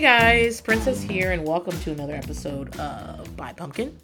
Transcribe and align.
Hey 0.00 0.06
guys, 0.46 0.62
Princess 0.62 1.02
here, 1.02 1.32
and 1.32 1.46
welcome 1.46 1.78
to 1.80 1.90
another 1.90 2.14
episode 2.14 2.74
of 2.80 3.36
By 3.36 3.52
Pumpkin. 3.52 3.98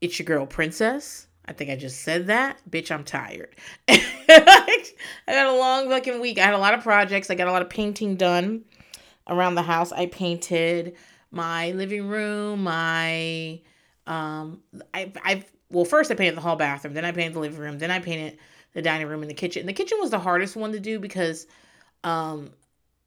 It's 0.00 0.16
your 0.16 0.26
girl, 0.26 0.46
Princess. 0.46 1.26
I 1.46 1.54
think 1.54 1.70
I 1.70 1.74
just 1.74 2.02
said 2.02 2.28
that. 2.28 2.60
Bitch, 2.70 2.92
I'm 2.92 3.02
tired. 3.02 3.56
I 3.88 4.92
got 5.26 5.46
a 5.48 5.58
long 5.58 5.88
fucking 5.88 6.20
week. 6.20 6.38
I 6.38 6.44
had 6.44 6.54
a 6.54 6.58
lot 6.58 6.72
of 6.72 6.84
projects. 6.84 7.30
I 7.30 7.34
got 7.34 7.48
a 7.48 7.50
lot 7.50 7.62
of 7.62 7.68
painting 7.68 8.14
done 8.14 8.64
around 9.26 9.56
the 9.56 9.62
house. 9.62 9.90
I 9.90 10.06
painted 10.06 10.94
my 11.32 11.72
living 11.72 12.06
room, 12.06 12.62
my 12.62 13.60
um 14.06 14.62
I 14.94 15.12
I 15.24 15.44
well 15.68 15.84
first 15.84 16.12
I 16.12 16.14
painted 16.14 16.36
the 16.36 16.42
hall 16.42 16.54
bathroom, 16.54 16.94
then 16.94 17.04
I 17.04 17.10
painted 17.10 17.34
the 17.34 17.40
living 17.40 17.58
room, 17.58 17.80
then 17.80 17.90
I 17.90 17.98
painted 17.98 18.38
the 18.72 18.82
dining 18.82 19.08
room 19.08 19.22
and 19.22 19.28
the 19.28 19.34
kitchen. 19.34 19.62
And 19.62 19.68
the 19.68 19.72
kitchen 19.72 19.98
was 20.00 20.10
the 20.10 20.20
hardest 20.20 20.54
one 20.54 20.70
to 20.70 20.78
do 20.78 21.00
because 21.00 21.48
um 22.04 22.50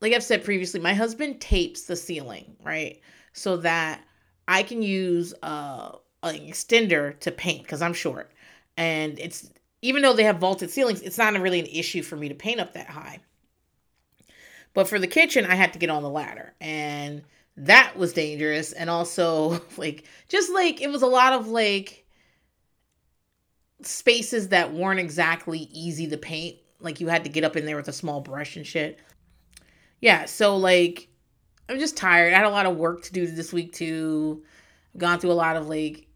like 0.04 0.12
I've 0.12 0.22
said 0.22 0.44
previously, 0.44 0.82
my 0.82 0.94
husband 0.94 1.40
tapes 1.40 1.84
the 1.84 1.96
ceiling, 1.96 2.58
right? 2.62 3.00
So 3.32 3.56
that 3.58 4.04
I 4.50 4.62
can 4.62 4.82
use 4.82 5.34
uh, 5.42 5.94
an 6.22 6.36
extender 6.36 7.18
to 7.22 7.32
paint 7.32 7.64
because 7.64 7.82
I'm 7.82 7.94
short. 7.94 8.30
And 8.76 9.18
it's 9.18 9.50
even 9.82 10.02
though 10.02 10.12
they 10.12 10.26
have 10.26 10.40
vaulted 10.40 10.70
ceilings, 10.70 11.02
it's 11.02 11.18
not 11.18 11.40
really 11.40 11.62
an 11.62 11.68
issue 11.68 12.04
for 12.04 12.18
me 12.18 12.28
to 12.28 12.36
paint 12.36 12.60
up 12.60 12.74
that 12.74 12.90
high. 12.90 13.20
But 14.74 14.90
for 14.90 15.00
the 15.00 15.08
kitchen, 15.08 15.46
I 15.46 15.56
had 15.56 15.72
to 15.72 15.80
get 15.80 15.90
on 15.90 16.04
the 16.04 16.10
ladder. 16.10 16.54
And 16.60 17.24
that 17.56 17.96
was 17.96 18.12
dangerous. 18.12 18.74
And 18.74 18.90
also, 18.90 19.62
like, 19.78 20.04
just 20.28 20.52
like 20.52 20.82
it 20.82 20.90
was 20.90 21.02
a 21.02 21.08
lot 21.08 21.32
of 21.32 21.48
like 21.48 22.06
spaces 23.84 24.50
that 24.50 24.74
weren't 24.74 25.00
exactly 25.00 25.60
easy 25.72 26.08
to 26.10 26.18
paint. 26.18 26.58
Like, 26.82 27.00
you 27.00 27.08
had 27.08 27.24
to 27.24 27.30
get 27.30 27.46
up 27.46 27.56
in 27.56 27.66
there 27.66 27.78
with 27.78 27.88
a 27.88 27.94
small 27.94 28.20
brush 28.20 28.58
and 28.58 28.68
shit 28.68 29.00
yeah, 30.04 30.26
so 30.26 30.58
like 30.58 31.08
I'm 31.70 31.80
just 31.80 31.96
tired. 31.96 32.34
I 32.34 32.36
had 32.36 32.46
a 32.46 32.50
lot 32.50 32.66
of 32.66 32.76
work 32.76 33.04
to 33.04 33.14
do 33.14 33.26
this 33.26 33.54
week 33.54 33.72
too. 33.72 34.44
Gone 34.98 35.18
through 35.18 35.32
a 35.32 35.34
lot 35.34 35.56
of 35.56 35.70
like 35.70 36.08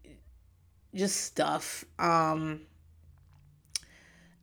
just 0.94 1.22
stuff. 1.22 1.86
Um 1.98 2.60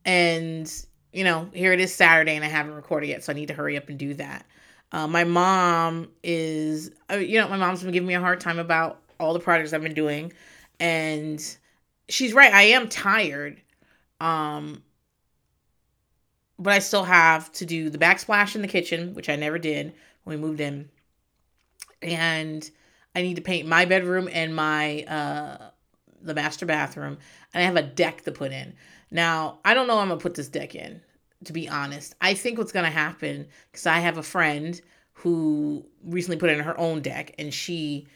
and 0.03 0.71
you 1.13 1.23
know, 1.23 1.47
here 1.53 1.73
it 1.73 1.79
is 1.79 1.93
Saturday 1.93 2.35
and 2.35 2.43
I 2.43 2.47
haven't 2.47 2.73
recorded 2.73 3.07
yet, 3.07 3.23
so 3.23 3.33
I 3.33 3.35
need 3.35 3.49
to 3.49 3.53
hurry 3.53 3.77
up 3.77 3.87
and 3.87 3.99
do 3.99 4.15
that. 4.15 4.47
Uh, 4.91 5.05
my 5.05 5.23
mom 5.23 6.09
is, 6.23 6.89
uh, 7.11 7.17
you 7.17 7.39
know, 7.39 7.47
my 7.47 7.57
mom's 7.57 7.83
been 7.83 7.91
giving 7.91 8.07
me 8.07 8.15
a 8.15 8.19
hard 8.19 8.39
time 8.39 8.57
about 8.57 8.99
all 9.19 9.33
the 9.33 9.39
projects 9.39 9.73
I've 9.73 9.83
been 9.83 9.93
doing, 9.93 10.33
and 10.79 11.39
she's 12.09 12.33
right. 12.33 12.51
I 12.51 12.63
am 12.63 12.89
tired. 12.89 13.61
Um, 14.19 14.81
but 16.57 16.73
I 16.73 16.79
still 16.79 17.03
have 17.03 17.51
to 17.53 17.65
do 17.65 17.89
the 17.89 17.97
backsplash 17.97 18.55
in 18.55 18.61
the 18.61 18.67
kitchen, 18.67 19.13
which 19.13 19.29
I 19.29 19.35
never 19.35 19.59
did 19.59 19.93
when 20.23 20.39
we 20.39 20.47
moved 20.47 20.59
in. 20.59 20.89
And 22.01 22.69
I 23.15 23.21
need 23.21 23.35
to 23.35 23.41
paint 23.41 23.67
my 23.67 23.85
bedroom 23.85 24.29
and 24.31 24.55
my 24.55 25.03
uh 25.03 25.69
the 26.21 26.33
master 26.33 26.65
bathroom. 26.65 27.17
And 27.53 27.61
I 27.61 27.65
have 27.65 27.75
a 27.75 27.83
deck 27.83 28.23
to 28.23 28.31
put 28.31 28.51
in. 28.51 28.73
Now, 29.11 29.59
I 29.63 29.73
don't 29.73 29.87
know 29.87 29.99
I'm 29.99 30.09
gonna 30.09 30.19
put 30.19 30.33
this 30.33 30.49
deck 30.49 30.75
in, 30.75 31.01
to 31.43 31.53
be 31.53 31.69
honest. 31.69 32.15
I 32.21 32.33
think 32.33 32.57
what's 32.57 32.71
gonna 32.71 32.89
happen, 32.89 33.47
because 33.71 33.85
I 33.85 33.99
have 33.99 34.17
a 34.17 34.23
friend 34.23 34.79
who 35.13 35.85
recently 36.03 36.37
put 36.37 36.49
in 36.49 36.59
her 36.59 36.77
own 36.79 37.01
deck 37.01 37.35
and 37.37 37.53
she 37.53 38.07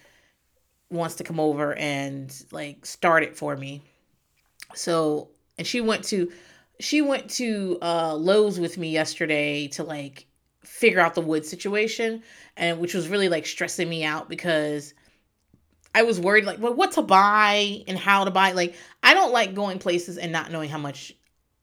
wants 0.90 1.16
to 1.16 1.24
come 1.24 1.40
over 1.40 1.76
and 1.76 2.34
like 2.52 2.86
start 2.86 3.24
it 3.24 3.38
for 3.38 3.56
me. 3.56 3.84
So 4.76 5.30
and 5.58 5.68
she 5.68 5.82
went 5.82 6.04
to 6.06 6.32
she 6.80 7.02
went 7.02 7.30
to 7.32 7.78
uh 7.82 8.16
Lowe's 8.16 8.60
with 8.60 8.78
me 8.78 8.90
yesterday 8.92 9.68
to 9.70 9.84
like 9.84 10.26
figure 10.62 11.00
out 11.00 11.16
the 11.16 11.22
wood 11.22 11.46
situation 11.46 12.24
and 12.56 12.80
which 12.80 12.94
was 12.94 13.08
really 13.08 13.30
like 13.30 13.46
stressing 13.46 13.90
me 13.90 14.04
out 14.04 14.30
because 14.30 14.94
I 15.94 16.04
was 16.04 16.20
worried 16.20 16.46
like 16.46 16.60
well 16.60 16.74
what 16.74 16.92
to 16.94 17.02
buy 17.02 17.84
and 17.88 17.98
how 17.98 18.24
to 18.24 18.32
buy 18.32 18.52
like 18.52 18.76
I 19.04 19.14
don't 19.14 19.34
like 19.34 19.56
going 19.56 19.80
places 19.80 20.18
and 20.18 20.32
not 20.32 20.52
knowing 20.52 20.70
how 20.70 20.78
much 20.78 21.14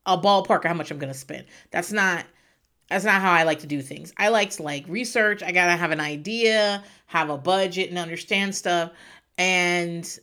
a 0.06 0.16
ballpark 0.16 0.65
or 0.65 0.69
how 0.69 0.75
much 0.75 0.91
I'm 0.91 0.99
to 0.99 1.15
spend. 1.15 1.44
That's 1.71 1.93
not 1.93 2.25
that's 2.88 3.04
not 3.04 3.21
how 3.21 3.33
I 3.33 3.43
like 3.43 3.60
to 3.60 3.66
do 3.66 3.83
things. 3.83 4.12
I 4.16 4.28
like 4.28 4.50
to 4.50 4.62
like 4.62 4.84
research. 4.87 5.43
I 5.43 5.50
got 5.50 5.66
to 5.66 5.72
have 5.72 5.91
an 5.91 5.98
idea, 5.98 6.84
have 7.06 7.31
a 7.31 7.37
budget 7.37 7.91
and 7.91 7.98
understand 7.98 8.54
stuff. 8.54 8.93
And 9.37 10.19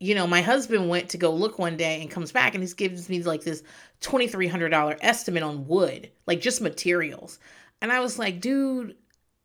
you 0.00 0.14
know, 0.14 0.26
my 0.26 0.40
husband 0.40 0.88
went 0.88 1.10
to 1.10 1.18
go 1.18 1.34
look 1.34 1.58
one 1.58 1.76
day 1.76 2.00
and 2.00 2.10
comes 2.10 2.32
back 2.32 2.54
and 2.54 2.62
he 2.62 2.72
gives 2.74 3.08
me 3.08 3.22
like 3.22 3.42
this 3.42 3.62
$2,300 4.00 4.98
estimate 5.00 5.42
on 5.42 5.66
wood, 5.66 6.10
like 6.26 6.40
just 6.40 6.60
materials. 6.60 7.38
And 7.80 7.92
I 7.92 8.00
was 8.00 8.18
like, 8.18 8.40
dude, 8.40 8.96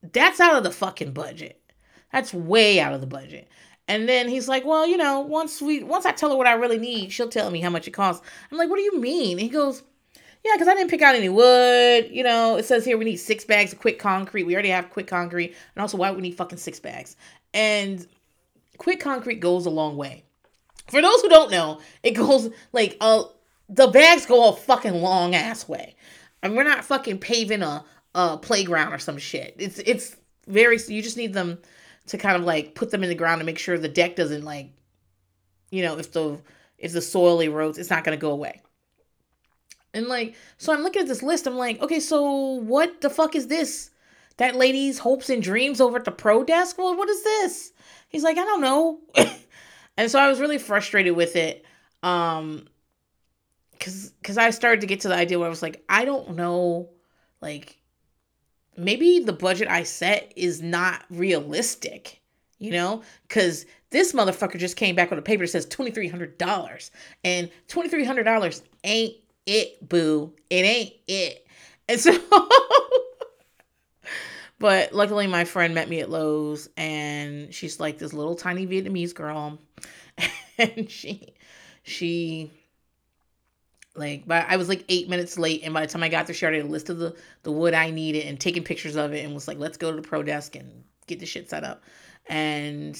that's 0.01 0.39
out 0.39 0.55
of 0.55 0.63
the 0.63 0.71
fucking 0.71 1.11
budget. 1.11 1.59
That's 2.11 2.33
way 2.33 2.79
out 2.79 2.93
of 2.93 3.01
the 3.01 3.07
budget. 3.07 3.49
And 3.87 4.07
then 4.07 4.29
he's 4.29 4.47
like, 4.47 4.65
well, 4.65 4.87
you 4.87 4.97
know, 4.97 5.19
once 5.21 5.61
we 5.61 5.83
once 5.83 6.05
I 6.05 6.11
tell 6.11 6.29
her 6.29 6.37
what 6.37 6.47
I 6.47 6.53
really 6.53 6.77
need, 6.77 7.11
she'll 7.11 7.27
tell 7.27 7.51
me 7.51 7.59
how 7.59 7.69
much 7.69 7.87
it 7.87 7.91
costs. 7.91 8.25
I'm 8.51 8.57
like, 8.57 8.69
what 8.69 8.77
do 8.77 8.83
you 8.83 8.99
mean? 8.99 9.33
And 9.33 9.41
he 9.41 9.49
goes, 9.49 9.83
yeah, 10.43 10.51
because 10.55 10.67
I 10.67 10.73
didn't 10.73 10.89
pick 10.89 11.01
out 11.01 11.15
any 11.15 11.29
wood. 11.29 12.09
You 12.11 12.23
know, 12.23 12.57
it 12.57 12.65
says 12.65 12.85
here 12.85 12.97
we 12.97 13.05
need 13.05 13.17
six 13.17 13.43
bags 13.43 13.73
of 13.73 13.79
quick 13.79 13.99
concrete. 13.99 14.43
We 14.43 14.53
already 14.53 14.69
have 14.69 14.89
quick 14.89 15.07
concrete. 15.07 15.55
And 15.75 15.81
also, 15.81 15.97
why 15.97 16.09
would 16.09 16.17
we 16.17 16.21
need 16.21 16.35
fucking 16.35 16.57
six 16.59 16.79
bags? 16.79 17.15
And 17.53 18.05
quick 18.77 18.99
concrete 18.99 19.39
goes 19.39 19.65
a 19.65 19.69
long 19.69 19.97
way. 19.97 20.23
For 20.89 21.01
those 21.01 21.21
who 21.21 21.29
don't 21.29 21.51
know, 21.51 21.79
it 22.03 22.11
goes 22.11 22.49
like 22.73 22.97
a 23.01 23.23
the 23.69 23.87
bags 23.87 24.25
go 24.25 24.49
a 24.49 24.55
fucking 24.55 24.95
long 24.95 25.35
ass 25.35 25.67
way. 25.67 25.95
And 26.41 26.55
we're 26.55 26.63
not 26.63 26.83
fucking 26.83 27.19
paving 27.19 27.61
a, 27.61 27.85
a 28.13 28.37
playground 28.37 28.93
or 28.93 28.99
some 28.99 29.17
shit. 29.17 29.55
It's 29.57 29.79
it's 29.79 30.15
very 30.47 30.77
you 30.87 31.01
just 31.01 31.17
need 31.17 31.33
them 31.33 31.59
to 32.07 32.17
kind 32.17 32.35
of 32.35 32.43
like 32.43 32.75
put 32.75 32.91
them 32.91 33.03
in 33.03 33.09
the 33.09 33.15
ground 33.15 33.39
to 33.39 33.45
make 33.45 33.57
sure 33.57 33.77
the 33.77 33.87
deck 33.87 34.15
doesn't 34.15 34.43
like 34.43 34.71
you 35.73 35.81
know, 35.81 35.97
if 35.97 36.11
the 36.11 36.39
if 36.77 36.93
the 36.93 37.01
soil 37.01 37.39
erodes, 37.39 37.79
it's 37.79 37.89
not 37.89 38.03
gonna 38.03 38.15
go 38.15 38.31
away. 38.31 38.61
And 39.93 40.07
like, 40.07 40.35
so 40.57 40.71
I'm 40.71 40.83
looking 40.83 41.01
at 41.01 41.07
this 41.07 41.23
list, 41.23 41.47
I'm 41.47 41.55
like, 41.55 41.81
okay, 41.81 41.99
so 41.99 42.21
what 42.21 43.01
the 43.01 43.09
fuck 43.09 43.35
is 43.35 43.47
this? 43.47 43.89
That 44.37 44.55
lady's 44.55 44.99
hopes 44.99 45.29
and 45.29 45.41
dreams 45.41 45.81
over 45.81 45.97
at 45.97 46.05
the 46.05 46.11
pro 46.11 46.43
desk? 46.43 46.77
Well, 46.77 46.95
what 46.95 47.09
is 47.09 47.23
this? 47.23 47.73
He's 48.07 48.23
like, 48.23 48.37
I 48.37 48.43
don't 48.43 48.61
know. 48.61 48.99
and 49.97 50.11
so 50.11 50.19
I 50.19 50.27
was 50.27 50.39
really 50.39 50.59
frustrated 50.59 51.15
with 51.15 51.35
it. 51.35 51.65
Um, 52.03 52.67
because 53.77 54.11
because 54.21 54.37
I 54.37 54.49
started 54.51 54.81
to 54.81 54.87
get 54.87 55.01
to 55.01 55.07
the 55.07 55.15
idea 55.15 55.39
where 55.39 55.47
I 55.47 55.49
was 55.49 55.61
like, 55.61 55.83
I 55.89 56.05
don't 56.05 56.35
know, 56.35 56.89
like 57.41 57.79
maybe 58.77 59.19
the 59.19 59.33
budget 59.33 59.67
I 59.67 59.83
set 59.83 60.33
is 60.35 60.61
not 60.61 61.03
realistic, 61.09 62.21
you 62.59 62.71
know, 62.71 63.03
because 63.27 63.65
this 63.89 64.13
motherfucker 64.13 64.57
just 64.57 64.77
came 64.77 64.95
back 64.95 65.09
with 65.09 65.19
a 65.19 65.23
paper 65.23 65.43
that 65.43 65.49
says 65.49 65.65
twenty 65.65 65.91
three 65.91 66.07
hundred 66.07 66.37
dollars, 66.37 66.91
and 67.23 67.49
twenty 67.67 67.89
three 67.89 68.05
hundred 68.05 68.23
dollars 68.23 68.63
ain't 68.83 69.15
it, 69.45 69.87
boo. 69.87 70.33
It 70.49 70.65
ain't 70.65 70.93
it, 71.07 71.45
and 71.87 71.99
so. 71.99 72.17
but 74.59 74.93
luckily, 74.93 75.27
my 75.27 75.43
friend 75.43 75.75
met 75.75 75.89
me 75.89 75.99
at 75.99 76.09
Lowe's, 76.09 76.69
and 76.77 77.53
she's 77.53 77.79
like 77.79 77.97
this 77.97 78.13
little 78.13 78.35
tiny 78.35 78.65
Vietnamese 78.65 79.13
girl, 79.13 79.59
and 80.57 80.89
she 80.89 81.33
she 81.83 82.51
like, 83.95 84.23
but 84.25 84.45
I 84.49 84.57
was 84.57 84.69
like 84.69 84.85
eight 84.89 85.07
minutes 85.07 85.37
late, 85.37 85.61
and 85.63 85.73
by 85.73 85.81
the 85.81 85.91
time 85.91 86.03
I 86.03 86.09
got 86.09 86.25
there, 86.25 86.33
she 86.33 86.45
already 86.45 86.59
had 86.59 86.67
a 86.67 86.71
list 86.71 86.89
of 86.89 86.97
the 86.97 87.15
the 87.43 87.51
wood 87.51 87.73
I 87.73 87.91
needed 87.91 88.25
and 88.25 88.39
taking 88.39 88.63
pictures 88.63 88.95
of 88.95 89.13
it, 89.13 89.23
and 89.23 89.33
was 89.33 89.47
like, 89.47 89.59
"Let's 89.59 89.77
go 89.77 89.91
to 89.91 89.95
the 89.95 90.07
pro 90.07 90.23
desk 90.23 90.55
and 90.55 90.83
get 91.07 91.19
the 91.19 91.25
shit 91.25 91.49
set 91.49 91.63
up." 91.63 91.83
And 92.27 92.99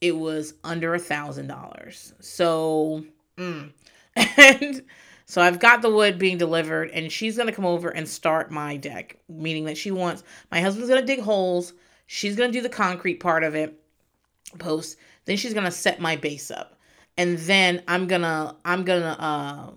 it 0.00 0.12
was 0.12 0.54
under 0.62 0.94
a 0.94 0.98
thousand 0.98 1.46
dollars. 1.46 2.12
So, 2.20 3.04
mm. 3.38 3.72
and 4.16 4.82
so 5.24 5.40
I've 5.40 5.58
got 5.58 5.80
the 5.80 5.90
wood 5.90 6.18
being 6.18 6.36
delivered, 6.36 6.90
and 6.90 7.10
she's 7.10 7.36
gonna 7.38 7.52
come 7.52 7.66
over 7.66 7.88
and 7.88 8.06
start 8.06 8.50
my 8.50 8.76
deck, 8.76 9.18
meaning 9.28 9.64
that 9.64 9.78
she 9.78 9.90
wants 9.90 10.22
my 10.50 10.60
husband's 10.60 10.90
gonna 10.90 11.06
dig 11.06 11.20
holes, 11.20 11.72
she's 12.06 12.36
gonna 12.36 12.52
do 12.52 12.60
the 12.60 12.68
concrete 12.68 13.20
part 13.20 13.42
of 13.42 13.54
it, 13.54 13.80
post, 14.58 14.98
then 15.24 15.38
she's 15.38 15.54
gonna 15.54 15.70
set 15.70 15.98
my 15.98 16.16
base 16.16 16.50
up, 16.50 16.78
and 17.16 17.38
then 17.38 17.82
I'm 17.88 18.06
gonna 18.06 18.54
I'm 18.66 18.84
gonna 18.84 19.16
uh 19.18 19.70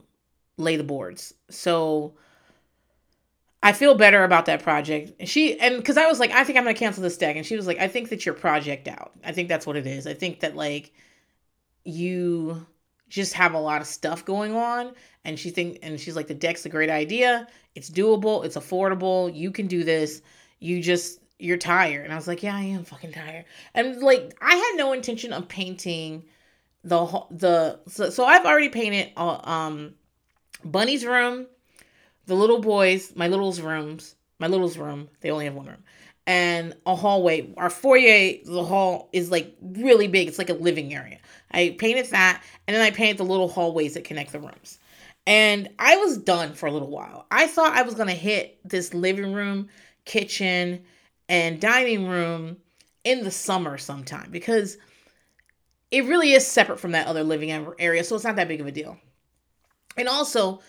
lay 0.60 0.76
the 0.76 0.84
boards. 0.84 1.34
So 1.50 2.14
I 3.64 3.74
feel 3.74 3.96
better 3.96 4.24
about 4.24 4.46
that 4.46 4.62
project. 4.62 5.28
She 5.28 5.60
and 5.60 5.78
because 5.78 5.98
I 5.98 6.08
was 6.08 6.20
like, 6.20 6.32
I 6.32 6.44
think 6.44 6.58
I'm 6.58 6.66
gonna 6.66 6.76
cancel 6.76 7.02
this 7.02 7.18
deck, 7.18 7.36
and 7.36 7.46
she 7.46 7.56
was 7.56 7.66
like, 7.66 7.80
I 7.80 7.88
think 7.88 8.10
that 8.10 8.26
your 8.26 8.36
project 8.36 8.88
out. 8.88 9.14
I 9.24 9.32
think 9.32 9.50
that's 9.50 9.66
what 9.66 9.78
it 9.78 9.88
is. 9.88 10.06
I 10.06 10.14
think 10.14 10.42
that 10.42 10.56
like 10.56 10.92
you 11.84 12.66
just 13.08 13.34
have 13.34 13.54
a 13.54 13.60
lot 13.60 13.82
of 13.82 13.88
stuff 13.88 14.24
going 14.26 14.56
on, 14.56 14.94
and 15.26 15.40
she 15.40 15.50
think 15.50 15.80
and 15.82 16.00
she's 16.00 16.16
like, 16.16 16.28
the 16.28 16.36
deck's 16.36 16.66
a 16.66 16.70
great 16.70 16.90
idea. 16.90 17.48
It's 17.76 17.90
doable. 17.90 18.46
It's 18.46 18.58
affordable. 18.58 19.36
You 19.36 19.52
can 19.52 19.68
do 19.68 19.84
this. 19.84 20.22
You 20.60 20.82
just 20.82 21.20
you're 21.40 21.58
tired, 21.58 22.04
and 22.04 22.14
I 22.14 22.18
was 22.18 22.28
like, 22.28 22.44
yeah, 22.44 22.56
I 22.56 22.64
am 22.64 22.84
fucking 22.84 23.14
tired. 23.14 23.46
And 23.74 24.02
like, 24.02 24.38
I 24.42 24.56
had 24.56 24.74
no 24.76 24.92
intention 24.92 25.32
of 25.34 25.48
painting 25.48 26.26
the 26.84 27.06
the 27.32 27.80
so, 27.88 28.10
so 28.10 28.26
I've 28.26 28.46
already 28.46 28.70
painted 28.70 29.12
uh, 29.18 29.40
um 29.44 29.96
Bunny's 30.64 31.06
room, 31.06 31.48
the 32.26 32.36
little 32.36 32.60
boys, 32.60 33.16
my 33.16 33.28
little's 33.28 33.62
rooms, 33.62 34.16
my 34.40 34.48
little's 34.48 34.78
room, 34.78 35.10
they 35.22 35.32
only 35.32 35.46
have 35.46 35.56
one 35.56 35.68
room, 35.68 35.84
and 36.28 36.76
a 36.86 36.96
hallway. 36.96 37.54
Our 37.58 37.70
foyer, 37.70 38.36
the 38.46 38.64
hall 38.64 39.10
is 39.14 39.32
like 39.32 39.56
really 39.62 40.08
big. 40.08 40.28
It's 40.28 40.38
like 40.38 40.50
a 40.50 40.54
living 40.54 40.94
area. 40.94 41.20
I 41.52 41.76
painted 41.80 42.06
that, 42.08 42.44
and 42.68 42.76
then 42.76 42.84
I 42.84 42.92
painted 42.92 43.18
the 43.18 43.26
little 43.26 43.48
hallways 43.48 43.96
that 43.96 44.04
connect 44.04 44.32
the 44.32 44.40
rooms. 44.40 44.80
And 45.26 45.70
I 45.80 45.98
was 45.98 46.18
done 46.18 46.54
for 46.54 46.68
a 46.68 46.72
little 46.72 46.90
while. 46.90 47.26
I 47.32 47.48
thought 47.48 47.74
I 47.74 47.82
was 47.82 47.96
gonna 47.96 48.12
hit 48.12 48.60
this 48.64 48.94
living 48.94 49.34
room, 49.34 49.70
kitchen, 50.06 50.84
and 51.28 51.60
dining 51.60 52.08
room 52.08 52.58
in 53.04 53.24
the 53.24 53.32
summer 53.32 53.78
sometime 53.78 54.30
because 54.32 54.78
it 55.92 56.06
really 56.06 56.34
is 56.34 56.46
separate 56.46 56.80
from 56.80 56.92
that 56.92 57.08
other 57.08 57.24
living 57.24 57.52
area, 57.80 58.04
so 58.04 58.16
it's 58.16 58.24
not 58.24 58.36
that 58.36 58.48
big 58.48 58.62
of 58.62 58.68
a 58.68 58.72
deal. 58.72 58.98
And 60.00 60.08
also, 60.08 60.62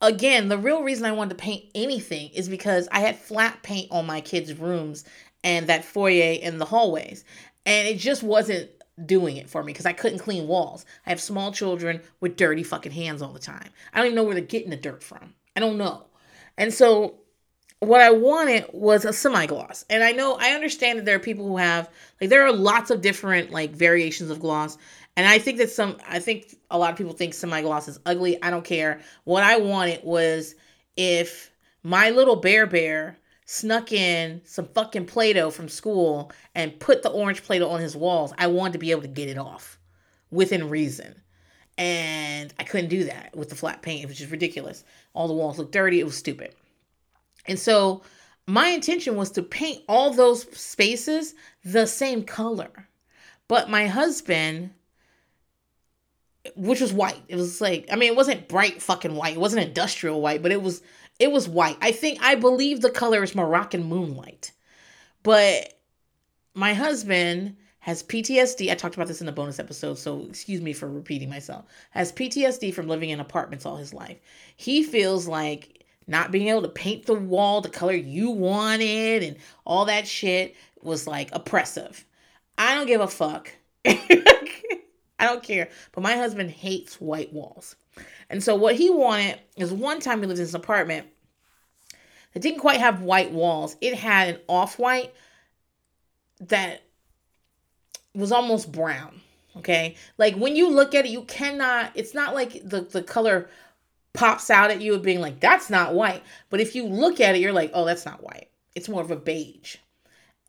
again, 0.00 0.48
the 0.48 0.58
real 0.58 0.82
reason 0.82 1.06
I 1.06 1.12
wanted 1.12 1.30
to 1.30 1.42
paint 1.42 1.64
anything 1.74 2.30
is 2.34 2.48
because 2.48 2.86
I 2.92 3.00
had 3.00 3.16
flat 3.16 3.62
paint 3.62 3.90
on 3.90 4.06
my 4.06 4.20
kids' 4.20 4.54
rooms 4.54 5.04
and 5.42 5.66
that 5.68 5.84
foyer 5.84 6.38
and 6.42 6.60
the 6.60 6.66
hallways. 6.66 7.24
And 7.66 7.88
it 7.88 7.98
just 7.98 8.22
wasn't 8.22 8.70
doing 9.04 9.38
it 9.38 9.48
for 9.48 9.64
me 9.64 9.72
because 9.72 9.86
I 9.86 9.92
couldn't 9.94 10.18
clean 10.18 10.46
walls. 10.46 10.84
I 11.06 11.10
have 11.10 11.20
small 11.20 11.50
children 11.50 12.00
with 12.20 12.36
dirty 12.36 12.62
fucking 12.62 12.92
hands 12.92 13.22
all 13.22 13.32
the 13.32 13.38
time. 13.38 13.70
I 13.92 13.98
don't 13.98 14.06
even 14.06 14.16
know 14.16 14.24
where 14.24 14.34
they're 14.34 14.44
getting 14.44 14.70
the 14.70 14.76
dirt 14.76 15.02
from. 15.02 15.34
I 15.56 15.60
don't 15.60 15.78
know. 15.78 16.04
And 16.58 16.72
so 16.72 17.14
what 17.80 18.00
I 18.00 18.10
wanted 18.10 18.66
was 18.72 19.04
a 19.04 19.12
semi 19.12 19.46
gloss. 19.46 19.84
And 19.90 20.04
I 20.04 20.12
know 20.12 20.36
I 20.38 20.50
understand 20.50 20.98
that 20.98 21.04
there 21.04 21.16
are 21.16 21.20
people 21.20 21.46
who 21.46 21.56
have 21.56 21.88
like 22.20 22.30
there 22.30 22.46
are 22.46 22.52
lots 22.52 22.90
of 22.90 23.00
different 23.00 23.50
like 23.50 23.72
variations 23.72 24.30
of 24.30 24.40
gloss. 24.40 24.78
And 25.16 25.26
I 25.26 25.38
think 25.38 25.58
that 25.58 25.70
some 25.70 25.96
I 26.08 26.18
think 26.18 26.56
a 26.70 26.78
lot 26.78 26.90
of 26.90 26.98
people 26.98 27.12
think 27.12 27.34
semi 27.34 27.62
gloss 27.62 27.88
is 27.88 28.00
ugly. 28.04 28.42
I 28.42 28.50
don't 28.50 28.64
care. 28.64 29.00
What 29.24 29.42
I 29.44 29.58
wanted 29.58 30.02
was 30.02 30.54
if 30.96 31.50
my 31.82 32.10
little 32.10 32.36
bear 32.36 32.66
bear 32.66 33.18
snuck 33.46 33.92
in 33.92 34.40
some 34.44 34.66
fucking 34.68 35.06
Play-Doh 35.06 35.50
from 35.50 35.68
school 35.68 36.32
and 36.54 36.78
put 36.80 37.02
the 37.02 37.10
orange 37.10 37.42
Play-Doh 37.42 37.68
on 37.68 37.80
his 37.80 37.94
walls, 37.94 38.32
I 38.38 38.46
wanted 38.46 38.72
to 38.72 38.78
be 38.78 38.90
able 38.90 39.02
to 39.02 39.08
get 39.08 39.28
it 39.28 39.38
off 39.38 39.78
within 40.30 40.70
reason. 40.70 41.20
And 41.76 42.54
I 42.58 42.64
couldn't 42.64 42.88
do 42.88 43.04
that 43.04 43.36
with 43.36 43.48
the 43.50 43.54
flat 43.54 43.82
paint, 43.82 44.08
which 44.08 44.20
is 44.20 44.30
ridiculous. 44.30 44.84
All 45.12 45.28
the 45.28 45.34
walls 45.34 45.58
look 45.58 45.72
dirty. 45.72 46.00
It 46.00 46.04
was 46.04 46.16
stupid. 46.16 46.54
And 47.46 47.58
so 47.58 48.02
my 48.46 48.68
intention 48.68 49.16
was 49.16 49.30
to 49.32 49.42
paint 49.42 49.82
all 49.88 50.12
those 50.12 50.42
spaces 50.58 51.34
the 51.64 51.86
same 51.86 52.24
color. 52.24 52.88
But 53.48 53.68
my 53.68 53.86
husband, 53.86 54.70
which 56.56 56.80
was 56.80 56.92
white, 56.92 57.22
it 57.28 57.36
was 57.36 57.60
like, 57.60 57.86
I 57.90 57.96
mean, 57.96 58.10
it 58.10 58.16
wasn't 58.16 58.48
bright 58.48 58.82
fucking 58.82 59.14
white. 59.14 59.34
It 59.34 59.40
wasn't 59.40 59.66
industrial 59.66 60.20
white, 60.20 60.42
but 60.42 60.52
it 60.52 60.62
was 60.62 60.82
it 61.18 61.30
was 61.30 61.48
white. 61.48 61.76
I 61.80 61.92
think 61.92 62.18
I 62.22 62.34
believe 62.34 62.80
the 62.80 62.90
color 62.90 63.22
is 63.22 63.34
Moroccan 63.34 63.84
moonlight. 63.84 64.52
But 65.22 65.78
my 66.54 66.74
husband 66.74 67.56
has 67.78 68.02
PTSD. 68.02 68.70
I 68.70 68.74
talked 68.74 68.94
about 68.94 69.08
this 69.08 69.20
in 69.20 69.26
the 69.26 69.32
bonus 69.32 69.58
episode, 69.58 69.98
so 69.98 70.26
excuse 70.28 70.60
me 70.60 70.72
for 70.72 70.88
repeating 70.88 71.30
myself. 71.30 71.66
Has 71.90 72.12
PTSD 72.12 72.74
from 72.74 72.88
living 72.88 73.10
in 73.10 73.20
apartments 73.20 73.64
all 73.64 73.76
his 73.76 73.94
life. 73.94 74.18
He 74.56 74.82
feels 74.82 75.26
like 75.26 75.84
not 76.06 76.30
being 76.30 76.48
able 76.48 76.62
to 76.62 76.68
paint 76.68 77.06
the 77.06 77.14
wall 77.14 77.60
the 77.60 77.68
color 77.68 77.94
you 77.94 78.30
wanted 78.30 79.22
and 79.22 79.36
all 79.64 79.86
that 79.86 80.06
shit 80.06 80.54
was 80.82 81.06
like 81.06 81.30
oppressive. 81.32 82.04
I 82.58 82.74
don't 82.74 82.86
give 82.86 83.00
a 83.00 83.08
fuck. 83.08 83.50
I 85.24 85.32
don't 85.32 85.42
care. 85.42 85.68
But 85.92 86.02
my 86.02 86.16
husband 86.16 86.50
hates 86.50 87.00
white 87.00 87.32
walls. 87.32 87.76
And 88.30 88.42
so 88.42 88.54
what 88.54 88.74
he 88.74 88.90
wanted 88.90 89.40
is 89.56 89.72
one 89.72 90.00
time 90.00 90.20
he 90.20 90.26
lived 90.26 90.38
in 90.38 90.44
this 90.44 90.54
apartment 90.54 91.06
that 92.32 92.40
didn't 92.40 92.60
quite 92.60 92.80
have 92.80 93.02
white 93.02 93.32
walls. 93.32 93.76
It 93.80 93.94
had 93.94 94.28
an 94.28 94.40
off-white 94.48 95.14
that 96.40 96.82
was 98.14 98.32
almost 98.32 98.72
brown. 98.72 99.20
Okay. 99.56 99.96
Like 100.18 100.34
when 100.34 100.56
you 100.56 100.68
look 100.68 100.94
at 100.94 101.06
it, 101.06 101.10
you 101.10 101.22
cannot, 101.22 101.92
it's 101.94 102.14
not 102.14 102.34
like 102.34 102.68
the, 102.68 102.80
the 102.80 103.02
color 103.02 103.48
pops 104.12 104.50
out 104.50 104.70
at 104.70 104.80
you 104.80 104.94
of 104.94 105.02
being 105.02 105.20
like, 105.20 105.40
that's 105.40 105.70
not 105.70 105.94
white. 105.94 106.22
But 106.50 106.60
if 106.60 106.74
you 106.74 106.86
look 106.86 107.20
at 107.20 107.34
it, 107.34 107.40
you're 107.40 107.52
like, 107.52 107.70
oh, 107.74 107.84
that's 107.84 108.04
not 108.04 108.22
white. 108.22 108.48
It's 108.74 108.88
more 108.88 109.02
of 109.02 109.10
a 109.10 109.16
beige. 109.16 109.76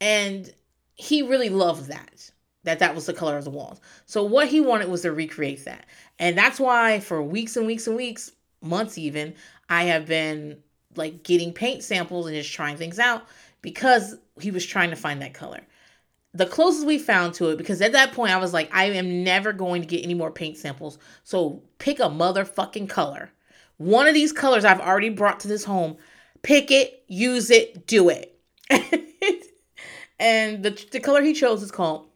And 0.02 0.52
he 0.96 1.22
really 1.22 1.50
loved 1.50 1.88
that 1.90 2.32
that 2.66 2.80
that 2.80 2.94
was 2.94 3.06
the 3.06 3.14
color 3.14 3.38
of 3.38 3.46
the 3.46 3.50
walls. 3.50 3.80
So 4.06 4.24
what 4.24 4.48
he 4.48 4.60
wanted 4.60 4.90
was 4.90 5.04
to 5.04 5.12
recreate 5.12 5.66
that. 5.66 5.86
And 6.20 6.38
that's 6.38 6.60
why 6.60 7.00
for 7.00 7.22
weeks 7.24 7.56
and 7.56 7.66
weeks 7.66 7.88
and 7.88 7.96
weeks, 7.96 8.32
months 8.62 8.98
even, 8.98 9.36
I 9.70 9.84
have 9.86 10.06
been 10.06 10.58
like 10.96 11.24
getting 11.24 11.54
paint 11.54 11.84
samples 11.84 12.26
and 12.26 12.36
just 12.36 12.54
trying 12.54 12.78
things 12.78 13.00
out 13.00 13.26
because 13.62 14.16
he 14.40 14.52
was 14.52 14.66
trying 14.66 14.90
to 14.90 14.96
find 14.96 15.22
that 15.22 15.34
color. 15.34 15.62
The 16.34 16.46
closest 16.46 16.86
we 16.86 16.98
found 16.98 17.34
to 17.36 17.50
it, 17.50 17.58
because 17.58 17.82
at 17.82 17.94
that 17.94 18.12
point 18.12 18.34
I 18.34 18.38
was 18.38 18.52
like, 18.52 18.70
I 18.74 18.86
am 18.86 19.24
never 19.24 19.54
going 19.54 19.82
to 19.82 19.88
get 19.88 20.04
any 20.04 20.14
more 20.14 20.32
paint 20.32 20.58
samples. 20.58 20.98
So 21.24 21.64
pick 21.80 22.00
a 22.00 22.04
motherfucking 22.04 22.90
color. 22.90 23.32
One 23.78 24.08
of 24.08 24.14
these 24.14 24.34
colors 24.34 24.66
I've 24.66 24.82
already 24.82 25.10
brought 25.10 25.40
to 25.42 25.48
this 25.48 25.64
home. 25.64 25.98
Pick 26.42 26.72
it, 26.72 27.04
use 27.08 27.50
it, 27.52 27.88
do 27.88 28.10
it. 28.10 28.38
and 30.20 30.64
the, 30.64 30.86
the 30.92 31.00
color 31.00 31.22
he 31.22 31.34
chose 31.34 31.64
is 31.64 31.72
called 31.72 32.08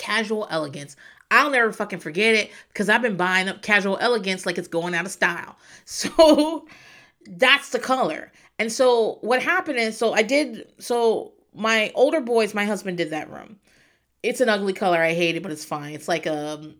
Casual 0.00 0.48
Elegance. 0.50 0.96
I'll 1.30 1.50
never 1.50 1.72
fucking 1.72 2.00
forget 2.00 2.34
it 2.34 2.50
because 2.68 2.88
I've 2.88 3.02
been 3.02 3.16
buying 3.16 3.48
up 3.48 3.62
Casual 3.62 3.98
Elegance 4.00 4.46
like 4.46 4.58
it's 4.58 4.66
going 4.66 4.94
out 4.94 5.06
of 5.06 5.12
style. 5.12 5.56
So 5.84 6.66
that's 7.26 7.70
the 7.70 7.78
color. 7.78 8.32
And 8.58 8.72
so 8.72 9.18
what 9.20 9.42
happened 9.42 9.78
is, 9.78 9.96
so 9.96 10.12
I 10.12 10.22
did, 10.22 10.72
so 10.78 11.32
my 11.52 11.92
older 11.94 12.20
boys, 12.20 12.54
my 12.54 12.64
husband 12.64 12.96
did 12.96 13.10
that 13.10 13.30
room. 13.30 13.58
It's 14.22 14.40
an 14.40 14.48
ugly 14.48 14.72
color. 14.72 14.98
I 14.98 15.14
hate 15.14 15.36
it, 15.36 15.42
but 15.42 15.52
it's 15.52 15.64
fine. 15.64 15.94
It's 15.94 16.08
like 16.08 16.26
a, 16.26 16.50
um, 16.50 16.76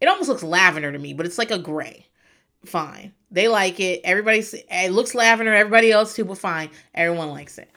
it 0.00 0.08
almost 0.08 0.28
looks 0.28 0.42
lavender 0.42 0.90
to 0.90 0.98
me, 0.98 1.12
but 1.12 1.26
it's 1.26 1.38
like 1.38 1.50
a 1.50 1.58
gray. 1.58 2.06
Fine. 2.64 3.12
They 3.30 3.48
like 3.48 3.78
it. 3.78 4.00
Everybody's, 4.02 4.54
it 4.54 4.92
looks 4.92 5.14
lavender. 5.14 5.54
Everybody 5.54 5.92
else 5.92 6.16
too, 6.16 6.24
but 6.24 6.38
fine. 6.38 6.70
Everyone 6.94 7.30
likes 7.30 7.58
it. 7.58 7.70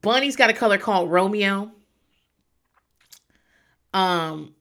Bunny's 0.00 0.36
got 0.36 0.50
a 0.50 0.54
color 0.54 0.78
called 0.78 1.10
Romeo. 1.10 1.70
Um, 3.98 4.54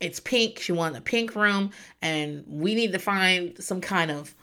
it's 0.00 0.20
pink. 0.20 0.58
She 0.58 0.72
wanted 0.72 0.98
a 0.98 1.00
pink 1.00 1.34
room, 1.34 1.70
and 2.02 2.44
we 2.46 2.74
need 2.74 2.92
to 2.92 2.98
find 2.98 3.56
some 3.62 3.80
kind 3.80 4.10
of 4.10 4.34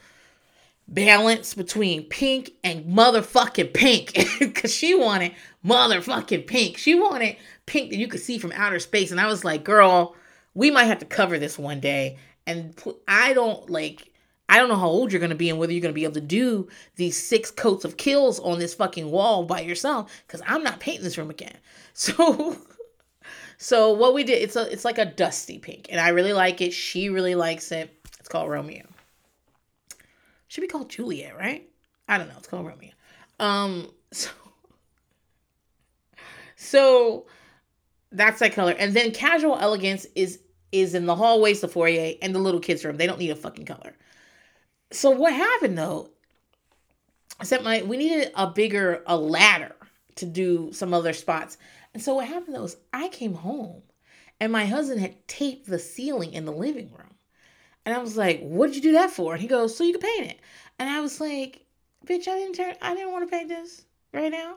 balance 0.88 1.54
between 1.54 2.04
pink 2.06 2.54
and 2.63 2.86
motherfucking 2.86 3.74
pink 3.74 4.13
because 4.40 4.74
she 4.74 4.96
wanted 4.96 5.34
motherfucking 5.63 6.48
pink. 6.48 6.78
She 6.78 6.96
wanted 6.96 7.38
pink 7.68 7.92
that 7.92 7.98
you 7.98 8.08
could 8.08 8.20
see 8.22 8.40
from 8.40 8.52
outer 8.54 8.80
space. 8.80 9.12
And 9.12 9.22
I 9.22 9.28
was 9.28 9.46
like, 9.46 9.63
girl, 9.63 10.16
we 10.56 10.72
might 10.72 10.86
have 10.86 11.00
to 11.00 11.06
cover 11.06 11.38
this 11.38 11.60
one 11.60 11.80
day. 11.80 12.18
And 12.48 12.75
I 13.08 13.34
don't 13.34 13.70
like, 13.70 14.12
I 14.50 14.58
don't 14.58 14.68
know 14.68 14.75
how 14.75 14.88
old 14.88 15.12
you're 15.12 15.20
going 15.20 15.30
to 15.30 15.36
be 15.36 15.50
and 15.50 15.60
whether 15.60 15.72
you're 15.72 15.82
going 15.82 15.94
to 15.94 15.96
be 16.00 16.04
able 16.04 16.16
to 16.16 16.22
do 16.22 16.68
these 16.96 17.16
six 17.16 17.52
coats 17.52 17.86
of 17.86 17.98
Kilz 17.98 18.44
on 18.44 18.58
this 18.58 18.74
fucking 18.74 19.10
wall 19.12 19.46
by 19.46 19.62
yourself 19.62 20.12
because 20.25 20.42
I'm 20.48 20.63
not 20.63 20.80
painting 20.80 21.04
this 21.04 21.20
room 21.20 21.30
again. 21.30 21.58
So. 21.96 22.58
So 23.63 23.91
what 23.91 24.13
we 24.13 24.25
did, 24.25 24.41
it's 24.41 24.58
a 24.58 24.70
it's 24.70 24.84
like 24.84 24.98
a 24.98 25.05
dusty 25.05 25.58
pink, 25.58 25.88
and 25.89 25.98
I 25.98 26.10
really 26.10 26.34
like 26.34 26.60
it. 26.60 26.74
She 26.74 27.08
really 27.08 27.34
likes 27.34 27.72
it. 27.72 27.98
It's 28.20 28.27
called 28.27 28.50
Romeo. 28.50 28.86
Should 30.50 30.60
be 30.60 30.67
called 30.67 30.89
Juliet, 30.89 31.38
right? 31.38 31.65
I 32.10 32.17
don't 32.17 32.27
know. 32.27 32.34
It's 32.38 32.48
called 32.50 32.65
Romeo. 32.67 32.91
Um, 33.39 33.89
so 34.12 34.32
so 36.58 37.25
that's 38.12 38.39
that 38.39 38.51
color, 38.51 38.75
and 38.77 38.93
then 38.93 39.12
casual 39.12 39.58
elegance 39.58 40.08
is 40.13 40.41
is 40.74 40.93
in 40.93 41.05
the 41.05 41.15
hallways, 41.15 41.62
the 41.62 41.70
foyer, 41.70 42.15
and 42.22 42.36
the 42.36 42.39
little 42.39 42.60
kids' 42.60 42.84
room. 42.84 42.98
They 42.98 43.08
don't 43.08 43.20
need 43.20 43.32
a 43.32 43.36
fucking 43.36 43.65
color. 43.65 43.96
So 44.91 45.10
what 45.10 45.32
happened 45.32 45.77
though? 45.77 46.10
I 47.39 47.46
said 47.46 47.63
my 47.63 47.82
we 47.84 47.96
needed 47.96 48.34
a 48.36 48.46
bigger 48.46 49.03
a 49.08 49.15
ladder 49.15 49.74
to 50.15 50.25
do 50.25 50.72
some 50.74 50.93
other 50.93 51.13
spots. 51.13 51.58
And 51.93 52.01
so 52.01 52.15
what 52.15 52.27
happened 52.27 52.62
was 52.62 52.77
I 52.91 53.10
came 53.10 53.34
home 53.34 53.84
and 54.39 54.51
my 54.51 54.65
husband 54.65 55.00
had 55.00 55.27
taped 55.27 55.67
the 55.67 55.79
ceiling 55.79 56.34
in 56.34 56.46
the 56.46 56.51
living 56.51 56.91
room. 56.91 57.15
And 57.86 57.93
I 57.93 58.00
was 58.00 58.17
like, 58.17 58.41
what 58.41 58.67
did 58.67 58.77
you 58.77 58.82
do 58.82 58.91
that 58.93 59.12
for? 59.12 59.34
And 59.34 59.41
he 59.41 59.48
goes, 59.48 59.75
so 59.75 59.84
you 59.84 59.93
can 59.93 60.01
paint 60.01 60.32
it. 60.32 60.39
And 60.79 60.89
I 60.89 61.01
was 61.01 61.20
like, 61.20 61.65
bitch, 62.05 62.27
I 62.27 62.38
didn't 62.38 62.55
turn, 62.55 62.75
I 62.82 62.93
didn't 62.93 63.12
want 63.12 63.29
to 63.29 63.36
paint 63.36 63.50
this 63.50 63.84
right 64.13 64.32
now. 64.32 64.55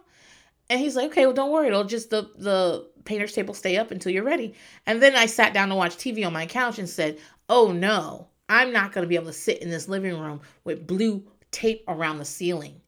And 0.68 0.80
he's 0.80 0.96
like, 0.96 1.10
okay, 1.10 1.26
well, 1.26 1.34
don't 1.34 1.52
worry. 1.52 1.68
It'll 1.68 1.84
just, 1.84 2.10
the, 2.10 2.30
the 2.36 2.88
painter's 3.04 3.32
table 3.32 3.54
stay 3.54 3.76
up 3.76 3.90
until 3.90 4.12
you're 4.12 4.24
ready. 4.24 4.54
And 4.86 5.02
then 5.02 5.14
I 5.14 5.26
sat 5.26 5.54
down 5.54 5.68
to 5.68 5.74
watch 5.74 5.96
TV 5.96 6.26
on 6.26 6.32
my 6.32 6.46
couch 6.46 6.78
and 6.78 6.88
said, 6.88 7.18
oh 7.48 7.72
no, 7.72 8.28
I'm 8.48 8.72
not 8.72 8.92
going 8.92 9.02
to 9.02 9.08
be 9.08 9.14
able 9.16 9.26
to 9.26 9.32
sit 9.32 9.62
in 9.62 9.70
this 9.70 9.88
living 9.88 10.18
room 10.18 10.40
with 10.64 10.86
blue 10.86 11.22
tape 11.50 11.84
around 11.88 12.18
the 12.18 12.24
ceiling 12.24 12.80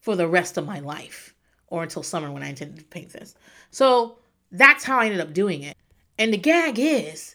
for 0.00 0.16
the 0.16 0.28
rest 0.28 0.58
of 0.58 0.66
my 0.66 0.80
life 0.80 1.31
or 1.72 1.82
until 1.82 2.02
summer 2.02 2.30
when 2.30 2.42
I 2.42 2.50
intended 2.50 2.78
to 2.78 2.84
paint 2.84 3.14
this. 3.14 3.34
So 3.70 4.18
that's 4.52 4.84
how 4.84 4.98
I 4.98 5.06
ended 5.06 5.20
up 5.20 5.32
doing 5.32 5.62
it. 5.62 5.74
And 6.18 6.30
the 6.30 6.36
gag 6.36 6.78
is, 6.78 7.34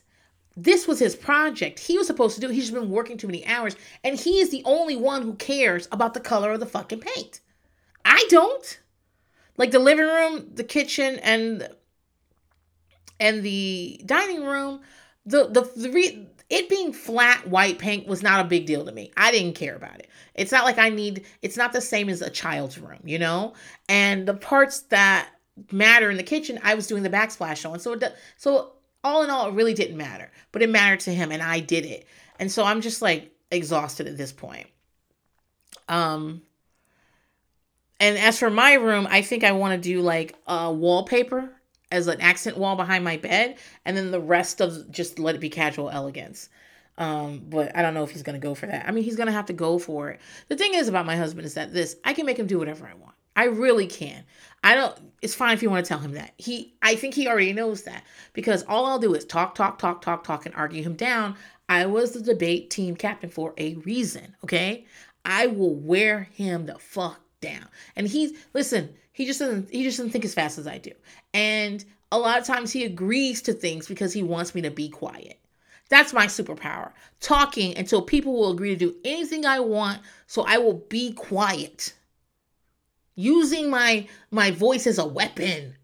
this 0.56 0.88
was 0.88 1.00
his 1.00 1.16
project. 1.16 1.80
He 1.80 1.98
was 1.98 2.06
supposed 2.06 2.36
to 2.36 2.42
do. 2.42 2.50
He's 2.50 2.66
just 2.66 2.74
been 2.74 2.92
working 2.92 3.18
too 3.18 3.26
many 3.26 3.44
hours, 3.48 3.76
and 4.04 4.18
he 4.18 4.40
is 4.40 4.52
the 4.52 4.62
only 4.64 4.96
one 4.96 5.24
who 5.24 5.34
cares 5.34 5.88
about 5.92 6.14
the 6.14 6.20
color 6.20 6.52
of 6.52 6.60
the 6.60 6.68
fucking 6.68 7.00
paint. 7.00 7.42
I 8.06 8.24
don't. 8.30 8.80
Like 9.58 9.72
the 9.72 9.80
living 9.80 10.06
room, 10.06 10.52
the 10.54 10.64
kitchen, 10.64 11.18
and 11.24 11.68
and 13.20 13.42
the 13.42 14.00
dining 14.06 14.44
room, 14.46 14.82
the 15.26 15.48
the, 15.48 15.62
the 15.76 15.90
re, 15.90 16.28
it 16.50 16.70
being 16.70 16.94
flat 16.94 17.48
white 17.48 17.78
paint 17.78 18.08
was 18.08 18.24
not 18.24 18.40
a 18.40 18.48
big 18.48 18.66
deal 18.66 18.86
to 18.86 18.92
me. 18.92 19.12
I 19.18 19.32
didn't 19.32 19.56
care 19.56 19.76
about 19.76 20.00
it. 20.00 20.10
It's 20.34 20.52
not 20.52 20.64
like 20.64 20.78
I 20.78 20.90
need. 20.90 21.26
It's 21.42 21.58
not 21.58 21.74
the 21.74 21.82
same 21.82 22.10
as 22.10 22.22
a 22.22 22.30
child's 22.30 22.78
room, 22.78 23.02
you 23.04 23.20
know. 23.20 23.54
And 23.90 24.28
the 24.28 24.34
parts 24.34 24.82
that 24.84 25.30
matter 25.72 26.10
in 26.10 26.18
the 26.18 26.24
kitchen, 26.24 26.60
I 26.64 26.76
was 26.76 26.88
doing 26.88 27.04
the 27.04 27.10
backsplash 27.10 27.70
on. 27.70 27.80
So 27.80 27.94
it 27.94 28.16
so 28.38 28.74
all 29.04 29.24
in 29.24 29.30
all, 29.30 29.50
it 29.50 29.54
really 29.54 29.74
didn't 29.74 29.98
matter. 29.98 30.32
But 30.52 30.62
it 30.62 30.70
mattered 30.70 31.02
to 31.02 31.14
him, 31.14 31.32
and 31.32 31.42
I 31.42 31.60
did 31.60 31.86
it. 31.86 32.08
And 32.40 32.52
so 32.52 32.64
I'm 32.64 32.82
just 32.82 33.02
like 33.02 33.32
exhausted 33.52 34.08
at 34.08 34.18
this 34.18 34.32
point. 34.32 34.68
Um. 35.90 36.42
And 38.00 38.16
as 38.16 38.38
for 38.38 38.52
my 38.52 38.74
room, 38.74 39.08
I 39.10 39.24
think 39.24 39.44
I 39.44 39.54
want 39.54 39.74
to 39.74 39.90
do 39.90 40.02
like 40.02 40.36
a 40.46 40.72
wallpaper 40.72 41.52
as 41.92 42.08
an 42.08 42.20
accent 42.22 42.58
wall 42.58 42.76
behind 42.76 43.04
my 43.04 43.18
bed, 43.18 43.58
and 43.86 43.96
then 43.96 44.12
the 44.12 44.20
rest 44.20 44.62
of 44.62 44.92
just 44.92 45.20
let 45.20 45.36
it 45.36 45.42
be 45.42 45.50
casual 45.50 45.90
elegance. 45.90 46.50
Um, 46.98 47.44
but 47.48 47.76
I 47.76 47.82
don't 47.82 47.94
know 47.94 48.04
if 48.04 48.12
he's 48.12 48.24
gonna 48.24 48.40
go 48.40 48.56
for 48.56 48.66
that. 48.66 48.88
I 48.88 48.92
mean, 48.92 49.04
he's 49.04 49.16
gonna 49.16 49.32
have 49.32 49.46
to 49.48 49.54
go 49.54 49.78
for 49.78 50.10
it. 50.10 50.20
The 50.48 50.58
thing 50.58 50.74
is 50.74 50.88
about 50.88 51.06
my 51.06 51.16
husband 51.16 51.46
is 51.46 51.54
that 51.54 51.74
this 51.74 51.96
I 52.04 52.14
can 52.14 52.26
make 52.26 52.40
him 52.40 52.48
do 52.48 52.60
whatever 52.60 52.88
I 52.88 52.96
want. 52.96 53.14
I 53.38 53.46
really 53.46 53.86
can. 53.86 54.24
I 54.64 54.74
don't. 54.74 54.98
It's 55.22 55.36
fine 55.36 55.54
if 55.54 55.62
you 55.62 55.70
want 55.70 55.86
to 55.86 55.88
tell 55.88 56.00
him 56.00 56.14
that. 56.14 56.34
He, 56.38 56.74
I 56.82 56.96
think 56.96 57.14
he 57.14 57.28
already 57.28 57.54
knows 57.54 57.84
that 57.84 58.04
because 58.34 58.64
all 58.64 58.88
I'll 58.88 59.00
do 59.00 59.14
is 59.14 59.26
talk, 59.26 59.54
talk, 59.54 59.78
talk, 59.78 60.02
talk, 60.02 60.24
talk, 60.24 60.46
and 60.48 60.56
argue 60.56 60.82
him 60.82 60.96
down. 60.96 61.36
I 61.70 61.86
was 61.86 62.12
the 62.12 62.22
debate 62.22 62.72
team 62.72 62.96
captain 62.96 63.30
for 63.30 63.54
a 63.58 63.76
reason. 63.76 64.36
Okay, 64.44 64.86
I 65.24 65.48
will 65.48 65.76
wear 65.76 66.24
him 66.34 66.66
the 66.66 66.80
fuck 66.80 67.22
down. 67.40 67.68
And 67.96 68.08
he's 68.08 68.34
listen. 68.54 68.96
He 69.18 69.26
just 69.26 69.40
doesn't 69.40 69.72
he 69.72 69.82
just 69.82 69.98
doesn't 69.98 70.12
think 70.12 70.26
as 70.26 70.36
fast 70.36 70.60
as 70.60 70.68
I 70.68 70.78
do. 70.78 70.92
And 71.34 71.84
a 72.12 72.20
lot 72.20 72.38
of 72.40 72.46
times 72.46 72.72
he 72.72 72.86
agrees 72.86 73.42
to 73.42 73.54
things 73.54 73.88
because 73.88 74.14
he 74.14 74.22
wants 74.22 74.54
me 74.54 74.62
to 74.62 74.70
be 74.70 74.90
quiet. 74.90 75.40
That's 75.90 76.14
my 76.14 76.28
superpower. 76.28 76.92
Talking 77.20 77.76
until 77.76 78.04
people 78.04 78.34
will 78.34 78.52
agree 78.52 78.70
to 78.70 78.76
do 78.76 78.96
anything 79.04 79.44
I 79.44 79.60
want 79.60 80.02
so 80.28 80.44
I 80.44 80.60
will 80.60 80.86
be 80.88 81.14
quiet. 81.14 81.96
Using 83.16 83.72
my 83.72 84.08
my 84.30 84.52
voice 84.52 84.86
as 84.86 85.00
a 85.00 85.08
weapon. 85.08 85.78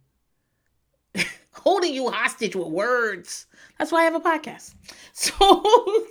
Holding 1.53 1.95
you 1.95 2.11
hostage 2.11 2.55
with 2.55 2.67
words. 2.67 3.47
That's 3.79 3.91
why 3.91 4.01
I 4.01 4.03
have 4.03 4.13
a 4.13 4.19
podcast. 4.19 4.75
So 5.13 6.05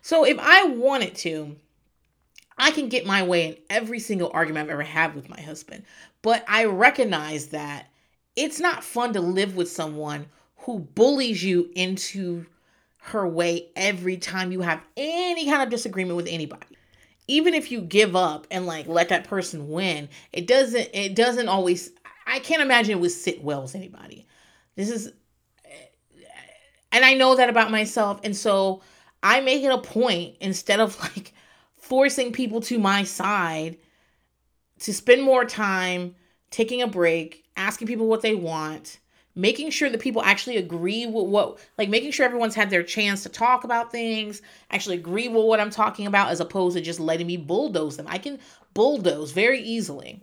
so 0.00 0.24
if 0.24 0.38
I 0.38 0.62
wanted 0.62 1.16
to, 1.16 1.56
I 2.56 2.70
can 2.70 2.88
get 2.88 3.06
my 3.06 3.22
way 3.22 3.48
in 3.48 3.56
every 3.68 3.98
single 3.98 4.30
argument 4.32 4.66
I've 4.66 4.72
ever 4.72 4.82
had 4.82 5.14
with 5.14 5.28
my 5.28 5.40
husband. 5.40 5.84
But 6.22 6.44
I 6.48 6.66
recognize 6.66 7.48
that 7.48 7.86
it's 8.36 8.60
not 8.60 8.84
fun 8.84 9.12
to 9.12 9.20
live 9.20 9.56
with 9.56 9.70
someone 9.70 10.26
who 10.58 10.78
bullies 10.78 11.42
you 11.42 11.70
into 11.74 12.46
her 12.98 13.28
way 13.28 13.68
every 13.76 14.16
time 14.16 14.50
you 14.50 14.62
have 14.62 14.82
any 14.96 15.44
kind 15.44 15.62
of 15.62 15.68
disagreement 15.68 16.16
with 16.16 16.26
anybody. 16.26 16.66
Even 17.28 17.52
if 17.52 17.70
you 17.70 17.82
give 17.82 18.16
up 18.16 18.46
and 18.50 18.66
like 18.66 18.86
let 18.86 19.10
that 19.10 19.24
person 19.24 19.68
win, 19.68 20.08
it 20.32 20.46
doesn't 20.46 20.88
it 20.94 21.14
doesn't 21.14 21.48
always 21.48 21.90
I 22.26 22.38
can't 22.38 22.62
imagine 22.62 22.92
it 22.92 23.00
would 23.00 23.10
sit 23.10 23.42
well 23.44 23.62
with 23.62 23.74
anybody. 23.74 24.26
This 24.74 24.90
is 24.90 25.12
and 26.92 27.04
I 27.04 27.14
know 27.14 27.34
that 27.36 27.50
about 27.50 27.70
myself 27.70 28.20
and 28.24 28.34
so 28.34 28.80
I 29.22 29.40
make 29.40 29.62
it 29.62 29.72
a 29.72 29.78
point 29.78 30.36
instead 30.40 30.80
of 30.80 30.98
like 31.16 31.33
forcing 31.84 32.32
people 32.32 32.62
to 32.62 32.78
my 32.78 33.04
side 33.04 33.76
to 34.78 34.94
spend 34.94 35.22
more 35.22 35.44
time 35.44 36.14
taking 36.50 36.80
a 36.80 36.86
break, 36.86 37.44
asking 37.58 37.86
people 37.86 38.06
what 38.06 38.22
they 38.22 38.34
want, 38.34 38.98
making 39.34 39.68
sure 39.68 39.90
that 39.90 40.00
people 40.00 40.22
actually 40.22 40.56
agree 40.56 41.04
with 41.04 41.26
what, 41.26 41.58
like 41.76 41.90
making 41.90 42.10
sure 42.10 42.24
everyone's 42.24 42.54
had 42.54 42.70
their 42.70 42.82
chance 42.82 43.22
to 43.22 43.28
talk 43.28 43.64
about 43.64 43.92
things, 43.92 44.40
actually 44.70 44.96
agree 44.96 45.28
with 45.28 45.44
what 45.44 45.60
I'm 45.60 45.68
talking 45.68 46.06
about, 46.06 46.30
as 46.30 46.40
opposed 46.40 46.74
to 46.74 46.82
just 46.82 47.00
letting 47.00 47.26
me 47.26 47.36
bulldoze 47.36 47.98
them. 47.98 48.06
I 48.08 48.16
can 48.16 48.38
bulldoze 48.72 49.32
very 49.32 49.60
easily. 49.60 50.22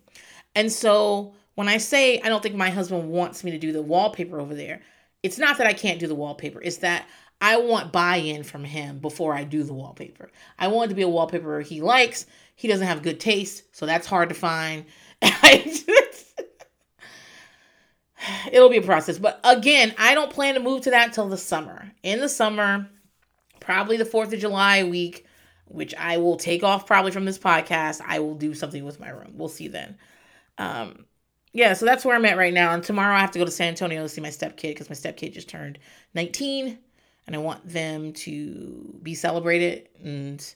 And 0.55 0.71
so 0.71 1.35
when 1.53 1.67
I 1.67 1.77
say 1.77 2.19
I 2.21 2.29
don't 2.29 2.41
think 2.41 2.55
my 2.55 2.71
husband 2.71 3.11
wants 3.11 3.43
me 3.43 3.51
to 3.51 3.59
do 3.59 3.71
the 3.71 3.83
wallpaper 3.83 4.41
over 4.41 4.55
there, 4.55 4.81
it's 5.21 5.37
not 5.37 5.59
that 5.59 5.67
I 5.67 5.73
can't 5.73 5.99
do 5.99 6.07
the 6.07 6.15
wallpaper, 6.15 6.59
it's 6.59 6.77
that 6.77 7.05
I 7.41 7.57
want 7.57 7.91
buy 7.91 8.17
in 8.17 8.43
from 8.43 8.63
him 8.63 8.99
before 8.99 9.33
I 9.33 9.43
do 9.43 9.63
the 9.63 9.73
wallpaper. 9.73 10.29
I 10.59 10.67
want 10.67 10.85
it 10.85 10.89
to 10.89 10.95
be 10.95 11.01
a 11.01 11.09
wallpaper 11.09 11.61
he 11.61 11.81
likes. 11.81 12.27
He 12.55 12.67
doesn't 12.67 12.85
have 12.85 13.01
good 13.01 13.19
taste, 13.19 13.63
so 13.75 13.87
that's 13.87 14.05
hard 14.05 14.29
to 14.29 14.35
find. 14.35 14.85
It'll 18.51 18.69
be 18.69 18.77
a 18.77 18.83
process. 18.83 19.17
But 19.17 19.39
again, 19.43 19.95
I 19.97 20.13
don't 20.13 20.31
plan 20.31 20.53
to 20.53 20.59
move 20.59 20.81
to 20.81 20.91
that 20.91 21.13
till 21.13 21.27
the 21.27 21.37
summer. 21.37 21.91
In 22.03 22.19
the 22.19 22.29
summer, 22.29 22.87
probably 23.59 23.97
the 23.97 24.05
4th 24.05 24.33
of 24.33 24.39
July 24.39 24.83
week, 24.83 25.25
which 25.65 25.95
I 25.95 26.17
will 26.17 26.37
take 26.37 26.63
off 26.63 26.85
probably 26.85 27.11
from 27.11 27.25
this 27.25 27.39
podcast, 27.39 28.01
I 28.05 28.19
will 28.19 28.35
do 28.35 28.53
something 28.53 28.85
with 28.85 28.99
my 28.99 29.09
room. 29.09 29.33
We'll 29.35 29.49
see 29.49 29.67
then. 29.67 29.97
Um, 30.57 31.05
yeah, 31.53 31.73
so 31.73 31.85
that's 31.85 32.05
where 32.05 32.15
I'm 32.15 32.25
at 32.25 32.37
right 32.37 32.53
now. 32.53 32.73
And 32.73 32.83
tomorrow 32.83 33.15
I 33.15 33.19
have 33.19 33.31
to 33.31 33.39
go 33.39 33.45
to 33.45 33.51
San 33.51 33.69
Antonio 33.69 34.03
to 34.03 34.09
see 34.09 34.21
my 34.21 34.29
stepkid 34.29 34.61
because 34.61 34.89
my 34.89 34.95
stepkid 34.95 35.33
just 35.33 35.49
turned 35.49 35.79
19 36.13 36.77
and 37.27 37.35
I 37.35 37.39
want 37.39 37.67
them 37.67 38.13
to 38.13 38.99
be 39.01 39.15
celebrated 39.15 39.89
and 40.03 40.55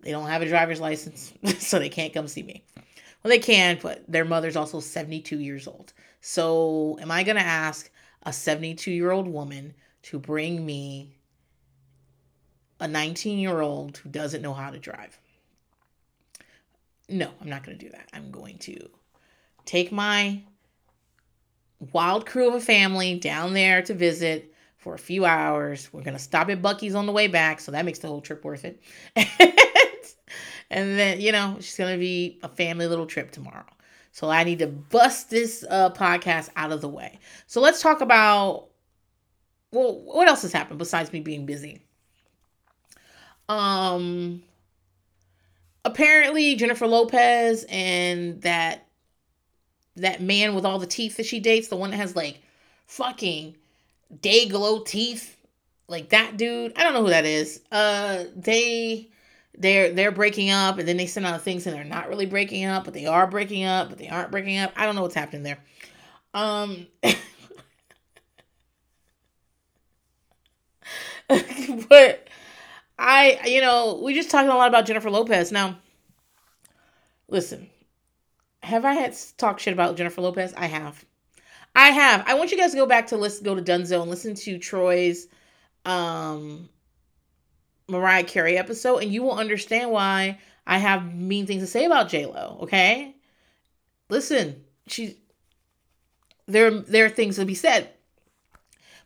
they 0.00 0.10
don't 0.10 0.28
have 0.28 0.42
a 0.42 0.48
driver's 0.48 0.80
license, 0.80 1.32
so 1.58 1.78
they 1.78 1.88
can't 1.88 2.14
come 2.14 2.28
see 2.28 2.42
me. 2.42 2.64
Well, 3.22 3.30
they 3.30 3.38
can, 3.38 3.78
but 3.82 4.04
their 4.10 4.24
mother's 4.24 4.56
also 4.56 4.80
72 4.80 5.38
years 5.38 5.66
old. 5.66 5.92
So, 6.20 6.98
am 7.00 7.10
I 7.10 7.24
going 7.24 7.36
to 7.36 7.42
ask 7.42 7.90
a 8.22 8.32
72 8.32 8.90
year 8.90 9.10
old 9.10 9.28
woman 9.28 9.74
to 10.02 10.18
bring 10.18 10.64
me 10.64 11.16
a 12.80 12.86
19 12.86 13.38
year 13.38 13.60
old 13.60 13.96
who 13.98 14.08
doesn't 14.08 14.42
know 14.42 14.54
how 14.54 14.70
to 14.70 14.78
drive? 14.78 15.18
No, 17.08 17.30
I'm 17.40 17.48
not 17.48 17.64
going 17.64 17.76
to 17.76 17.84
do 17.84 17.90
that. 17.90 18.08
I'm 18.12 18.30
going 18.30 18.58
to 18.58 18.88
take 19.64 19.90
my 19.90 20.42
wild 21.92 22.26
crew 22.26 22.48
of 22.48 22.54
a 22.54 22.60
family 22.60 23.18
down 23.18 23.54
there 23.54 23.82
to 23.82 23.94
visit 23.94 24.54
for 24.88 24.94
a 24.94 24.98
few 24.98 25.26
hours. 25.26 25.92
We're 25.92 26.00
gonna 26.00 26.18
stop 26.18 26.48
at 26.48 26.62
Buc-ee's 26.62 26.94
on 26.94 27.04
the 27.04 27.12
way 27.12 27.26
back, 27.26 27.60
so 27.60 27.72
that 27.72 27.84
makes 27.84 27.98
the 27.98 28.08
whole 28.08 28.22
trip 28.22 28.42
worth 28.42 28.64
it. 28.64 28.80
and 30.70 30.98
then 30.98 31.20
you 31.20 31.30
know 31.30 31.56
she's 31.60 31.76
gonna 31.76 31.98
be 31.98 32.38
a 32.42 32.48
family 32.48 32.86
little 32.86 33.04
trip 33.04 33.30
tomorrow. 33.30 33.66
So 34.12 34.30
I 34.30 34.44
need 34.44 34.60
to 34.60 34.66
bust 34.66 35.28
this 35.28 35.62
uh, 35.68 35.90
podcast 35.90 36.48
out 36.56 36.72
of 36.72 36.80
the 36.80 36.88
way. 36.88 37.18
So 37.46 37.60
let's 37.60 37.82
talk 37.82 38.00
about 38.00 38.68
well, 39.72 40.00
what 40.00 40.26
else 40.26 40.40
has 40.40 40.52
happened 40.52 40.78
besides 40.78 41.12
me 41.12 41.20
being 41.20 41.44
busy? 41.44 41.82
Um, 43.50 44.42
apparently 45.84 46.56
Jennifer 46.56 46.86
Lopez 46.86 47.66
and 47.68 48.40
that 48.40 48.86
that 49.96 50.22
man 50.22 50.54
with 50.54 50.64
all 50.64 50.78
the 50.78 50.86
teeth 50.86 51.18
that 51.18 51.26
she 51.26 51.40
dates, 51.40 51.68
the 51.68 51.76
one 51.76 51.90
that 51.90 51.98
has 51.98 52.16
like 52.16 52.40
fucking 52.86 53.54
day 54.20 54.48
glow 54.48 54.80
teeth 54.80 55.36
like 55.88 56.10
that 56.10 56.36
dude 56.36 56.72
i 56.76 56.82
don't 56.82 56.94
know 56.94 57.02
who 57.02 57.10
that 57.10 57.24
is. 57.24 57.60
Uh 57.70 58.24
they 58.36 59.08
they're 59.56 59.92
they're 59.92 60.12
breaking 60.12 60.50
up 60.50 60.78
and 60.78 60.86
then 60.88 60.96
they 60.96 61.06
send 61.06 61.26
out 61.26 61.42
things 61.42 61.66
and 61.66 61.74
they're 61.74 61.84
not 61.84 62.08
really 62.08 62.26
breaking 62.26 62.64
up 62.64 62.84
but 62.84 62.94
they 62.94 63.06
are 63.06 63.26
breaking 63.26 63.64
up 63.64 63.88
but 63.88 63.98
they 63.98 64.08
aren't 64.08 64.30
breaking 64.30 64.58
up. 64.58 64.72
I 64.76 64.86
don't 64.86 64.94
know 64.94 65.02
what's 65.02 65.14
happening 65.14 65.42
there. 65.42 65.58
Um 66.34 66.86
but 71.88 72.28
i 72.98 73.40
you 73.44 73.60
know 73.60 74.00
we 74.02 74.14
just 74.14 74.30
talking 74.30 74.50
a 74.50 74.54
lot 74.56 74.68
about 74.68 74.86
jennifer 74.86 75.10
lopez. 75.10 75.52
Now 75.52 75.78
listen 77.28 77.68
have 78.62 78.84
i 78.84 78.92
had 78.92 79.16
talk 79.36 79.58
shit 79.58 79.72
about 79.72 79.96
jennifer 79.96 80.20
lopez? 80.20 80.54
I 80.56 80.66
have 80.66 81.04
I 81.78 81.90
have. 81.90 82.24
I 82.26 82.34
want 82.34 82.50
you 82.50 82.58
guys 82.58 82.72
to 82.72 82.76
go 82.76 82.86
back 82.86 83.06
to 83.06 83.16
listen, 83.16 83.44
go 83.44 83.54
to 83.54 83.62
Dunzo 83.62 84.02
and 84.02 84.10
listen 84.10 84.34
to 84.34 84.58
Troy's 84.58 85.28
um 85.84 86.68
Mariah 87.88 88.24
Carey 88.24 88.58
episode, 88.58 88.98
and 88.98 89.12
you 89.12 89.22
will 89.22 89.38
understand 89.38 89.92
why 89.92 90.40
I 90.66 90.78
have 90.78 91.14
mean 91.14 91.46
things 91.46 91.62
to 91.62 91.68
say 91.68 91.84
about 91.84 92.08
J 92.08 92.26
Lo. 92.26 92.58
Okay, 92.62 93.14
listen, 94.08 94.64
she 94.88 95.18
there 96.46 96.68
there 96.68 97.04
are 97.04 97.10
things 97.10 97.36
to 97.36 97.44
be 97.44 97.54
said, 97.54 97.88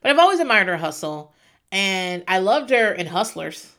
but 0.01 0.11
I've 0.11 0.19
always 0.19 0.41
admired 0.41 0.69
her 0.69 0.79
hustle, 0.79 1.35
and 1.71 2.25
I 2.27 2.39
loved 2.39 2.71
her 2.71 2.91
in 2.91 3.07
Hustlers, 3.07 3.71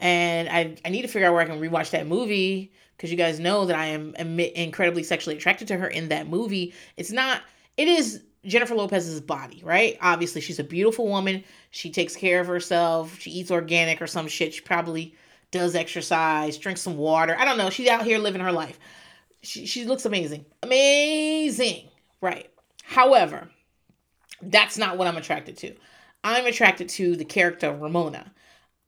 and 0.00 0.48
I 0.48 0.74
I 0.84 0.88
need 0.88 1.02
to 1.02 1.08
figure 1.08 1.28
out 1.28 1.32
where 1.32 1.42
I 1.42 1.46
can 1.46 1.60
rewatch 1.60 1.90
that 1.90 2.08
movie 2.08 2.72
because 2.96 3.12
you 3.12 3.16
guys 3.16 3.38
know 3.38 3.66
that 3.66 3.76
I 3.76 3.86
am 3.86 4.16
incredibly 4.16 5.04
sexually 5.04 5.36
attracted 5.36 5.68
to 5.68 5.76
her 5.76 5.86
in 5.86 6.08
that 6.08 6.26
movie. 6.26 6.74
It's 6.96 7.12
not 7.12 7.42
it 7.76 7.88
is 7.88 8.22
Jennifer 8.44 8.74
Lopez's 8.74 9.20
body, 9.20 9.60
right? 9.64 9.98
Obviously, 10.00 10.40
she's 10.40 10.58
a 10.58 10.64
beautiful 10.64 11.08
woman. 11.08 11.44
She 11.70 11.90
takes 11.90 12.16
care 12.16 12.40
of 12.40 12.46
herself. 12.46 13.18
She 13.18 13.30
eats 13.30 13.50
organic 13.50 14.00
or 14.00 14.06
some 14.06 14.28
shit. 14.28 14.54
She 14.54 14.60
probably 14.60 15.14
does 15.50 15.74
exercise, 15.74 16.58
drinks 16.58 16.80
some 16.80 16.96
water. 16.96 17.36
I 17.38 17.44
don't 17.44 17.58
know. 17.58 17.70
She's 17.70 17.88
out 17.88 18.04
here 18.04 18.18
living 18.18 18.40
her 18.40 18.52
life. 18.52 18.78
she, 19.42 19.66
she 19.66 19.84
looks 19.84 20.04
amazing. 20.04 20.44
Amazing. 20.62 21.88
Right. 22.20 22.50
However, 22.84 23.50
that's 24.42 24.78
not 24.78 24.96
what 24.96 25.08
I'm 25.08 25.16
attracted 25.16 25.56
to. 25.58 25.74
I'm 26.24 26.46
attracted 26.46 26.88
to 26.90 27.16
the 27.16 27.24
character 27.24 27.72
Ramona 27.74 28.32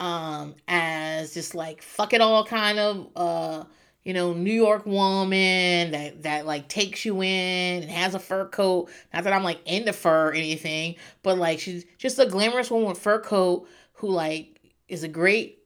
um 0.00 0.54
as 0.68 1.34
just 1.34 1.56
like 1.56 1.82
fuck 1.82 2.12
it 2.12 2.20
all 2.20 2.44
kind 2.44 2.78
of 2.78 3.08
uh 3.16 3.64
you 4.08 4.14
know 4.14 4.32
New 4.32 4.50
York 4.50 4.86
woman 4.86 5.90
that 5.90 6.22
that 6.22 6.46
like 6.46 6.66
takes 6.66 7.04
you 7.04 7.20
in 7.20 7.82
and 7.82 7.90
has 7.90 8.14
a 8.14 8.18
fur 8.18 8.46
coat. 8.46 8.88
Not 9.12 9.24
that 9.24 9.34
I'm 9.34 9.44
like 9.44 9.60
into 9.66 9.92
fur 9.92 10.30
or 10.30 10.32
anything, 10.32 10.94
but 11.22 11.36
like 11.36 11.60
she's 11.60 11.84
just 11.98 12.18
a 12.18 12.24
glamorous 12.24 12.70
woman 12.70 12.88
with 12.88 12.96
fur 12.98 13.20
coat 13.20 13.68
who 13.92 14.08
like 14.08 14.62
is 14.88 15.02
a 15.02 15.08
great 15.08 15.58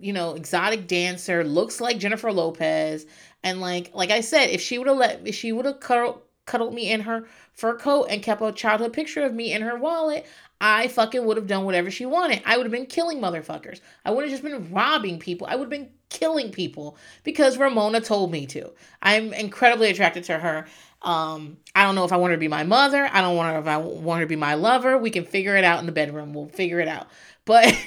you 0.00 0.12
know 0.12 0.34
exotic 0.34 0.88
dancer, 0.88 1.44
looks 1.44 1.80
like 1.80 1.98
Jennifer 1.98 2.32
Lopez, 2.32 3.06
and 3.44 3.60
like 3.60 3.92
like 3.94 4.10
I 4.10 4.22
said, 4.22 4.50
if 4.50 4.60
she 4.60 4.76
would 4.76 4.88
have 4.88 4.96
let 4.96 5.24
if 5.24 5.36
she 5.36 5.52
would 5.52 5.64
have 5.64 5.78
cuddled, 5.78 6.20
cuddled 6.46 6.74
me 6.74 6.90
in 6.90 7.00
her 7.00 7.26
fur 7.52 7.76
coat 7.76 8.06
and 8.10 8.22
kept 8.22 8.42
a 8.42 8.52
childhood 8.52 8.92
picture 8.92 9.24
of 9.24 9.34
me 9.34 9.52
in 9.52 9.62
her 9.62 9.76
wallet, 9.76 10.26
I 10.60 10.88
fucking 10.88 11.24
would 11.24 11.36
have 11.36 11.46
done 11.46 11.64
whatever 11.64 11.90
she 11.90 12.06
wanted. 12.06 12.42
I 12.44 12.56
would 12.56 12.66
have 12.66 12.72
been 12.72 12.86
killing 12.86 13.20
motherfuckers. 13.20 13.80
I 14.04 14.10
would 14.10 14.24
have 14.24 14.30
just 14.30 14.42
been 14.42 14.72
robbing 14.72 15.18
people. 15.18 15.46
I 15.46 15.56
would 15.56 15.64
have 15.64 15.70
been 15.70 15.90
killing 16.08 16.50
people 16.50 16.96
because 17.22 17.58
Ramona 17.58 18.00
told 18.00 18.30
me 18.30 18.46
to. 18.46 18.70
I'm 19.02 19.32
incredibly 19.32 19.90
attracted 19.90 20.24
to 20.24 20.38
her. 20.38 20.66
Um, 21.02 21.58
I 21.74 21.84
don't 21.84 21.94
know 21.94 22.04
if 22.04 22.12
I 22.12 22.16
want 22.16 22.30
her 22.30 22.36
to 22.36 22.40
be 22.40 22.48
my 22.48 22.64
mother. 22.64 23.08
I 23.12 23.20
don't 23.20 23.36
want 23.36 23.52
her 23.52 23.60
if 23.60 23.66
I 23.66 23.76
want 23.76 24.20
her 24.20 24.24
to 24.24 24.28
be 24.28 24.36
my 24.36 24.54
lover. 24.54 24.96
We 24.96 25.10
can 25.10 25.24
figure 25.24 25.56
it 25.56 25.64
out 25.64 25.80
in 25.80 25.86
the 25.86 25.92
bedroom. 25.92 26.32
We'll 26.32 26.48
figure 26.48 26.80
it 26.80 26.88
out. 26.88 27.08
But 27.44 27.64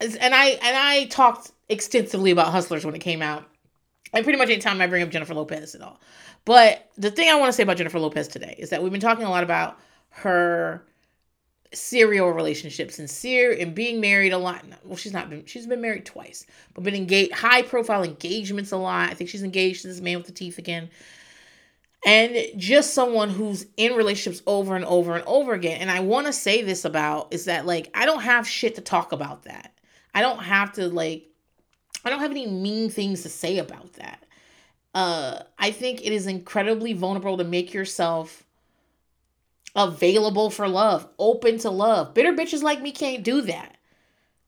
and 0.00 0.34
I 0.34 0.46
and 0.62 0.76
I 0.76 1.06
talked 1.10 1.50
extensively 1.68 2.30
about 2.30 2.52
Hustlers 2.52 2.84
when 2.84 2.94
it 2.94 3.00
came 3.00 3.22
out. 3.22 3.44
And 4.16 4.24
pretty 4.24 4.38
much 4.38 4.48
anytime 4.48 4.80
I 4.80 4.86
bring 4.86 5.02
up 5.02 5.10
Jennifer 5.10 5.34
Lopez 5.34 5.74
at 5.74 5.82
all. 5.82 6.00
But 6.46 6.88
the 6.96 7.10
thing 7.10 7.28
I 7.28 7.38
want 7.38 7.48
to 7.48 7.52
say 7.52 7.62
about 7.62 7.76
Jennifer 7.76 7.98
Lopez 7.98 8.28
today 8.28 8.54
is 8.58 8.70
that 8.70 8.82
we've 8.82 8.90
been 8.90 9.00
talking 9.00 9.26
a 9.26 9.30
lot 9.30 9.44
about 9.44 9.78
her 10.08 10.82
serial 11.74 12.30
relationships 12.30 12.98
and 12.98 13.10
ser 13.10 13.52
and 13.52 13.74
being 13.74 14.00
married 14.00 14.32
a 14.32 14.38
lot. 14.38 14.64
Well, 14.84 14.96
she's 14.96 15.12
not 15.12 15.28
been 15.28 15.44
she's 15.44 15.66
been 15.66 15.82
married 15.82 16.06
twice, 16.06 16.46
but 16.72 16.82
been 16.82 16.94
engaged 16.94 17.32
high 17.32 17.60
profile 17.60 18.02
engagements 18.02 18.72
a 18.72 18.78
lot. 18.78 19.10
I 19.10 19.14
think 19.14 19.28
she's 19.28 19.42
engaged 19.42 19.82
to 19.82 19.88
this 19.88 20.00
man 20.00 20.16
with 20.16 20.26
the 20.26 20.32
teeth 20.32 20.56
again. 20.56 20.88
And 22.06 22.38
just 22.56 22.94
someone 22.94 23.28
who's 23.28 23.66
in 23.76 23.94
relationships 23.94 24.42
over 24.46 24.76
and 24.76 24.84
over 24.86 25.14
and 25.14 25.24
over 25.26 25.52
again. 25.52 25.80
And 25.80 25.90
I 25.90 26.00
want 26.00 26.26
to 26.26 26.32
say 26.32 26.62
this 26.62 26.86
about 26.86 27.34
is 27.34 27.44
that 27.46 27.66
like 27.66 27.90
I 27.94 28.06
don't 28.06 28.22
have 28.22 28.48
shit 28.48 28.76
to 28.76 28.80
talk 28.80 29.12
about 29.12 29.42
that. 29.42 29.74
I 30.14 30.22
don't 30.22 30.42
have 30.42 30.72
to 30.74 30.88
like 30.88 31.28
I 32.06 32.10
don't 32.10 32.20
have 32.20 32.30
any 32.30 32.46
mean 32.46 32.88
things 32.90 33.22
to 33.22 33.28
say 33.28 33.58
about 33.58 33.94
that. 33.94 34.24
Uh 34.94 35.42
I 35.58 35.70
think 35.70 36.00
it 36.04 36.12
is 36.12 36.26
incredibly 36.26 36.92
vulnerable 36.92 37.36
to 37.38 37.44
make 37.44 37.74
yourself 37.74 38.44
available 39.74 40.48
for 40.50 40.68
love, 40.68 41.06
open 41.18 41.58
to 41.58 41.70
love. 41.70 42.14
Bitter 42.14 42.32
bitches 42.32 42.62
like 42.62 42.80
me 42.80 42.92
can't 42.92 43.22
do 43.22 43.42
that. 43.42 43.76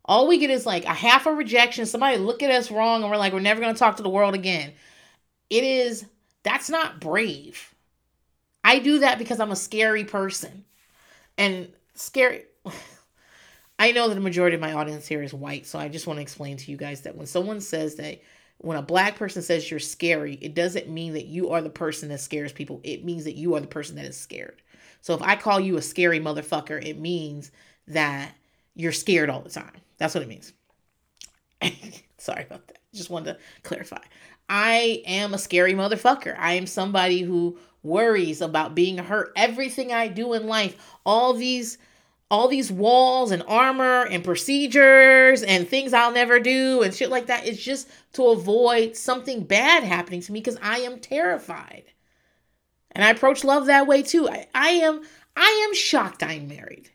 All 0.07 0.27
we 0.27 0.39
get 0.39 0.49
is 0.49 0.65
like 0.65 0.87
a 0.87 0.95
half 0.95 1.27
a 1.27 1.33
rejection. 1.33 1.85
Somebody 1.85 2.17
look 2.17 2.43
at 2.43 2.51
us 2.51 2.71
wrong 2.71 3.03
and 3.03 3.11
we're 3.11 3.19
like, 3.19 3.35
we're 3.35 3.41
never 3.41 3.61
going 3.61 3.75
to 3.75 3.79
talk 3.79 3.99
to 3.99 4.03
the 4.03 4.09
world 4.09 4.35
again. 4.35 4.73
It 5.51 5.65
is, 5.65 6.07
that's 6.43 6.71
not 6.71 6.99
brave. 6.99 7.75
I 8.65 8.79
do 8.79 9.01
that 9.01 9.19
because 9.19 9.39
I'm 9.39 9.51
a 9.51 9.57
scary 9.57 10.05
person. 10.05 10.65
And 11.37 11.69
scary. 11.95 12.45
I 13.79 13.93
know 13.93 14.09
that 14.09 14.15
the 14.15 14.21
majority 14.21 14.55
of 14.55 14.61
my 14.61 14.73
audience 14.73 15.07
here 15.07 15.23
is 15.23 15.33
white, 15.33 15.67
so 15.67 15.79
I 15.79 15.89
just 15.89 16.07
want 16.07 16.19
to 16.19 16.23
explain 16.23 16.57
to 16.57 16.71
you 16.71 16.77
guys 16.77 17.03
that 17.03 17.17
when 17.17 17.27
someone 17.27 17.61
says 17.61 17.95
that, 17.97 18.21
when 18.59 18.77
a 18.77 18.83
black 18.83 19.15
person 19.17 19.41
says 19.41 19.71
you're 19.71 19.79
scary, 19.79 20.35
it 20.35 20.55
doesn't 20.55 20.89
mean 20.89 21.13
that 21.13 21.27
you 21.27 21.51
are 21.51 21.63
the 21.63 21.71
person 21.71 22.09
that 22.09 22.19
scares 22.19 22.53
people. 22.53 22.81
It 22.83 23.05
means 23.05 23.25
that 23.25 23.37
you 23.37 23.55
are 23.55 23.61
the 23.61 23.69
person 23.69 23.95
that 23.97 24.05
is 24.05 24.17
scared. 24.17 24.63
So 25.01 25.15
if 25.15 25.23
I 25.23 25.37
call 25.37 25.61
you 25.61 25.77
a 25.77 25.83
scary 25.83 26.19
motherfucker, 26.19 26.85
it 26.85 26.99
means 26.99 27.53
that 27.87 28.33
you're 28.75 28.91
scared 28.91 29.31
all 29.31 29.43
the 29.43 29.51
time. 29.51 29.73
That's 29.99 30.15
what 30.15 30.25
it 30.25 30.29
means. 30.29 30.53
Sorry 32.19 32.43
about 32.43 32.67
that. 32.67 32.79
Just 32.93 33.11
wanted 33.11 33.35
to 33.35 33.39
clarify. 33.63 34.03
I 34.49 35.03
am 35.07 35.35
a 35.35 35.39
scary 35.39 35.75
motherfucker. 35.75 36.35
I 36.37 36.55
am 36.55 36.67
somebody 36.67 37.23
who 37.23 37.59
worries 37.85 38.41
about 38.41 38.75
being 38.75 38.99
hurt. 38.99 39.33
Everything 39.37 39.93
I 39.93 40.09
do 40.09 40.33
in 40.33 40.47
life, 40.47 40.77
all 41.07 41.33
these 41.33 41.79
all 42.31 42.49
these 42.49 42.71
walls 42.71 43.31
and 43.31 43.43
armor 43.49 44.03
and 44.03 44.23
procedures 44.23 45.43
and 45.43 45.67
things 45.67 45.95
I'll 45.95 46.13
never 46.13 46.39
do 46.39 46.83
and 46.83 46.93
shit 46.95 47.11
like 47.11 47.27
that 47.27 47.47
is 47.47 47.63
just 47.63 47.89
to 48.15 48.27
avoid 48.27 48.97
something 48.97 49.45
bad 49.45 49.83
happening 49.83 50.21
to 50.23 50.33
me 50.33 50.41
because 50.41 50.59
I 50.61 50.79
am 50.81 50.99
terrified. 51.01 51.85
And 52.93 53.05
I 53.05 53.11
approach 53.11 53.45
love 53.45 53.67
that 53.67 53.87
way 53.87 54.03
too. 54.03 54.29
I, 54.29 54.47
I 54.55 54.69
am 54.71 55.03
I 55.37 55.67
am 55.69 55.75
shocked 55.75 56.23
I'm 56.23 56.49
married. 56.49 56.91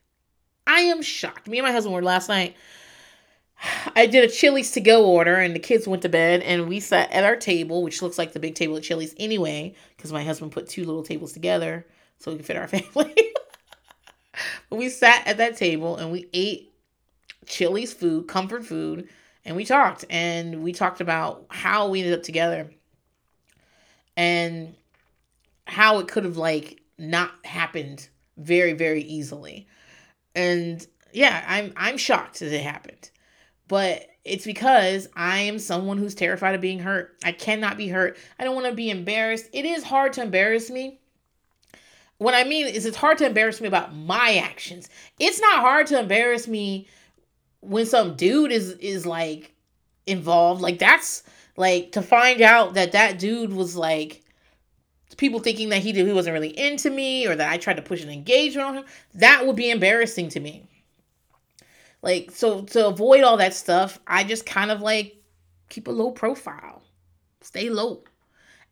I 0.68 0.82
am 0.82 1.02
shocked. 1.02 1.48
Me 1.48 1.60
and 1.60 1.66
my 1.66 1.72
husband 1.72 1.96
were 1.96 2.02
last 2.02 2.30
night. 2.30 2.56
I 3.96 4.06
did 4.06 4.24
a 4.24 4.32
Chili's 4.32 4.72
to 4.72 4.82
go 4.82 5.06
order, 5.06 5.36
and 5.36 5.56
the 5.56 5.60
kids 5.60 5.88
went 5.88 6.02
to 6.04 6.10
bed, 6.10 6.42
and 6.42 6.68
we 6.68 6.80
sat 6.80 7.12
at 7.12 7.24
our 7.24 7.36
table, 7.36 7.84
which 7.84 8.02
looks 8.02 8.18
like 8.18 8.34
the 8.34 8.40
big 8.40 8.56
table 8.56 8.78
at 8.78 8.84
Chili's 8.84 9.16
anyway, 9.18 9.76
because 9.96 10.12
my 10.12 10.24
husband 10.24 10.52
put 10.52 10.68
two 10.68 10.86
little 10.86 11.04
tables 11.04 11.34
together 11.34 11.86
so 12.20 12.32
we 12.32 12.38
could 12.38 12.46
fit 12.46 12.58
our 12.58 12.68
family. 12.68 13.34
But 14.70 14.78
we 14.78 14.90
sat 14.90 15.28
at 15.28 15.38
that 15.38 15.58
table 15.58 15.98
and 15.98 16.12
we 16.12 16.28
ate 16.34 16.74
Chili's 17.46 17.94
food, 17.94 18.28
comfort 18.28 18.66
food, 18.66 19.10
and 19.46 19.56
we 19.56 19.66
talked. 19.66 20.06
And 20.10 20.64
we 20.64 20.74
talked 20.74 21.02
about 21.02 21.46
how 21.50 21.90
we 21.90 22.00
ended 22.02 22.18
up 22.18 22.24
together. 22.24 22.70
And 24.16 24.76
how 25.66 26.00
it 26.00 26.08
could 26.08 26.26
have 26.26 26.38
like 26.38 26.82
not 26.98 27.32
happened 27.44 28.08
very 28.38 28.74
very 28.74 29.02
easily 29.02 29.68
and 30.36 30.88
yeah 31.12 31.44
i'm 31.48 31.72
i'm 31.78 31.98
shocked 31.98 32.40
that 32.40 32.54
it 32.54 32.62
happened 32.62 33.10
but 33.68 34.08
it's 34.26 34.46
because 34.46 35.08
i 35.16 35.40
am 35.40 35.60
someone 35.60 35.98
who's 35.98 36.16
terrified 36.16 36.56
of 36.56 36.62
being 36.62 36.80
hurt 36.80 37.16
i 37.24 37.32
cannot 37.32 37.78
be 37.78 37.88
hurt 37.88 38.18
i 38.40 38.44
don't 38.44 38.56
want 38.56 38.68
to 38.68 38.74
be 38.74 38.90
embarrassed 38.90 39.50
it 39.54 39.66
is 39.66 39.84
hard 39.84 40.14
to 40.14 40.22
embarrass 40.22 40.70
me 40.70 41.00
what 42.24 42.34
i 42.34 42.44
mean 42.44 42.66
is 42.66 42.86
it's 42.86 42.98
hard 42.98 43.18
to 43.18 43.26
embarrass 43.26 43.62
me 43.62 43.68
about 43.68 43.96
my 43.96 44.42
actions 44.44 44.90
it's 45.20 45.40
not 45.40 45.62
hard 45.62 45.88
to 45.88 46.00
embarrass 46.00 46.48
me 46.48 46.88
when 47.62 47.86
some 47.86 48.16
dude 48.16 48.52
is 48.52 48.72
is 48.74 49.06
like 49.06 49.54
involved 50.06 50.62
like 50.62 50.80
that's 50.80 51.24
like 51.56 51.92
to 51.92 52.02
find 52.02 52.42
out 52.42 52.74
that 52.74 52.94
that 52.94 53.20
dude 53.20 53.54
was 53.54 53.76
like 53.76 54.24
people 55.18 55.40
thinking 55.40 55.70
that 55.70 55.82
he 55.82 55.92
did, 55.92 56.08
he 56.08 56.14
wasn't 56.14 56.34
really 56.34 56.58
into 56.58 56.90
me 56.90 57.28
or 57.28 57.36
that 57.36 57.52
I 57.52 57.58
tried 57.58 57.78
to 57.78 57.82
push 57.82 58.04
an 58.04 58.10
engagement 58.10 58.68
on 58.68 58.76
him, 58.78 58.86
that 59.16 59.46
would 59.46 59.56
be 59.56 59.70
embarrassing 59.70 60.30
to 60.30 60.40
me. 60.40 60.68
Like 62.02 62.32
so 62.32 62.64
to 62.64 62.88
avoid 62.88 63.24
all 63.24 63.38
that 63.38 63.54
stuff, 63.54 64.00
I 64.08 64.24
just 64.24 64.46
kind 64.46 64.72
of 64.72 64.82
like 64.82 65.16
keep 65.70 65.88
a 65.88 65.92
low 65.92 66.12
profile. 66.12 66.84
Stay 67.42 67.70
low. 67.70 68.04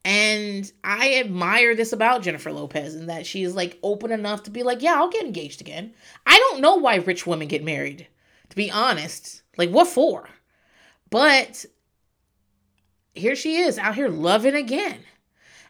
And 0.03 0.71
I 0.83 1.15
admire 1.15 1.75
this 1.75 1.93
about 1.93 2.23
Jennifer 2.23 2.51
Lopez 2.51 2.95
and 2.95 3.09
that 3.09 3.25
she's 3.25 3.53
like 3.53 3.77
open 3.83 4.11
enough 4.11 4.43
to 4.43 4.51
be 4.51 4.63
like, 4.63 4.81
yeah, 4.81 4.95
I'll 4.95 5.09
get 5.09 5.25
engaged 5.25 5.61
again. 5.61 5.93
I 6.25 6.37
don't 6.37 6.61
know 6.61 6.75
why 6.75 6.95
rich 6.95 7.27
women 7.27 7.47
get 7.47 7.63
married, 7.63 8.07
to 8.49 8.55
be 8.55 8.71
honest. 8.71 9.43
Like, 9.57 9.69
what 9.69 9.87
for? 9.87 10.27
But 11.09 11.65
here 13.13 13.35
she 13.35 13.57
is 13.57 13.77
out 13.77 13.95
here 13.95 14.09
loving 14.09 14.55
again 14.55 15.01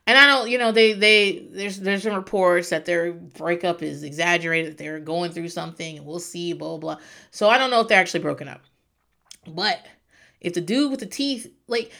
and 0.08 0.18
I 0.18 0.26
don't, 0.26 0.50
you 0.50 0.58
know, 0.58 0.72
they 0.72 0.94
they 0.94 1.48
there's 1.52 1.80
there's 1.80 2.04
some 2.04 2.16
reports 2.16 2.70
that 2.70 2.86
their 2.86 3.14
breakup 3.14 3.84
is 3.84 4.04
exaggerated, 4.04 4.72
that 4.72 4.78
they're 4.78 5.00
going 5.00 5.32
through 5.32 5.50
something, 5.50 5.98
and 5.98 6.06
we'll 6.06 6.20
see, 6.20 6.54
blah 6.54 6.78
blah. 6.78 6.98
So 7.30 7.50
I 7.50 7.58
don't 7.58 7.70
know 7.70 7.82
if 7.82 7.88
they're 7.88 8.00
actually 8.00 8.22
broken 8.22 8.48
up. 8.48 8.62
But 9.48 9.86
if 10.40 10.54
the 10.54 10.62
dude 10.62 10.90
with 10.90 11.02
the 11.02 11.06
teeth, 11.06 11.52
like, 11.68 11.92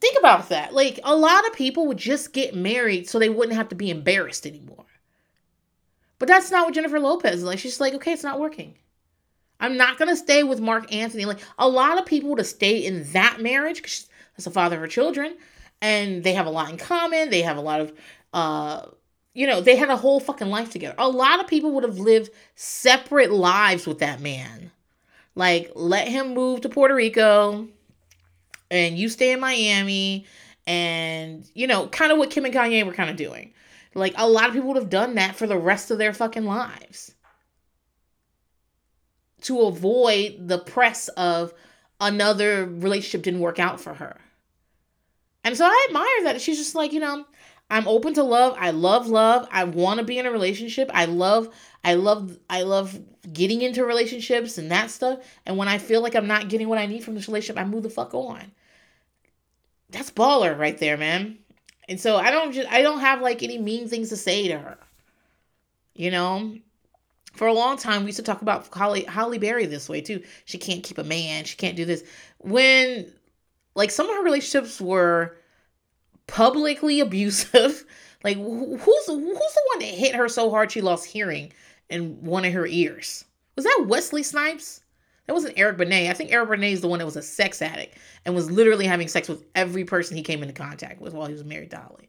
think 0.00 0.18
about 0.18 0.48
that. 0.50 0.74
Like, 0.74 1.00
a 1.04 1.16
lot 1.16 1.46
of 1.46 1.52
people 1.52 1.86
would 1.86 1.98
just 1.98 2.32
get 2.32 2.54
married 2.54 3.08
so 3.08 3.18
they 3.18 3.28
wouldn't 3.28 3.56
have 3.56 3.68
to 3.70 3.74
be 3.74 3.90
embarrassed 3.90 4.46
anymore. 4.46 4.84
But 6.18 6.28
that's 6.28 6.50
not 6.50 6.66
what 6.66 6.74
Jennifer 6.74 7.00
Lopez 7.00 7.36
is 7.36 7.44
like. 7.44 7.58
She's 7.58 7.80
like, 7.80 7.94
okay, 7.94 8.12
it's 8.12 8.22
not 8.22 8.40
working. 8.40 8.74
I'm 9.60 9.76
not 9.76 9.98
gonna 9.98 10.16
stay 10.16 10.42
with 10.42 10.60
Marc 10.60 10.92
Anthony. 10.92 11.24
Like 11.24 11.40
a 11.58 11.68
lot 11.68 11.98
of 11.98 12.06
people 12.06 12.36
to 12.36 12.44
stay 12.44 12.84
in 12.84 13.10
that 13.12 13.40
marriage 13.40 13.76
because 13.76 14.08
that's 14.32 14.44
the 14.44 14.50
father 14.50 14.76
of 14.76 14.82
her 14.82 14.88
children 14.88 15.36
and 15.80 16.22
they 16.22 16.34
have 16.34 16.46
a 16.46 16.50
lot 16.50 16.70
in 16.70 16.76
common. 16.76 17.30
They 17.30 17.42
have 17.42 17.56
a 17.56 17.62
lot 17.62 17.80
of, 17.80 17.92
uh, 18.32 18.86
you 19.34 19.46
know, 19.46 19.60
they 19.60 19.76
had 19.76 19.88
a 19.88 19.96
whole 19.96 20.20
fucking 20.20 20.48
life 20.48 20.70
together. 20.70 20.94
A 20.98 21.08
lot 21.08 21.40
of 21.40 21.46
people 21.46 21.72
would 21.72 21.84
have 21.84 21.98
lived 21.98 22.30
separate 22.54 23.30
lives 23.30 23.86
with 23.86 23.98
that 23.98 24.20
man. 24.20 24.70
Like, 25.34 25.70
let 25.74 26.08
him 26.08 26.32
move 26.32 26.62
to 26.62 26.70
Puerto 26.70 26.94
Rico 26.94 27.68
and 28.70 28.98
you 28.98 29.08
stay 29.08 29.32
in 29.32 29.40
Miami 29.40 30.26
and, 30.66 31.48
you 31.54 31.66
know, 31.66 31.86
kind 31.88 32.12
of 32.12 32.18
what 32.18 32.30
Kim 32.30 32.44
and 32.44 32.54
Kanye 32.54 32.84
were 32.84 32.92
kind 32.92 33.10
of 33.10 33.16
doing. 33.16 33.52
Like, 33.94 34.14
a 34.16 34.28
lot 34.28 34.48
of 34.48 34.52
people 34.52 34.68
would 34.68 34.76
have 34.76 34.90
done 34.90 35.14
that 35.14 35.36
for 35.36 35.46
the 35.46 35.56
rest 35.56 35.90
of 35.90 35.98
their 35.98 36.12
fucking 36.12 36.44
lives 36.44 37.14
to 39.42 39.60
avoid 39.62 40.48
the 40.48 40.58
press 40.58 41.08
of 41.08 41.54
another 42.00 42.66
relationship 42.66 43.22
didn't 43.22 43.40
work 43.40 43.58
out 43.58 43.80
for 43.80 43.94
her. 43.94 44.20
And 45.44 45.56
so 45.56 45.64
I 45.64 45.86
admire 45.88 46.24
that. 46.24 46.40
She's 46.40 46.58
just 46.58 46.74
like, 46.74 46.92
you 46.92 47.00
know, 47.00 47.24
I'm 47.70 47.88
open 47.88 48.14
to 48.14 48.22
love. 48.22 48.56
I 48.58 48.70
love 48.70 49.06
love. 49.06 49.48
I 49.50 49.64
want 49.64 49.98
to 49.98 50.04
be 50.04 50.18
in 50.18 50.26
a 50.26 50.30
relationship. 50.30 50.90
I 50.92 51.04
love 51.04 51.48
I 51.84 51.94
love 51.94 52.38
I 52.50 52.62
love 52.62 52.98
getting 53.32 53.62
into 53.62 53.84
relationships 53.84 54.58
and 54.58 54.70
that 54.70 54.90
stuff. 54.90 55.18
And 55.44 55.56
when 55.56 55.68
I 55.68 55.78
feel 55.78 56.02
like 56.02 56.14
I'm 56.14 56.26
not 56.26 56.48
getting 56.48 56.68
what 56.68 56.78
I 56.78 56.86
need 56.86 57.04
from 57.04 57.14
this 57.14 57.28
relationship, 57.28 57.60
I 57.60 57.64
move 57.64 57.82
the 57.82 57.90
fuck 57.90 58.14
on. 58.14 58.52
That's 59.90 60.10
baller 60.10 60.58
right 60.58 60.78
there, 60.78 60.96
man. 60.96 61.38
And 61.88 62.00
so 62.00 62.16
I 62.16 62.30
don't 62.30 62.52
just 62.52 62.70
I 62.70 62.82
don't 62.82 63.00
have 63.00 63.20
like 63.20 63.42
any 63.42 63.58
mean 63.58 63.88
things 63.88 64.08
to 64.08 64.16
say 64.16 64.48
to 64.48 64.58
her. 64.58 64.78
You 65.94 66.10
know? 66.10 66.56
For 67.34 67.46
a 67.46 67.52
long 67.52 67.76
time 67.76 68.02
we 68.02 68.06
used 68.06 68.16
to 68.16 68.22
talk 68.22 68.42
about 68.42 68.68
Halle 68.74 69.04
Halle 69.04 69.38
Berry 69.38 69.66
this 69.66 69.88
way 69.88 70.00
too. 70.00 70.22
She 70.46 70.58
can't 70.58 70.82
keep 70.82 70.98
a 70.98 71.04
man, 71.04 71.44
she 71.44 71.56
can't 71.56 71.76
do 71.76 71.84
this. 71.84 72.02
When 72.38 73.12
like 73.74 73.90
some 73.90 74.08
of 74.08 74.16
her 74.16 74.22
relationships 74.22 74.80
were 74.80 75.36
publicly 76.26 77.00
abusive. 77.00 77.84
like 78.24 78.36
who's 78.36 78.80
who's 78.80 79.06
the 79.06 79.12
one 79.14 79.78
that 79.78 79.84
hit 79.84 80.14
her 80.14 80.28
so 80.28 80.50
hard 80.50 80.72
she 80.72 80.80
lost 80.80 81.04
hearing 81.04 81.52
in 81.90 82.22
one 82.22 82.44
of 82.44 82.52
her 82.52 82.66
ears? 82.66 83.24
Was 83.54 83.64
that 83.64 83.86
Wesley 83.86 84.22
Snipes? 84.22 84.82
That 85.26 85.32
wasn't 85.32 85.58
Eric 85.58 85.78
Benet. 85.78 86.08
I 86.08 86.12
think 86.12 86.32
Eric 86.32 86.50
Benet 86.50 86.72
is 86.72 86.80
the 86.80 86.88
one 86.88 87.00
that 87.00 87.04
was 87.04 87.16
a 87.16 87.22
sex 87.22 87.60
addict 87.60 87.98
and 88.24 88.34
was 88.34 88.50
literally 88.50 88.86
having 88.86 89.08
sex 89.08 89.28
with 89.28 89.44
every 89.54 89.84
person 89.84 90.16
he 90.16 90.22
came 90.22 90.42
into 90.42 90.54
contact 90.54 91.00
with 91.00 91.14
while 91.14 91.26
he 91.26 91.32
was 91.32 91.44
married 91.44 91.70
to 91.70 91.76
Halle 91.76 92.08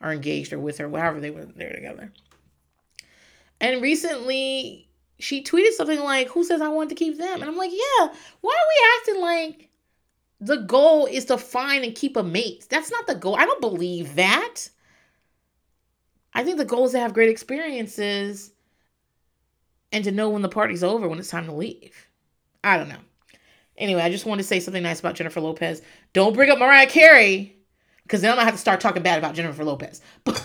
or 0.00 0.12
engaged 0.12 0.52
or 0.52 0.58
with 0.58 0.78
her, 0.78 0.88
whatever 0.88 1.20
they 1.20 1.30
were 1.30 1.44
there 1.44 1.72
together. 1.72 2.12
And 3.60 3.80
recently 3.80 4.88
she 5.18 5.42
tweeted 5.42 5.72
something 5.72 6.00
like, 6.00 6.28
Who 6.28 6.44
says 6.44 6.60
I 6.60 6.68
want 6.68 6.88
to 6.88 6.96
keep 6.96 7.18
them? 7.18 7.40
And 7.40 7.44
I'm 7.44 7.56
like, 7.56 7.70
Yeah, 7.70 8.08
why 8.40 8.52
are 8.52 8.68
we 8.68 9.12
acting 9.12 9.22
like 9.22 9.70
the 10.40 10.56
goal 10.56 11.06
is 11.06 11.24
to 11.26 11.38
find 11.38 11.84
and 11.84 11.94
keep 11.94 12.16
a 12.16 12.22
mate. 12.22 12.66
That's 12.68 12.90
not 12.90 13.06
the 13.06 13.14
goal. 13.14 13.36
I 13.36 13.46
don't 13.46 13.60
believe 13.60 14.16
that. 14.16 14.68
I 16.34 16.44
think 16.44 16.58
the 16.58 16.64
goal 16.66 16.84
is 16.84 16.92
to 16.92 16.98
have 16.98 17.14
great 17.14 17.30
experiences 17.30 18.52
and 19.92 20.04
to 20.04 20.12
know 20.12 20.30
when 20.30 20.42
the 20.42 20.48
party's 20.48 20.84
over, 20.84 21.08
when 21.08 21.18
it's 21.18 21.30
time 21.30 21.46
to 21.46 21.52
leave. 21.52 22.08
I 22.62 22.76
don't 22.76 22.88
know. 22.88 23.00
Anyway, 23.78 24.00
I 24.00 24.10
just 24.10 24.26
wanted 24.26 24.42
to 24.42 24.48
say 24.48 24.60
something 24.60 24.82
nice 24.82 25.00
about 25.00 25.14
Jennifer 25.14 25.40
Lopez. 25.40 25.82
Don't 26.12 26.34
bring 26.34 26.50
up 26.50 26.58
Mariah 26.58 26.86
Carey, 26.86 27.56
because 28.02 28.20
then 28.20 28.30
I'm 28.30 28.36
gonna 28.36 28.46
have 28.46 28.54
to 28.54 28.60
start 28.60 28.80
talking 28.80 29.02
bad 29.02 29.18
about 29.18 29.34
Jennifer 29.34 29.64
Lopez. 29.64 30.00
But 30.24 30.42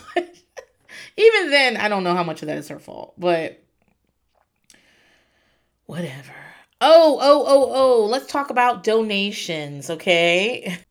even 1.17 1.51
then, 1.51 1.77
I 1.77 1.89
don't 1.89 2.03
know 2.03 2.15
how 2.15 2.23
much 2.23 2.41
of 2.41 2.47
that 2.47 2.57
is 2.57 2.69
her 2.69 2.79
fault. 2.79 3.13
But 3.17 3.61
whatever. 5.85 6.33
Oh, 6.79 7.19
oh, 7.21 7.43
oh, 7.45 7.71
oh, 7.73 8.05
let's 8.05 8.27
talk 8.27 8.49
about 8.49 8.83
donations, 8.83 9.89
okay? 9.89 10.77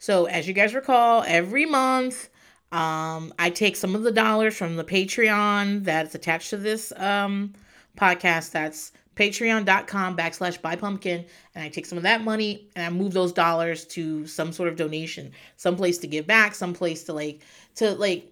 So, 0.00 0.26
as 0.26 0.46
you 0.46 0.54
guys 0.54 0.76
recall, 0.76 1.24
every 1.26 1.66
month 1.66 2.28
um, 2.70 3.34
I 3.36 3.50
take 3.50 3.74
some 3.74 3.96
of 3.96 4.04
the 4.04 4.12
dollars 4.12 4.56
from 4.56 4.76
the 4.76 4.84
Patreon 4.84 5.82
that's 5.82 6.14
attached 6.14 6.50
to 6.50 6.56
this 6.56 6.92
um, 6.96 7.54
podcast. 7.98 8.52
That's 8.52 8.92
patreon.com 9.16 10.16
backslash 10.16 10.62
buy 10.62 10.76
pumpkin. 10.76 11.24
And 11.54 11.64
I 11.64 11.68
take 11.68 11.86
some 11.86 11.98
of 11.98 12.04
that 12.04 12.22
money 12.22 12.68
and 12.76 12.86
I 12.86 12.90
move 12.90 13.12
those 13.12 13.32
dollars 13.32 13.84
to 13.86 14.26
some 14.26 14.52
sort 14.52 14.68
of 14.68 14.76
donation, 14.76 15.32
some 15.56 15.76
place 15.76 15.98
to 15.98 16.06
give 16.06 16.26
back, 16.26 16.54
some 16.54 16.72
place 16.72 17.04
to 17.04 17.12
like, 17.12 17.42
to 17.76 17.92
like, 17.92 18.30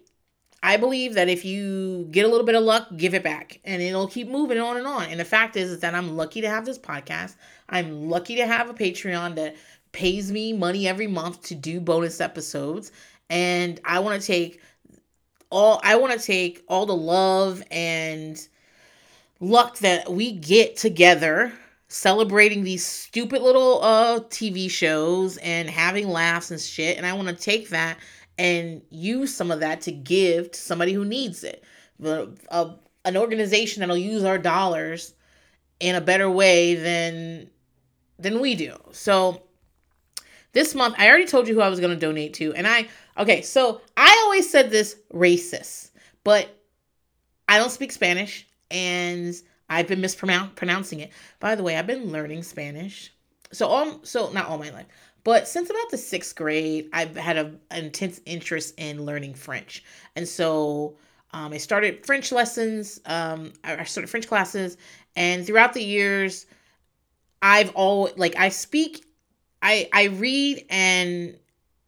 I 0.63 0.77
believe 0.77 1.13
that 1.13 1.29
if 1.29 1.45
you 1.45 2.07
get 2.09 2.25
a 2.25 2.27
little 2.27 2.45
bit 2.45 2.55
of 2.55 2.63
luck, 2.63 2.87
give 2.97 3.13
it 3.13 3.23
back 3.23 3.59
and 3.63 3.81
it'll 3.81 4.07
keep 4.07 4.27
moving 4.27 4.57
on 4.57 4.77
and 4.77 4.87
on. 4.87 5.03
And 5.03 5.19
the 5.19 5.25
fact 5.25 5.55
is, 5.55 5.69
is 5.69 5.79
that 5.81 5.93
I'm 5.93 6.15
lucky 6.15 6.41
to 6.41 6.49
have 6.49 6.65
this 6.65 6.79
podcast. 6.79 7.35
I'm 7.69 8.09
lucky 8.09 8.37
to 8.37 8.47
have 8.47 8.69
a 8.69 8.73
Patreon 8.73 9.35
that 9.35 9.55
pays 9.91 10.31
me 10.31 10.53
money 10.53 10.87
every 10.87 11.07
month 11.07 11.43
to 11.43 11.55
do 11.55 11.79
bonus 11.79 12.21
episodes. 12.21 12.91
And 13.29 13.79
I 13.83 13.99
want 13.99 14.19
to 14.19 14.25
take 14.25 14.61
all 15.49 15.79
I 15.83 15.95
want 15.95 16.19
to 16.19 16.25
take 16.25 16.63
all 16.67 16.85
the 16.85 16.95
love 16.95 17.63
and 17.71 18.37
luck 19.39 19.77
that 19.79 20.11
we 20.11 20.31
get 20.31 20.75
together 20.75 21.53
celebrating 21.89 22.63
these 22.63 22.85
stupid 22.85 23.41
little 23.41 23.81
uh 23.81 24.19
TV 24.21 24.69
shows 24.69 25.37
and 25.37 25.69
having 25.69 26.09
laughs 26.09 26.51
and 26.51 26.59
shit 26.59 26.97
and 26.97 27.05
I 27.05 27.13
want 27.13 27.29
to 27.29 27.35
take 27.35 27.69
that 27.69 27.97
and 28.37 28.81
use 28.89 29.35
some 29.35 29.51
of 29.51 29.61
that 29.61 29.81
to 29.81 29.91
give 29.91 30.51
to 30.51 30.59
somebody 30.59 30.93
who 30.93 31.05
needs 31.05 31.43
it. 31.43 31.63
The, 31.99 32.31
a, 32.49 32.75
an 33.05 33.17
organization 33.17 33.79
that'll 33.79 33.97
use 33.97 34.23
our 34.23 34.37
dollars 34.37 35.13
in 35.79 35.95
a 35.95 36.01
better 36.01 36.29
way 36.29 36.75
than 36.75 37.49
than 38.19 38.39
we 38.39 38.55
do. 38.55 38.75
So 38.91 39.43
this 40.53 40.73
month, 40.73 40.95
I 40.97 41.07
already 41.07 41.25
told 41.25 41.47
you 41.47 41.53
who 41.53 41.61
I 41.61 41.69
was 41.69 41.79
going 41.79 41.93
to 41.93 41.99
donate 41.99 42.33
to, 42.35 42.53
and 42.53 42.67
I 42.67 42.87
okay. 43.17 43.41
So 43.41 43.81
I 43.95 44.21
always 44.25 44.49
said 44.49 44.69
this 44.69 44.97
racist, 45.13 45.91
but 46.23 46.49
I 47.47 47.57
don't 47.57 47.71
speak 47.71 47.91
Spanish, 47.91 48.46
and 48.71 49.35
I've 49.69 49.87
been 49.87 50.01
mispronouncing 50.01 50.99
it. 50.99 51.11
By 51.39 51.55
the 51.55 51.63
way, 51.63 51.75
I've 51.77 51.87
been 51.87 52.11
learning 52.11 52.43
Spanish. 52.43 53.13
So 53.51 53.67
all 53.67 53.99
so 54.03 54.29
not 54.31 54.47
all 54.47 54.57
my 54.57 54.69
life, 54.71 54.87
but 55.23 55.47
since 55.47 55.69
about 55.69 55.89
the 55.89 55.97
sixth 55.97 56.35
grade, 56.35 56.89
I've 56.93 57.15
had 57.15 57.37
a, 57.37 57.53
an 57.71 57.85
intense 57.85 58.21
interest 58.25 58.73
in 58.77 59.05
learning 59.05 59.33
French. 59.33 59.83
And 60.15 60.27
so 60.27 60.97
um, 61.33 61.53
I 61.53 61.57
started 61.57 62.05
French 62.05 62.31
lessons, 62.31 62.99
um, 63.05 63.53
I 63.63 63.83
started 63.83 64.09
French 64.09 64.27
classes. 64.27 64.77
And 65.15 65.45
throughout 65.45 65.73
the 65.73 65.83
years, 65.83 66.45
I've 67.41 67.71
all 67.75 68.09
like 68.15 68.37
I 68.37 68.49
speak, 68.49 69.05
I 69.61 69.89
I 69.93 70.05
read 70.05 70.65
and 70.69 71.37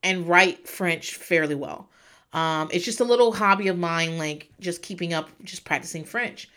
and 0.03 0.27
write 0.27 0.67
French 0.67 1.15
fairly 1.15 1.55
well. 1.55 1.89
Um, 2.33 2.69
it's 2.71 2.85
just 2.85 2.99
a 2.99 3.03
little 3.05 3.31
hobby 3.31 3.67
of 3.67 3.77
mine, 3.77 4.17
like 4.17 4.49
just 4.59 4.81
keeping 4.81 5.13
up, 5.13 5.29
just 5.43 5.65
practicing 5.65 6.03
French. 6.03 6.49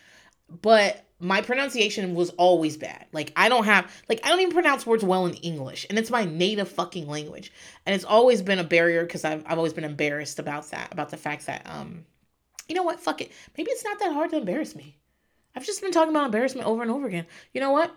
But 0.61 1.05
my 1.23 1.41
pronunciation 1.41 2.15
was 2.15 2.31
always 2.31 2.77
bad. 2.77 3.07
Like 3.13 3.33
I 3.37 3.49
don't 3.49 3.65
have 3.65 3.91
like 4.09 4.21
I 4.25 4.29
don't 4.29 4.41
even 4.41 4.53
pronounce 4.53 4.85
words 4.85 5.05
well 5.05 5.25
in 5.27 5.35
English, 5.35 5.87
and 5.89 5.99
it's 5.99 6.11
my 6.11 6.25
native 6.25 6.69
fucking 6.69 7.07
language. 7.07 7.53
And 7.87 7.95
it's 7.95 8.05
always 8.05 8.43
been 8.43 8.59
a 8.59 8.65
barrier 8.65 9.05
because 9.05 9.25
I've 9.25 9.45
I've 9.47 9.57
always 9.57 9.73
been 9.73 9.85
embarrassed 9.85 10.41
about 10.41 10.69
that, 10.71 10.93
about 10.93 11.11
the 11.11 11.17
fact 11.17 11.47
that 11.47 11.63
um, 11.65 12.05
you 12.69 12.75
know 12.75 12.83
what, 12.83 13.01
fuck 13.01 13.21
it, 13.21 13.31
maybe 13.57 13.71
it's 13.71 13.85
not 13.85 14.01
that 14.01 14.13
hard 14.13 14.31
to 14.31 14.39
embarrass 14.39 14.75
me. 14.75 14.97
I've 15.55 15.65
just 15.65 15.81
been 15.81 15.93
talking 15.93 16.11
about 16.11 16.25
embarrassment 16.25 16.67
over 16.67 16.83
and 16.83 16.91
over 16.91 17.07
again. 17.07 17.27
You 17.55 17.61
know 17.61 17.71
what? 17.71 17.95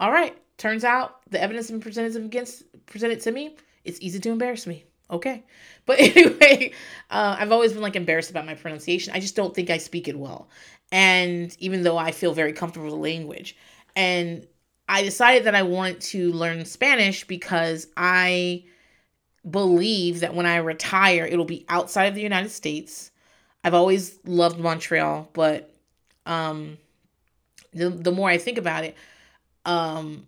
All 0.00 0.10
right, 0.10 0.36
turns 0.58 0.82
out 0.82 1.20
the 1.30 1.40
evidence 1.40 1.70
been 1.70 1.80
presented 1.80 2.16
against 2.16 2.64
presented 2.86 3.20
to 3.20 3.30
me. 3.30 3.56
It's 3.84 4.00
easy 4.00 4.18
to 4.18 4.30
embarrass 4.30 4.66
me. 4.66 4.84
Okay, 5.10 5.44
but 5.86 5.98
anyway, 6.00 6.72
uh, 7.10 7.36
I've 7.38 7.52
always 7.52 7.72
been 7.72 7.82
like 7.82 7.96
embarrassed 7.96 8.30
about 8.30 8.46
my 8.46 8.54
pronunciation. 8.54 9.14
I 9.14 9.20
just 9.20 9.36
don't 9.36 9.54
think 9.54 9.70
I 9.70 9.78
speak 9.78 10.08
it 10.08 10.18
well, 10.18 10.48
and 10.92 11.54
even 11.60 11.82
though 11.82 11.98
I 11.98 12.10
feel 12.12 12.32
very 12.32 12.52
comfortable 12.52 12.86
with 12.86 12.94
the 12.94 13.00
language. 13.00 13.56
And 13.96 14.46
I 14.88 15.02
decided 15.02 15.44
that 15.44 15.54
I 15.54 15.62
wanted 15.62 16.00
to 16.02 16.32
learn 16.32 16.64
Spanish 16.64 17.24
because 17.26 17.86
I 17.96 18.64
believe 19.48 20.20
that 20.20 20.34
when 20.34 20.46
I 20.46 20.56
retire, 20.56 21.26
it'll 21.26 21.44
be 21.44 21.64
outside 21.68 22.06
of 22.06 22.14
the 22.14 22.22
United 22.22 22.50
States. 22.50 23.10
I've 23.62 23.74
always 23.74 24.18
loved 24.24 24.58
Montreal, 24.58 25.30
but 25.32 25.74
um, 26.26 26.78
the, 27.72 27.90
the 27.90 28.12
more 28.12 28.28
I 28.28 28.38
think 28.38 28.58
about 28.58 28.84
it, 28.84 28.96
um, 29.64 30.26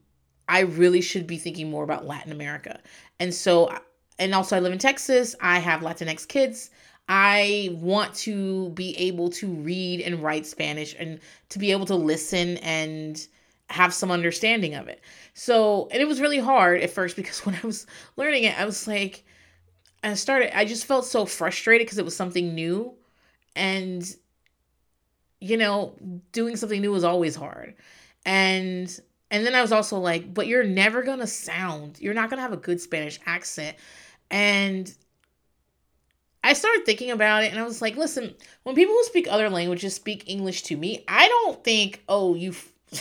I 0.48 0.60
really 0.60 1.00
should 1.00 1.26
be 1.26 1.38
thinking 1.38 1.70
more 1.70 1.84
about 1.84 2.06
Latin 2.06 2.32
America. 2.32 2.80
And 3.20 3.34
so, 3.34 3.70
and 4.18 4.34
also 4.34 4.56
I 4.56 4.60
live 4.60 4.72
in 4.72 4.78
Texas. 4.78 5.34
I 5.40 5.58
have 5.58 5.80
Latinx 5.80 6.26
kids. 6.26 6.70
I 7.08 7.70
want 7.80 8.14
to 8.14 8.70
be 8.70 8.96
able 8.96 9.30
to 9.30 9.46
read 9.46 10.00
and 10.00 10.22
write 10.22 10.46
Spanish 10.46 10.94
and 10.98 11.20
to 11.50 11.58
be 11.58 11.70
able 11.70 11.86
to 11.86 11.94
listen 11.94 12.56
and 12.58 13.24
have 13.68 13.94
some 13.94 14.10
understanding 14.10 14.74
of 14.74 14.88
it. 14.88 15.00
So, 15.34 15.88
and 15.90 16.00
it 16.00 16.08
was 16.08 16.20
really 16.20 16.38
hard 16.38 16.80
at 16.80 16.90
first 16.90 17.16
because 17.16 17.44
when 17.44 17.54
I 17.54 17.66
was 17.66 17.86
learning 18.16 18.44
it, 18.44 18.58
I 18.58 18.64
was 18.64 18.86
like, 18.86 19.24
I 20.02 20.14
started, 20.14 20.56
I 20.56 20.64
just 20.64 20.86
felt 20.86 21.04
so 21.04 21.26
frustrated 21.26 21.86
because 21.86 21.98
it 21.98 22.04
was 22.04 22.16
something 22.16 22.54
new. 22.54 22.94
And, 23.54 24.04
you 25.40 25.56
know, 25.56 25.94
doing 26.32 26.56
something 26.56 26.80
new 26.80 26.94
is 26.94 27.04
always 27.04 27.34
hard. 27.34 27.74
And, 28.24 29.00
and 29.30 29.46
then 29.46 29.54
I 29.54 29.62
was 29.62 29.72
also 29.72 29.98
like, 29.98 30.32
but 30.32 30.46
you're 30.46 30.64
never 30.64 31.02
going 31.02 31.20
to 31.20 31.26
sound, 31.26 31.98
you're 32.00 32.14
not 32.14 32.30
going 32.30 32.38
to 32.38 32.42
have 32.42 32.52
a 32.52 32.58
good 32.58 32.80
Spanish 32.80 33.18
accent. 33.26 33.76
And 34.30 34.94
I 36.46 36.52
started 36.52 36.86
thinking 36.86 37.10
about 37.10 37.42
it 37.42 37.50
and 37.50 37.60
I 37.60 37.64
was 37.64 37.82
like, 37.82 37.96
listen, 37.96 38.32
when 38.62 38.76
people 38.76 38.94
who 38.94 39.02
speak 39.02 39.26
other 39.28 39.50
languages 39.50 39.94
speak 39.94 40.28
English 40.28 40.62
to 40.64 40.76
me, 40.76 41.04
I 41.08 41.26
don't 41.26 41.64
think, 41.64 42.04
oh, 42.08 42.36
you, 42.36 42.54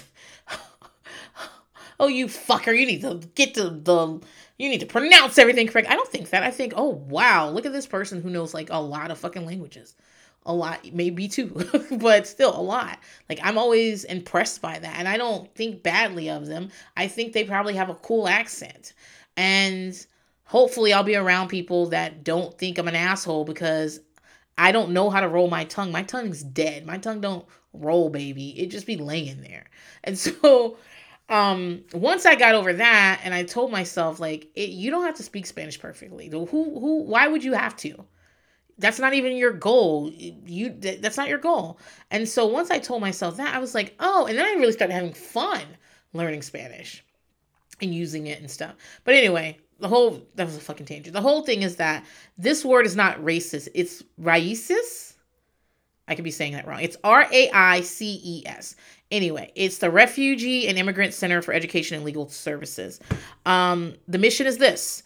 oh, 2.00 2.08
you 2.08 2.26
fucker, 2.26 2.78
you 2.78 2.88
need 2.88 3.02
to 3.02 3.22
get 3.36 3.54
to 3.54 3.70
the, 3.70 4.20
you 4.58 4.70
need 4.70 4.80
to 4.80 4.88
pronounce 4.88 5.38
everything 5.38 5.68
correct. 5.68 5.90
I 5.90 5.96
don't 5.96 6.10
think 6.10 6.32
that. 6.32 6.42
I 6.42 6.50
think, 6.50 6.74
oh, 6.76 6.90
wow, 6.90 7.50
look 7.50 7.68
at 7.68 7.72
this 7.72 7.86
person 7.86 8.22
who 8.22 8.32
knows 8.32 8.56
like 8.56 8.70
a 8.72 8.82
lot 8.82 9.12
of 9.12 9.20
fucking 9.20 9.46
languages. 9.46 9.94
A 10.48 10.54
lot, 10.54 10.80
maybe 10.92 11.28
two, 11.28 11.68
but 12.00 12.26
still 12.26 12.60
a 12.60 12.62
lot. 12.62 12.98
Like, 13.30 13.40
I'm 13.44 13.60
always 13.60 14.06
impressed 14.06 14.60
by 14.60 14.80
that. 14.80 14.96
And 14.98 15.08
I 15.08 15.18
don't 15.18 15.54
think 15.54 15.84
badly 15.84 16.32
of 16.32 16.48
them. 16.48 16.70
I 16.98 17.08
think 17.08 17.34
they 17.34 17.44
probably 17.44 17.76
have 17.76 17.90
a 17.90 17.96
cool 17.96 18.28
accent. 18.28 18.94
And, 19.38 19.96
hopefully 20.46 20.94
I'll 20.94 21.04
be 21.04 21.16
around 21.16 21.50
people 21.50 21.88
that 21.88 22.24
don't 22.24 22.58
think 22.58 22.78
I'm 22.78 22.88
an 22.88 22.96
asshole 22.96 23.46
because 23.46 24.00
I 24.58 24.72
don't 24.72 24.92
know 24.92 25.10
how 25.10 25.22
to 25.22 25.28
roll 25.28 25.50
my 25.50 25.66
tongue. 25.66 25.92
My 25.92 26.04
tongue's 26.04 26.44
dead. 26.44 26.86
My 26.86 26.98
tongue 26.98 27.22
don't 27.22 27.46
roll, 27.74 28.10
baby. 28.10 28.60
It 28.60 28.68
just 28.68 28.88
be 28.88 28.98
laying 28.98 29.42
there. 29.42 29.66
And 30.04 30.18
so 30.20 30.78
um 31.28 31.84
once 31.94 32.26
I 32.26 32.36
got 32.36 32.54
over 32.54 32.72
that 32.74 33.22
and 33.24 33.34
I 33.34 33.44
told 33.44 33.72
myself 33.72 34.20
like 34.20 34.48
it, 34.56 34.70
you 34.70 34.92
don't 34.92 35.06
have 35.06 35.16
to 35.16 35.24
speak 35.24 35.46
Spanish 35.48 35.80
perfectly. 35.80 36.30
Who 36.30 36.46
who 36.46 37.04
why 37.04 37.28
would 37.28 37.44
you 37.44 37.54
have 37.54 37.76
to? 37.78 38.06
That's 38.78 39.00
not 39.00 39.14
even 39.14 39.38
your 39.38 39.54
goal. 39.54 40.12
You 40.12 40.70
that's 40.72 41.18
not 41.18 41.30
your 41.30 41.38
goal. 41.40 41.80
And 42.12 42.28
so 42.28 42.46
once 42.46 42.72
I 42.72 42.80
told 42.80 43.02
myself 43.02 43.38
that, 43.38 43.56
I 43.56 43.60
was 43.60 43.74
like, 43.76 43.96
"Oh," 44.00 44.26
and 44.28 44.38
then 44.38 44.46
I 44.46 44.60
really 44.60 44.74
started 44.74 44.94
having 44.94 45.14
fun 45.14 45.62
learning 46.14 46.42
Spanish 46.42 47.04
and 47.82 47.94
using 47.94 48.28
it 48.28 48.40
and 48.40 48.50
stuff. 48.52 48.76
But 49.04 49.16
anyway, 49.16 49.60
the 49.80 49.88
whole 49.88 50.22
that 50.36 50.46
was 50.46 50.58
a 50.58 50.62
fucking 50.62 50.86
tangent. 50.86 51.14
The 51.14 51.22
whole 51.22 51.44
thing 51.44 51.64
is 51.64 51.78
that 51.78 52.06
this 52.38 52.64
word 52.64 52.86
is 52.86 52.96
not 52.96 53.20
racist. 53.20 53.68
It's 53.74 54.04
raices. 54.22 55.14
I 56.08 56.16
could 56.16 56.24
be 56.24 56.32
saying 56.32 56.54
that 56.54 56.68
wrong. 56.68 56.82
It's 56.82 56.98
R 57.04 57.28
A 57.32 57.50
I 57.52 57.82
C 57.82 58.22
E 58.24 58.44
S. 58.46 58.76
Anyway, 59.12 59.52
it's 59.56 59.80
the 59.80 59.90
Refugee 59.90 60.68
and 60.68 60.78
Immigrant 60.78 61.14
Center 61.14 61.42
for 61.42 61.54
Education 61.54 61.96
and 61.96 62.06
Legal 62.06 62.28
Services. 62.30 63.00
Um, 63.46 63.96
the 64.08 64.18
mission 64.18 64.48
is 64.48 64.58
this. 64.58 65.04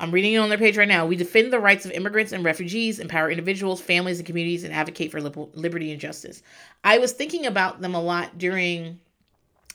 I'm 0.00 0.12
reading 0.12 0.34
it 0.34 0.38
on 0.38 0.48
their 0.48 0.58
page 0.58 0.76
right 0.76 0.86
now. 0.86 1.06
We 1.06 1.16
defend 1.16 1.52
the 1.52 1.58
rights 1.58 1.84
of 1.84 1.90
immigrants 1.90 2.30
and 2.32 2.44
refugees, 2.44 3.00
empower 3.00 3.30
individuals, 3.30 3.80
families, 3.80 4.18
and 4.18 4.26
communities, 4.26 4.62
and 4.62 4.72
advocate 4.72 5.10
for 5.10 5.20
liberty 5.20 5.90
and 5.90 6.00
justice. 6.00 6.42
I 6.84 6.98
was 6.98 7.12
thinking 7.12 7.46
about 7.46 7.80
them 7.80 7.94
a 7.94 8.00
lot 8.00 8.38
during 8.38 9.00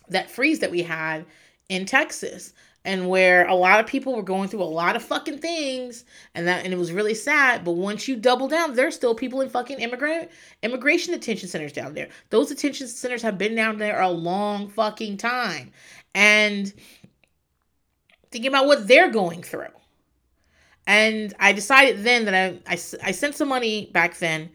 that 0.09 0.31
freeze 0.31 0.59
that 0.59 0.71
we 0.71 0.81
had 0.81 1.25
in 1.67 1.85
Texas 1.85 2.53
and 2.85 3.07
where 3.07 3.47
a 3.47 3.55
lot 3.55 3.79
of 3.79 3.87
people 3.87 4.15
were 4.15 4.23
going 4.23 4.49
through 4.49 4.61
a 4.61 4.65
lot 4.65 4.95
of 4.95 5.03
fucking 5.03 5.37
things 5.37 6.03
and 6.35 6.47
that 6.47 6.63
and 6.65 6.73
it 6.73 6.77
was 6.77 6.91
really 6.91 7.13
sad 7.13 7.63
but 7.63 7.71
once 7.71 8.07
you 8.07 8.15
double 8.15 8.47
down 8.47 8.73
there's 8.73 8.95
still 8.95 9.15
people 9.15 9.41
in 9.41 9.49
fucking 9.49 9.79
immigrant 9.79 10.29
immigration 10.61 11.13
detention 11.13 11.49
centers 11.49 11.73
down 11.73 11.93
there. 11.93 12.09
Those 12.29 12.49
detention 12.49 12.87
centers 12.87 13.21
have 13.21 13.37
been 13.37 13.55
down 13.55 13.77
there 13.77 14.01
a 14.01 14.09
long 14.09 14.69
fucking 14.69 15.17
time. 15.17 15.71
And 16.15 16.71
thinking 18.31 18.49
about 18.49 18.67
what 18.67 18.87
they're 18.87 19.11
going 19.11 19.43
through. 19.43 19.67
And 20.85 21.33
i 21.39 21.53
decided 21.53 22.03
then 22.03 22.25
that 22.25 22.33
i 22.33 22.73
i, 22.73 22.73
I 23.03 23.11
sent 23.11 23.35
some 23.35 23.49
money 23.49 23.89
back 23.93 24.17
then. 24.17 24.49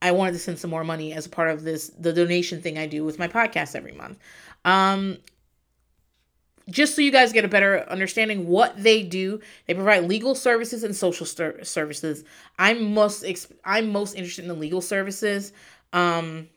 I 0.00 0.10
wanted 0.10 0.32
to 0.32 0.38
send 0.40 0.58
some 0.58 0.70
more 0.70 0.84
money 0.84 1.12
as 1.12 1.26
a 1.26 1.30
part 1.30 1.50
of 1.50 1.62
this 1.62 1.88
the 1.98 2.12
donation 2.12 2.60
thing 2.60 2.78
i 2.78 2.86
do 2.86 3.04
with 3.04 3.18
my 3.18 3.28
podcast 3.28 3.74
every 3.74 3.92
month. 3.92 4.18
Um 4.64 5.18
just 6.70 6.94
so 6.94 7.02
you 7.02 7.10
guys 7.10 7.32
get 7.32 7.44
a 7.44 7.48
better 7.48 7.80
understanding 7.88 8.46
what 8.46 8.80
they 8.82 9.02
do 9.02 9.40
they 9.66 9.74
provide 9.74 10.04
legal 10.04 10.34
services 10.34 10.84
and 10.84 10.94
social 10.94 11.26
st- 11.26 11.66
services 11.66 12.24
i'm 12.58 12.94
most 12.94 13.22
exp- 13.22 13.52
i'm 13.64 13.90
most 13.90 14.14
interested 14.14 14.42
in 14.42 14.48
the 14.48 14.54
legal 14.54 14.80
services 14.80 15.52
um 15.92 16.48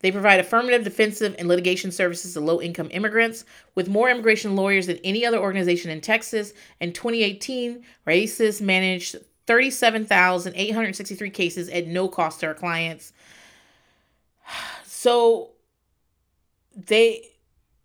they 0.00 0.12
provide 0.12 0.38
affirmative, 0.38 0.84
defensive, 0.84 1.34
and 1.38 1.48
litigation 1.48 1.90
services 1.90 2.34
to 2.34 2.40
low 2.40 2.60
income 2.60 2.88
immigrants. 2.92 3.44
With 3.74 3.88
more 3.88 4.08
immigration 4.08 4.54
lawyers 4.54 4.86
than 4.86 4.98
any 5.02 5.26
other 5.26 5.38
organization 5.38 5.90
in 5.90 6.00
Texas, 6.00 6.52
in 6.80 6.92
2018, 6.92 7.82
Raices 8.06 8.60
managed 8.60 9.16
37,863 9.46 11.30
cases 11.30 11.68
at 11.70 11.86
no 11.88 12.06
cost 12.06 12.40
to 12.40 12.46
our 12.46 12.54
clients. 12.54 13.12
So 14.90 15.50
they 16.74 17.27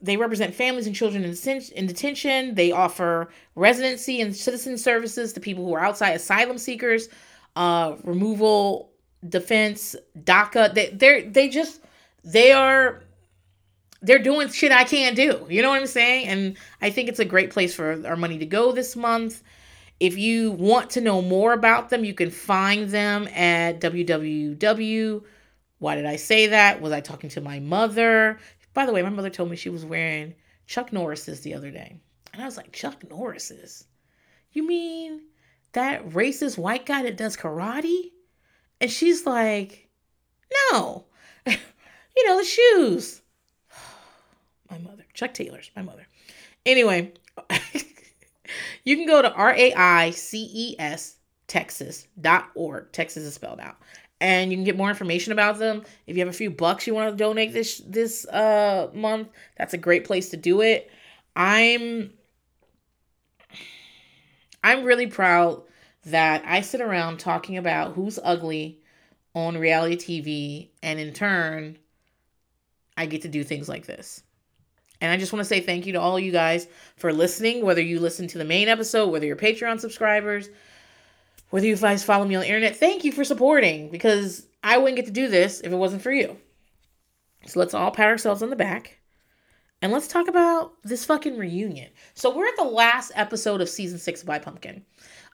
they 0.03 0.17
represent 0.17 0.53
families 0.53 0.85
and 0.85 0.93
children 0.93 1.23
in, 1.23 1.87
detention. 1.87 2.55
They 2.55 2.73
offer 2.73 3.29
residency 3.55 4.19
and 4.19 4.35
citizen 4.35 4.77
services 4.77 5.31
to 5.33 5.39
people 5.39 5.65
who 5.65 5.73
are 5.73 5.79
outside 5.79 6.11
asylum 6.11 6.57
seekers, 6.57 7.07
uh, 7.55 7.95
removal, 8.03 8.91
defense, 9.27 9.95
DACA. 10.19 10.73
They 10.73 10.89
they 10.89 11.21
they 11.21 11.47
just 11.47 11.79
they 12.25 12.51
are 12.51 13.01
they're 14.01 14.19
doing 14.19 14.49
shit 14.49 14.73
I 14.73 14.83
can't 14.83 15.15
do. 15.15 15.47
You 15.49 15.61
know 15.61 15.69
what 15.69 15.79
I'm 15.79 15.87
saying? 15.87 16.27
And 16.27 16.57
I 16.81 16.89
think 16.89 17.07
it's 17.07 17.19
a 17.19 17.25
great 17.25 17.51
place 17.51 17.73
for 17.73 18.05
our 18.05 18.17
money 18.17 18.37
to 18.39 18.45
go 18.45 18.73
this 18.73 18.97
month. 18.97 19.41
If 20.01 20.17
you 20.17 20.51
want 20.51 20.89
to 20.91 21.01
know 21.01 21.21
more 21.21 21.53
about 21.53 21.89
them, 21.89 22.03
you 22.03 22.13
can 22.13 22.29
find 22.29 22.89
them 22.89 23.29
at 23.29 23.79
www. 23.79 25.23
Why 25.79 25.95
did 25.95 26.05
I 26.05 26.17
say 26.17 26.47
that? 26.47 26.81
Was 26.81 26.91
I 26.91 26.99
talking 26.99 27.29
to 27.31 27.41
my 27.41 27.59
mother? 27.61 28.37
By 28.73 28.85
the 28.85 28.93
way, 28.93 29.01
my 29.01 29.09
mother 29.09 29.29
told 29.29 29.49
me 29.49 29.55
she 29.55 29.69
was 29.69 29.85
wearing 29.85 30.35
Chuck 30.65 30.91
Norris's 30.91 31.41
the 31.41 31.53
other 31.53 31.71
day. 31.71 31.99
And 32.33 32.41
I 32.41 32.45
was 32.45 32.57
like, 32.57 32.71
Chuck 32.71 33.07
Norris's? 33.09 33.85
You 34.51 34.67
mean 34.67 35.21
that 35.73 36.09
racist 36.09 36.57
white 36.57 36.85
guy 36.85 37.03
that 37.03 37.17
does 37.17 37.37
karate? 37.37 38.11
And 38.81 38.91
she's 38.91 39.25
like, 39.25 39.89
no. 40.71 41.05
you 41.45 42.27
know, 42.27 42.37
the 42.37 42.45
shoes. 42.45 43.21
my 44.69 44.77
mother. 44.79 45.05
Chuck 45.13 45.33
Taylor's 45.33 45.69
my 45.75 45.83
mother. 45.83 46.07
Anyway, 46.65 47.13
you 48.83 48.95
can 48.95 49.05
go 49.05 49.21
to 49.21 49.31
R 49.31 49.53
A 49.53 49.73
I 49.73 50.11
C 50.11 50.49
E 50.51 50.75
S 50.79 51.17
Texas.org. 51.47 52.91
Texas 52.91 53.23
is 53.23 53.35
spelled 53.35 53.59
out 53.59 53.75
and 54.23 54.51
you 54.51 54.57
can 54.57 54.63
get 54.63 54.77
more 54.77 54.89
information 54.89 55.33
about 55.33 55.59
them. 55.59 55.83
If 56.07 56.15
you 56.15 56.21
have 56.21 56.33
a 56.33 56.37
few 56.37 56.49
bucks 56.49 56.87
you 56.87 56.95
want 56.95 57.11
to 57.11 57.17
donate 57.17 57.51
this 57.51 57.81
this 57.85 58.25
uh 58.27 58.89
month, 58.93 59.27
that's 59.57 59.73
a 59.73 59.77
great 59.77 60.05
place 60.05 60.29
to 60.29 60.37
do 60.37 60.61
it. 60.61 60.89
I'm 61.35 62.11
I'm 64.63 64.85
really 64.85 65.07
proud 65.07 65.63
that 66.05 66.41
I 66.47 66.61
sit 66.61 66.79
around 66.79 67.19
talking 67.19 67.57
about 67.57 67.93
who's 67.93 68.17
ugly 68.23 68.79
on 69.35 69.57
reality 69.57 69.97
TV 69.97 70.69
and 70.81 70.99
in 70.99 71.13
turn 71.13 71.77
I 72.95 73.07
get 73.07 73.23
to 73.23 73.27
do 73.27 73.43
things 73.43 73.67
like 73.67 73.85
this. 73.85 74.23
And 75.01 75.11
I 75.11 75.17
just 75.17 75.33
want 75.33 75.41
to 75.41 75.49
say 75.49 75.59
thank 75.59 75.85
you 75.85 75.93
to 75.93 75.99
all 75.99 76.17
you 76.17 76.31
guys 76.31 76.67
for 76.95 77.11
listening, 77.11 77.65
whether 77.65 77.81
you 77.81 77.99
listen 77.99 78.27
to 78.27 78.37
the 78.37 78.45
main 78.45 78.69
episode, 78.69 79.09
whether 79.09 79.25
you're 79.25 79.35
Patreon 79.35 79.81
subscribers, 79.81 80.47
whether 81.53 81.67
you 81.67 81.75
guys 81.75 82.03
follow 82.03 82.25
me 82.25 82.33
on 82.33 82.41
the 82.41 82.47
internet, 82.47 82.75
thank 82.75 83.03
you 83.03 83.11
for 83.11 83.23
supporting 83.23 83.91
because 83.91 84.47
I 84.63 84.79
wouldn't 84.79 84.95
get 84.95 85.05
to 85.05 85.11
do 85.11 85.27
this 85.27 85.61
if 85.61 85.71
it 85.71 85.75
wasn't 85.75 86.01
for 86.01 86.11
you. 86.11 86.35
So 87.45 87.59
let's 87.59 87.75
all 87.75 87.91
pat 87.91 88.07
ourselves 88.07 88.41
on 88.41 88.49
the 88.49 88.55
back 88.55 88.97
and 89.79 89.91
let's 89.91 90.07
talk 90.07 90.27
about 90.27 90.73
this 90.81 91.05
fucking 91.05 91.37
reunion. 91.37 91.91
So 92.15 92.35
we're 92.35 92.47
at 92.47 92.55
the 92.57 92.63
last 92.63 93.11
episode 93.13 93.61
of 93.61 93.69
season 93.69 93.99
six 93.99 94.21
of 94.21 94.27
By 94.27 94.39
Pumpkin. 94.39 94.83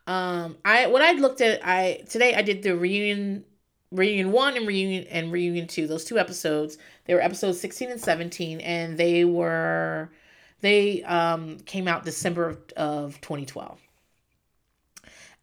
Um, 0.08 0.58
I 0.66 0.88
when 0.88 1.02
I 1.02 1.14
looked 1.14 1.40
at, 1.40 1.66
I 1.66 2.04
today 2.10 2.36
I 2.36 2.42
did 2.42 2.64
the 2.64 2.76
reunion, 2.76 3.46
reunion 3.90 4.34
one 4.34 4.58
and 4.58 4.68
reunion 4.68 5.06
and 5.10 5.32
reunion 5.32 5.68
two. 5.68 5.88
Those 5.88 6.04
two 6.04 6.20
episodes. 6.20 6.78
They 7.06 7.14
were 7.14 7.22
episodes 7.22 7.62
sixteen 7.62 7.92
and 7.92 8.02
seventeen, 8.02 8.60
and 8.60 8.98
they 8.98 9.24
were 9.24 10.12
they 10.60 11.02
um 11.04 11.60
came 11.60 11.88
out 11.88 12.04
December 12.04 12.50
of, 12.50 12.58
of 12.76 13.22
2012. 13.22 13.80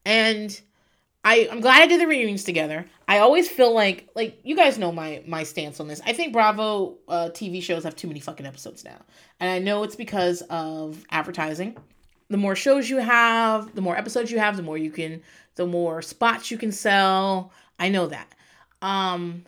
And 0.06 0.60
I, 1.26 1.48
I'm 1.50 1.60
glad 1.60 1.82
I 1.82 1.88
did 1.88 2.00
the 2.00 2.06
reunions 2.06 2.44
together. 2.44 2.86
I 3.08 3.18
always 3.18 3.48
feel 3.48 3.74
like 3.74 4.08
like 4.14 4.38
you 4.44 4.54
guys 4.54 4.78
know 4.78 4.92
my 4.92 5.24
my 5.26 5.42
stance 5.42 5.80
on 5.80 5.88
this. 5.88 6.00
I 6.06 6.12
think 6.12 6.32
Bravo 6.32 6.98
uh, 7.08 7.30
TV 7.32 7.60
shows 7.60 7.82
have 7.82 7.96
too 7.96 8.06
many 8.06 8.20
fucking 8.20 8.46
episodes 8.46 8.84
now, 8.84 8.98
and 9.40 9.50
I 9.50 9.58
know 9.58 9.82
it's 9.82 9.96
because 9.96 10.42
of 10.42 11.04
advertising. 11.10 11.76
The 12.30 12.36
more 12.36 12.54
shows 12.54 12.88
you 12.88 12.98
have, 12.98 13.74
the 13.74 13.80
more 13.80 13.98
episodes 13.98 14.30
you 14.30 14.38
have, 14.38 14.56
the 14.56 14.62
more 14.62 14.78
you 14.78 14.92
can, 14.92 15.20
the 15.56 15.66
more 15.66 16.00
spots 16.00 16.52
you 16.52 16.58
can 16.58 16.70
sell. 16.70 17.50
I 17.76 17.88
know 17.88 18.06
that. 18.06 18.32
Um, 18.80 19.46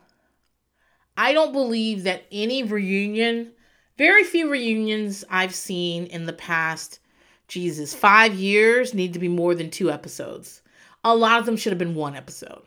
I 1.17 1.33
don't 1.33 1.53
believe 1.53 2.03
that 2.03 2.25
any 2.33 2.65
reunion, 2.65 3.53
very 3.97 4.25
few 4.25 4.51
reunions 4.51 5.25
I've 5.31 5.55
seen 5.55 6.07
in 6.07 6.27
the 6.27 6.33
past 6.33 6.99
Jesus, 7.47 7.95
five 7.95 8.35
years 8.35 8.95
need 8.95 9.13
to 9.13 9.21
be 9.21 9.29
more 9.29 9.55
than 9.55 9.71
two 9.71 9.93
episodes. 9.93 10.61
A 11.05 11.15
lot 11.15 11.41
of 11.41 11.47
them 11.47 11.57
should 11.57 11.73
have 11.73 11.79
been 11.79 11.95
one 11.95 12.17
episode. 12.17 12.63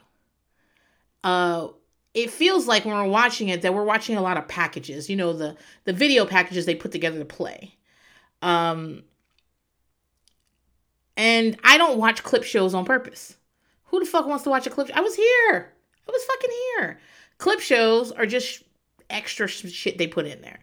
Uh, 1.23 1.67
it 2.13 2.29
feels 2.29 2.67
like 2.67 2.85
when 2.85 2.95
we're 2.95 3.05
watching 3.05 3.49
it 3.49 3.61
that 3.61 3.73
we're 3.73 3.83
watching 3.83 4.17
a 4.17 4.21
lot 4.21 4.37
of 4.37 4.47
packages. 4.47 5.09
You 5.09 5.15
know 5.15 5.33
the 5.33 5.55
the 5.85 5.93
video 5.93 6.25
packages 6.25 6.65
they 6.65 6.75
put 6.75 6.91
together 6.91 7.19
to 7.19 7.25
play. 7.25 7.75
Um, 8.41 9.03
and 11.15 11.57
I 11.63 11.77
don't 11.77 11.99
watch 11.99 12.23
clip 12.23 12.43
shows 12.43 12.73
on 12.73 12.85
purpose. 12.85 13.37
Who 13.85 13.99
the 13.99 14.05
fuck 14.05 14.25
wants 14.25 14.43
to 14.45 14.49
watch 14.49 14.65
a 14.65 14.69
clip? 14.69 14.89
I 14.95 15.01
was 15.01 15.15
here. 15.15 15.73
I 16.07 16.11
was 16.11 16.23
fucking 16.23 16.49
here. 16.77 16.99
Clip 17.37 17.59
shows 17.59 18.11
are 18.11 18.25
just 18.25 18.63
extra 19.09 19.47
shit 19.47 19.97
they 19.97 20.07
put 20.07 20.25
in 20.25 20.41
there. 20.41 20.59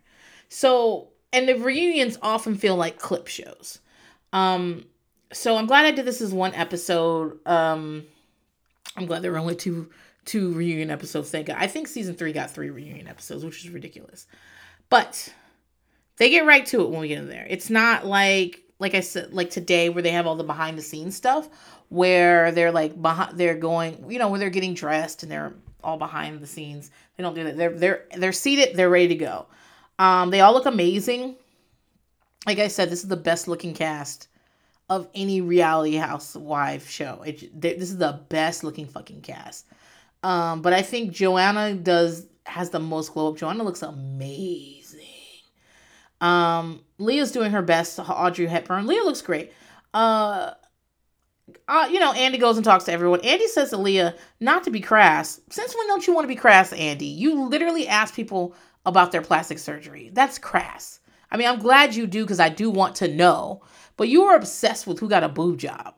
So, 0.49 1.09
and 1.33 1.49
the 1.49 1.55
reunions 1.55 2.19
often 2.23 2.57
feel 2.57 2.77
like 2.77 2.99
clip 2.99 3.27
shows. 3.27 3.81
Um, 4.33 4.87
so 5.33 5.57
I'm 5.57 5.67
glad 5.67 5.87
I 5.87 5.91
did 5.91 6.05
this 6.05 6.21
as 6.21 6.33
one 6.33 6.55
episode. 6.55 7.39
Um, 7.47 8.05
I'm 8.97 9.07
glad 9.07 9.23
there 9.23 9.33
were 9.33 9.39
only 9.39 9.57
two 9.57 9.91
two 10.25 10.53
reunion 10.53 10.91
episodes. 10.91 11.31
Thank 11.31 11.47
God. 11.47 11.57
I 11.59 11.67
think 11.67 11.89
season 11.89 12.15
three 12.15 12.33
got 12.33 12.51
three 12.51 12.71
reunion 12.71 13.09
episodes, 13.09 13.45
which 13.45 13.65
is 13.65 13.71
ridiculous. 13.71 14.27
But 14.91 15.33
they 16.17 16.31
get 16.31 16.47
right 16.47 16.67
to 16.67 16.83
it 16.83 16.91
when 16.91 17.01
we 17.01 17.09
get 17.09 17.19
in 17.19 17.29
there. 17.29 17.47
It's 17.49 17.71
not 17.71 18.07
like 18.07 18.63
like 18.79 18.95
I 18.95 19.01
said, 19.01 19.33
like 19.33 19.51
today 19.51 19.89
where 19.89 20.03
they 20.03 20.13
have 20.13 20.27
all 20.27 20.37
the 20.37 20.45
behind 20.45 20.79
the 20.79 20.83
scenes 20.83 21.17
stuff 21.17 21.49
where 21.89 22.53
they're 22.53 22.71
like 22.71 23.01
behind, 23.01 23.37
they're 23.37 23.57
going, 23.57 24.11
you 24.11 24.19
know, 24.19 24.29
where 24.29 24.39
they're 24.39 24.51
getting 24.51 24.75
dressed 24.75 25.23
and 25.23 25.33
they're 25.33 25.53
all 25.83 25.97
behind 25.97 26.41
the 26.41 26.47
scenes. 26.47 26.91
They 27.17 27.23
don't 27.23 27.35
do 27.35 27.45
that. 27.45 27.57
They're 27.57 27.71
they're 27.71 28.05
they're 28.17 28.33
seated. 28.33 28.77
They're 28.77 28.91
ready 28.91 29.09
to 29.09 29.15
go. 29.17 29.47
Um, 29.99 30.31
they 30.31 30.41
all 30.41 30.53
look 30.53 30.67
amazing. 30.67 31.37
Like 32.47 32.59
I 32.59 32.69
said, 32.69 32.89
this 32.89 33.03
is 33.03 33.09
the 33.09 33.17
best 33.17 33.49
looking 33.49 33.75
cast 33.75 34.29
of 34.89 35.09
any 35.15 35.41
reality 35.41 35.97
housewife 35.97 36.89
show. 36.89 37.23
It, 37.23 37.61
this 37.61 37.91
is 37.91 37.99
the 37.99 38.21
best 38.29 38.65
looking 38.65 38.87
fucking 38.87 39.21
cast. 39.21 39.67
Um, 40.23 40.63
but 40.63 40.73
I 40.73 40.83
think 40.83 41.13
Joanna 41.13 41.75
does 41.75 42.27
has 42.45 42.71
the 42.71 42.81
most 42.81 43.13
glow 43.13 43.31
up. 43.31 43.37
Joanna 43.37 43.63
looks 43.63 43.83
amazing. 43.83 45.05
Um, 46.21 46.81
Leah's 46.99 47.31
doing 47.31 47.53
her 47.53 47.63
best. 47.63 47.99
Audrey 48.01 48.47
Hepburn. 48.47 48.87
Leah 48.87 49.05
looks 49.05 49.23
great. 49.23 49.53
Uh, 49.93 50.53
uh, 51.67 51.89
you 51.91 52.01
know, 52.01 52.13
Andy 52.13 52.39
goes 52.39 52.57
and 52.57 52.65
talks 52.65 52.85
to 52.85 52.93
everyone. 52.93 53.21
Andy 53.21 53.47
says 53.47 53.71
to 53.71 53.77
Leah 53.77 54.15
not 54.41 54.65
to 54.65 54.71
be 54.71 54.81
crass. 54.81 55.41
Since 55.51 55.77
when 55.77 55.87
don't 55.87 56.07
you 56.07 56.15
want 56.15 56.25
to 56.25 56.29
be 56.29 56.37
crass, 56.37 56.73
Andy? 56.73 57.07
You 57.07 57.49
literally 57.49 57.87
ask 57.87 58.15
people 58.15 58.55
about 58.87 59.13
their 59.13 59.23
plastic 59.23 59.59
surgery. 59.59 60.11
That's 60.13 60.39
crass. 60.39 61.01
I 61.31 61.37
mean, 61.37 61.47
I'm 61.47 61.59
glad 61.59 61.95
you 61.95 62.07
do 62.07 62.25
because 62.25 62.41
I 62.41 62.49
do 62.49 62.71
want 62.71 62.97
to 62.97 63.09
know. 63.09 63.63
But 63.99 64.09
you 64.09 64.23
are 64.23 64.37
obsessed 64.37 64.87
with 64.87 65.01
who 65.01 65.09
got 65.09 65.25
a 65.25 65.29
boob 65.29 65.59
job. 65.59 65.95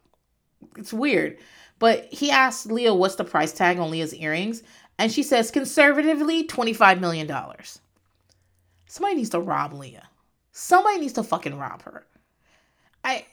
It's 0.77 0.93
weird. 0.93 1.39
But 1.79 2.07
he 2.13 2.31
asked 2.33 2.73
Leah 2.73 2.95
what's 2.95 3.15
the 3.15 3.25
price 3.25 3.53
tag 3.53 3.79
on 3.79 3.91
Leah's 3.91 4.15
earrings, 4.15 4.65
and 4.99 5.13
she 5.13 5.23
says 5.23 5.51
conservatively 5.51 6.47
$25 6.47 6.99
million. 6.99 7.31
Somebody 8.87 9.17
needs 9.17 9.31
to 9.31 9.41
rob 9.41 9.75
Leah. 9.75 10.09
Somebody 10.51 10.99
needs 10.99 11.13
to 11.13 11.23
fucking 11.23 11.59
rob 11.59 11.83
her. 11.83 12.05
I 13.05 13.25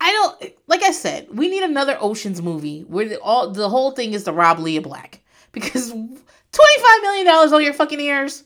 I 0.00 0.12
don't 0.12 0.54
like 0.66 0.82
I 0.82 0.90
said, 0.90 1.28
we 1.30 1.48
need 1.48 1.62
another 1.62 1.96
Oceans 2.00 2.42
movie 2.42 2.82
where 2.82 3.08
the, 3.08 3.20
all 3.20 3.50
the 3.50 3.68
whole 3.68 3.92
thing 3.92 4.12
is 4.12 4.24
to 4.24 4.32
rob 4.32 4.58
Leah 4.58 4.82
Black 4.82 5.20
because 5.52 5.90
25 5.90 6.22
million 7.02 7.26
dollars 7.26 7.52
on 7.52 7.62
your 7.62 7.72
fucking 7.72 8.00
ears. 8.00 8.44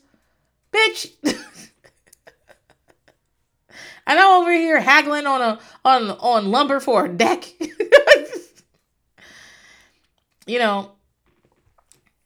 Bitch. 0.71 1.11
and 4.07 4.17
I'm 4.19 4.41
over 4.41 4.51
here 4.51 4.79
haggling 4.79 5.27
on 5.27 5.41
a 5.41 5.59
on 5.85 6.09
on 6.11 6.49
lumber 6.49 6.79
for 6.79 7.05
a 7.05 7.09
deck. 7.09 7.53
you 10.47 10.57
know, 10.59 10.93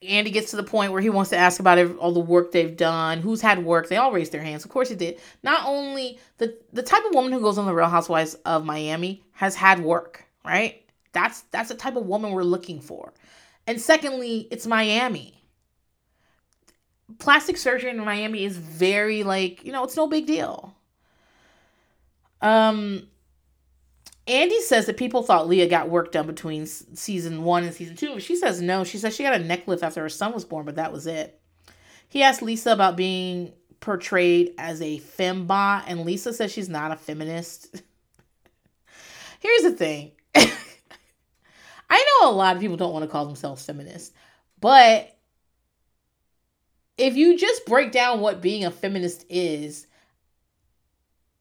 Andy 0.08 0.30
gets 0.30 0.52
to 0.52 0.58
the 0.58 0.64
point 0.64 0.92
where 0.92 1.02
he 1.02 1.10
wants 1.10 1.32
to 1.32 1.38
ask 1.38 1.60
about 1.60 1.98
all 1.98 2.12
the 2.12 2.20
work 2.20 2.52
they've 2.52 2.78
done, 2.78 3.20
who's 3.20 3.42
had 3.42 3.66
work. 3.66 3.90
They 3.90 3.98
all 3.98 4.12
raised 4.12 4.32
their 4.32 4.44
hands. 4.44 4.64
Of 4.64 4.70
course, 4.70 4.90
he 4.90 4.96
did. 4.96 5.20
Not 5.44 5.66
only 5.66 6.20
the 6.38 6.56
the 6.72 6.84
type 6.84 7.04
of 7.04 7.16
woman 7.16 7.34
who 7.34 7.42
goes 7.42 7.58
on 7.58 7.66
the 7.66 7.74
Real 7.74 7.90
Housewives 7.90 8.36
of 8.46 8.64
Miami 8.64 9.24
has 9.34 9.56
had 9.56 9.80
work, 9.80 10.24
right? 10.46 10.86
That's 11.14 11.42
that's 11.52 11.70
the 11.70 11.76
type 11.76 11.96
of 11.96 12.06
woman 12.06 12.32
we're 12.32 12.44
looking 12.44 12.80
for. 12.80 13.12
And 13.66 13.82
secondly, 13.82 14.48
it's 14.52 14.68
Miami. 14.68 15.44
Plastic 17.20 17.58
surgery 17.58 17.90
in 17.90 17.98
Miami 17.98 18.46
is 18.46 18.56
very 18.56 19.24
like 19.24 19.66
you 19.66 19.72
know 19.72 19.84
it's 19.84 19.98
no 19.98 20.06
big 20.08 20.28
deal. 20.28 20.76
Um, 22.42 23.08
Andy 24.28 24.62
says 24.62 24.86
that 24.86 24.98
people 24.98 25.24
thought 25.24 25.48
Leah 25.48 25.68
got 25.68 25.90
work 25.90 26.12
done 26.12 26.28
between 26.28 26.66
season 26.66 27.44
one 27.44 27.64
and 27.64 27.74
season 27.74 27.96
two. 27.96 28.20
She 28.20 28.36
says 28.36 28.62
no. 28.62 28.84
She 28.84 28.98
says 28.98 29.16
she 29.16 29.24
got 29.24 29.34
a 29.34 29.44
neck 29.44 29.68
lift 29.68 29.84
after 29.84 30.02
her 30.02 30.10
son 30.10 30.34
was 30.34 30.46
born, 30.46 30.66
but 30.66 30.76
that 30.76 30.94
was 30.94 31.08
it. 31.08 31.40
He 32.08 32.24
asked 32.24 32.42
Lisa 32.42 32.72
about 32.72 32.98
being 32.98 33.54
portrayed 33.80 34.54
as 34.58 34.82
a 34.82 35.00
fembot, 35.00 35.84
and 35.88 36.06
Lisa 36.06 36.34
says 36.34 36.52
she's 36.52 36.70
not 36.70 36.92
a 36.92 36.96
feminist. 36.96 37.82
Here's 39.40 39.64
the 39.64 39.72
thing 39.72 40.12
I 40.36 42.20
know 42.22 42.30
a 42.30 42.32
lot 42.32 42.56
of 42.56 42.62
people 42.62 42.78
don't 42.78 42.94
want 42.94 43.04
to 43.04 43.12
call 43.12 43.26
themselves 43.26 43.66
feminists, 43.66 44.14
but 44.60 45.18
if 46.98 47.16
you 47.16 47.38
just 47.38 47.66
break 47.66 47.92
down 47.92 48.20
what 48.20 48.42
being 48.42 48.64
a 48.64 48.72
feminist 48.72 49.26
is, 49.30 49.88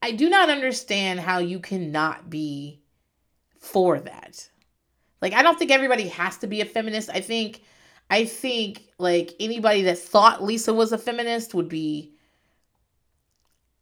I 0.01 0.11
do 0.11 0.29
not 0.29 0.49
understand 0.49 1.19
how 1.19 1.39
you 1.39 1.59
cannot 1.59 2.29
be 2.29 2.81
for 3.59 3.99
that. 3.99 4.49
Like 5.21 5.33
I 5.33 5.43
don't 5.43 5.57
think 5.59 5.71
everybody 5.71 6.07
has 6.09 6.37
to 6.39 6.47
be 6.47 6.61
a 6.61 6.65
feminist. 6.65 7.09
I 7.09 7.21
think 7.21 7.61
I 8.09 8.25
think 8.25 8.83
like 8.97 9.35
anybody 9.39 9.83
that 9.83 9.99
thought 9.99 10.43
Lisa 10.43 10.73
was 10.73 10.91
a 10.91 10.97
feminist 10.97 11.53
would 11.53 11.69
be 11.69 12.13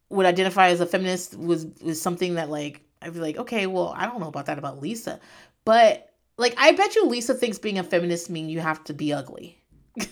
would 0.09 0.25
identify 0.25 0.69
as 0.69 0.81
a 0.81 0.85
feminist 0.85 1.37
was 1.37 1.65
was 1.81 2.01
something 2.01 2.35
that 2.35 2.49
like 2.49 2.81
I'd 3.01 3.13
be 3.13 3.19
like, 3.19 3.37
okay, 3.37 3.65
well, 3.67 3.93
I 3.95 4.05
don't 4.05 4.19
know 4.19 4.27
about 4.27 4.47
that 4.47 4.59
about 4.59 4.81
Lisa. 4.81 5.19
But 5.63 6.11
like 6.37 6.53
I 6.57 6.73
bet 6.73 6.95
you 6.95 7.05
Lisa 7.05 7.33
thinks 7.33 7.57
being 7.57 7.79
a 7.79 7.83
feminist 7.83 8.29
means 8.29 8.51
you 8.51 8.59
have 8.59 8.83
to 8.85 8.93
be 8.93 9.13
ugly. 9.13 9.57
or 10.01 10.07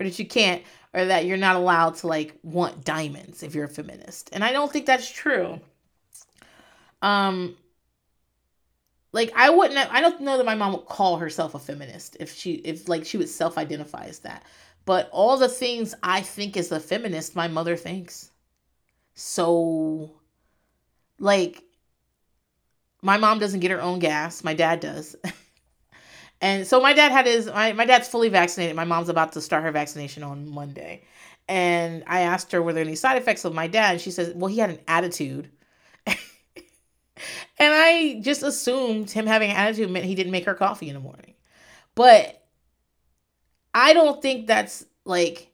that 0.00 0.18
you 0.18 0.26
can't 0.26 0.62
or 0.94 1.06
that 1.06 1.24
you're 1.24 1.36
not 1.36 1.56
allowed 1.56 1.96
to 1.96 2.06
like 2.06 2.38
want 2.42 2.84
diamonds 2.84 3.42
if 3.42 3.54
you're 3.54 3.64
a 3.64 3.68
feminist. 3.68 4.30
And 4.32 4.44
I 4.44 4.52
don't 4.52 4.70
think 4.72 4.86
that's 4.86 5.10
true. 5.10 5.60
Um 7.00 7.56
like 9.12 9.32
I 9.36 9.50
wouldn't 9.50 9.92
I 9.92 10.00
don't 10.00 10.20
know 10.20 10.36
that 10.38 10.46
my 10.46 10.54
mom 10.54 10.72
would 10.72 10.86
call 10.86 11.18
herself 11.18 11.54
a 11.54 11.58
feminist 11.58 12.16
if 12.20 12.34
she 12.34 12.54
if 12.54 12.88
like 12.88 13.04
she 13.04 13.18
would 13.18 13.28
self-identify 13.28 14.06
as 14.06 14.20
that. 14.20 14.44
But 14.84 15.08
all 15.12 15.36
the 15.36 15.48
things 15.48 15.94
I 16.02 16.22
think 16.22 16.56
as 16.56 16.72
a 16.72 16.80
feminist, 16.80 17.36
my 17.36 17.48
mother 17.48 17.76
thinks. 17.76 18.30
So 19.14 20.12
like 21.18 21.62
my 23.02 23.16
mom 23.16 23.38
doesn't 23.38 23.60
get 23.60 23.70
her 23.70 23.82
own 23.82 23.98
gas, 23.98 24.44
my 24.44 24.54
dad 24.54 24.80
does. 24.80 25.16
And 26.42 26.66
so 26.66 26.80
my 26.80 26.92
dad 26.92 27.12
had 27.12 27.26
his 27.26 27.46
my, 27.46 27.72
my 27.72 27.86
dad's 27.86 28.08
fully 28.08 28.28
vaccinated. 28.28 28.74
My 28.74 28.84
mom's 28.84 29.08
about 29.08 29.32
to 29.32 29.40
start 29.40 29.62
her 29.62 29.70
vaccination 29.70 30.24
on 30.24 30.50
Monday. 30.50 31.04
And 31.48 32.02
I 32.08 32.20
asked 32.22 32.50
her 32.52 32.60
were 32.60 32.72
there 32.72 32.84
any 32.84 32.96
side 32.96 33.16
effects 33.16 33.44
of 33.44 33.54
my 33.54 33.68
dad, 33.68 33.92
and 33.92 34.00
she 34.00 34.10
says, 34.10 34.34
Well, 34.34 34.48
he 34.48 34.58
had 34.58 34.70
an 34.70 34.80
attitude. 34.88 35.50
and 36.06 36.16
I 37.60 38.20
just 38.22 38.42
assumed 38.42 39.10
him 39.10 39.26
having 39.26 39.50
an 39.50 39.56
attitude 39.56 39.90
meant 39.90 40.04
he 40.04 40.16
didn't 40.16 40.32
make 40.32 40.44
her 40.46 40.54
coffee 40.54 40.88
in 40.88 40.94
the 40.94 41.00
morning. 41.00 41.34
But 41.94 42.44
I 43.72 43.92
don't 43.92 44.20
think 44.20 44.48
that's 44.48 44.84
like 45.04 45.48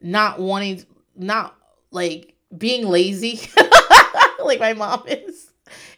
not 0.00 0.38
wanting 0.38 0.84
not 1.16 1.56
like 1.90 2.36
being 2.56 2.88
lazy 2.88 3.40
like 4.44 4.60
my 4.60 4.72
mom 4.74 5.04
is 5.06 5.50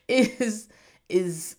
is 0.09 0.69
is 1.09 1.57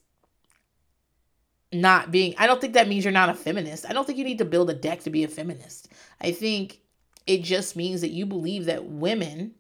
not 1.74 2.12
being 2.12 2.34
I 2.38 2.48
don't 2.48 2.62
think 2.62 2.74
that 2.74 2.88
means 2.88 3.06
you're 3.06 3.12
not 3.12 3.30
a 3.30 3.34
feminist. 3.34 3.86
I 3.88 3.94
don't 3.94 4.06
think 4.06 4.18
you 4.18 4.26
need 4.26 4.40
to 4.40 4.46
build 4.46 4.70
a 4.70 4.74
deck 4.74 5.02
to 5.02 5.10
be 5.10 5.24
a 5.24 5.28
feminist. 5.28 5.90
I 6.22 6.32
think 6.32 6.80
it 7.26 7.44
just 7.44 7.76
means 7.76 8.02
that 8.02 8.12
you 8.12 8.26
believe 8.26 8.66
that 8.66 8.86
women 8.86 9.56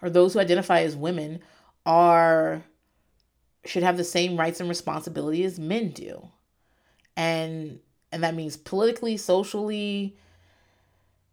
or 0.00 0.10
those 0.10 0.34
who 0.34 0.40
identify 0.40 0.80
as 0.80 0.96
women 0.96 1.40
are 1.86 2.62
should 3.64 3.82
have 3.82 3.96
the 3.96 4.04
same 4.04 4.36
rights 4.36 4.60
and 4.60 4.68
responsibility 4.68 5.44
as 5.44 5.58
men 5.58 5.90
do. 5.90 6.28
And 7.16 7.80
and 8.10 8.22
that 8.22 8.34
means 8.34 8.56
politically, 8.56 9.16
socially, 9.16 10.16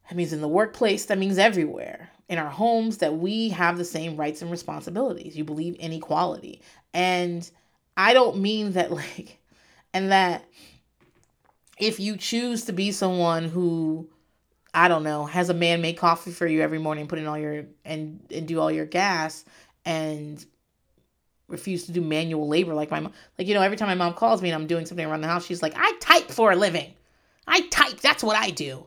that 0.07 0.15
means 0.15 0.33
in 0.33 0.41
the 0.41 0.47
workplace, 0.47 1.05
that 1.05 1.17
means 1.17 1.37
everywhere. 1.37 2.09
In 2.29 2.37
our 2.37 2.49
homes 2.49 2.99
that 2.99 3.17
we 3.17 3.49
have 3.49 3.77
the 3.77 3.85
same 3.85 4.15
rights 4.15 4.41
and 4.41 4.51
responsibilities. 4.51 5.35
You 5.35 5.43
believe 5.43 5.75
in 5.79 5.91
equality. 5.91 6.61
And 6.93 7.49
I 7.99 8.13
don't 8.13 8.37
mean 8.37 8.71
that 8.71 8.91
like 9.01 9.39
and 9.93 10.11
that 10.11 10.45
if 11.77 11.99
you 11.99 12.17
choose 12.17 12.65
to 12.65 12.71
be 12.71 12.91
someone 12.91 13.45
who 13.45 14.09
I 14.73 14.87
don't 14.87 15.03
know, 15.03 15.25
has 15.25 15.49
a 15.49 15.53
man 15.53 15.81
make 15.81 15.97
coffee 15.97 16.31
for 16.31 16.47
you 16.47 16.61
every 16.61 16.79
morning, 16.79 17.07
put 17.07 17.19
in 17.19 17.27
all 17.27 17.37
your 17.37 17.65
and 17.83 18.21
and 18.31 18.47
do 18.47 18.59
all 18.59 18.71
your 18.71 18.85
gas 18.85 19.43
and 19.83 20.43
refuse 21.47 21.87
to 21.87 21.91
do 21.91 22.01
manual 22.01 22.47
labor 22.47 22.73
like 22.73 22.89
my 22.89 23.01
mom. 23.01 23.13
Like 23.37 23.47
you 23.47 23.53
know, 23.53 23.61
every 23.61 23.75
time 23.77 23.89
my 23.89 23.95
mom 23.95 24.13
calls 24.13 24.41
me 24.41 24.49
and 24.49 24.61
I'm 24.61 24.67
doing 24.67 24.85
something 24.85 25.05
around 25.05 25.21
the 25.21 25.27
house, 25.27 25.45
she's 25.45 25.61
like, 25.61 25.73
"I 25.75 25.91
type 25.99 26.29
for 26.31 26.51
a 26.51 26.55
living. 26.55 26.93
I 27.47 27.61
type. 27.67 27.99
That's 27.99 28.23
what 28.23 28.37
I 28.37 28.51
do. 28.51 28.85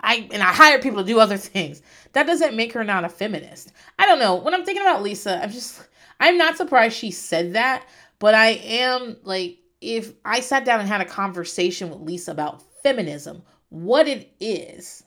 I 0.00 0.28
and 0.32 0.42
I 0.42 0.52
hire 0.52 0.80
people 0.80 1.00
to 1.00 1.06
do 1.06 1.18
other 1.18 1.36
things." 1.38 1.80
That 2.12 2.26
doesn't 2.26 2.56
make 2.56 2.72
her 2.74 2.84
not 2.84 3.04
a 3.04 3.08
feminist. 3.08 3.72
I 3.98 4.04
don't 4.04 4.18
know. 4.18 4.34
When 4.34 4.52
I'm 4.52 4.64
thinking 4.64 4.82
about 4.82 5.02
Lisa, 5.02 5.42
I'm 5.42 5.50
just 5.50 5.80
I'm 6.18 6.36
not 6.36 6.56
surprised 6.56 6.96
she 6.96 7.12
said 7.12 7.54
that 7.54 7.86
but 8.20 8.34
I 8.34 8.50
am 8.50 9.16
like, 9.24 9.58
if 9.80 10.12
I 10.24 10.40
sat 10.40 10.64
down 10.64 10.80
and 10.80 10.88
had 10.88 11.02
a 11.02 11.06
conversation 11.06 11.90
with 11.90 12.00
Lisa 12.00 12.32
about 12.32 12.62
feminism, 12.82 13.42
what 13.70 14.08
it 14.08 14.32
is, 14.40 15.04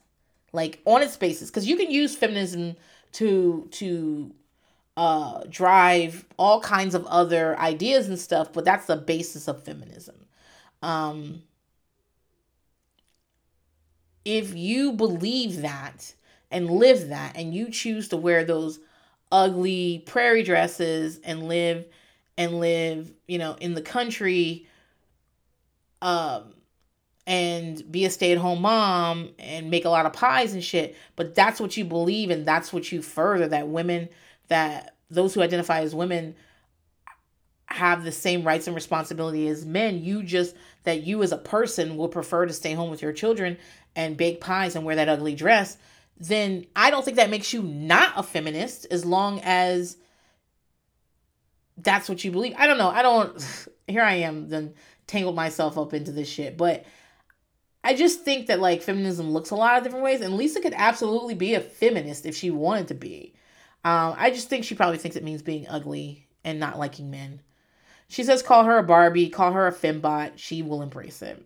like 0.54 0.82
on 0.86 1.04
its 1.04 1.18
basis, 1.18 1.50
because 1.50 1.68
you 1.68 1.78
can 1.78 1.92
use 1.92 2.16
feminism 2.16 2.76
to 3.14 3.70
to 3.72 4.34
uh 4.98 5.44
drive 5.50 6.26
all 6.38 6.62
kinds 6.62 6.96
of 6.96 7.06
other 7.08 7.58
ideas 7.60 8.10
and 8.10 8.20
stuff, 8.20 8.54
but 8.54 8.66
that's 8.66 8.88
the 8.88 8.98
basis 8.98 9.48
of 9.48 9.64
feminism. 9.64 10.16
Um 10.84 11.44
if 14.26 14.56
you 14.56 14.94
believe 14.94 15.62
that 15.62 16.14
and 16.52 16.70
live 16.70 17.10
that 17.10 17.36
and 17.36 17.54
you 17.54 17.70
choose 17.70 18.08
to 18.10 18.18
wear 18.18 18.44
those 18.44 18.80
ugly 19.32 20.04
prairie 20.06 20.44
dresses 20.44 21.20
and 21.24 21.48
live 21.48 21.86
and 22.38 22.60
live, 22.60 23.12
you 23.28 23.38
know, 23.38 23.56
in 23.60 23.74
the 23.74 23.82
country 23.82 24.68
um 26.02 26.54
and 27.26 27.90
be 27.90 28.04
a 28.04 28.10
stay-at-home 28.10 28.62
mom 28.62 29.30
and 29.40 29.70
make 29.70 29.86
a 29.86 29.90
lot 29.90 30.06
of 30.06 30.12
pies 30.12 30.54
and 30.54 30.64
shit, 30.64 30.96
but 31.16 31.34
that's 31.36 31.60
what 31.60 31.78
you 31.78 31.86
believe 31.86 32.30
and 32.30 32.46
that's 32.46 32.74
what 32.74 32.92
you 32.92 33.02
further 33.02 33.48
that 33.48 33.68
women 33.70 34.10
that 34.50 34.96
those 35.10 35.34
who 35.34 35.42
identify 35.42 35.82
as 35.82 35.96
women 35.96 36.36
have 37.68 38.04
the 38.04 38.12
same 38.12 38.44
rights 38.44 38.68
and 38.68 38.76
responsibility 38.76 39.48
as 39.48 39.66
men. 39.66 40.04
You 40.04 40.24
just 40.24 40.56
that 40.84 41.04
you 41.04 41.24
as 41.24 41.32
a 41.32 41.38
person 41.38 41.98
will 41.98 42.10
prefer 42.10 42.46
to 42.46 42.54
stay 42.54 42.74
home 42.74 42.90
with 42.90 43.02
your 43.02 43.14
children 43.14 43.58
and 43.96 44.18
bake 44.18 44.42
pies 44.42 44.76
and 44.76 44.86
wear 44.86 44.96
that 44.96 45.10
ugly 45.10 45.36
dress, 45.36 45.78
then 46.20 46.66
I 46.76 46.92
don't 46.92 47.04
think 47.04 47.18
that 47.18 47.30
makes 47.30 47.54
you 47.54 47.64
not 47.64 48.14
a 48.16 48.24
feminist 48.24 48.86
as 48.92 49.06
long 49.06 49.40
as 49.44 49.98
that's 51.78 52.08
what 52.08 52.24
you 52.24 52.32
believe. 52.32 52.54
I 52.58 52.68
don't 52.68 52.78
know. 52.78 52.90
I 52.90 53.02
don't 53.02 53.68
here 53.88 54.04
I 54.04 54.16
am 54.16 54.50
then 54.50 54.74
tangled 55.08 55.36
myself 55.36 55.78
up 55.78 55.94
into 55.94 56.12
this 56.12 56.30
shit. 56.30 56.58
But 56.58 56.86
I 57.84 57.94
just 57.94 58.22
think 58.22 58.48
that 58.48 58.60
like 58.60 58.82
feminism 58.82 59.32
looks 59.32 59.52
a 59.52 59.56
lot 59.56 59.78
of 59.78 59.84
different 59.84 60.06
ways, 60.06 60.22
and 60.22 60.38
Lisa 60.38 60.62
could 60.62 60.74
absolutely 60.76 61.36
be 61.36 61.56
a 61.56 61.62
feminist 61.62 62.26
if 62.26 62.36
she 62.36 62.50
wanted 62.50 62.88
to 62.90 62.94
be. 62.96 63.34
Um, 63.84 64.16
I 64.18 64.30
just 64.32 64.50
think 64.50 64.64
she 64.64 64.76
probably 64.76 64.98
thinks 64.98 65.18
it 65.18 65.24
means 65.24 65.42
being 65.42 65.68
ugly 65.68 66.28
and 66.46 66.60
not 66.60 66.80
liking 66.80 67.12
men. 67.12 67.42
She 68.08 68.24
says, 68.24 68.42
call 68.42 68.64
her 68.64 68.78
a 68.78 68.84
Barbie, 68.84 69.30
call 69.30 69.52
her 69.54 69.68
a 69.68 69.74
fembot. 69.74 70.34
She 70.36 70.62
will 70.62 70.82
embrace 70.82 71.22
it. 71.22 71.44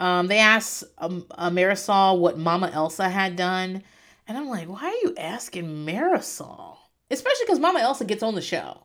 Um, 0.00 0.28
they 0.28 0.38
asked 0.38 0.84
um, 0.98 1.26
uh, 1.32 1.50
Marisol 1.50 2.20
what 2.20 2.38
Mama 2.38 2.70
Elsa 2.72 3.08
had 3.08 3.36
done. 3.36 3.82
And 4.26 4.38
I'm 4.38 4.48
like, 4.48 4.68
why 4.68 4.86
are 4.86 5.08
you 5.08 5.14
asking 5.18 5.84
Marisol? 5.84 6.67
Especially 7.10 7.46
because 7.46 7.60
Mama 7.60 7.80
Elsa 7.80 8.04
gets 8.04 8.22
on 8.22 8.34
the 8.34 8.42
show 8.42 8.82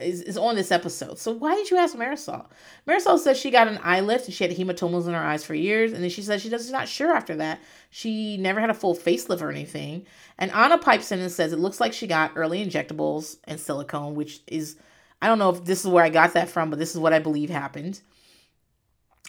is, 0.00 0.22
is 0.22 0.36
on 0.36 0.56
this 0.56 0.70
episode. 0.70 1.18
So 1.18 1.32
why 1.32 1.54
did 1.54 1.70
you 1.70 1.76
ask 1.76 1.96
Marisol? 1.96 2.46
Marisol 2.86 3.18
says 3.18 3.38
she 3.38 3.50
got 3.50 3.68
an 3.68 3.78
eye 3.82 4.00
lift 4.00 4.26
and 4.26 4.34
she 4.34 4.44
had 4.44 4.56
hematomas 4.56 5.06
in 5.06 5.14
her 5.14 5.20
eyes 5.20 5.44
for 5.44 5.54
years. 5.54 5.92
And 5.92 6.02
then 6.02 6.10
she 6.10 6.22
says 6.22 6.42
she 6.42 6.48
does, 6.48 6.62
she's 6.62 6.72
not 6.72 6.88
sure 6.88 7.12
after 7.12 7.36
that. 7.36 7.60
She 7.90 8.36
never 8.36 8.60
had 8.60 8.70
a 8.70 8.74
full 8.74 8.94
facelift 8.94 9.42
or 9.42 9.50
anything. 9.50 10.06
And 10.38 10.50
Anna 10.52 10.78
pipes 10.78 11.12
in 11.12 11.20
and 11.20 11.30
says 11.30 11.52
it 11.52 11.58
looks 11.58 11.80
like 11.80 11.92
she 11.92 12.06
got 12.06 12.32
early 12.34 12.64
injectables 12.64 13.36
and 13.44 13.60
silicone, 13.60 14.14
which 14.14 14.40
is, 14.46 14.76
I 15.20 15.26
don't 15.26 15.38
know 15.38 15.50
if 15.50 15.64
this 15.64 15.84
is 15.84 15.90
where 15.90 16.04
I 16.04 16.10
got 16.10 16.34
that 16.34 16.48
from, 16.48 16.70
but 16.70 16.78
this 16.78 16.94
is 16.94 17.00
what 17.00 17.12
I 17.12 17.18
believe 17.18 17.50
happened. 17.50 18.00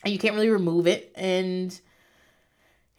And 0.03 0.13
you 0.13 0.19
can't 0.19 0.35
really 0.35 0.49
remove 0.49 0.87
it. 0.87 1.11
And 1.15 1.79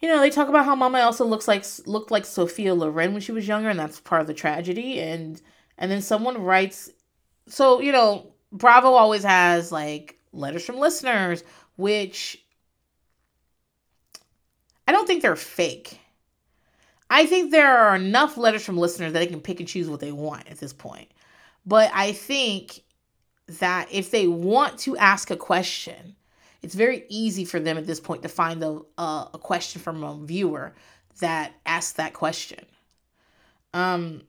you 0.03 0.09
know, 0.09 0.21
they 0.21 0.31
talk 0.31 0.49
about 0.49 0.65
how 0.65 0.75
Mama 0.75 0.99
Elsa 0.99 1.25
looks 1.25 1.49
like 1.49 1.65
looked 1.87 2.11
like 2.11 2.27
Sophia 2.27 2.75
Loren 2.75 3.13
when 3.13 3.23
she 3.23 3.33
was 3.33 3.49
younger, 3.49 3.71
and 3.71 3.79
that's 3.79 4.01
part 4.01 4.21
of 4.21 4.27
the 4.27 4.35
tragedy. 4.35 5.01
And 5.01 5.41
and 5.79 5.91
then 5.91 6.03
someone 6.03 6.43
writes 6.43 6.91
so 7.49 7.81
you 7.81 7.93
know 7.93 8.33
bravo 8.51 8.93
always 8.93 9.25
has 9.25 9.73
like 9.73 10.19
letters 10.33 10.65
from 10.65 10.79
listeners 10.79 11.45
which 11.77 12.43
i 14.87 14.93
don't 14.93 15.07
think 15.07 15.23
they're 15.23 15.37
fake 15.37 16.01
i 17.11 17.27
think 17.27 17.51
there 17.51 17.77
are 17.77 17.97
enough 17.97 18.37
letters 18.37 18.65
from 18.65 18.79
listeners 18.79 19.13
that 19.13 19.19
they 19.19 19.27
can 19.27 19.41
pick 19.41 19.59
and 19.61 19.69
choose 19.69 19.89
what 19.89 20.01
they 20.01 20.13
want 20.13 20.47
at 20.49 20.59
this 20.59 20.73
point 20.73 21.09
but 21.67 21.91
i 21.95 22.13
think 22.13 22.83
that 23.47 23.89
if 23.91 24.11
they 24.11 24.29
want 24.29 24.79
to 24.79 24.97
ask 24.97 25.31
a 25.31 25.37
question 25.37 26.15
it's 26.63 26.75
very 26.75 27.05
easy 27.09 27.45
for 27.45 27.61
them 27.61 27.77
at 27.77 27.87
this 27.87 28.01
point 28.01 28.23
to 28.23 28.29
find 28.29 28.63
a, 28.63 28.81
a, 28.99 29.31
a 29.35 29.39
question 29.39 29.81
from 29.81 30.03
a 30.03 30.17
viewer 30.25 30.75
that 31.21 31.53
asks 31.67 31.93
that 31.93 32.13
question 32.13 32.65
um 33.75 34.23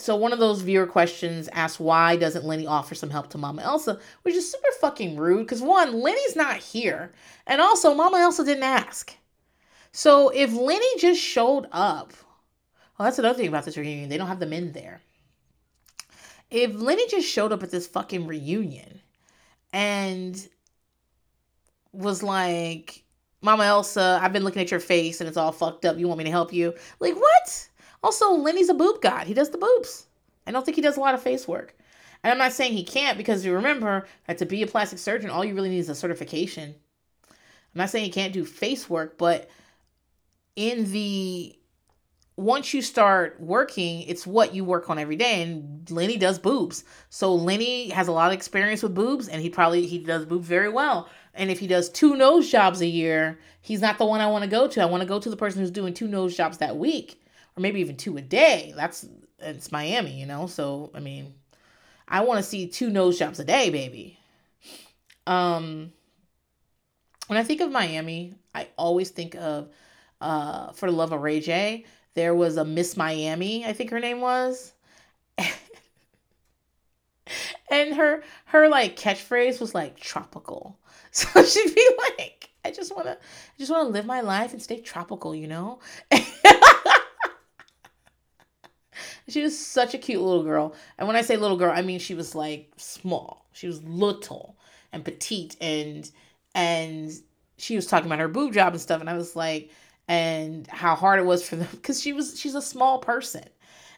so 0.00 0.14
one 0.14 0.32
of 0.32 0.38
those 0.38 0.62
viewer 0.62 0.86
questions 0.86 1.48
asks 1.52 1.80
why 1.80 2.16
doesn't 2.16 2.44
Lenny 2.44 2.66
offer 2.66 2.94
some 2.94 3.10
help 3.10 3.30
to 3.30 3.38
Mama 3.38 3.62
Elsa, 3.62 3.98
which 4.22 4.34
is 4.34 4.50
super 4.50 4.68
fucking 4.80 5.16
rude 5.16 5.40
because 5.44 5.60
one, 5.60 6.00
Lenny's 6.00 6.36
not 6.36 6.58
here, 6.58 7.12
and 7.46 7.60
also 7.60 7.94
Mama 7.94 8.18
Elsa 8.18 8.44
didn't 8.44 8.62
ask. 8.62 9.16
So 9.90 10.28
if 10.28 10.52
Lenny 10.54 10.86
just 10.98 11.20
showed 11.20 11.66
up, 11.72 12.12
well, 12.96 13.06
that's 13.06 13.18
another 13.18 13.36
thing 13.36 13.48
about 13.48 13.64
this 13.64 13.76
reunion. 13.76 14.08
They 14.08 14.18
don't 14.18 14.28
have 14.28 14.40
the 14.40 14.46
men 14.46 14.72
there. 14.72 15.02
If 16.50 16.74
Lenny 16.74 17.08
just 17.08 17.28
showed 17.28 17.52
up 17.52 17.62
at 17.62 17.70
this 17.72 17.88
fucking 17.88 18.26
reunion 18.26 19.00
and 19.72 20.48
was 21.92 22.22
like, 22.22 23.04
Mama 23.40 23.64
Elsa, 23.64 24.18
I've 24.20 24.32
been 24.32 24.44
looking 24.44 24.62
at 24.62 24.70
your 24.70 24.80
face 24.80 25.20
and 25.20 25.28
it's 25.28 25.36
all 25.36 25.52
fucked 25.52 25.84
up. 25.84 25.98
You 25.98 26.08
want 26.08 26.18
me 26.18 26.24
to 26.24 26.30
help 26.30 26.52
you? 26.52 26.74
Like, 27.00 27.14
what? 27.14 27.68
Also, 28.02 28.32
Lenny's 28.32 28.68
a 28.68 28.74
boob 28.74 29.00
god. 29.00 29.26
He 29.26 29.34
does 29.34 29.50
the 29.50 29.58
boobs. 29.58 30.06
I 30.46 30.50
don't 30.50 30.64
think 30.64 30.76
he 30.76 30.82
does 30.82 30.96
a 30.96 31.00
lot 31.00 31.14
of 31.14 31.22
face 31.22 31.46
work. 31.46 31.76
And 32.22 32.32
I'm 32.32 32.38
not 32.38 32.52
saying 32.52 32.72
he 32.72 32.84
can't 32.84 33.16
because 33.16 33.44
you 33.44 33.54
remember 33.54 34.06
that 34.26 34.38
to 34.38 34.46
be 34.46 34.62
a 34.62 34.66
plastic 34.66 34.98
surgeon, 34.98 35.30
all 35.30 35.44
you 35.44 35.54
really 35.54 35.68
need 35.68 35.78
is 35.78 35.88
a 35.88 35.94
certification. 35.94 36.74
I'm 37.28 37.78
not 37.78 37.90
saying 37.90 38.06
he 38.06 38.10
can't 38.10 38.32
do 38.32 38.44
face 38.44 38.90
work, 38.90 39.18
but 39.18 39.48
in 40.56 40.90
the 40.90 41.56
once 42.38 42.72
you 42.72 42.80
start 42.80 43.36
working, 43.40 44.02
it's 44.02 44.24
what 44.24 44.54
you 44.54 44.64
work 44.64 44.88
on 44.88 44.96
every 44.96 45.16
day. 45.16 45.42
And 45.42 45.90
Lenny 45.90 46.16
does 46.16 46.38
boobs. 46.38 46.84
So 47.10 47.34
Lenny 47.34 47.88
has 47.88 48.06
a 48.06 48.12
lot 48.12 48.28
of 48.28 48.32
experience 48.32 48.80
with 48.80 48.94
boobs 48.94 49.26
and 49.26 49.42
he 49.42 49.50
probably 49.50 49.86
he 49.86 49.98
does 49.98 50.24
boobs 50.24 50.46
very 50.46 50.68
well. 50.68 51.08
And 51.34 51.50
if 51.50 51.58
he 51.58 51.66
does 51.66 51.90
two 51.90 52.14
nose 52.14 52.48
jobs 52.48 52.80
a 52.80 52.86
year, 52.86 53.40
he's 53.60 53.80
not 53.80 53.98
the 53.98 54.06
one 54.06 54.20
I 54.20 54.28
want 54.28 54.44
to 54.44 54.50
go 54.50 54.68
to. 54.68 54.80
I 54.80 54.84
want 54.84 55.00
to 55.00 55.08
go 55.08 55.18
to 55.18 55.28
the 55.28 55.36
person 55.36 55.60
who's 55.60 55.72
doing 55.72 55.92
two 55.92 56.06
nose 56.06 56.36
jobs 56.36 56.58
that 56.58 56.76
week 56.76 57.20
or 57.56 57.60
maybe 57.60 57.80
even 57.80 57.96
two 57.96 58.16
a 58.16 58.22
day. 58.22 58.72
That's 58.76 59.04
it's 59.40 59.72
Miami, 59.72 60.20
you 60.20 60.26
know. 60.26 60.46
So 60.46 60.92
I 60.94 61.00
mean, 61.00 61.34
I 62.06 62.20
want 62.20 62.38
to 62.38 62.48
see 62.48 62.68
two 62.68 62.88
nose 62.88 63.18
jobs 63.18 63.40
a 63.40 63.44
day, 63.44 63.70
baby. 63.70 64.16
Um, 65.26 65.92
when 67.26 67.36
I 67.36 67.42
think 67.42 67.60
of 67.62 67.72
Miami, 67.72 68.36
I 68.54 68.68
always 68.76 69.10
think 69.10 69.34
of 69.34 69.70
uh, 70.20 70.70
for 70.70 70.88
the 70.88 70.96
love 70.96 71.10
of 71.12 71.20
Ray 71.20 71.40
J. 71.40 71.84
There 72.18 72.34
was 72.34 72.56
a 72.56 72.64
Miss 72.64 72.96
Miami, 72.96 73.64
I 73.64 73.72
think 73.72 73.90
her 73.90 74.00
name 74.00 74.20
was. 74.20 74.72
and 77.70 77.94
her 77.94 78.22
her 78.46 78.68
like 78.68 78.96
catchphrase 78.96 79.60
was 79.60 79.74
like 79.74 79.98
tropical. 79.98 80.78
So 81.10 81.42
she'd 81.42 81.74
be 81.74 81.88
like, 82.18 82.50
I 82.66 82.70
just 82.70 82.94
wanna 82.94 83.12
I 83.12 83.58
just 83.58 83.70
wanna 83.70 83.88
live 83.88 84.04
my 84.04 84.20
life 84.20 84.52
and 84.52 84.60
stay 84.60 84.78
tropical, 84.80 85.34
you 85.34 85.48
know? 85.48 85.78
She 89.28 89.42
was 89.42 89.58
such 89.58 89.94
a 89.94 89.98
cute 89.98 90.20
little 90.22 90.42
girl. 90.42 90.74
And 90.98 91.06
when 91.06 91.16
I 91.16 91.22
say 91.22 91.36
little 91.36 91.56
girl, 91.56 91.72
I 91.74 91.82
mean 91.82 91.98
she 91.98 92.14
was 92.14 92.34
like 92.34 92.70
small. 92.76 93.46
She 93.52 93.66
was 93.66 93.82
little 93.84 94.56
and 94.92 95.04
petite 95.04 95.56
and 95.60 96.10
and 96.54 97.10
she 97.58 97.76
was 97.76 97.86
talking 97.86 98.06
about 98.06 98.20
her 98.20 98.28
boob 98.28 98.54
job 98.54 98.72
and 98.72 98.80
stuff 98.80 99.00
and 99.00 99.10
I 99.10 99.16
was 99.16 99.36
like 99.36 99.70
and 100.08 100.66
how 100.66 100.94
hard 100.94 101.20
it 101.20 101.26
was 101.26 101.46
for 101.46 101.56
them 101.56 101.68
cuz 101.82 102.00
she 102.00 102.12
was 102.12 102.38
she's 102.38 102.54
a 102.54 102.62
small 102.62 102.98
person. 102.98 103.44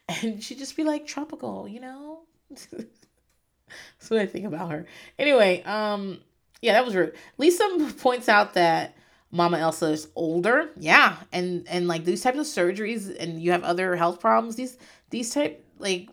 And 0.08 0.42
she'd 0.42 0.58
just 0.58 0.76
be 0.76 0.82
like 0.82 1.06
tropical, 1.06 1.68
you 1.68 1.80
know? 1.80 2.22
That's 2.50 4.10
what 4.10 4.20
I 4.20 4.26
think 4.26 4.44
about 4.44 4.72
her. 4.72 4.86
Anyway, 5.18 5.62
um 5.62 6.20
yeah, 6.62 6.74
that 6.74 6.84
was 6.84 6.94
rude. 6.94 7.14
Lisa 7.38 7.64
points 7.98 8.28
out 8.28 8.54
that 8.54 8.94
Mama 9.30 9.58
Elsa 9.58 9.86
is 9.86 10.08
older. 10.16 10.70
Yeah, 10.76 11.16
and 11.32 11.66
and 11.68 11.88
like 11.88 12.04
these 12.04 12.22
types 12.22 12.38
of 12.38 12.46
surgeries 12.46 13.14
and 13.18 13.40
you 13.40 13.52
have 13.52 13.62
other 13.62 13.96
health 13.96 14.20
problems, 14.20 14.56
these 14.56 14.76
these 15.10 15.32
type 15.32 15.64
like 15.78 16.10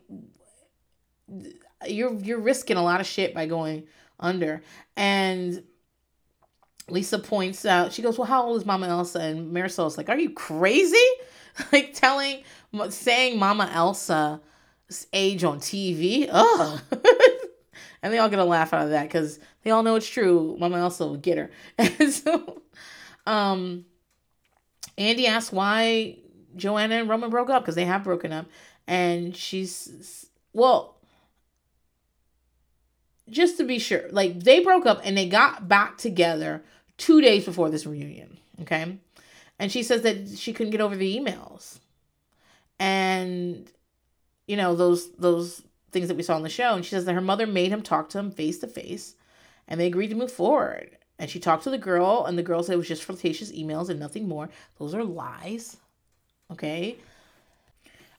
you're 1.88 2.14
you're 2.14 2.40
risking 2.40 2.78
a 2.78 2.84
lot 2.84 3.02
of 3.02 3.08
shit 3.08 3.34
by 3.34 3.46
going 3.48 3.88
under. 4.20 4.62
And 4.96 5.64
Lisa 6.90 7.20
points 7.20 7.66
out, 7.66 7.92
she 7.92 8.02
goes, 8.02 8.18
Well, 8.18 8.28
how 8.28 8.44
old 8.44 8.58
is 8.58 8.66
Mama 8.66 8.88
Elsa? 8.88 9.20
And 9.20 9.52
Marisol's 9.52 9.98
like, 9.98 10.10
Are 10.10 10.18
you 10.18 10.30
crazy? 10.30 10.98
like 11.72 11.94
telling, 11.94 12.44
saying 12.90 13.40
Mama 13.40 13.70
Elsa's 13.74 14.40
age 15.14 15.44
on 15.44 15.60
TV. 15.60 16.30
Ugh. 16.32 16.80
and 18.02 18.14
they 18.14 18.20
all 18.20 18.30
get 18.30 18.40
a 18.40 18.44
laugh 18.44 18.74
out 18.74 18.86
of 18.86 18.90
that 18.92 19.04
because 19.04 19.40
they 19.64 19.72
all 19.72 19.84
know 19.84 19.96
it's 19.96 20.08
true. 20.08 20.56
Mama 20.60 20.78
Elsa 20.78 21.06
will 21.06 21.18
get 21.18 21.38
her. 21.38 21.52
And 21.78 22.12
so, 22.14 22.62
um, 23.26 23.86
Andy 24.98 25.28
asks 25.28 25.52
why 25.52 26.18
Joanna 26.56 26.96
and 26.96 27.10
Roman 27.10 27.30
broke 27.30 27.50
up 27.50 27.64
because 27.64 27.76
they 27.76 27.86
have 27.86 28.04
broken 28.04 28.32
up 28.32 28.48
and 28.88 29.36
she's 29.36 30.28
well 30.54 30.96
just 33.30 33.58
to 33.58 33.64
be 33.64 33.78
sure 33.78 34.04
like 34.12 34.40
they 34.40 34.62
broke 34.62 34.86
up 34.86 35.02
and 35.04 35.18
they 35.18 35.28
got 35.28 35.68
back 35.68 35.98
together 35.98 36.64
two 36.98 37.22
days 37.22 37.46
before 37.46 37.70
this 37.70 37.86
reunion 37.86 38.38
okay? 38.62 38.98
And 39.60 39.72
she 39.72 39.84
says 39.84 40.02
that 40.04 40.30
she 40.38 40.54
couldn't 40.54 40.72
get 40.72 40.82
over 40.82 40.96
the 40.96 41.18
emails. 41.18 41.80
And 42.80 43.70
you 44.48 44.56
know 44.56 44.76
those 44.76 45.12
those 45.14 45.64
things 45.92 46.08
that 46.10 46.18
we 46.18 46.24
saw 46.24 46.36
on 46.36 46.44
the 46.44 46.50
show. 46.50 46.76
And 46.76 46.84
she 46.84 46.92
says 46.92 47.06
that 47.06 47.14
her 47.14 47.22
mother 47.22 47.48
made 47.48 47.72
him 47.72 47.82
talk 47.82 48.10
to 48.10 48.20
him 48.20 48.32
face 48.32 48.60
to 48.60 48.68
face 48.68 49.16
and 49.68 49.80
they 49.80 49.88
agreed 49.88 50.10
to 50.10 50.16
move 50.16 50.32
forward. 50.32 50.98
And 51.20 51.30
she 51.30 51.40
talked 51.40 51.64
to 51.64 51.72
the 51.72 51.78
girl 51.78 52.26
and 52.26 52.38
the 52.38 52.44
girl 52.44 52.62
said 52.62 52.74
it 52.74 52.78
was 52.78 52.88
just 52.88 53.04
flirtatious 53.04 53.52
emails 53.52 53.90
and 53.90 54.00
nothing 54.00 54.28
more. 54.28 54.50
Those 54.78 54.94
are 54.94 55.04
lies 55.04 55.78
okay? 56.52 56.98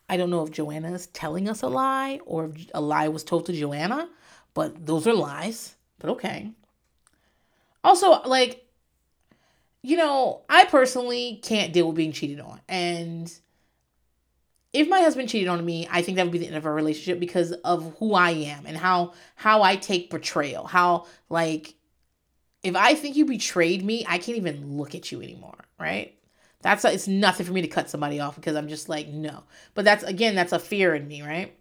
I 0.09 0.17
don't 0.17 0.31
know 0.31 0.45
if 0.45 0.51
Joanna 0.51 0.93
is 0.93 1.07
telling 1.09 1.49
us 1.49 1.63
a 1.63 1.69
lie 1.69 2.21
or 2.27 2.47
if 2.47 2.71
a 2.75 2.81
lie 2.81 3.09
was 3.09 3.25
told 3.25 3.47
to 3.47 3.53
Joanna, 3.53 4.09
but 4.55 4.87
those 4.87 5.07
are 5.07 5.15
lies. 5.15 5.75
But 5.99 6.11
okay. 6.11 6.51
Also, 7.85 8.23
like, 8.23 8.67
you 9.83 9.97
know, 9.97 10.43
I 10.49 10.65
personally 10.65 11.41
can't 11.43 11.73
deal 11.73 11.87
with 11.89 11.97
being 11.97 12.13
cheated 12.13 12.41
on. 12.41 12.61
And 12.69 13.33
if 14.73 14.89
my 14.89 15.01
husband 15.01 15.29
cheated 15.29 15.49
on 15.49 15.65
me, 15.65 15.89
I 15.91 16.03
think 16.03 16.17
that 16.17 16.25
would 16.25 16.33
be 16.33 16.39
the 16.39 16.47
end 16.47 16.57
of 16.57 16.67
our 16.67 16.75
relationship 16.75 17.19
because 17.19 17.53
of 17.53 17.97
who 17.99 18.15
I 18.15 18.31
am 18.31 18.67
and 18.67 18.77
how 18.77 19.15
how 19.35 19.63
I 19.63 19.77
take 19.77 20.11
betrayal. 20.11 20.67
How 20.67 21.07
like 21.31 21.75
if 22.63 22.77
I 22.77 22.95
think 22.95 23.17
you 23.17 23.25
betrayed 23.25 23.85
me, 23.85 24.05
I 24.09 24.19
can't 24.19 24.39
even 24.39 24.77
look 24.79 24.95
at 24.95 25.13
you 25.13 25.23
anymore, 25.23 25.59
right? 25.79 26.15
That's 26.63 26.85
a, 26.85 26.93
it's 26.93 27.09
nothing 27.09 27.47
for 27.47 27.53
me 27.53 27.63
to 27.63 27.69
cut 27.69 27.91
somebody 27.91 28.21
off 28.21 28.37
because 28.37 28.57
I'm 28.57 28.69
just 28.69 28.89
like 28.89 29.09
no. 29.09 29.45
But 29.75 29.85
that's 29.85 30.05
again 30.05 30.35
that's 30.35 30.53
a 30.53 30.59
fear 30.59 30.95
in 30.95 31.09
me, 31.09 31.23
right? 31.23 31.55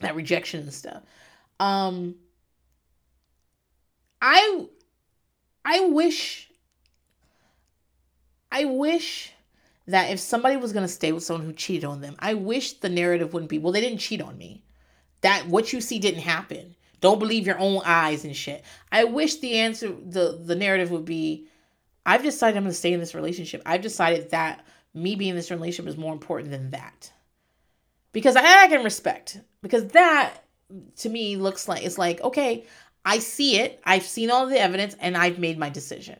That 0.00 0.16
rejection 0.16 0.60
and 0.62 0.74
stuff. 0.74 1.02
Um 1.60 2.16
I 4.20 4.66
I 5.64 5.80
wish 5.80 6.47
I 8.50 8.64
wish 8.64 9.32
that 9.86 10.10
if 10.10 10.20
somebody 10.20 10.56
was 10.56 10.72
going 10.72 10.84
to 10.84 10.92
stay 10.92 11.12
with 11.12 11.22
someone 11.22 11.46
who 11.46 11.52
cheated 11.52 11.84
on 11.84 12.00
them, 12.00 12.16
I 12.18 12.34
wish 12.34 12.74
the 12.74 12.88
narrative 12.88 13.32
wouldn't 13.32 13.50
be, 13.50 13.58
well, 13.58 13.72
they 13.72 13.80
didn't 13.80 13.98
cheat 13.98 14.20
on 14.20 14.36
me. 14.36 14.62
That 15.22 15.46
what 15.48 15.72
you 15.72 15.80
see 15.80 15.98
didn't 15.98 16.20
happen. 16.20 16.76
Don't 17.00 17.18
believe 17.18 17.46
your 17.46 17.58
own 17.58 17.82
eyes 17.84 18.24
and 18.24 18.36
shit. 18.36 18.64
I 18.92 19.04
wish 19.04 19.36
the 19.36 19.54
answer, 19.54 19.88
the 19.88 20.40
the 20.42 20.56
narrative 20.56 20.90
would 20.90 21.04
be, 21.04 21.48
I've 22.04 22.22
decided 22.22 22.56
I'm 22.56 22.64
going 22.64 22.72
to 22.72 22.78
stay 22.78 22.92
in 22.92 23.00
this 23.00 23.14
relationship. 23.14 23.62
I've 23.64 23.82
decided 23.82 24.30
that 24.30 24.64
me 24.94 25.14
being 25.14 25.30
in 25.30 25.36
this 25.36 25.50
relationship 25.50 25.88
is 25.88 25.98
more 25.98 26.12
important 26.12 26.50
than 26.50 26.70
that. 26.70 27.12
Because 28.12 28.36
I, 28.36 28.64
I 28.64 28.68
can 28.68 28.82
respect. 28.82 29.40
Because 29.62 29.88
that 29.88 30.44
to 30.96 31.08
me 31.08 31.36
looks 31.36 31.68
like 31.68 31.84
it's 31.84 31.98
like, 31.98 32.20
okay, 32.20 32.66
I 33.04 33.20
see 33.20 33.58
it. 33.58 33.80
I've 33.84 34.02
seen 34.02 34.30
all 34.30 34.46
the 34.46 34.60
evidence 34.60 34.96
and 35.00 35.16
I've 35.16 35.38
made 35.38 35.58
my 35.58 35.70
decision. 35.70 36.18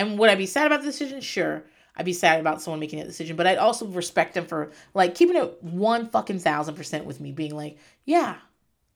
And 0.00 0.18
would 0.18 0.30
I 0.30 0.34
be 0.34 0.46
sad 0.46 0.66
about 0.66 0.80
the 0.80 0.86
decision? 0.86 1.20
Sure. 1.20 1.62
I'd 1.94 2.06
be 2.06 2.14
sad 2.14 2.40
about 2.40 2.62
someone 2.62 2.80
making 2.80 3.00
that 3.00 3.04
decision, 3.06 3.36
but 3.36 3.46
I'd 3.46 3.58
also 3.58 3.84
respect 3.86 4.32
them 4.32 4.46
for 4.46 4.72
like 4.94 5.14
keeping 5.14 5.36
it 5.36 5.62
one 5.62 6.08
fucking 6.08 6.38
thousand 6.38 6.76
percent 6.76 7.04
with 7.04 7.20
me, 7.20 7.32
being 7.32 7.54
like, 7.54 7.76
yeah, 8.06 8.36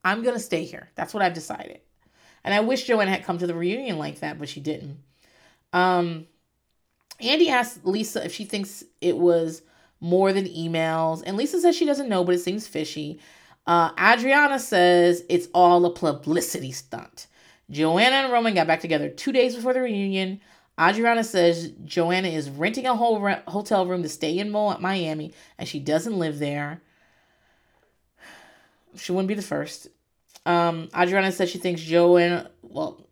I'm 0.02 0.22
gonna 0.22 0.38
stay 0.38 0.64
here. 0.64 0.88
That's 0.94 1.12
what 1.12 1.22
I've 1.22 1.34
decided. 1.34 1.80
And 2.42 2.54
I 2.54 2.60
wish 2.60 2.84
Joanna 2.86 3.10
had 3.10 3.24
come 3.24 3.36
to 3.36 3.46
the 3.46 3.54
reunion 3.54 3.98
like 3.98 4.20
that, 4.20 4.38
but 4.38 4.48
she 4.48 4.60
didn't. 4.60 4.96
Um, 5.74 6.26
Andy 7.20 7.50
asked 7.50 7.84
Lisa 7.84 8.24
if 8.24 8.32
she 8.32 8.46
thinks 8.46 8.82
it 9.02 9.18
was 9.18 9.60
more 10.00 10.32
than 10.32 10.46
emails, 10.46 11.22
and 11.26 11.36
Lisa 11.36 11.60
says 11.60 11.76
she 11.76 11.84
doesn't 11.84 12.08
know, 12.08 12.24
but 12.24 12.34
it 12.34 12.40
seems 12.40 12.66
fishy. 12.66 13.20
Uh, 13.66 13.90
Adriana 14.00 14.58
says 14.58 15.22
it's 15.28 15.48
all 15.52 15.84
a 15.84 15.92
publicity 15.92 16.72
stunt. 16.72 17.26
Joanna 17.70 18.16
and 18.16 18.32
Roman 18.32 18.54
got 18.54 18.66
back 18.66 18.80
together 18.80 19.10
two 19.10 19.32
days 19.32 19.54
before 19.54 19.74
the 19.74 19.82
reunion. 19.82 20.40
Adriana 20.80 21.22
says 21.22 21.72
Joanna 21.84 22.28
is 22.28 22.50
renting 22.50 22.86
a 22.86 22.96
whole 22.96 23.20
re- 23.20 23.42
hotel 23.46 23.86
room 23.86 24.02
to 24.02 24.08
stay 24.08 24.38
in 24.38 24.50
Miami 24.50 25.32
and 25.58 25.68
she 25.68 25.78
doesn't 25.78 26.18
live 26.18 26.38
there. 26.38 26.80
She 28.96 29.12
wouldn't 29.12 29.28
be 29.28 29.34
the 29.34 29.42
first. 29.42 29.88
Um, 30.46 30.88
Adriana 30.96 31.30
says 31.32 31.50
she 31.50 31.58
thinks 31.58 31.80
Joanna, 31.80 32.50
well, 32.62 33.06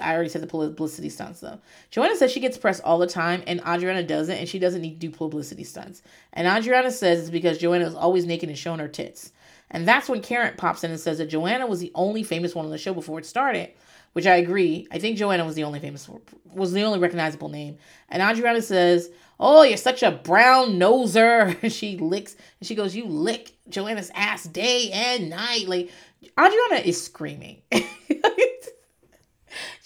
I 0.00 0.14
already 0.14 0.30
said 0.30 0.42
the 0.42 0.46
publicity 0.46 1.10
stunts 1.10 1.40
though. 1.40 1.60
Joanna 1.90 2.16
says 2.16 2.32
she 2.32 2.40
gets 2.40 2.56
pressed 2.56 2.82
all 2.82 2.98
the 2.98 3.06
time 3.06 3.42
and 3.46 3.60
Adriana 3.60 4.02
doesn't, 4.02 4.36
and 4.36 4.48
she 4.48 4.58
doesn't 4.58 4.80
need 4.80 5.00
to 5.00 5.08
do 5.08 5.10
publicity 5.10 5.64
stunts. 5.64 6.02
And 6.32 6.46
Adriana 6.46 6.90
says 6.90 7.20
it's 7.20 7.30
because 7.30 7.58
Joanna 7.58 7.86
is 7.86 7.94
always 7.94 8.24
naked 8.24 8.48
and 8.48 8.58
showing 8.58 8.80
her 8.80 8.88
tits. 8.88 9.32
And 9.70 9.86
that's 9.86 10.08
when 10.08 10.22
Karen 10.22 10.54
pops 10.56 10.82
in 10.84 10.90
and 10.90 10.98
says 10.98 11.18
that 11.18 11.26
Joanna 11.26 11.66
was 11.66 11.80
the 11.80 11.92
only 11.94 12.22
famous 12.22 12.54
one 12.54 12.64
on 12.64 12.70
the 12.70 12.78
show 12.78 12.94
before 12.94 13.18
it 13.18 13.26
started 13.26 13.70
which 14.12 14.26
I 14.26 14.36
agree. 14.36 14.86
I 14.90 14.98
think 14.98 15.18
Joanna 15.18 15.44
was 15.44 15.54
the 15.54 15.64
only 15.64 15.80
famous, 15.80 16.08
was 16.52 16.72
the 16.72 16.82
only 16.82 16.98
recognizable 16.98 17.48
name. 17.48 17.78
And 18.08 18.22
Adriana 18.22 18.62
says, 18.62 19.10
"Oh, 19.38 19.62
you're 19.62 19.76
such 19.76 20.02
a 20.02 20.10
brown 20.10 20.78
noser." 20.78 21.70
she 21.72 21.96
licks, 21.98 22.36
and 22.58 22.66
she 22.66 22.74
goes, 22.74 22.96
"You 22.96 23.06
lick 23.06 23.52
Joanna's 23.68 24.10
ass 24.14 24.44
day 24.44 24.90
and 24.92 25.30
night." 25.30 25.68
Like 25.68 25.90
Adriana 26.38 26.82
is 26.84 27.02
screaming. 27.02 27.62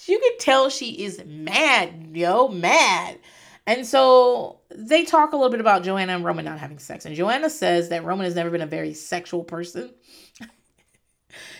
you 0.06 0.18
can 0.18 0.38
tell 0.38 0.70
she 0.70 1.04
is 1.04 1.22
mad, 1.24 2.10
yo, 2.12 2.48
mad. 2.48 3.18
And 3.66 3.86
so 3.86 4.60
they 4.70 5.04
talk 5.04 5.32
a 5.32 5.36
little 5.36 5.50
bit 5.50 5.60
about 5.60 5.84
Joanna 5.84 6.14
and 6.14 6.24
Roman 6.24 6.44
not 6.44 6.58
having 6.58 6.78
sex. 6.78 7.06
And 7.06 7.16
Joanna 7.16 7.48
says 7.48 7.88
that 7.88 8.04
Roman 8.04 8.24
has 8.24 8.34
never 8.34 8.50
been 8.50 8.60
a 8.60 8.66
very 8.66 8.92
sexual 8.92 9.42
person. 9.42 9.90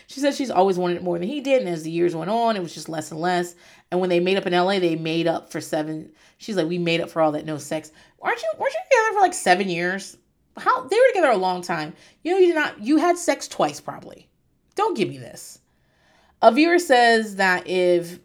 She 0.07 0.21
says 0.21 0.37
she's 0.37 0.51
always 0.51 0.79
wanted 0.79 0.97
it 0.97 1.03
more 1.03 1.19
than 1.19 1.29
he 1.29 1.41
did, 1.41 1.61
and 1.61 1.69
as 1.69 1.83
the 1.83 1.91
years 1.91 2.15
went 2.15 2.31
on, 2.31 2.57
it 2.57 2.63
was 2.63 2.75
just 2.75 2.89
less 2.89 3.11
and 3.11 3.21
less. 3.21 3.55
And 3.91 4.01
when 4.01 4.11
they 4.11 4.21
made 4.21 4.37
up 4.37 4.47
in 4.47 4.53
LA, 4.53 4.79
they 4.79 4.97
made 4.97 5.27
up 5.27 5.51
for 5.51 5.61
seven. 5.61 6.11
She's 6.39 6.57
like, 6.57 6.67
we 6.67 6.79
made 6.79 7.01
up 7.01 7.11
for 7.11 7.23
all 7.23 7.33
that 7.33 7.47
no 7.47 7.59
sex. 7.59 7.91
Aren't 8.21 8.43
you? 8.43 8.49
Weren't 8.59 8.73
you 8.75 8.81
together 8.91 9.15
for 9.15 9.21
like 9.21 9.35
seven 9.35 9.69
years? 9.69 10.17
How 10.57 10.83
they 10.83 10.97
were 10.97 11.09
together 11.09 11.31
a 11.31 11.37
long 11.37 11.63
time. 11.63 11.95
You 12.23 12.33
know, 12.33 12.39
you 12.39 12.49
did 12.49 12.57
not. 12.57 12.81
You 12.81 12.99
had 12.99 13.19
sex 13.19 13.49
twice, 13.49 13.81
probably. 13.81 14.29
Don't 14.75 14.97
give 14.97 15.09
me 15.09 15.19
this. 15.19 15.61
A 16.43 16.53
viewer 16.53 16.79
says 16.79 17.37
that 17.37 17.67
if 17.67 18.19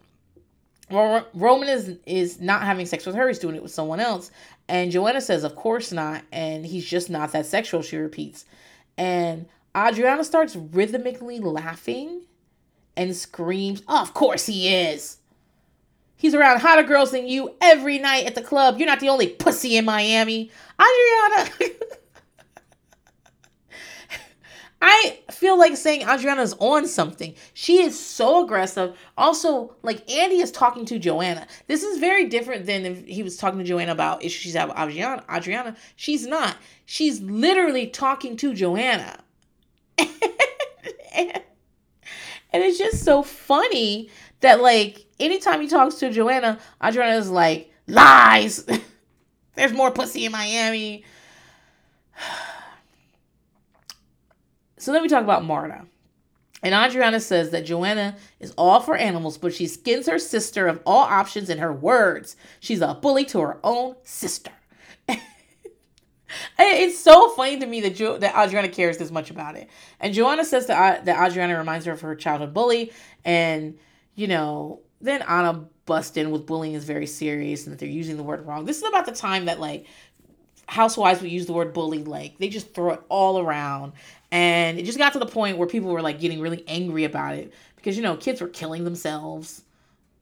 Roman 0.91 1.69
is 1.69 1.97
is 2.05 2.41
not 2.41 2.63
having 2.63 2.85
sex 2.85 3.05
with 3.05 3.15
her, 3.15 3.27
he's 3.27 3.39
doing 3.39 3.55
it 3.55 3.63
with 3.63 3.71
someone 3.71 3.99
else. 3.99 4.31
And 4.67 4.91
Joanna 4.91 5.21
says, 5.21 5.43
of 5.43 5.55
course 5.55 5.91
not. 5.91 6.23
And 6.31 6.65
he's 6.65 6.85
just 6.85 7.09
not 7.09 7.31
that 7.31 7.45
sexual, 7.45 7.81
she 7.81 7.97
repeats. 7.97 8.45
And 8.97 9.47
Adriana 9.75 10.23
starts 10.23 10.55
rhythmically 10.55 11.39
laughing 11.39 12.21
and 12.97 13.15
screams, 13.15 13.83
oh, 13.87 14.01
Of 14.01 14.13
course 14.13 14.45
he 14.45 14.73
is. 14.73 15.17
He's 16.15 16.35
around 16.35 16.59
hotter 16.59 16.83
girls 16.83 17.11
than 17.11 17.27
you 17.27 17.55
every 17.61 17.97
night 17.97 18.25
at 18.25 18.35
the 18.35 18.41
club. 18.41 18.77
You're 18.77 18.87
not 18.87 18.99
the 18.99 19.07
only 19.07 19.27
pussy 19.27 19.77
in 19.77 19.85
Miami. 19.85 20.51
Adriana. 20.77 21.49
I 24.81 25.19
feel 25.31 25.57
like 25.57 25.75
saying 25.77 26.01
Adriana's 26.01 26.55
on 26.59 26.87
something. 26.87 27.35
She 27.53 27.81
is 27.81 27.99
so 27.99 28.43
aggressive. 28.43 28.97
Also, 29.17 29.75
like 29.81 30.09
Andy 30.09 30.39
is 30.39 30.51
talking 30.51 30.85
to 30.85 30.99
Joanna. 30.99 31.47
This 31.67 31.83
is 31.83 31.99
very 31.99 32.25
different 32.27 32.65
than 32.65 32.85
if 32.85 33.05
he 33.05 33.23
was 33.23 33.37
talking 33.37 33.59
to 33.59 33.65
Joanna 33.65 33.91
about 33.91 34.23
issues 34.23 34.41
she's 34.41 34.53
have 34.55 34.69
with 34.69 34.77
Adriana. 34.77 35.23
Adriana, 35.33 35.75
she's 35.95 36.25
not. 36.25 36.57
She's 36.85 37.21
literally 37.21 37.87
talking 37.87 38.37
to 38.37 38.53
Joanna. 38.53 39.19
and, 41.15 41.43
it's 42.51 42.77
just 42.77 43.03
so 43.03 43.23
funny 43.23 44.09
that 44.41 44.61
like 44.61 45.05
anytime 45.19 45.61
he 45.61 45.67
talks 45.67 45.95
to 45.95 46.11
Joanna, 46.11 46.59
Adriana 46.83 47.17
is 47.17 47.29
like, 47.29 47.71
lies. 47.87 48.65
There's 49.55 49.73
more 49.73 49.91
pussy 49.91 50.25
in 50.25 50.31
Miami. 50.31 51.03
so 54.77 54.91
then 54.93 55.01
we 55.01 55.09
talk 55.09 55.23
about 55.23 55.43
Marta. 55.43 55.85
And 56.61 56.73
Adriana 56.73 57.19
says 57.21 57.51
that 57.51 57.65
Joanna 57.65 58.17
is 58.39 58.53
all 58.57 58.81
for 58.81 58.97
animals, 58.97 59.37
but 59.37 59.53
she 59.53 59.67
skins 59.67 60.07
her 60.07 60.19
sister 60.19 60.67
of 60.67 60.81
all 60.85 61.03
options 61.03 61.49
in 61.49 61.57
her 61.59 61.71
words. 61.71 62.35
She's 62.59 62.81
a 62.81 62.93
bully 62.95 63.23
to 63.25 63.39
her 63.39 63.59
own 63.63 63.95
sister. 64.03 64.51
It's 66.59 66.99
so 66.99 67.29
funny 67.31 67.59
to 67.59 67.65
me 67.65 67.81
that 67.81 67.95
jo- 67.95 68.17
that 68.17 68.35
Adriana 68.35 68.69
cares 68.69 68.97
this 68.97 69.11
much 69.11 69.31
about 69.31 69.55
it. 69.55 69.69
And 69.99 70.13
Joanna 70.13 70.45
says 70.45 70.67
that, 70.67 70.99
uh, 70.99 71.03
that 71.05 71.27
Adriana 71.27 71.57
reminds 71.57 71.85
her 71.85 71.93
of 71.93 72.01
her 72.01 72.15
childhood 72.15 72.53
bully. 72.53 72.91
And, 73.25 73.77
you 74.15 74.27
know, 74.27 74.81
then 75.01 75.21
Anna 75.23 75.65
busts 75.85 76.17
in 76.17 76.31
with 76.31 76.45
bullying 76.45 76.73
is 76.75 76.85
very 76.85 77.07
serious 77.07 77.65
and 77.65 77.73
that 77.73 77.79
they're 77.79 77.89
using 77.89 78.17
the 78.17 78.23
word 78.23 78.45
wrong. 78.45 78.65
This 78.65 78.77
is 78.77 78.83
about 78.83 79.05
the 79.05 79.11
time 79.11 79.45
that, 79.45 79.59
like, 79.59 79.85
housewives 80.67 81.21
would 81.21 81.31
use 81.31 81.45
the 81.47 81.53
word 81.53 81.73
bully. 81.73 82.03
Like, 82.03 82.37
they 82.37 82.49
just 82.49 82.73
throw 82.73 82.91
it 82.91 83.01
all 83.09 83.39
around. 83.39 83.93
And 84.31 84.77
it 84.77 84.85
just 84.85 84.99
got 84.99 85.13
to 85.13 85.19
the 85.19 85.25
point 85.25 85.57
where 85.57 85.67
people 85.67 85.89
were, 85.89 86.01
like, 86.01 86.19
getting 86.19 86.39
really 86.39 86.63
angry 86.67 87.05
about 87.05 87.35
it 87.35 87.53
because, 87.75 87.97
you 87.97 88.03
know, 88.03 88.17
kids 88.17 88.41
were 88.41 88.47
killing 88.47 88.83
themselves 88.83 89.63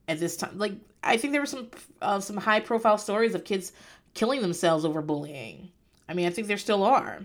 at 0.06 0.18
this 0.18 0.36
time. 0.36 0.58
Like, 0.58 0.72
I 1.02 1.16
think 1.16 1.32
there 1.32 1.42
were 1.42 1.46
some 1.46 1.70
uh, 2.02 2.20
some 2.20 2.36
high 2.36 2.60
profile 2.60 2.98
stories 2.98 3.34
of 3.34 3.44
kids 3.44 3.72
killing 4.14 4.42
themselves 4.42 4.84
over 4.84 5.02
bullying. 5.02 5.70
I 6.08 6.14
mean, 6.14 6.26
I 6.26 6.30
think 6.30 6.46
there 6.46 6.58
still 6.58 6.84
are. 6.84 7.20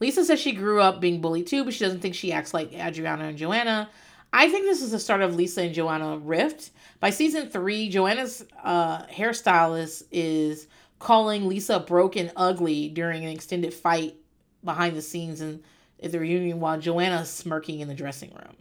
Lisa 0.00 0.24
says 0.24 0.40
she 0.40 0.52
grew 0.52 0.80
up 0.80 1.00
being 1.00 1.20
bullied 1.20 1.46
too, 1.46 1.64
but 1.64 1.74
she 1.74 1.84
doesn't 1.84 2.00
think 2.00 2.14
she 2.14 2.32
acts 2.32 2.52
like 2.52 2.72
Adriana 2.72 3.24
and 3.24 3.38
Joanna. 3.38 3.88
I 4.32 4.50
think 4.50 4.64
this 4.64 4.82
is 4.82 4.90
the 4.90 4.98
start 4.98 5.22
of 5.22 5.34
Lisa 5.34 5.62
and 5.62 5.74
Joanna 5.74 6.18
rift. 6.18 6.70
By 7.00 7.10
season 7.10 7.48
three, 7.48 7.88
Joanna's 7.88 8.44
uh, 8.62 9.04
hairstylist 9.06 10.04
is 10.10 10.66
calling 10.98 11.48
Lisa 11.48 11.80
broken 11.80 12.30
ugly 12.36 12.88
during 12.88 13.24
an 13.24 13.30
extended 13.30 13.72
fight 13.72 14.16
behind 14.64 14.96
the 14.96 15.02
scenes 15.02 15.40
and 15.40 15.62
at 16.02 16.12
the 16.12 16.20
reunion 16.20 16.60
while 16.60 16.78
Joanna's 16.78 17.30
smirking 17.30 17.80
in 17.80 17.88
the 17.88 17.94
dressing 17.94 18.30
room. 18.30 18.56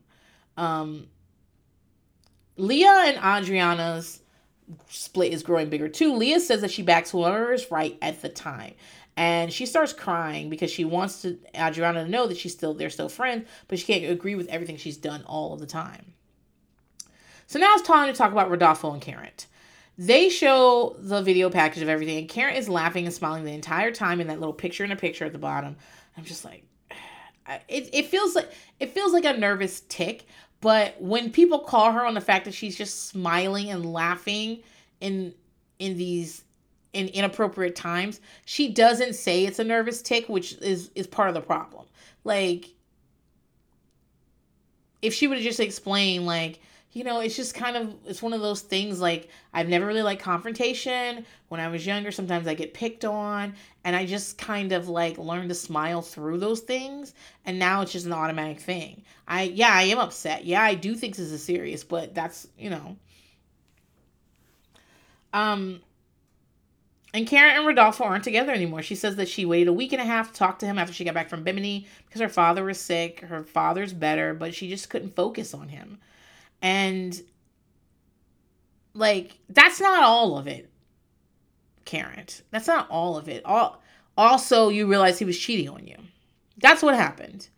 Um, 0.58 1.08
Leah 2.58 3.04
and 3.08 3.44
Adriana's 3.44 4.22
split 4.90 5.34
is 5.34 5.44
growing 5.44 5.70
bigger 5.70 5.90
too. 5.90 6.16
Leah 6.16 6.40
says 6.40 6.62
that 6.62 6.72
she 6.72 6.82
backs 6.82 7.12
whoever 7.12 7.54
is 7.54 7.70
right 7.72 7.98
at 8.02 8.22
the 8.22 8.30
time. 8.30 8.74
And 9.18 9.52
she 9.52 9.66
starts 9.66 9.94
crying 9.94 10.50
because 10.50 10.70
she 10.70 10.84
wants 10.84 11.22
to 11.22 11.38
Adriana 11.56 12.04
to 12.04 12.10
know 12.10 12.28
that 12.28 12.38
she's 12.38 12.52
still 12.52 12.74
they're 12.74 12.90
still 12.90 13.10
friends, 13.10 13.48
but 13.68 13.80
she 13.80 13.86
can't 13.86 14.12
agree 14.12 14.36
with 14.36 14.50
everything 14.50 14.78
she's 14.78 14.98
done 14.98 15.24
all 15.26 15.54
of 15.54 15.60
the 15.60 15.66
time. 15.66 16.14
So 17.48 17.60
now 17.60 17.74
it's 17.76 17.88
time 17.88 18.12
to 18.12 18.18
talk 18.18 18.32
about 18.32 18.50
Rodolfo 18.50 18.92
and 18.92 19.02
Karen. 19.02 19.30
They 19.98 20.28
show 20.28 20.98
the 21.00 21.22
video 21.22 21.50
package 21.50 21.82
of 21.82 21.88
everything, 21.88 22.18
and 22.18 22.28
Karen 22.28 22.56
is 22.56 22.68
laughing 22.68 23.06
and 23.06 23.14
smiling 23.14 23.46
the 23.46 23.54
entire 23.54 23.92
time 23.92 24.20
in 24.20 24.28
that 24.28 24.40
little 24.40 24.54
picture 24.54 24.84
in 24.84 24.92
a 24.92 24.96
picture 24.98 25.24
at 25.24 25.32
the 25.32 25.40
bottom. 25.40 25.78
I'm 26.18 26.26
just 26.26 26.44
like, 26.44 26.66
it, 27.70 27.90
it 27.94 28.08
feels 28.08 28.36
like 28.36 28.52
it 28.80 28.90
feels 28.90 29.14
like 29.14 29.24
a 29.24 29.38
nervous 29.38 29.82
tick, 29.88 30.26
but 30.66 31.00
when 31.00 31.30
people 31.30 31.60
call 31.60 31.92
her 31.92 32.04
on 32.04 32.16
the 32.16 32.22
fact 32.22 32.46
that 32.46 32.54
she's 32.56 32.76
just 32.76 33.08
smiling 33.10 33.70
and 33.70 33.86
laughing 33.86 34.64
in 35.00 35.32
in 35.78 35.96
these 35.96 36.44
in 36.92 37.08
inappropriate 37.10 37.76
times, 37.76 38.20
she 38.46 38.70
doesn't 38.70 39.14
say 39.14 39.46
it's 39.46 39.60
a 39.60 39.64
nervous 39.64 40.02
tick, 40.02 40.28
which 40.28 40.54
is 40.54 40.90
is 40.96 41.06
part 41.06 41.28
of 41.28 41.36
the 41.36 41.42
problem. 41.42 41.86
Like 42.24 42.72
if 45.04 45.14
she 45.14 45.28
would 45.28 45.38
have 45.38 45.44
just 45.44 45.60
explained 45.60 46.26
like 46.26 46.60
you 46.96 47.04
know, 47.04 47.20
it's 47.20 47.36
just 47.36 47.54
kind 47.54 47.76
of 47.76 47.94
it's 48.06 48.22
one 48.22 48.32
of 48.32 48.40
those 48.40 48.62
things 48.62 49.02
like 49.02 49.28
I've 49.54 49.68
never 49.68 49.86
really 49.86 50.02
liked 50.02 50.22
confrontation. 50.22 51.26
When 51.50 51.60
I 51.60 51.68
was 51.68 51.86
younger, 51.86 52.10
sometimes 52.10 52.48
I 52.48 52.54
get 52.54 52.74
picked 52.74 53.04
on 53.04 53.54
and 53.84 53.98
I 53.98 54.06
just 54.06 54.38
kind 54.38 54.72
of 54.72 54.88
like 54.88 55.18
learned 55.18 55.50
to 55.50 55.56
smile 55.56 56.02
through 56.02 56.38
those 56.38 56.62
things 56.62 57.14
and 57.46 57.60
now 57.60 57.82
it's 57.82 57.92
just 57.92 58.06
an 58.06 58.14
automatic 58.14 58.62
thing. 58.62 59.04
I 59.28 59.44
yeah, 59.44 59.72
I 59.74 59.84
am 59.84 60.00
upset. 60.00 60.46
Yeah, 60.46 60.64
I 60.64 60.74
do 60.74 60.96
think 60.96 61.18
this 61.18 61.32
is 61.32 61.44
serious, 61.44 61.84
but 61.84 62.16
that's, 62.16 62.48
you 62.58 62.70
know. 62.70 62.96
Um 65.34 65.82
and 67.14 67.28
Karen 67.28 67.58
and 67.58 67.68
Rodolfo 67.68 68.06
aren't 68.06 68.24
together 68.24 68.54
anymore. 68.54 68.82
She 68.84 68.96
says 68.96 69.18
that 69.18 69.28
she 69.28 69.46
waited 69.46 69.68
a 69.68 69.74
week 69.74 69.92
and 69.92 70.02
a 70.02 70.06
half 70.06 70.32
to 70.32 70.40
talk 70.40 70.60
to 70.60 70.66
him 70.66 70.80
after 70.80 70.94
she 70.94 71.04
got 71.04 71.14
back 71.14 71.28
from 71.28 71.44
Bimini 71.44 71.88
because 72.08 72.22
her 72.22 72.30
father 72.30 72.64
was 72.64 72.80
sick. 72.80 73.20
Her 73.20 73.44
father's 73.44 73.92
better, 73.92 74.34
but 74.34 74.56
she 74.56 74.70
just 74.70 74.90
couldn't 74.90 75.14
focus 75.14 75.54
on 75.54 75.68
him. 75.68 76.00
And 76.62 77.22
like 78.94 79.38
that's 79.50 79.80
not 79.80 80.04
all 80.04 80.38
of 80.38 80.48
it. 80.48 80.70
Karen. 81.84 82.26
That's 82.52 82.68
not 82.68 82.90
all 82.90 83.18
of 83.18 83.30
it. 83.30 83.46
All 83.46 83.82
also 84.18 84.70
you 84.70 84.88
realize 84.88 85.20
he 85.20 85.26
was 85.26 85.38
cheating 85.38 85.70
on 85.70 85.86
you. 85.86 85.98
That's 86.58 86.82
what 86.82 86.96
happened. 86.96 87.50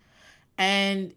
And 0.58 1.14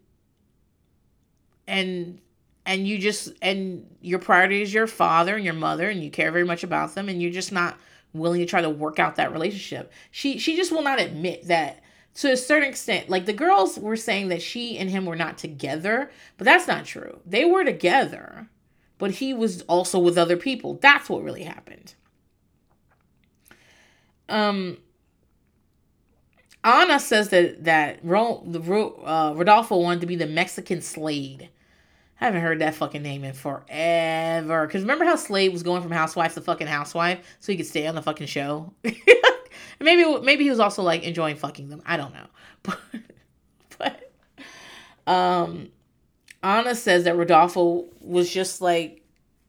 and 1.67 2.21
and 2.67 2.87
you 2.87 2.99
just 2.99 3.33
and 3.43 3.87
your 4.01 4.19
priority 4.19 4.63
is 4.63 4.73
your 4.73 4.87
father 4.87 5.35
and 5.37 5.45
your 5.45 5.55
mother 5.55 5.89
and 5.89 6.03
you 6.03 6.11
care 6.11 6.31
very 6.31 6.45
much 6.45 6.63
about 6.63 6.95
them 6.95 7.09
and 7.09 7.21
you're 7.21 7.33
just 7.33 7.53
not 7.53 7.77
willing 8.13 8.41
to 8.41 8.47
try 8.47 8.61
to 8.61 8.71
work 8.71 8.99
out 8.99 9.17
that 9.17 9.33
relationship. 9.33 9.93
She 10.11 10.39
she 10.39 10.57
just 10.57 10.73
will 10.73 10.83
not 10.83 11.01
admit 11.01 11.47
that 11.49 11.83
to 12.15 12.33
a 12.33 12.37
certain 12.37 12.69
extent, 12.69 13.09
like 13.09 13.27
the 13.27 13.33
girls 13.33 13.79
were 13.79 13.97
saying 13.97 14.29
that 14.29 14.43
she 14.43 14.79
and 14.79 14.91
him 14.91 15.07
were 15.07 15.17
not 15.17 15.39
together, 15.39 16.11
but 16.37 16.45
that's 16.45 16.67
not 16.67 16.85
true. 16.85 17.21
They 17.25 17.45
were 17.45 17.65
together, 17.65 18.49
but 18.99 19.13
he 19.13 19.33
was 19.33 19.63
also 19.63 19.99
with 19.99 20.19
other 20.19 20.37
people. 20.37 20.79
That's 20.81 21.09
what 21.09 21.23
really 21.23 21.45
happened. 21.45 21.95
Um, 24.29 24.79
Ana 26.63 27.01
says 27.01 27.31
that 27.31 27.65
that 27.65 28.01
Ro, 28.03 28.43
the 28.47 28.61
uh, 28.61 29.35
Rodolfo 29.35 29.77
wanted 29.77 30.01
to 30.01 30.07
be 30.07 30.17
the 30.17 30.27
Mexican 30.27 30.83
Slade. 30.83 31.49
I 32.21 32.27
haven't 32.27 32.43
heard 32.43 32.59
that 32.59 32.75
fucking 32.75 33.03
name 33.03 33.25
in 33.25 33.33
forever. 33.33 34.67
Cause 34.67 34.83
remember 34.83 35.07
how 35.07 35.17
Slade 35.17 35.53
was 35.53 35.63
going 35.63 35.83
from 35.83 35.91
housewife 35.91 36.35
to 36.35 36.43
fucking 36.43 36.67
housewife 36.67 37.21
so 37.41 37.51
he 37.51 37.57
could 37.57 37.67
stay 37.67 37.87
on 37.87 37.95
the 37.95 38.03
fucking 38.03 38.27
show. 38.27 38.75
maybe 39.81 40.21
maybe 40.23 40.45
he 40.45 40.51
was 40.51 40.61
also 40.61 40.83
like 40.83 41.03
enjoying 41.03 41.37
fucking 41.37 41.69
them. 41.69 41.83
I 41.87 41.97
don't 41.97 42.15
know. 42.15 42.27
But 43.79 44.13
but 45.07 45.11
um 45.11 45.71
Ana 46.43 46.75
says 46.75 47.05
that 47.05 47.17
Rodolfo 47.17 47.87
was 48.01 48.31
just 48.31 48.61
like, 48.61 49.03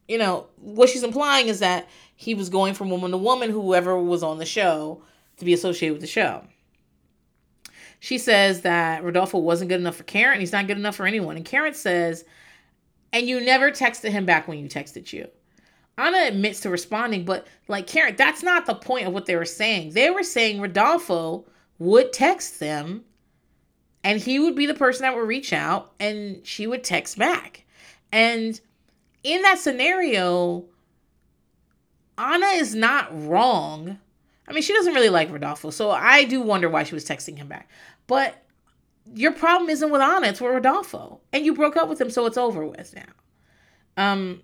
you 0.08 0.18
know, 0.18 0.48
what 0.58 0.90
she's 0.90 1.04
implying 1.04 1.48
is 1.48 1.60
that 1.60 1.90
he 2.16 2.34
was 2.36 2.50
going 2.50 2.74
from 2.74 2.90
woman 2.90 3.12
to 3.12 3.18
woman, 3.18 3.50
whoever 3.50 3.98
was 3.98 4.24
on 4.24 4.38
the 4.38 4.46
show, 4.46 5.02
to 5.38 5.46
be 5.46 5.54
associated 5.54 5.94
with 5.94 6.02
the 6.02 6.08
show. 6.08 6.46
She 8.00 8.18
says 8.18 8.62
that 8.62 9.04
Rodolfo 9.04 9.38
wasn't 9.38 9.70
good 9.70 9.80
enough 9.80 9.96
for 9.96 10.04
Karen. 10.04 10.40
He's 10.40 10.52
not 10.52 10.68
good 10.68 10.78
enough 10.78 10.96
for 10.96 11.06
anyone. 11.06 11.36
And 11.36 11.46
Karen 11.46 11.74
says, 11.74 12.26
and 13.14 13.28
you 13.28 13.40
never 13.40 13.72
texted 13.72 14.10
him 14.10 14.26
back 14.26 14.48
when 14.48 14.58
you 14.58 14.68
texted 14.68 15.14
you. 15.14 15.28
Ana 15.98 16.26
admits 16.28 16.62
to 16.62 16.70
responding, 16.70 17.26
but 17.26 17.48
like 17.68 17.88
Karen, 17.88 18.16
that's 18.18 18.44
not 18.44 18.66
the 18.66 18.76
point 18.76 19.08
of 19.08 19.14
what 19.14 19.26
they 19.26 19.36
were 19.36 19.46
saying. 19.46 19.92
They 19.92 20.10
were 20.10 20.24
saying 20.24 20.62
Rodolfo 20.62 21.46
would 21.80 22.14
text 22.14 22.60
them 22.60 23.04
and 24.04 24.20
he 24.20 24.40
would 24.40 24.56
be 24.56 24.66
the 24.66 24.74
person 24.74 25.04
that 25.04 25.16
would 25.16 25.28
reach 25.28 25.54
out 25.54 25.94
and 26.00 26.46
she 26.46 26.66
would 26.66 26.84
text 26.84 27.18
back. 27.18 27.66
And 28.12 28.60
in 29.24 29.42
that 29.44 29.60
scenario, 29.60 30.66
Anna 32.18 32.48
is 32.48 32.74
not 32.76 33.10
wrong. 33.28 34.00
I 34.48 34.54
mean, 34.54 34.64
she 34.64 34.74
doesn't 34.74 34.94
really 34.94 35.10
like 35.10 35.32
Rodolfo, 35.32 35.70
so 35.70 35.92
I 35.92 36.24
do 36.26 36.42
wonder 36.42 36.70
why 36.70 36.84
she 36.84 36.96
was 36.96 37.06
texting 37.06 37.38
him 37.38 37.48
back. 37.48 37.70
But 38.08 38.44
your 39.14 39.32
problem 39.32 39.70
isn't 39.70 39.90
with 39.90 40.02
Anna, 40.02 40.28
it's 40.28 40.42
with 40.42 40.52
Rodolfo. 40.52 41.22
And 41.32 41.46
you 41.46 41.54
broke 41.54 41.78
up 41.78 41.88
with 41.88 42.02
him, 42.02 42.10
so 42.10 42.26
it's 42.26 42.38
over 42.38 42.66
with 42.66 42.96
now. 42.96 43.04
Um, 43.98 44.42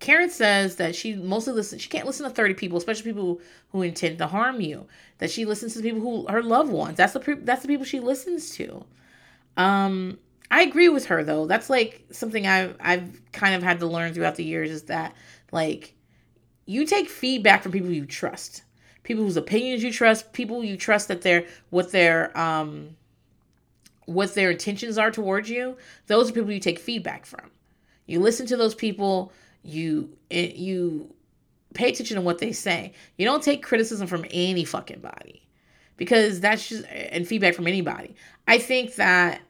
Karen 0.00 0.30
says 0.30 0.76
that 0.76 0.94
she 0.94 1.14
mostly 1.14 1.52
listens, 1.52 1.82
she 1.82 1.88
can't 1.88 2.06
listen 2.06 2.28
to 2.28 2.34
30 2.34 2.54
people, 2.54 2.78
especially 2.78 3.04
people 3.12 3.40
who 3.70 3.82
intend 3.82 4.18
to 4.18 4.26
harm 4.26 4.60
you. 4.60 4.86
That 5.18 5.30
she 5.30 5.44
listens 5.44 5.74
to 5.74 5.82
people 5.82 6.00
who 6.00 6.26
her 6.28 6.42
loved 6.42 6.70
ones. 6.70 6.96
That's 6.96 7.12
the 7.12 7.40
that's 7.42 7.62
the 7.62 7.68
people 7.68 7.84
she 7.84 8.00
listens 8.00 8.50
to. 8.56 8.84
Um 9.56 10.18
I 10.50 10.62
agree 10.62 10.88
with 10.88 11.06
her 11.06 11.24
though. 11.24 11.46
That's 11.46 11.70
like 11.70 12.04
something 12.10 12.46
I've 12.46 12.76
I've 12.80 13.20
kind 13.32 13.54
of 13.54 13.62
had 13.62 13.80
to 13.80 13.86
learn 13.86 14.12
throughout 14.14 14.36
the 14.36 14.44
years 14.44 14.70
is 14.70 14.82
that 14.84 15.14
like 15.52 15.94
you 16.66 16.86
take 16.86 17.08
feedback 17.08 17.62
from 17.62 17.72
people 17.72 17.90
you 17.90 18.06
trust. 18.06 18.62
People 19.02 19.24
whose 19.24 19.36
opinions 19.36 19.82
you 19.82 19.92
trust, 19.92 20.32
people 20.32 20.64
you 20.64 20.76
trust 20.76 21.08
that 21.08 21.22
they're 21.22 21.46
what 21.70 21.92
their 21.92 22.36
um 22.38 22.96
what 24.06 24.34
their 24.34 24.50
intentions 24.50 24.98
are 24.98 25.10
towards 25.10 25.48
you. 25.48 25.76
Those 26.06 26.30
are 26.30 26.32
people 26.32 26.52
you 26.52 26.60
take 26.60 26.78
feedback 26.78 27.24
from. 27.24 27.50
You 28.06 28.20
listen 28.20 28.46
to 28.46 28.56
those 28.56 28.74
people 28.74 29.32
you 29.64 30.16
it, 30.30 30.56
you 30.56 31.12
pay 31.74 31.90
attention 31.90 32.16
to 32.16 32.20
what 32.20 32.38
they 32.38 32.52
say. 32.52 32.92
You 33.18 33.24
don't 33.24 33.42
take 33.42 33.62
criticism 33.62 34.06
from 34.06 34.24
any 34.30 34.64
fucking 34.64 35.00
body 35.00 35.46
because 35.96 36.40
that's 36.40 36.68
just 36.68 36.84
and 36.88 37.26
feedback 37.26 37.54
from 37.54 37.66
anybody. 37.66 38.14
I 38.46 38.58
think 38.58 38.96
that 38.96 39.40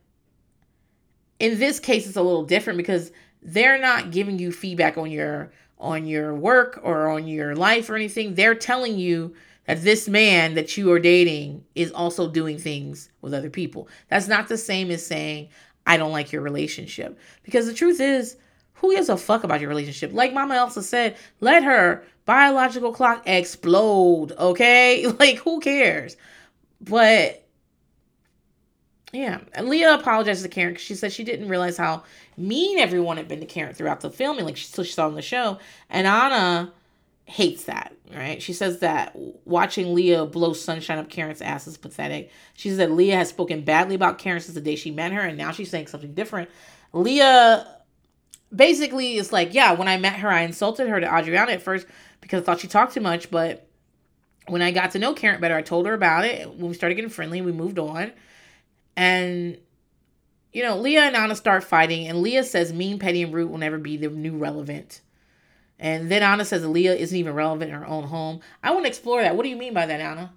in 1.38 1.58
this 1.58 1.80
case 1.80 2.06
it's 2.06 2.16
a 2.16 2.22
little 2.22 2.44
different 2.44 2.76
because 2.76 3.12
they're 3.42 3.78
not 3.78 4.10
giving 4.10 4.38
you 4.38 4.52
feedback 4.52 4.96
on 4.96 5.10
your 5.10 5.52
on 5.78 6.06
your 6.06 6.34
work 6.34 6.80
or 6.82 7.08
on 7.08 7.26
your 7.26 7.54
life 7.54 7.90
or 7.90 7.96
anything. 7.96 8.34
They're 8.34 8.54
telling 8.54 8.98
you 8.98 9.34
that 9.66 9.82
this 9.82 10.08
man 10.08 10.54
that 10.54 10.76
you 10.76 10.90
are 10.92 10.98
dating 10.98 11.64
is 11.74 11.90
also 11.92 12.30
doing 12.30 12.58
things 12.58 13.10
with 13.20 13.34
other 13.34 13.50
people. 13.50 13.88
That's 14.08 14.28
not 14.28 14.48
the 14.48 14.58
same 14.58 14.90
as 14.90 15.04
saying 15.04 15.48
I 15.86 15.96
don't 15.96 16.12
like 16.12 16.32
your 16.32 16.42
relationship 16.42 17.18
because 17.42 17.66
the 17.66 17.74
truth 17.74 18.00
is 18.00 18.36
who 18.74 18.94
gives 18.94 19.08
a 19.08 19.16
fuck 19.16 19.44
about 19.44 19.60
your 19.60 19.68
relationship? 19.68 20.12
Like 20.12 20.32
Mama 20.32 20.54
Elsa 20.54 20.82
said, 20.82 21.16
let 21.40 21.64
her 21.64 22.04
biological 22.26 22.92
clock 22.92 23.22
explode, 23.26 24.32
okay? 24.32 25.06
Like, 25.18 25.38
who 25.38 25.60
cares? 25.60 26.16
But 26.80 27.44
yeah, 29.12 29.40
and 29.52 29.68
Leah 29.68 29.94
apologizes 29.94 30.42
to 30.42 30.48
Karen 30.48 30.72
because 30.72 30.84
she 30.84 30.94
said 30.96 31.12
she 31.12 31.24
didn't 31.24 31.48
realize 31.48 31.76
how 31.76 32.02
mean 32.36 32.78
everyone 32.78 33.16
had 33.16 33.28
been 33.28 33.40
to 33.40 33.46
Karen 33.46 33.72
throughout 33.72 34.00
the 34.00 34.10
filming, 34.10 34.44
like 34.44 34.56
she, 34.56 34.66
she 34.66 34.92
saw 34.92 35.06
on 35.06 35.14
the 35.14 35.22
show. 35.22 35.58
And 35.88 36.06
Anna 36.06 36.72
hates 37.26 37.64
that, 37.64 37.94
right? 38.12 38.42
She 38.42 38.52
says 38.52 38.80
that 38.80 39.16
watching 39.44 39.94
Leah 39.94 40.26
blow 40.26 40.52
sunshine 40.52 40.98
up 40.98 41.08
Karen's 41.08 41.40
ass 41.40 41.66
is 41.66 41.76
pathetic. 41.76 42.30
She 42.54 42.68
says 42.68 42.78
that 42.78 42.90
Leah 42.90 43.16
has 43.16 43.28
spoken 43.28 43.62
badly 43.62 43.94
about 43.94 44.18
Karen 44.18 44.40
since 44.40 44.54
the 44.54 44.60
day 44.60 44.76
she 44.76 44.90
met 44.90 45.12
her, 45.12 45.20
and 45.20 45.38
now 45.38 45.52
she's 45.52 45.70
saying 45.70 45.86
something 45.86 46.12
different. 46.12 46.50
Leah 46.92 47.73
basically 48.54 49.18
it's 49.18 49.32
like, 49.32 49.54
yeah, 49.54 49.72
when 49.72 49.88
I 49.88 49.96
met 49.96 50.16
her, 50.16 50.28
I 50.28 50.42
insulted 50.42 50.88
her 50.88 51.00
to 51.00 51.16
Adriana 51.16 51.52
at 51.52 51.62
first 51.62 51.86
because 52.20 52.42
I 52.42 52.44
thought 52.44 52.60
she 52.60 52.68
talked 52.68 52.94
too 52.94 53.00
much. 53.00 53.30
But 53.30 53.66
when 54.46 54.62
I 54.62 54.70
got 54.70 54.92
to 54.92 54.98
know 54.98 55.14
Karen 55.14 55.40
better, 55.40 55.56
I 55.56 55.62
told 55.62 55.86
her 55.86 55.94
about 55.94 56.24
it. 56.24 56.48
When 56.48 56.68
we 56.68 56.74
started 56.74 56.94
getting 56.94 57.10
friendly, 57.10 57.40
we 57.40 57.52
moved 57.52 57.78
on. 57.78 58.12
And, 58.96 59.58
you 60.52 60.62
know, 60.62 60.76
Leah 60.78 61.02
and 61.02 61.16
Anna 61.16 61.34
start 61.34 61.64
fighting. 61.64 62.06
And 62.06 62.22
Leah 62.22 62.44
says 62.44 62.72
mean, 62.72 62.98
petty, 62.98 63.22
and 63.22 63.32
rude 63.34 63.50
will 63.50 63.58
never 63.58 63.78
be 63.78 63.96
the 63.96 64.08
new 64.08 64.36
relevant. 64.36 65.00
And 65.78 66.10
then 66.10 66.22
Anna 66.22 66.44
says 66.44 66.64
Leah 66.64 66.94
isn't 66.94 67.16
even 67.16 67.34
relevant 67.34 67.72
in 67.72 67.78
her 67.78 67.86
own 67.86 68.04
home. 68.04 68.40
I 68.62 68.70
want 68.70 68.84
to 68.84 68.88
explore 68.88 69.22
that. 69.22 69.36
What 69.36 69.42
do 69.42 69.48
you 69.48 69.56
mean 69.56 69.74
by 69.74 69.86
that, 69.86 70.00
Anna? 70.00 70.32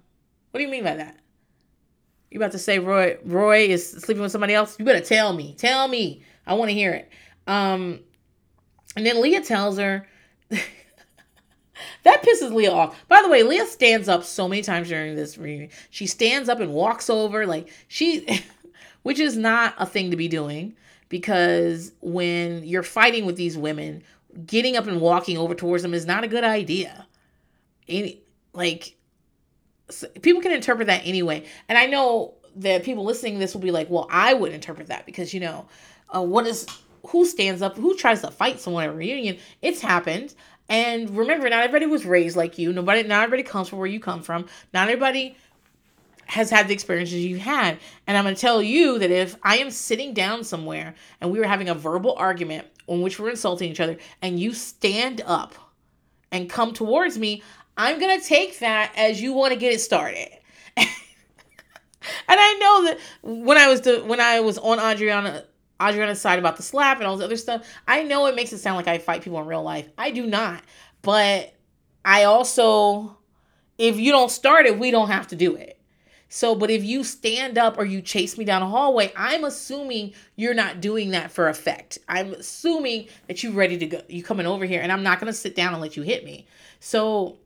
What 0.50 0.58
do 0.58 0.64
you 0.64 0.70
mean 0.70 0.84
by 0.84 0.94
that? 0.94 1.16
You 2.30 2.38
about 2.38 2.52
to 2.52 2.58
say 2.58 2.78
Roy 2.78 3.16
Roy 3.24 3.68
is 3.68 3.90
sleeping 3.90 4.22
with 4.22 4.32
somebody 4.32 4.52
else? 4.52 4.78
You 4.78 4.84
better 4.84 5.00
tell 5.00 5.32
me. 5.32 5.54
Tell 5.54 5.88
me. 5.88 6.22
I 6.46 6.54
want 6.54 6.68
to 6.68 6.74
hear 6.74 6.92
it. 6.92 7.10
Um, 7.46 8.00
and 8.98 9.06
then 9.06 9.22
Leah 9.22 9.42
tells 9.42 9.78
her, 9.78 10.08
that 10.50 10.60
pisses 12.24 12.52
Leah 12.52 12.72
off. 12.72 13.00
By 13.06 13.22
the 13.22 13.28
way, 13.28 13.44
Leah 13.44 13.66
stands 13.66 14.08
up 14.08 14.24
so 14.24 14.48
many 14.48 14.60
times 14.60 14.88
during 14.88 15.14
this 15.14 15.38
reunion. 15.38 15.70
She 15.90 16.08
stands 16.08 16.48
up 16.48 16.58
and 16.58 16.72
walks 16.72 17.08
over, 17.08 17.46
like 17.46 17.68
she, 17.86 18.42
which 19.04 19.20
is 19.20 19.36
not 19.36 19.76
a 19.78 19.86
thing 19.86 20.10
to 20.10 20.16
be 20.16 20.26
doing 20.26 20.74
because 21.08 21.92
when 22.00 22.64
you're 22.64 22.82
fighting 22.82 23.24
with 23.24 23.36
these 23.36 23.56
women, 23.56 24.02
getting 24.44 24.76
up 24.76 24.88
and 24.88 25.00
walking 25.00 25.38
over 25.38 25.54
towards 25.54 25.84
them 25.84 25.94
is 25.94 26.04
not 26.04 26.24
a 26.24 26.28
good 26.28 26.42
idea. 26.42 27.06
Any, 27.86 28.18
like, 28.52 28.96
people 30.22 30.42
can 30.42 30.50
interpret 30.50 30.88
that 30.88 31.02
anyway. 31.04 31.44
And 31.68 31.78
I 31.78 31.86
know 31.86 32.34
that 32.56 32.82
people 32.82 33.04
listening 33.04 33.34
to 33.34 33.38
this 33.38 33.54
will 33.54 33.60
be 33.60 33.70
like, 33.70 33.88
well, 33.90 34.08
I 34.10 34.34
would 34.34 34.50
interpret 34.50 34.88
that 34.88 35.06
because, 35.06 35.32
you 35.32 35.38
know, 35.38 35.68
uh, 36.12 36.20
what 36.20 36.48
is 36.48 36.66
who 37.08 37.24
stands 37.24 37.62
up, 37.62 37.76
who 37.76 37.96
tries 37.96 38.20
to 38.22 38.30
fight 38.30 38.60
someone 38.60 38.84
at 38.84 38.90
a 38.90 38.92
reunion? 38.92 39.38
It's 39.62 39.80
happened. 39.80 40.34
And 40.68 41.16
remember, 41.16 41.48
not 41.48 41.64
everybody 41.64 41.86
was 41.86 42.04
raised 42.04 42.36
like 42.36 42.58
you. 42.58 42.72
Nobody, 42.72 43.02
not 43.02 43.24
everybody 43.24 43.42
comes 43.42 43.68
from 43.68 43.78
where 43.78 43.88
you 43.88 44.00
come 44.00 44.22
from. 44.22 44.46
Not 44.74 44.88
everybody 44.88 45.36
has 46.26 46.50
had 46.50 46.68
the 46.68 46.74
experiences 46.74 47.24
you've 47.24 47.40
had. 47.40 47.78
And 48.06 48.16
I'm 48.16 48.24
going 48.24 48.34
to 48.34 48.40
tell 48.40 48.62
you 48.62 48.98
that 48.98 49.10
if 49.10 49.36
I 49.42 49.58
am 49.58 49.70
sitting 49.70 50.12
down 50.12 50.44
somewhere 50.44 50.94
and 51.20 51.32
we 51.32 51.38
were 51.38 51.46
having 51.46 51.70
a 51.70 51.74
verbal 51.74 52.14
argument 52.16 52.66
in 52.86 53.00
which 53.00 53.18
we're 53.18 53.30
insulting 53.30 53.70
each 53.70 53.80
other, 53.80 53.96
and 54.20 54.38
you 54.38 54.52
stand 54.52 55.22
up 55.24 55.54
and 56.30 56.50
come 56.50 56.74
towards 56.74 57.18
me, 57.18 57.42
I'm 57.78 57.98
going 57.98 58.20
to 58.20 58.26
take 58.26 58.58
that 58.58 58.92
as 58.96 59.22
you 59.22 59.32
want 59.32 59.54
to 59.54 59.58
get 59.58 59.72
it 59.72 59.80
started. 59.80 60.28
and 60.76 60.86
I 62.28 62.54
know 62.54 62.84
that 62.84 62.98
when 63.22 63.56
I 63.56 63.68
was 63.68 63.80
the, 63.80 64.00
when 64.00 64.20
I 64.20 64.40
was 64.40 64.58
on 64.58 64.78
Adriana 64.78 65.44
Adriana's 65.80 66.20
side 66.20 66.38
about 66.38 66.56
the 66.56 66.62
slap 66.62 66.98
and 66.98 67.06
all 67.06 67.16
this 67.16 67.24
other 67.24 67.36
stuff. 67.36 67.66
I 67.86 68.02
know 68.02 68.26
it 68.26 68.34
makes 68.34 68.52
it 68.52 68.58
sound 68.58 68.76
like 68.76 68.88
I 68.88 68.98
fight 68.98 69.22
people 69.22 69.40
in 69.40 69.46
real 69.46 69.62
life. 69.62 69.88
I 69.96 70.10
do 70.10 70.26
not. 70.26 70.62
But 71.02 71.54
I 72.04 72.24
also, 72.24 73.16
if 73.76 73.98
you 73.98 74.10
don't 74.10 74.30
start 74.30 74.66
it, 74.66 74.78
we 74.78 74.90
don't 74.90 75.08
have 75.08 75.28
to 75.28 75.36
do 75.36 75.54
it. 75.54 75.78
So, 76.30 76.54
but 76.54 76.70
if 76.70 76.84
you 76.84 77.04
stand 77.04 77.56
up 77.56 77.78
or 77.78 77.84
you 77.84 78.02
chase 78.02 78.36
me 78.36 78.44
down 78.44 78.62
a 78.62 78.68
hallway, 78.68 79.12
I'm 79.16 79.44
assuming 79.44 80.12
you're 80.36 80.52
not 80.52 80.80
doing 80.80 81.10
that 81.12 81.30
for 81.30 81.48
effect. 81.48 81.98
I'm 82.06 82.34
assuming 82.34 83.08
that 83.28 83.42
you're 83.42 83.52
ready 83.52 83.78
to 83.78 83.86
go. 83.86 84.02
You 84.08 84.22
coming 84.22 84.46
over 84.46 84.66
here, 84.66 84.82
and 84.82 84.92
I'm 84.92 85.02
not 85.02 85.20
gonna 85.20 85.32
sit 85.32 85.56
down 85.56 85.72
and 85.72 85.80
let 85.80 85.96
you 85.96 86.02
hit 86.02 86.24
me. 86.24 86.46
So, 86.80 87.38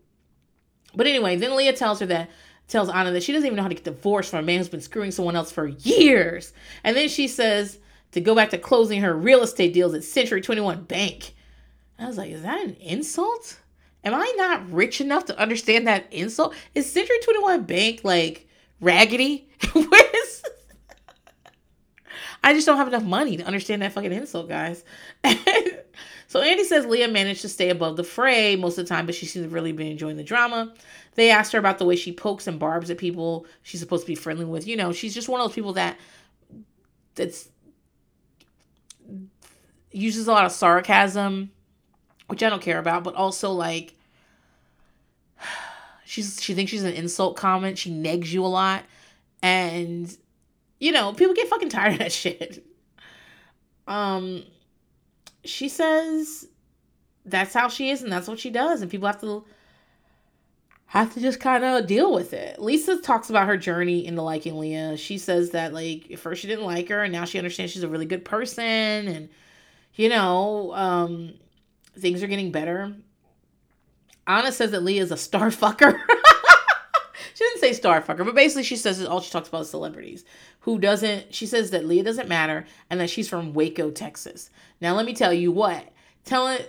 but 0.97 1.07
anyway, 1.07 1.37
then 1.37 1.55
Leah 1.55 1.75
tells 1.75 2.01
her 2.01 2.07
that 2.07 2.29
tells 2.67 2.89
Anna 2.89 3.13
that 3.13 3.23
she 3.23 3.33
doesn't 3.33 3.47
even 3.47 3.57
know 3.57 3.63
how 3.63 3.69
to 3.69 3.75
get 3.75 3.85
divorced 3.85 4.31
from 4.31 4.41
a 4.41 4.43
man 4.43 4.59
who's 4.59 4.69
been 4.69 4.81
screwing 4.81 5.11
someone 5.11 5.37
else 5.37 5.53
for 5.53 5.69
years. 5.69 6.53
And 6.83 6.97
then 6.97 7.09
she 7.09 7.29
says 7.29 7.79
to 8.13 8.21
go 8.21 8.35
back 8.35 8.51
to 8.51 8.59
closing 8.59 9.01
her 9.01 9.15
real 9.15 9.43
estate 9.43 9.73
deals 9.73 9.95
at 9.95 10.05
Century 10.05 10.41
21 10.41 10.85
Bank. 10.85 11.35
I 11.99 12.07
was 12.07 12.19
like, 12.19 12.31
is 12.31 12.43
that 12.43 12.65
an 12.65 12.77
insult? 12.81 13.59
Am 14.05 14.15
I 14.15 14.33
not 14.37 14.71
rich 14.73 15.01
enough 15.01 15.27
to 15.27 15.39
understand 15.39 15.87
that 15.87 16.13
insult? 16.13 16.55
Is 16.75 16.91
Century 16.91 17.19
21 17.25 17.65
Bank 17.65 18.01
like 18.05 18.49
raggedy? 18.81 19.49
I 22.45 22.55
just 22.55 22.67
don't 22.67 22.77
have 22.77 22.89
enough 22.89 23.05
money 23.05 23.37
to 23.37 23.45
understand 23.45 23.83
that 23.83 23.93
fucking 23.93 24.13
insult, 24.13 24.49
guys. 24.49 24.85
so 26.27 26.41
Andy 26.41 26.65
says 26.65 26.85
Leah 26.85 27.07
managed 27.07 27.43
to 27.43 27.49
stay 27.49 27.71
above 27.71 27.97
the 27.97 28.03
fray 28.03 28.57
most 28.57 28.79
of 28.79 28.85
the 28.85 28.89
time, 28.89 29.07
but 29.07 29.15
she 29.15 29.27
seems 29.27 29.47
to 29.47 29.51
really 29.51 29.71
be 29.71 29.89
enjoying 29.89 30.17
the 30.17 30.25
drama. 30.25 30.75
They 31.15 31.31
asked 31.31 31.53
her 31.53 31.59
about 31.61 31.79
the 31.79 31.85
way 31.85 31.95
she 31.95 32.13
pokes 32.13 32.49
and 32.49 32.59
barbs 32.59 32.91
at 32.91 32.99
people 32.99 33.47
she's 33.63 33.79
supposed 33.79 34.03
to 34.03 34.09
be 34.09 34.17
friendly 34.17 34.45
with. 34.45 34.67
You 34.67 34.77
know, 34.77 34.93
she's 34.93 35.15
just 35.15 35.29
one 35.29 35.41
of 35.41 35.47
those 35.47 35.55
people 35.55 35.75
that 35.75 35.97
that's 37.15 37.49
uses 39.93 40.29
a 40.29 40.33
lot 40.33 40.45
of 40.45 40.53
sarcasm, 40.53 41.51
which 42.29 42.43
I 42.43 42.49
don't 42.49 42.63
care 42.63 42.79
about, 42.79 43.05
but 43.05 43.15
also 43.15 43.51
like 43.51 43.95
she's 46.05 46.43
she 46.43 46.55
thinks 46.55 46.71
she's 46.71 46.85
an 46.85 46.95
insult 46.95 47.37
comment. 47.37 47.79
She 47.79 47.91
negs 47.91 48.33
you 48.33 48.45
a 48.45 48.49
lot. 48.49 48.85
And 49.43 50.15
you 50.79 50.93
know, 50.93 51.13
people 51.13 51.35
get 51.35 51.49
fucking 51.49 51.69
tired 51.69 51.95
of 51.95 51.99
that 52.01 52.13
shit. 52.13 52.65
Um 53.87 54.45
she 55.45 55.69
says 55.69 56.47
that's 57.25 57.55
how 57.55 57.69
she 57.69 57.91
is 57.91 58.03
and 58.03 58.13
that's 58.13 58.29
what 58.29 58.39
she 58.39 58.51
does 58.51 58.83
and 58.83 58.91
people 58.91 59.07
have 59.07 59.21
to 59.21 59.45
have 60.87 61.15
to 61.15 61.21
just 61.21 61.41
kind 61.41 61.65
of 61.65 61.87
deal 61.87 62.13
with 62.13 62.35
it. 62.35 62.61
Lisa 62.61 62.99
talks 62.99 63.31
about 63.31 63.47
her 63.47 63.57
journey 63.57 64.05
into 64.05 64.21
liking 64.21 64.59
Leah. 64.59 64.97
She 64.99 65.17
says 65.17 65.51
that 65.51 65.73
like 65.73 66.11
at 66.11 66.19
first 66.19 66.43
she 66.43 66.49
didn't 66.49 66.67
like 66.67 66.89
her 66.91 67.03
and 67.03 67.13
now 67.13 67.25
she 67.25 67.39
understands 67.39 67.73
she's 67.73 67.83
a 67.83 67.89
really 67.89 68.05
good 68.05 68.25
person 68.25 69.09
and 69.09 69.31
you 69.95 70.09
know, 70.09 70.73
um, 70.75 71.35
things 71.99 72.23
are 72.23 72.27
getting 72.27 72.51
better. 72.51 72.95
Anna 74.27 74.53
says 74.53 74.71
that 74.71 74.83
Leah 74.83 75.03
is 75.03 75.13
a 75.13 75.17
star 75.17 75.47
fucker. 75.51 75.99
she 77.35 77.45
didn't 77.45 77.61
say 77.61 77.73
star 77.73 78.01
fucker, 78.01 78.25
but 78.25 78.35
basically 78.35 78.63
she 78.63 78.77
says 78.77 79.05
all 79.05 79.21
she 79.21 79.31
talks 79.31 79.49
about 79.49 79.63
is 79.63 79.71
celebrities. 79.71 80.25
Who 80.61 80.79
doesn't, 80.79 81.35
she 81.35 81.47
says 81.47 81.71
that 81.71 81.87
Leah 81.87 82.05
doesn't 82.05 82.29
matter 82.29 82.67
and 82.89 83.01
that 83.01 83.11
she's 83.11 83.29
from 83.29 83.53
Waco, 83.53 83.91
Texas. 83.91 84.51
Now, 84.81 84.95
let 84.95 85.07
me 85.07 85.13
tell 85.13 85.33
you 85.33 85.51
what, 85.51 85.89
telling, 86.25 86.61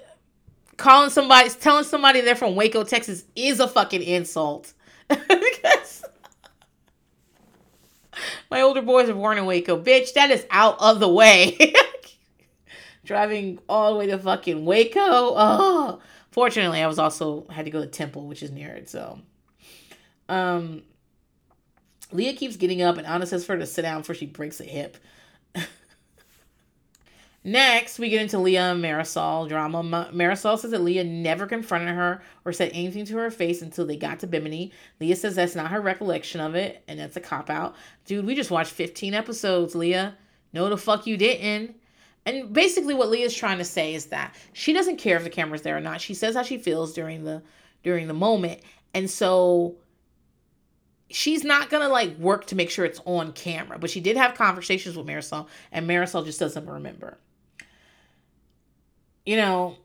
calling 0.77 1.11
somebody, 1.11 1.49
telling 1.49 1.83
somebody 1.83 2.21
they're 2.21 2.35
from 2.35 2.55
Waco, 2.55 2.83
Texas 2.83 3.25
is 3.35 3.59
a 3.59 3.67
fucking 3.67 4.01
insult. 4.01 4.73
because 5.07 6.03
my 8.51 8.61
older 8.61 8.81
boys 8.81 9.09
are 9.09 9.13
born 9.13 9.37
in 9.37 9.45
Waco. 9.45 9.81
Bitch, 9.81 10.13
that 10.13 10.31
is 10.31 10.45
out 10.49 10.77
of 10.79 10.99
the 10.99 11.09
way. 11.09 11.55
driving 13.03 13.59
all 13.67 13.93
the 13.93 13.99
way 13.99 14.07
to 14.07 14.17
fucking 14.17 14.65
Waco. 14.65 14.99
Oh, 15.01 15.99
fortunately, 16.31 16.81
I 16.81 16.87
was 16.87 16.99
also 16.99 17.45
had 17.49 17.65
to 17.65 17.71
go 17.71 17.81
to 17.81 17.87
Temple, 17.87 18.27
which 18.27 18.43
is 18.43 18.51
near 18.51 18.69
it. 18.69 18.89
So, 18.89 19.19
um, 20.29 20.83
Leah 22.11 22.33
keeps 22.33 22.57
getting 22.57 22.81
up, 22.81 22.97
and 22.97 23.07
Anna 23.07 23.25
says 23.25 23.45
for 23.45 23.53
her 23.53 23.59
to 23.59 23.65
sit 23.65 23.81
down 23.81 24.01
before 24.01 24.15
she 24.15 24.25
breaks 24.25 24.59
a 24.59 24.65
hip. 24.65 24.97
Next, 27.43 27.99
we 27.99 28.09
get 28.09 28.21
into 28.21 28.39
Leah 28.39 28.71
and 28.71 28.83
Marisol 28.83 29.49
drama. 29.49 30.09
Marisol 30.13 30.57
says 30.57 30.71
that 30.71 30.81
Leah 30.81 31.03
never 31.03 31.45
confronted 31.45 31.93
her 31.93 32.23
or 32.45 32.53
said 32.53 32.71
anything 32.73 33.05
to 33.05 33.17
her 33.17 33.29
face 33.29 33.61
until 33.61 33.85
they 33.85 33.97
got 33.97 34.19
to 34.19 34.27
Bimini. 34.27 34.71
Leah 35.01 35.17
says 35.17 35.35
that's 35.35 35.55
not 35.55 35.71
her 35.71 35.81
recollection 35.81 36.39
of 36.39 36.55
it, 36.55 36.83
and 36.87 36.99
that's 36.99 37.17
a 37.17 37.21
cop 37.21 37.49
out. 37.49 37.75
Dude, 38.05 38.25
we 38.25 38.35
just 38.35 38.51
watched 38.51 38.71
15 38.71 39.13
episodes, 39.13 39.75
Leah. 39.75 40.15
No, 40.53 40.69
the 40.69 40.77
fuck 40.77 41.05
you 41.05 41.17
didn't. 41.17 41.75
And 42.25 42.53
basically 42.53 42.93
what 42.93 43.09
Leah's 43.09 43.33
trying 43.33 43.57
to 43.57 43.65
say 43.65 43.93
is 43.93 44.07
that 44.07 44.35
she 44.53 44.71
doesn't 44.73 44.97
care 44.97 45.17
if 45.17 45.23
the 45.23 45.29
camera's 45.29 45.61
there 45.61 45.77
or 45.77 45.81
not. 45.81 45.99
She 45.99 46.13
says 46.13 46.35
how 46.35 46.43
she 46.43 46.57
feels 46.57 46.93
during 46.93 47.23
the 47.23 47.41
during 47.83 48.07
the 48.07 48.13
moment. 48.13 48.61
And 48.93 49.09
so 49.09 49.75
she's 51.09 51.43
not 51.43 51.69
gonna 51.69 51.89
like 51.89 52.17
work 52.17 52.45
to 52.47 52.55
make 52.55 52.69
sure 52.69 52.85
it's 52.85 53.01
on 53.05 53.33
camera. 53.33 53.77
But 53.77 53.89
she 53.89 53.99
did 53.99 54.15
have 54.17 54.35
conversations 54.35 54.95
with 54.95 55.05
Marisol, 55.05 55.47
and 55.71 55.87
Marisol 55.89 56.25
just 56.25 56.39
doesn't 56.39 56.65
remember. 56.65 57.17
You 59.25 59.37
know, 59.37 59.77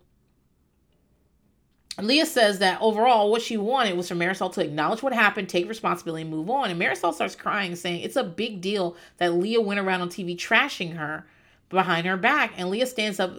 Leah 2.00 2.26
says 2.26 2.60
that 2.60 2.80
overall, 2.80 3.30
what 3.30 3.42
she 3.42 3.56
wanted 3.56 3.96
was 3.96 4.08
for 4.08 4.14
Marisol 4.14 4.52
to 4.52 4.62
acknowledge 4.62 5.02
what 5.02 5.12
happened, 5.12 5.48
take 5.48 5.68
responsibility, 5.68 6.22
and 6.22 6.30
move 6.30 6.48
on. 6.48 6.70
And 6.70 6.80
Marisol 6.80 7.12
starts 7.12 7.34
crying, 7.34 7.74
saying 7.74 8.02
it's 8.02 8.16
a 8.16 8.24
big 8.24 8.60
deal 8.60 8.96
that 9.16 9.34
Leah 9.34 9.60
went 9.60 9.80
around 9.80 10.00
on 10.02 10.08
TV 10.08 10.36
trashing 10.36 10.96
her 10.96 11.26
behind 11.68 12.06
her 12.06 12.16
back. 12.16 12.52
And 12.56 12.70
Leah 12.70 12.86
stands 12.86 13.20
up, 13.20 13.32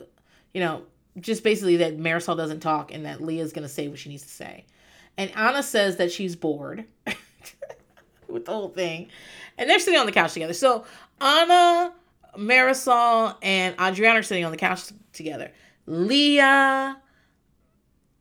you 0.53 0.61
know, 0.61 0.83
just 1.19 1.43
basically 1.43 1.77
that 1.77 1.97
Marisol 1.97 2.37
doesn't 2.37 2.59
talk 2.59 2.93
and 2.93 3.05
that 3.05 3.21
Leah's 3.21 3.53
going 3.53 3.67
to 3.67 3.73
say 3.73 3.87
what 3.87 3.99
she 3.99 4.09
needs 4.09 4.23
to 4.23 4.29
say. 4.29 4.65
And 5.17 5.31
Anna 5.35 5.63
says 5.63 5.97
that 5.97 6.11
she's 6.11 6.35
bored 6.35 6.85
with 8.27 8.45
the 8.45 8.51
whole 8.51 8.69
thing. 8.69 9.09
And 9.57 9.69
they're 9.69 9.79
sitting 9.79 9.99
on 9.99 10.05
the 10.05 10.11
couch 10.11 10.33
together. 10.33 10.53
So 10.53 10.85
Anna, 11.19 11.93
Marisol, 12.37 13.35
and 13.41 13.75
Adriana 13.79 14.19
are 14.19 14.23
sitting 14.23 14.45
on 14.45 14.51
the 14.51 14.57
couch 14.57 14.91
together. 15.11 15.51
Leah, 15.85 16.97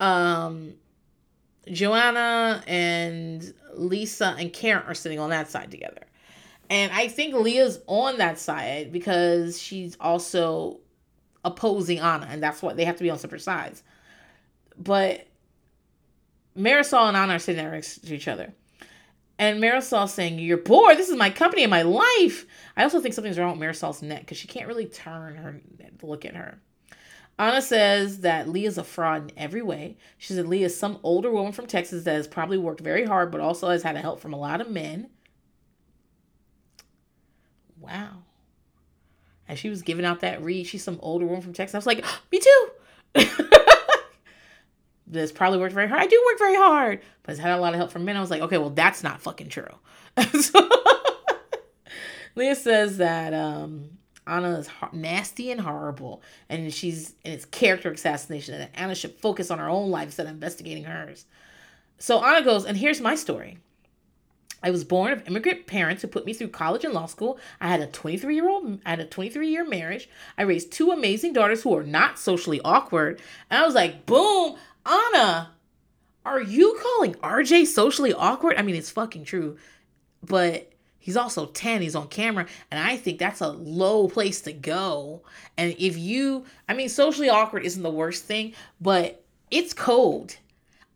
um, 0.01 0.75
Joanna, 1.71 2.63
and 2.67 3.55
Lisa 3.75 4.35
and 4.39 4.53
Karen 4.53 4.83
are 4.87 4.95
sitting 4.95 5.19
on 5.21 5.31
that 5.31 5.51
side 5.51 5.71
together. 5.71 6.03
And 6.71 6.93
I 6.93 7.09
think 7.09 7.35
Leah's 7.35 7.81
on 7.87 8.19
that 8.19 8.39
side 8.39 8.93
because 8.93 9.61
she's 9.61 9.97
also 10.01 10.81
opposing 11.45 11.99
Anna, 11.99 12.27
and 12.31 12.43
that's 12.43 12.63
what 12.63 12.77
they 12.77 12.85
have 12.85 12.97
to 12.97 13.03
be 13.03 13.11
on 13.11 13.19
separate 13.19 13.41
sides. 13.41 13.83
But 14.77 15.27
Marisol 16.57 17.09
and 17.09 17.17
Anna 17.17 17.35
are 17.35 17.39
sitting 17.39 17.65
next 17.65 18.05
to 18.05 18.15
each 18.15 18.29
other. 18.29 18.53
And 19.39 19.63
Marisol 19.63 20.09
saying, 20.09 20.39
You're 20.41 20.59
bored. 20.59 20.99
This 20.99 21.09
is 21.09 21.17
my 21.17 21.31
company 21.31 21.63
and 21.63 21.71
my 21.71 21.83
life. 21.83 22.45
I 22.77 22.83
also 22.83 23.01
think 23.01 23.15
something's 23.15 23.39
wrong 23.39 23.59
with 23.59 23.69
Marisol's 23.69 24.03
neck 24.03 24.21
because 24.21 24.37
she 24.37 24.49
can't 24.49 24.67
really 24.67 24.87
turn 24.87 25.37
her 25.37 25.61
look 26.03 26.25
at 26.25 26.37
her. 26.37 26.61
Anna 27.39 27.63
says 27.63 28.21
that 28.21 28.49
Leah's 28.49 28.79
a 28.79 28.85
fraud 28.85 29.31
in 29.31 29.39
every 29.39 29.63
way. 29.63 29.97
She 30.17 30.33
said 30.33 30.49
Leah 30.49 30.67
is 30.67 30.77
some 30.77 30.99
older 31.05 31.31
woman 31.31 31.53
from 31.53 31.67
Texas 31.67 32.03
that 32.05 32.15
has 32.15 32.27
probably 32.27 32.59
worked 32.59 32.81
very 32.81 33.05
hard, 33.05 33.31
but 33.31 33.41
also 33.41 33.69
has 33.69 33.85
had 33.85 33.97
help 33.97 34.19
from 34.19 34.33
a 34.33 34.39
lot 34.39 34.61
of 34.61 34.71
men. 34.71 35.09
Wow. 37.89 38.09
As 39.49 39.59
she 39.59 39.71
was 39.71 39.83
giving 39.83 40.05
out 40.05 40.21
that 40.21 40.43
read, 40.43 40.67
she's 40.67 40.85
some 40.85 40.99
older 41.01 41.25
woman 41.25 41.41
from 41.41 41.55
Texas. 41.55 41.75
I 41.75 41.79
was 41.79 41.87
like, 41.87 42.05
me 42.33 42.39
too. 42.39 42.69
this 45.07 45.33
probably 45.33 45.59
worked 45.59 45.75
very 45.75 45.89
hard. 45.89 46.03
I 46.03 46.07
do 46.07 46.23
work 46.31 46.39
very 46.39 46.57
hard, 46.57 47.01
but 47.23 47.33
it's 47.33 47.41
had 47.41 47.57
a 47.57 47.61
lot 47.61 47.73
of 47.73 47.79
help 47.79 47.91
from 47.91 48.05
men. 48.05 48.17
I 48.17 48.21
was 48.21 48.31
like, 48.31 48.43
okay, 48.43 48.59
well, 48.59 48.71
that's 48.71 49.03
not 49.03 49.23
fucking 49.23 49.49
true. 49.49 49.67
so 50.41 50.69
Leah 52.35 52.55
says 52.55 52.99
that 52.99 53.33
um, 53.33 53.99
Anna 54.27 54.59
is 54.59 54.69
nasty 54.93 55.51
and 55.51 55.61
horrible, 55.61 56.23
and 56.49 56.73
she's 56.73 57.15
and 57.25 57.33
it's 57.33 57.47
character 57.47 57.91
assassination, 57.91 58.55
and 58.55 58.71
Anna 58.75 58.95
should 58.95 59.15
focus 59.15 59.51
on 59.51 59.59
her 59.59 59.69
own 59.69 59.91
life 59.91 60.07
instead 60.07 60.27
of 60.27 60.33
investigating 60.33 60.85
hers. 60.85 61.25
So 61.99 62.23
Anna 62.23 62.45
goes, 62.45 62.67
and 62.67 62.77
here's 62.77 63.01
my 63.01 63.15
story. 63.15 63.59
I 64.63 64.71
was 64.71 64.85
born 64.85 65.13
of 65.13 65.27
immigrant 65.27 65.67
parents 65.67 66.03
who 66.03 66.09
put 66.09 66.27
me 66.27 66.33
through 66.33 66.49
college 66.49 66.85
and 66.85 66.95
law 66.95 67.07
school. 67.07 67.39
I 67.61 67.69
had 67.69 67.81
a 67.81 67.87
23 67.87 68.35
year 68.35 68.49
old, 68.49 68.81
I 68.85 68.91
had 68.91 69.01
a 69.01 69.05
23 69.05 69.49
year 69.49 69.67
marriage. 69.67 70.09
I 70.37 70.43
raised 70.43 70.73
two 70.73 70.91
amazing 70.91 71.33
daughters 71.33 71.63
who 71.63 71.77
are 71.77 71.85
not 71.85 72.19
socially 72.19 72.61
awkward. 72.65 73.21
And 73.51 73.63
I 73.63 73.67
was 73.67 73.75
like, 73.75 74.07
boom, 74.07 74.57
Anna, 74.85 75.51
are 76.25 76.43
you 76.43 76.79
calling 76.83 77.15
RJ 77.15 77.67
socially 77.67 78.13
awkward? 78.13 78.57
I 78.57 78.63
mean, 78.63 78.75
it's 78.75 78.91
fucking 78.91 79.25
true, 79.25 79.57
but 80.23 80.71
he's 80.99 81.17
also 81.17 81.47
10, 81.47 81.83
he's 81.83 81.95
on 81.95 82.09
camera. 82.09 82.47
And 82.71 82.81
I 82.81 82.97
think 82.97 83.19
that's 83.19 83.41
a 83.41 83.49
low 83.49 84.09
place 84.09 84.41
to 84.43 84.53
go. 84.53 85.23
And 85.57 85.75
if 85.79 85.97
you, 85.97 86.45
I 86.69 86.75
mean, 86.75 86.89
socially 86.89 87.29
awkward 87.29 87.65
isn't 87.65 87.83
the 87.83 87.91
worst 87.91 88.25
thing, 88.25 88.53
but 88.81 89.25
it's 89.51 89.73
code. 89.73 90.35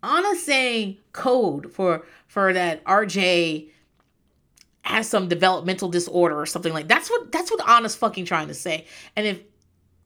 Anna 0.03 0.34
saying 0.36 0.98
code 1.12 1.72
for 1.72 2.05
for 2.26 2.53
that 2.53 2.84
RJ 2.84 3.70
has 4.82 5.09
some 5.09 5.28
developmental 5.28 5.88
disorder 5.88 6.38
or 6.38 6.46
something 6.46 6.72
like 6.72 6.88
that's 6.88 7.09
what 7.09 7.30
that's 7.30 7.50
what 7.50 7.68
Anna's 7.68 7.94
fucking 7.94 8.24
trying 8.24 8.48
to 8.48 8.55
say. 8.55 8.86
And 9.16 9.26
if 9.26 9.40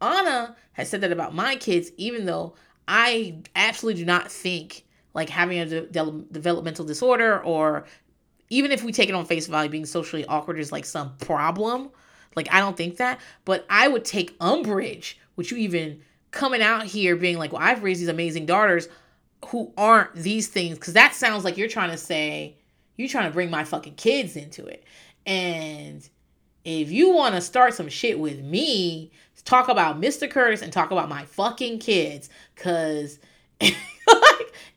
Anna 0.01 0.55
has 0.73 0.91
said 0.91 1.01
that 1.01 1.13
about 1.13 1.35
my 1.35 1.57
kids, 1.57 1.91
even 1.97 2.27
though 2.27 2.55
I 2.87 3.39
absolutely 3.55 4.03
do 4.03 4.07
not 4.07 4.31
think 4.31 4.85
like 5.15 5.31
having 5.31 5.59
a 5.59 5.67
de- 5.67 5.87
de- 5.87 6.25
developmental 6.31 6.85
disorder 6.85 7.43
or 7.43 7.87
even 8.51 8.71
if 8.71 8.85
we 8.85 8.93
take 8.93 9.09
it 9.09 9.15
on 9.15 9.25
face 9.25 9.47
value, 9.47 9.71
being 9.71 9.87
socially 9.87 10.25
awkward 10.27 10.59
is 10.59 10.71
like 10.71 10.85
some 10.85 11.17
problem. 11.17 11.91
Like 12.37 12.53
I 12.53 12.61
don't 12.61 12.77
think 12.77 12.99
that, 12.99 13.19
but 13.47 13.65
I 13.71 13.89
would 13.89 14.05
take 14.05 14.37
umbrage 14.41 15.19
with 15.37 15.51
you 15.51 15.57
even 15.57 16.03
coming 16.31 16.61
out 16.61 16.85
here 16.85 17.17
being 17.17 17.39
like, 17.39 17.53
"Well, 17.53 17.63
I've 17.63 17.83
raised 17.83 18.01
these 18.03 18.09
amazing 18.09 18.45
daughters." 18.45 18.89
Who 19.47 19.73
aren't 19.77 20.15
these 20.15 20.49
things 20.49 20.79
because 20.79 20.95
that 20.95 21.15
sounds 21.15 21.45
like 21.45 21.57
you're 21.57 21.69
trying 21.69 21.91
to 21.91 21.97
say 21.97 22.57
you're 22.97 23.09
trying 23.09 23.29
to 23.29 23.33
bring 23.33 23.51
my 23.51 23.65
fucking 23.65 23.95
kids 23.95 24.37
into 24.37 24.65
it. 24.65 24.85
And 25.27 26.09
if 26.65 26.91
you 26.91 27.11
want 27.11 27.35
to 27.35 27.41
start 27.41 27.75
some 27.75 27.89
shit 27.89 28.19
with 28.19 28.43
me 28.43 29.13
talk 29.45 29.69
about 29.69 30.01
mr 30.01 30.29
curtis 30.29 30.61
and 30.61 30.73
talk 30.73 30.91
about 30.91 31.09
my 31.09 31.25
fucking 31.25 31.79
kids 31.79 32.29
because 32.55 33.21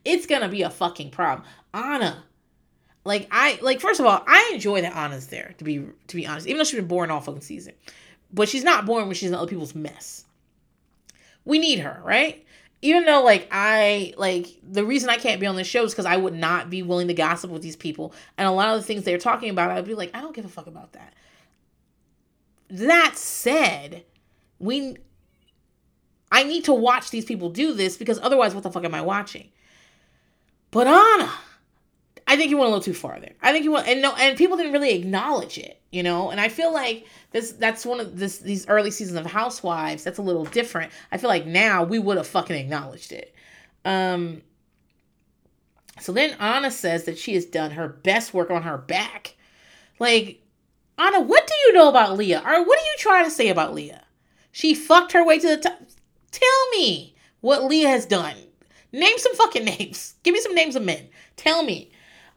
it's 0.06 0.28
gonna 0.28 0.50
be 0.50 0.62
a 0.62 0.70
fucking 0.70 1.10
problem. 1.10 1.48
Anna 1.74 2.24
like 3.06 3.28
i 3.32 3.58
like 3.62 3.80
first 3.80 4.00
of 4.00 4.06
all 4.06 4.22
i 4.28 4.52
enjoy 4.54 4.82
that 4.82 4.94
anna's 4.94 5.28
there 5.28 5.56
to 5.58 5.64
be 5.64 5.86
to 6.08 6.16
be 6.18 6.28
honest 6.28 6.46
even 6.46 6.58
though 6.58 6.66
she's 6.66 6.76
been 6.76 6.88
born 6.88 7.10
all 7.10 7.22
fucking 7.22 7.42
season. 7.42 7.74
But 8.32 8.48
she's 8.48 8.64
not 8.64 8.86
born 8.86 9.08
when 9.08 9.16
she's 9.16 9.30
in 9.30 9.36
other 9.36 9.48
people's 9.48 9.74
mess. 9.74 10.26
We 11.46 11.58
need 11.58 11.80
her 11.80 12.00
right 12.04 12.46
even 12.82 13.06
though 13.06 13.24
like 13.24 13.48
I 13.52 14.14
like 14.18 14.48
the 14.64 14.86
reason 14.86 15.10
I 15.10 15.18
can't 15.18 15.40
be 15.40 15.48
on 15.48 15.56
this 15.56 15.68
show 15.68 15.84
is 15.84 15.92
because 15.92 16.06
I 16.06 16.18
would 16.18 16.34
not 16.34 16.70
be 16.70 16.82
willing 16.82 17.08
to 17.08 17.14
gossip 17.14 17.52
with 17.52 17.62
these 17.62 17.76
people, 17.76 18.14
and 18.38 18.48
a 18.48 18.52
lot 18.52 18.74
of 18.74 18.80
the 18.80 18.86
things 18.86 19.04
they're 19.04 19.18
talking 19.18 19.50
about, 19.50 19.72
I'd 19.72 19.86
be 19.86 19.96
like, 19.96 20.12
I 20.14 20.22
don't 20.22 20.36
give 20.36 20.46
a 20.46 20.50
fuck 20.50 20.68
about 20.68 20.94
that. 20.94 21.14
That 22.70 23.18
said, 23.18 24.06
we 24.60 24.98
I 26.32 26.44
need 26.44 26.66
to 26.66 26.74
watch 26.74 27.10
these 27.10 27.26
people 27.26 27.50
do 27.50 27.74
this 27.74 27.98
because 27.98 28.20
otherwise, 28.22 28.54
what 28.54 28.64
the 28.64 28.72
fuck 28.72 28.86
am 28.86 28.94
I 28.94 29.02
watching? 29.02 29.50
But 30.72 30.88
Anna, 30.88 31.32
I 32.30 32.38
think 32.38 32.52
you 32.52 32.58
went 32.58 32.68
a 32.68 32.70
little 32.70 32.84
too 32.84 32.94
far 32.94 33.20
there. 33.20 33.34
I 33.42 33.52
think 33.52 33.64
you 33.64 33.72
went 33.72 33.88
and 33.88 34.04
no, 34.04 34.14
and 34.16 34.38
people 34.38 34.56
didn't 34.56 34.72
really 34.72 34.94
acknowledge 34.94 35.58
it, 35.58 35.82
you 35.90 36.04
know. 36.04 36.30
And 36.30 36.40
I 36.40 36.48
feel 36.48 36.72
like 36.72 37.08
this 37.32 37.54
that's 37.54 37.88
one 37.88 38.00
of 38.00 38.20
this 38.20 38.38
these 38.38 38.68
early 38.68 38.92
seasons 38.92 39.18
of 39.18 39.26
Housewives. 39.26 40.04
That's 40.04 40.20
a 40.20 40.22
little 40.22 40.46
different. 40.46 40.92
I 41.12 41.18
feel 41.18 41.28
like 41.28 41.48
now 41.48 41.84
we 41.84 41.98
would 41.98 42.18
have 42.18 42.28
fucking 42.28 42.56
acknowledged 42.56 43.12
it. 43.12 43.34
Um. 43.84 44.44
So 46.00 46.12
then 46.12 46.38
Anna 46.40 46.70
says 46.70 47.06
that 47.06 47.18
she 47.18 47.34
has 47.34 47.46
done 47.46 47.72
her 47.72 47.88
best 47.88 48.32
work 48.32 48.52
on 48.52 48.62
her 48.62 48.78
back. 48.78 49.36
Like, 49.98 50.46
Anna, 51.00 51.22
what 51.22 51.48
do 51.48 51.54
you 51.66 51.74
know 51.74 51.90
about 51.90 52.16
Leah? 52.16 52.44
Or 52.46 52.64
what 52.64 52.80
are 52.80 52.86
you 52.86 52.96
trying 53.00 53.26
to 53.26 53.32
say 53.32 53.50
about 53.50 53.74
Leah? 53.74 54.04
She 54.52 54.76
fucked 54.76 55.14
her 55.14 55.26
way 55.26 55.40
to 55.40 55.48
the 55.48 55.58
top. 55.58 55.80
Tell 56.30 56.70
me 56.72 57.16
what 57.42 57.64
Leah 57.64 57.90
has 57.90 58.06
done. 58.06 58.36
Name 58.92 59.18
some 59.18 59.36
fucking 59.36 59.66
names. 59.80 60.14
Give 60.22 60.34
me 60.34 60.42
some 60.42 60.54
names 60.54 60.76
of 60.76 60.84
men. 60.84 61.10
Tell 61.36 61.64
me. 61.64 61.92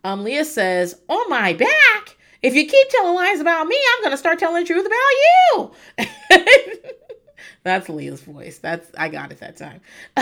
Um, 0.04 0.24
Leah 0.24 0.44
says, 0.44 1.00
On 1.08 1.30
my 1.30 1.52
back? 1.52 2.16
If 2.42 2.54
you 2.54 2.66
keep 2.66 2.88
telling 2.88 3.14
lies 3.14 3.40
about 3.40 3.68
me, 3.68 3.78
I'm 3.94 4.02
going 4.02 4.10
to 4.10 4.16
start 4.16 4.38
telling 4.38 4.64
the 4.64 4.66
truth 4.66 4.86
about 4.86 5.70
you. 6.00 6.46
That's 7.62 7.88
Leah's 7.88 8.20
voice. 8.20 8.58
That's 8.58 8.90
I 8.98 9.08
got 9.08 9.30
it 9.30 9.38
that 9.38 9.56
time. 9.56 9.80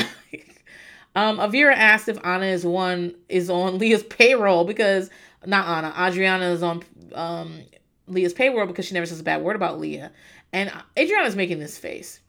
um, 1.14 1.38
Avira 1.38 1.74
asked 1.74 2.08
if 2.08 2.18
Anna 2.24 2.46
is 2.46 2.66
one 2.66 3.14
is 3.30 3.48
on 3.48 3.78
Leah's 3.78 4.02
payroll 4.02 4.64
because 4.64 5.08
not 5.46 5.66
Anna, 5.66 5.94
Adriana 6.08 6.50
is 6.50 6.62
on 6.62 6.82
um, 7.14 7.60
Leah's 8.06 8.34
payroll 8.34 8.66
because 8.66 8.84
she 8.84 8.92
never 8.92 9.06
says 9.06 9.20
a 9.20 9.24
bad 9.24 9.42
word 9.42 9.56
about 9.56 9.80
Leah. 9.80 10.12
And 10.52 10.70
Adriana's 10.98 11.36
making 11.36 11.58
this 11.58 11.78
face. 11.78 12.20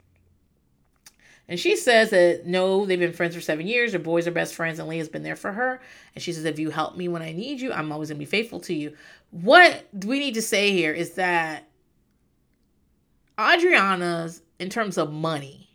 And 1.51 1.59
she 1.59 1.75
says 1.75 2.11
that 2.11 2.45
no, 2.45 2.85
they've 2.85 2.97
been 2.97 3.11
friends 3.11 3.35
for 3.35 3.41
seven 3.41 3.67
years. 3.67 3.91
Their 3.91 3.99
boys 3.99 4.25
are 4.25 4.31
best 4.31 4.55
friends, 4.55 4.79
and 4.79 4.87
Leah's 4.87 5.09
been 5.09 5.21
there 5.21 5.35
for 5.35 5.51
her. 5.51 5.81
And 6.15 6.23
she 6.23 6.31
says, 6.31 6.45
if 6.45 6.57
you 6.57 6.69
help 6.69 6.95
me 6.95 7.09
when 7.09 7.21
I 7.21 7.33
need 7.33 7.59
you, 7.59 7.73
I'm 7.73 7.91
always 7.91 8.07
gonna 8.07 8.19
be 8.19 8.23
faithful 8.25 8.61
to 8.61 8.73
you. 8.73 8.95
What 9.31 9.85
we 9.91 10.19
need 10.19 10.35
to 10.35 10.41
say 10.41 10.71
here 10.71 10.93
is 10.93 11.15
that 11.15 11.67
Adriana's, 13.37 14.41
in 14.59 14.69
terms 14.69 14.97
of 14.97 15.11
money, 15.11 15.67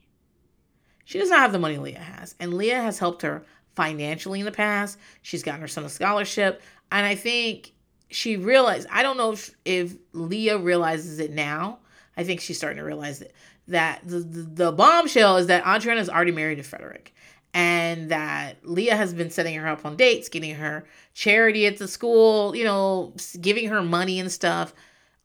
she 1.05 1.18
does 1.18 1.29
not 1.29 1.41
have 1.41 1.53
the 1.53 1.59
money 1.59 1.77
Leah 1.77 1.99
has. 1.99 2.35
And 2.41 2.55
Leah 2.55 2.81
has 2.81 2.99
helped 2.99 3.20
her 3.20 3.45
financially 3.74 4.39
in 4.39 4.47
the 4.47 4.53
past. 4.53 4.99
She's 5.20 5.43
gotten 5.43 5.61
her 5.61 5.68
son 5.68 5.85
a 5.85 5.91
scholarship. 5.91 6.62
And 6.91 7.05
I 7.05 7.16
think 7.16 7.74
she 8.09 8.39
realized, 8.39 8.89
I 8.91 9.03
don't 9.03 9.18
know 9.18 9.33
if, 9.33 9.55
if 9.66 9.95
Leah 10.14 10.57
realizes 10.57 11.18
it 11.18 11.33
now. 11.33 11.81
I 12.16 12.24
think 12.24 12.41
she's 12.41 12.57
starting 12.57 12.79
to 12.79 12.85
realize 12.85 13.20
it 13.20 13.35
that 13.69 14.01
the, 14.05 14.21
the, 14.21 14.43
the 14.43 14.73
bombshell 14.73 15.37
is 15.37 15.47
that 15.49 15.67
Adriana 15.67 16.01
is 16.01 16.09
already 16.09 16.33
married 16.33 16.57
to 16.57 16.62
Frederick 16.62 17.14
and 17.53 18.11
that 18.11 18.57
Leah 18.64 18.97
has 18.97 19.14
been 19.14 19.31
setting 19.31 19.55
her 19.55 19.67
up 19.67 19.85
on 19.85 19.97
dates, 19.97 20.29
getting 20.29 20.55
her 20.57 20.85
charity 21.14 21.67
at 21.67 21.79
the 21.79 21.89
school, 21.89 22.55
you 22.55 22.64
know, 22.64 23.14
giving 23.41 23.69
her 23.69 23.83
money 23.83 24.21
and 24.21 24.31
stuff 24.31 24.75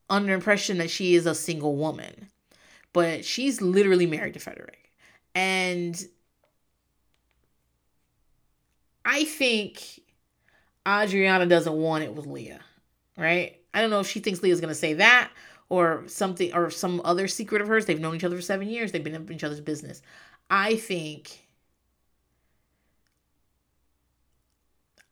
under 0.09 0.33
impression 0.33 0.77
that 0.77 0.89
she 0.89 1.15
is 1.15 1.25
a 1.25 1.35
single 1.35 1.75
woman. 1.75 2.29
But 2.93 3.25
she's 3.25 3.61
literally 3.61 4.05
married 4.05 4.33
to 4.33 4.39
Frederick. 4.39 4.91
And 5.35 6.01
I 9.05 9.25
think 9.25 10.01
Adriana 10.87 11.45
doesn't 11.45 11.73
want 11.73 12.03
it 12.03 12.13
with 12.13 12.27
Leah, 12.27 12.61
right? 13.17 13.57
I 13.73 13.81
don't 13.81 13.89
know 13.89 13.99
if 13.99 14.07
she 14.07 14.19
thinks 14.19 14.41
Leah's 14.41 14.61
going 14.61 14.73
to 14.73 14.75
say 14.75 14.93
that 14.95 15.31
or 15.71 16.03
something 16.05 16.53
or 16.53 16.69
some 16.69 17.01
other 17.05 17.29
secret 17.29 17.61
of 17.61 17.69
hers. 17.69 17.85
They've 17.85 17.97
known 17.97 18.17
each 18.17 18.25
other 18.25 18.35
for 18.35 18.41
seven 18.41 18.67
years. 18.67 18.91
They've 18.91 19.01
been 19.01 19.15
in 19.15 19.31
each 19.31 19.45
other's 19.45 19.61
business. 19.61 20.01
I 20.49 20.75
think 20.75 21.47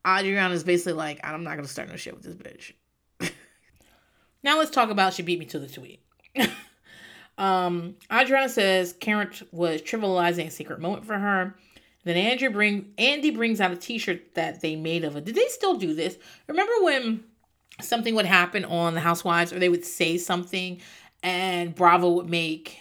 Adriana 0.06 0.52
is 0.52 0.62
basically 0.62 0.92
like, 0.92 1.18
I'm 1.24 1.44
not 1.44 1.56
gonna 1.56 1.66
start 1.66 1.88
no 1.88 1.96
shit 1.96 2.14
with 2.14 2.24
this 2.24 2.34
bitch. 2.34 3.32
now 4.42 4.58
let's 4.58 4.70
talk 4.70 4.90
about 4.90 5.14
she 5.14 5.22
beat 5.22 5.38
me 5.38 5.46
to 5.46 5.58
the 5.58 5.66
tweet. 5.66 6.02
um, 7.38 7.96
Adriana 8.12 8.50
says 8.50 8.92
Karen 8.92 9.30
was 9.52 9.80
trivializing 9.80 10.46
a 10.46 10.50
secret 10.50 10.78
moment 10.78 11.06
for 11.06 11.18
her. 11.18 11.54
Then 12.04 12.18
Andrew 12.18 12.50
bring 12.50 12.92
Andy 12.98 13.30
brings 13.30 13.62
out 13.62 13.72
a 13.72 13.76
T-shirt 13.76 14.34
that 14.34 14.60
they 14.60 14.76
made 14.76 15.04
of 15.04 15.16
it. 15.16 15.24
Did 15.24 15.36
they 15.36 15.48
still 15.48 15.76
do 15.76 15.94
this? 15.94 16.18
Remember 16.48 16.72
when 16.82 17.24
something 17.80 18.14
would 18.14 18.26
happen 18.26 18.64
on 18.64 18.94
the 18.94 19.00
Housewives, 19.00 19.52
or 19.52 19.58
they 19.58 19.68
would 19.68 19.84
say 19.84 20.18
something, 20.18 20.80
and 21.22 21.74
Bravo 21.74 22.10
would 22.10 22.28
make 22.28 22.78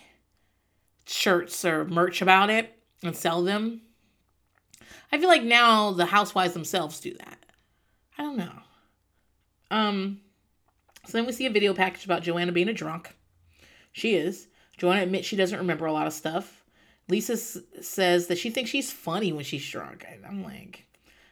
shirts 1.06 1.66
or 1.66 1.86
merch 1.86 2.22
about 2.22 2.50
it 2.50 2.74
and 3.04 3.16
sell 3.16 3.42
them. 3.42 3.82
I 5.12 5.18
feel 5.18 5.28
like 5.28 5.44
now 5.44 5.92
the 5.92 6.06
housewives 6.06 6.54
themselves 6.54 7.00
do 7.00 7.14
that. 7.16 7.38
I 8.18 8.22
don't 8.22 8.38
know. 8.38 8.52
Um, 9.72 10.20
so 11.06 11.18
then 11.18 11.26
we 11.26 11.32
see 11.32 11.48
a 11.48 11.52
video 11.52 11.74
package 11.74 12.06
about 12.06 12.22
Joanna 12.22 12.52
being 12.52 12.70
a 12.70 12.74
drunk. 12.74 13.16
She 13.92 14.16
is. 14.16 14.48
Joanna 14.78 15.02
admits 15.02 15.28
she 15.28 15.36
doesn't 15.36 15.58
remember 15.58 15.86
a 15.86 15.94
lot 15.94 16.08
of 16.08 16.14
stuff. 16.14 16.64
Lisa 17.08 17.34
s- 17.34 17.58
says 17.82 18.28
that 18.28 18.38
she 18.38 18.52
thinks 18.52 18.70
she's 18.70 18.92
funny 18.92 19.34
when 19.34 19.44
she's 19.44 19.68
drunk. 19.68 20.06
And 20.08 20.26
I'm 20.26 20.44
like, 20.44 20.86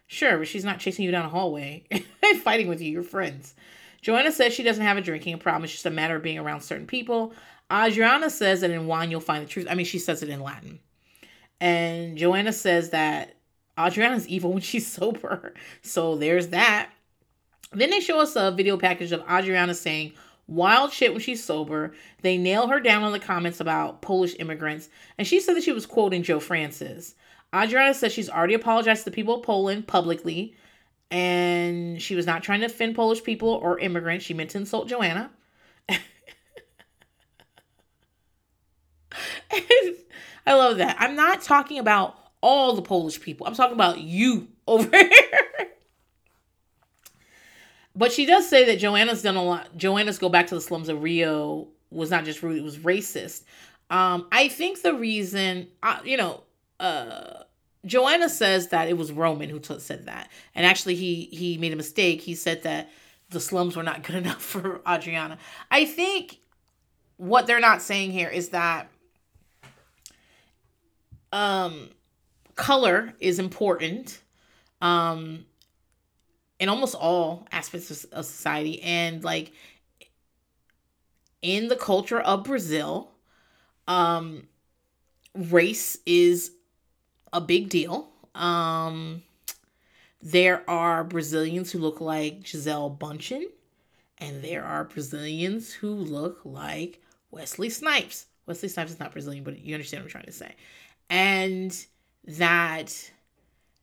Sure, 0.08 0.38
but 0.38 0.48
she's 0.48 0.64
not 0.64 0.80
chasing 0.80 1.04
you 1.06 1.12
down 1.12 1.26
a 1.26 1.30
hallway 1.30 1.84
and 1.92 2.42
fighting 2.42 2.68
with 2.68 2.82
you. 2.82 2.92
You're 2.92 3.04
friends. 3.04 3.54
Joanna 4.02 4.32
says 4.32 4.54
she 4.54 4.64
doesn't 4.64 4.84
have 4.84 4.98
a 4.98 5.02
drinking 5.02 5.40
problem. 5.40 5.66
It's 5.66 5.74
just 5.74 5.86
a 5.86 5.92
matter 5.92 6.16
of 6.16 6.24
being 6.24 6.40
around 6.40 6.62
certain 6.62 6.88
people. 6.88 7.34
Adriana 7.72 8.30
says 8.30 8.62
that 8.62 8.72
in 8.72 8.88
wine 8.88 9.12
you'll 9.12 9.20
find 9.20 9.44
the 9.44 9.50
truth. 9.50 9.68
I 9.70 9.76
mean, 9.76 9.86
she 9.86 10.00
says 10.00 10.24
it 10.24 10.30
in 10.30 10.42
Latin. 10.42 10.80
And 11.60 12.18
Joanna 12.18 12.54
says 12.54 12.92
that 12.92 13.36
Adriana's 13.78 14.28
evil 14.30 14.54
when 14.54 14.62
she's 14.62 14.88
sober. 14.88 15.54
So 15.82 16.16
there's 16.16 16.48
that. 16.50 16.90
Then 17.74 17.90
they 17.90 18.00
show 18.00 18.22
us 18.22 18.36
a 18.38 18.52
video 18.52 18.78
package 18.78 19.12
of 19.12 19.24
Adriana 19.30 19.74
saying 19.74 20.14
wild 20.48 20.94
shit 20.94 21.12
when 21.12 21.22
she's 21.22 21.44
sober. 21.44 21.94
They 22.22 22.38
nail 22.38 22.68
her 22.68 22.80
down 22.80 23.04
on 23.04 23.12
the 23.12 23.20
comments 23.20 23.60
about 23.60 24.02
Polish 24.02 24.36
immigrants, 24.40 24.90
and 25.18 25.28
she 25.28 25.42
said 25.42 25.58
that 25.58 25.64
she 25.64 25.74
was 25.74 25.86
quoting 25.86 26.24
Joe 26.24 26.40
Francis. 26.40 27.16
Adriana 27.56 27.94
says 27.94 28.12
she's 28.12 28.30
already 28.30 28.54
apologized 28.54 29.04
to 29.04 29.10
the 29.10 29.16
people 29.16 29.36
of 29.36 29.44
Poland 29.44 29.88
publicly, 29.88 30.56
and 31.10 32.02
she 32.02 32.16
was 32.16 32.26
not 32.26 32.44
trying 32.44 32.60
to 32.60 32.66
offend 32.66 32.96
Polish 32.96 33.24
people 33.24 33.50
or 33.50 33.80
immigrants. 33.80 34.26
She 34.26 34.34
meant 34.34 34.50
to 34.52 34.58
insult 34.58 34.88
Joanna. 34.90 35.32
I 40.46 40.54
love 40.54 40.78
that. 40.78 40.98
I'm 41.00 41.16
not 41.16 41.42
talking 41.42 41.80
about 41.80 42.18
all 42.42 42.74
the 42.74 42.82
Polish 42.82 43.20
people. 43.22 43.48
I'm 43.48 43.56
talking 43.56 43.76
about 43.76 44.00
you 44.00 44.50
over 44.68 44.90
here. 44.96 45.12
but 47.96 48.12
she 48.12 48.26
does 48.26 48.48
say 48.48 48.66
that 48.66 48.80
Joanna's 48.80 49.22
done 49.22 49.38
a 49.38 49.44
lot. 49.44 49.76
Joanna's 49.78 50.20
go 50.20 50.30
back 50.30 50.48
to 50.48 50.56
the 50.56 50.62
slums 50.62 50.90
of 50.90 51.02
Rio 51.02 51.70
was 51.90 52.12
not 52.12 52.26
just 52.26 52.44
rude; 52.44 52.58
it 52.58 52.64
was 52.64 52.78
racist. 52.80 53.44
Um, 53.90 54.28
I 54.34 54.50
think 54.50 54.82
the 54.82 54.94
reason, 54.94 55.70
uh, 55.82 56.00
you 56.04 56.18
know, 56.18 56.44
uh, 56.80 57.44
Joanna 57.86 58.30
says 58.30 58.70
that 58.70 58.90
it 58.90 58.98
was 58.98 59.12
Roman 59.12 59.50
who 59.50 59.60
t- 59.60 59.80
said 59.80 60.06
that, 60.06 60.30
and 60.56 60.66
actually 60.66 60.96
he 60.96 61.30
he 61.32 61.58
made 61.58 61.74
a 61.74 61.76
mistake. 61.76 62.22
He 62.22 62.36
said 62.36 62.64
that 62.64 62.90
the 63.30 63.40
slums 63.40 63.76
were 63.76 63.84
not 63.84 64.04
good 64.08 64.16
enough 64.16 64.42
for 64.42 64.82
Adriana. 64.88 65.38
I 65.72 65.86
think 65.86 66.40
what 67.18 67.48
they're 67.48 67.60
not 67.60 67.82
saying 67.82 68.12
here 68.12 68.30
is 68.30 68.50
that 68.50 68.90
um 71.34 71.90
color 72.56 73.14
is 73.20 73.38
important 73.38 74.22
um 74.82 75.46
in 76.60 76.70
almost 76.70 76.96
all 76.96 77.46
aspects 77.52 77.92
of, 77.92 78.12
of 78.14 78.26
society 78.26 78.82
and 78.82 79.24
like 79.24 79.52
in 81.42 81.68
the 81.68 81.76
culture 81.76 82.20
of 82.20 82.44
Brazil 82.44 83.12
um 83.88 84.48
race 85.36 85.98
is 86.06 86.52
a 87.34 87.42
big 87.42 87.70
deal 87.70 88.10
um 88.36 89.22
there 90.22 90.68
are 90.70 91.04
Brazilians 91.04 91.72
who 91.72 91.80
look 91.80 92.02
like 92.02 92.44
Gisele 92.44 92.98
Bündchen 93.00 93.46
and 94.18 94.44
there 94.44 94.64
are 94.64 94.84
Brazilians 94.84 95.74
who 95.74 95.92
look 95.92 96.42
like 96.44 97.02
Wesley 97.30 97.70
Snipes. 97.70 98.26
Wesley 98.46 98.70
Snipes 98.70 98.92
is 98.92 99.00
not 99.00 99.12
Brazilian, 99.12 99.44
but 99.44 99.60
you 99.60 99.76
understand 99.76 100.04
what 100.04 100.08
I'm 100.08 100.12
trying 100.12 100.26
to 100.26 100.32
say. 100.32 100.56
And 101.10 101.86
that 102.26 103.12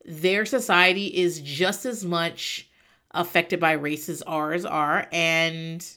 their 0.03 0.45
society 0.45 1.07
is 1.07 1.39
just 1.39 1.85
as 1.85 2.03
much 2.03 2.69
affected 3.11 3.59
by 3.59 3.71
race 3.71 4.09
as 4.09 4.21
ours 4.23 4.65
are. 4.65 5.07
And 5.11 5.87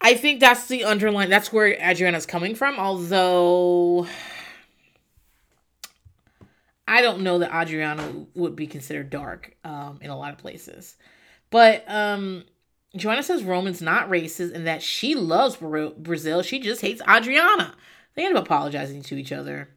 I 0.00 0.14
think 0.14 0.40
that's 0.40 0.66
the 0.66 0.84
underlying, 0.84 1.30
that's 1.30 1.52
where 1.52 1.74
Adriana's 1.80 2.26
coming 2.26 2.54
from. 2.54 2.78
Although 2.78 4.06
I 6.92 7.02
don't 7.02 7.22
know 7.22 7.38
that 7.38 7.54
Adriana 7.54 8.26
would 8.34 8.56
be 8.56 8.66
considered 8.66 9.10
dark 9.10 9.56
um, 9.64 9.98
in 10.00 10.10
a 10.10 10.16
lot 10.16 10.32
of 10.32 10.38
places. 10.38 10.96
But 11.50 11.84
um, 11.88 12.44
Joanna 12.96 13.22
says 13.22 13.42
Roman's 13.42 13.82
not 13.82 14.08
racist 14.08 14.54
and 14.54 14.66
that 14.66 14.82
she 14.82 15.14
loves 15.14 15.56
Brazil. 15.56 16.42
She 16.42 16.60
just 16.60 16.80
hates 16.80 17.02
Adriana. 17.08 17.74
They 18.14 18.26
end 18.26 18.36
up 18.36 18.44
apologizing 18.44 19.02
to 19.04 19.16
each 19.16 19.32
other 19.32 19.68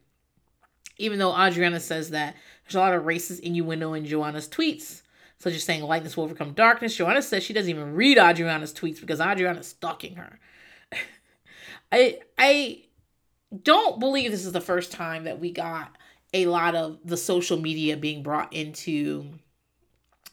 even 0.98 1.18
though 1.18 1.36
Adriana 1.36 1.80
says 1.80 2.10
that 2.10 2.34
there's 2.64 2.74
a 2.74 2.80
lot 2.80 2.94
of 2.94 3.04
racist 3.04 3.40
innuendo 3.40 3.92
in 3.94 4.06
Joanna's 4.06 4.48
tweets, 4.48 5.02
such 5.38 5.54
as 5.54 5.64
saying 5.64 5.82
lightness 5.82 6.16
will 6.16 6.24
overcome 6.24 6.52
darkness. 6.52 6.96
Joanna 6.96 7.22
says 7.22 7.42
she 7.42 7.52
doesn't 7.52 7.70
even 7.70 7.94
read 7.94 8.18
Adriana's 8.18 8.72
tweets 8.72 9.00
because 9.00 9.20
Adriana's 9.20 9.68
stalking 9.68 10.16
her. 10.16 10.38
I 11.92 12.20
I 12.38 12.84
don't 13.62 14.00
believe 14.00 14.30
this 14.30 14.46
is 14.46 14.52
the 14.52 14.60
first 14.60 14.90
time 14.90 15.24
that 15.24 15.38
we 15.38 15.52
got 15.52 15.96
a 16.32 16.46
lot 16.46 16.74
of 16.74 16.98
the 17.04 17.16
social 17.16 17.58
media 17.58 17.96
being 17.96 18.22
brought 18.22 18.52
into 18.52 19.26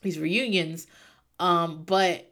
these 0.01 0.19
reunions. 0.19 0.87
Um, 1.39 1.83
but 1.83 2.29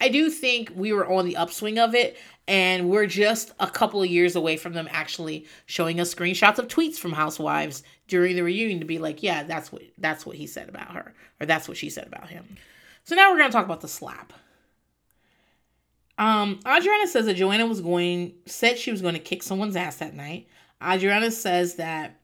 I 0.00 0.08
do 0.08 0.30
think 0.30 0.72
we 0.74 0.92
were 0.92 1.10
on 1.10 1.24
the 1.24 1.36
upswing 1.36 1.78
of 1.78 1.94
it, 1.94 2.16
and 2.46 2.88
we're 2.88 3.06
just 3.06 3.52
a 3.58 3.66
couple 3.68 4.02
of 4.02 4.08
years 4.08 4.36
away 4.36 4.56
from 4.56 4.72
them 4.72 4.88
actually 4.90 5.46
showing 5.66 6.00
us 6.00 6.14
screenshots 6.14 6.58
of 6.58 6.68
tweets 6.68 6.96
from 6.96 7.12
housewives 7.12 7.82
during 8.06 8.36
the 8.36 8.42
reunion 8.42 8.80
to 8.80 8.86
be 8.86 8.98
like, 8.98 9.22
yeah, 9.22 9.42
that's 9.42 9.72
what 9.72 9.82
that's 9.98 10.24
what 10.24 10.36
he 10.36 10.46
said 10.46 10.68
about 10.68 10.92
her, 10.92 11.14
or 11.40 11.46
that's 11.46 11.66
what 11.66 11.76
she 11.76 11.90
said 11.90 12.06
about 12.06 12.28
him. 12.28 12.56
So 13.04 13.16
now 13.16 13.32
we're 13.32 13.38
gonna 13.38 13.52
talk 13.52 13.64
about 13.64 13.80
the 13.80 13.88
slap. 13.88 14.32
Um, 16.18 16.58
Adriana 16.66 17.06
says 17.06 17.26
that 17.26 17.34
Joanna 17.34 17.66
was 17.66 17.80
going 17.80 18.34
said 18.46 18.78
she 18.78 18.90
was 18.90 19.00
going 19.00 19.14
to 19.14 19.20
kick 19.20 19.42
someone's 19.42 19.76
ass 19.76 19.96
that 19.96 20.14
night. 20.14 20.48
Adriana 20.82 21.30
says 21.30 21.76
that 21.76 22.17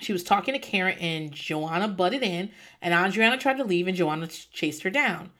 she 0.00 0.12
was 0.12 0.22
talking 0.22 0.54
to 0.54 0.60
Karen 0.60 0.98
and 0.98 1.32
Joanna 1.32 1.88
butted 1.88 2.22
in, 2.22 2.50
and 2.82 2.92
Adriana 2.94 3.38
tried 3.38 3.56
to 3.56 3.64
leave 3.64 3.88
and 3.88 3.96
Joanna 3.96 4.26
chased 4.26 4.82
her 4.82 4.90
down. 4.90 5.30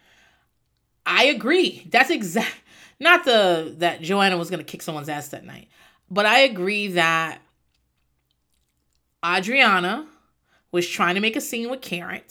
I 1.04 1.24
agree. 1.24 1.86
That's 1.90 2.10
exact 2.10 2.54
not 3.00 3.24
the 3.24 3.74
that 3.78 4.00
Joanna 4.00 4.36
was 4.36 4.50
gonna 4.50 4.64
kick 4.64 4.82
someone's 4.82 5.08
ass 5.08 5.28
that 5.28 5.44
night, 5.44 5.68
but 6.10 6.26
I 6.26 6.40
agree 6.40 6.88
that 6.88 7.40
Adriana 9.24 10.06
was 10.72 10.88
trying 10.88 11.14
to 11.14 11.20
make 11.20 11.36
a 11.36 11.40
scene 11.40 11.70
with 11.70 11.82
Karen. 11.82 12.22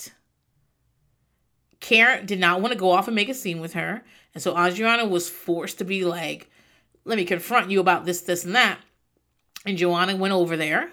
Karen 1.80 2.26
did 2.26 2.40
not 2.40 2.62
want 2.62 2.74
to 2.74 2.80
go 2.80 2.92
off 2.92 3.08
and 3.08 3.16
make 3.16 3.30
a 3.30 3.34
scene 3.34 3.60
with 3.60 3.74
her, 3.74 4.04
and 4.34 4.42
so 4.42 4.58
Adriana 4.58 5.06
was 5.06 5.30
forced 5.30 5.78
to 5.78 5.86
be 5.86 6.04
like, 6.04 6.50
"Let 7.06 7.18
me 7.18 7.26
confront 7.26 7.70
you 7.70 7.80
about 7.80 8.06
this, 8.06 8.22
this, 8.22 8.44
and 8.44 8.56
that." 8.56 8.80
And 9.66 9.78
Joanna 9.78 10.16
went 10.16 10.34
over 10.34 10.58
there 10.58 10.92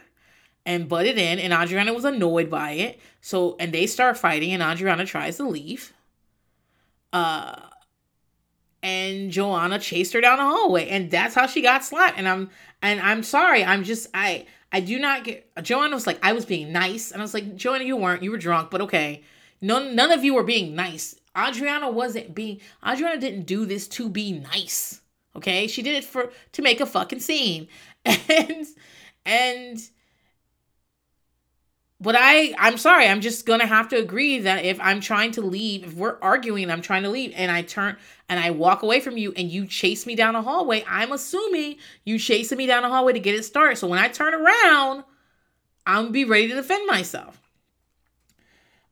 and 0.65 0.89
butted 0.89 1.19
in, 1.19 1.39
and 1.39 1.53
Adriana 1.53 1.93
was 1.93 2.05
annoyed 2.05 2.49
by 2.49 2.73
it. 2.73 3.01
So, 3.21 3.57
and 3.59 3.73
they 3.73 3.87
start 3.87 4.17
fighting, 4.17 4.53
and 4.53 4.63
Adriana 4.63 5.05
tries 5.07 5.37
to 5.39 5.49
leave. 5.49 5.93
Uh, 7.13 7.61
and 8.83 9.31
Joanna 9.31 9.79
chased 9.79 10.13
her 10.13 10.21
down 10.21 10.39
the 10.39 10.45
hallway 10.45 10.89
and 10.89 11.09
that's 11.11 11.35
how 11.37 11.47
she 11.47 11.63
got 11.63 11.85
slapped. 11.85 12.19
And 12.19 12.27
I'm 12.27 12.51
and 12.81 13.01
I'm 13.01 13.23
sorry 13.23 13.63
I'm 13.63 13.85
just 13.85 14.09
I 14.13 14.47
I 14.73 14.81
do 14.81 14.99
not 14.99 15.23
get 15.23 15.49
Joanna 15.63 15.95
was 15.95 16.07
like 16.07 16.19
I 16.21 16.33
was 16.33 16.47
being 16.47 16.73
nice. 16.73 17.13
And 17.13 17.21
I 17.21 17.25
was 17.25 17.35
like 17.35 17.55
Joanna 17.55 17.85
you 17.85 17.97
weren't 17.97 18.25
you 18.25 18.33
were 18.33 18.39
drunk 18.39 18.71
but 18.71 18.81
okay. 18.81 19.23
None 19.61 19.95
none 19.95 20.11
of 20.11 20.25
you 20.25 20.35
were 20.35 20.43
being 20.43 20.75
nice. 20.75 21.15
Adriana 21.37 21.93
wasn't 21.93 22.35
being 22.35 22.61
Adriana 22.85 23.21
didn't 23.21 23.45
do 23.45 23.67
this 23.67 23.87
to 23.89 24.09
be 24.09 24.33
nice 24.33 25.03
okay? 25.37 25.67
She 25.67 25.83
did 25.83 25.97
it 25.97 26.05
for 26.05 26.33
to 26.53 26.63
make 26.63 26.81
a 26.81 26.87
fucking 26.87 27.21
scene. 27.21 27.69
And 28.05 28.67
and 29.25 29.79
but 32.03 32.17
I 32.19 32.53
I'm 32.59 32.79
sorry, 32.79 33.07
I'm 33.07 33.21
just 33.21 33.47
gonna 33.47 33.67
have 33.67 33.89
to 33.91 33.97
agree 33.97 34.41
that 34.41 34.65
if 34.65 34.81
I'm 34.81 35.01
trying 35.01 35.31
to 35.33 35.41
leave, 35.41 35.85
if 35.85 35.95
we're 35.95 36.19
arguing 36.21 36.69
I'm 36.69 36.83
trying 36.83 37.05
to 37.05 37.09
leave 37.09 37.33
and 37.37 37.51
I 37.51 37.63
turn 37.63 37.97
and 38.29 38.41
I 38.41 38.51
walk 38.51 38.83
away 38.83 38.99
from 38.99 39.17
you 39.17 39.33
and 39.37 39.49
you 39.49 39.67
chase 39.67 40.05
me 40.05 40.17
down 40.17 40.35
a 40.35 40.43
hallway, 40.43 40.85
I'm 40.89 41.13
assuming 41.13 41.77
you 42.05 42.19
chasing 42.19 42.59
me 42.59 42.67
down 42.67 42.85
a 42.85 42.89
hallway 42.89 43.13
to 43.13 43.21
get 43.21 43.37
it 43.37 43.45
started. 43.45 43.77
So 43.77 43.87
when 43.87 44.01
I 44.01 44.09
turn 44.09 44.35
around, 44.35 45.05
I'm 45.87 46.07
gonna 46.07 46.11
be 46.11 46.25
ready 46.25 46.49
to 46.49 46.57
defend 46.57 46.89
myself. 46.89 47.41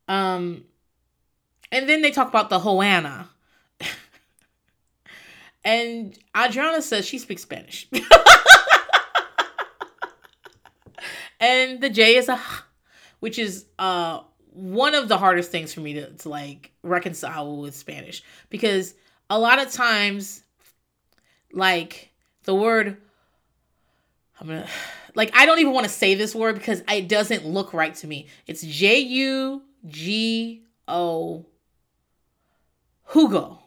Um 0.07 0.63
and 1.69 1.89
then 1.89 2.01
they 2.01 2.11
talk 2.11 2.29
about 2.29 2.49
the 2.49 2.59
Joanna. 2.59 3.27
and 5.65 6.17
Adriana 6.37 6.81
says 6.81 7.05
she 7.05 7.17
speaks 7.17 7.41
Spanish. 7.41 7.89
and 11.41 11.81
the 11.81 11.89
J 11.89 12.15
is 12.15 12.29
a 12.29 12.39
which 13.21 13.39
is 13.39 13.65
uh 13.79 14.19
one 14.53 14.93
of 14.93 15.07
the 15.07 15.17
hardest 15.17 15.49
things 15.49 15.73
for 15.73 15.79
me 15.79 15.93
to, 15.93 16.11
to 16.11 16.27
like 16.27 16.71
reconcile 16.83 17.55
with 17.57 17.73
Spanish 17.73 18.21
because 18.49 18.93
a 19.29 19.39
lot 19.39 19.59
of 19.59 19.71
times 19.71 20.43
like 21.53 22.09
the 22.43 22.53
word 22.53 22.97
I'm 24.39 24.47
gonna 24.47 24.67
like 25.15 25.31
I 25.33 25.45
don't 25.45 25.59
even 25.59 25.71
want 25.71 25.85
to 25.85 25.91
say 25.91 26.15
this 26.15 26.35
word 26.35 26.55
because 26.55 26.83
it 26.89 27.07
doesn't 27.07 27.45
look 27.45 27.73
right 27.73 27.95
to 27.95 28.07
me. 28.07 28.27
It's 28.47 28.61
J 28.61 28.99
U 28.99 29.61
G 29.87 30.63
O 30.87 31.45
Hugo. 33.13 33.59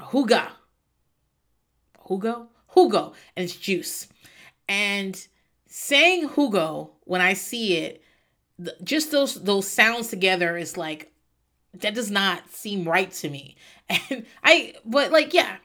Huga. 0.00 0.48
Hugo? 2.06 2.48
Hugo. 2.74 3.12
And 3.34 3.44
it's 3.44 3.56
juice. 3.56 4.06
And 4.68 5.26
saying 5.66 6.30
Hugo 6.30 6.92
when 7.04 7.20
I 7.20 7.34
see 7.34 7.76
it 7.78 8.02
just 8.82 9.10
those 9.10 9.34
those 9.42 9.68
sounds 9.68 10.08
together 10.08 10.56
is 10.56 10.76
like 10.76 11.12
that 11.74 11.94
does 11.94 12.10
not 12.10 12.50
seem 12.52 12.88
right 12.88 13.10
to 13.12 13.28
me. 13.28 13.56
And 14.10 14.26
I 14.42 14.74
but 14.84 15.12
like 15.12 15.32
yeah, 15.32 15.58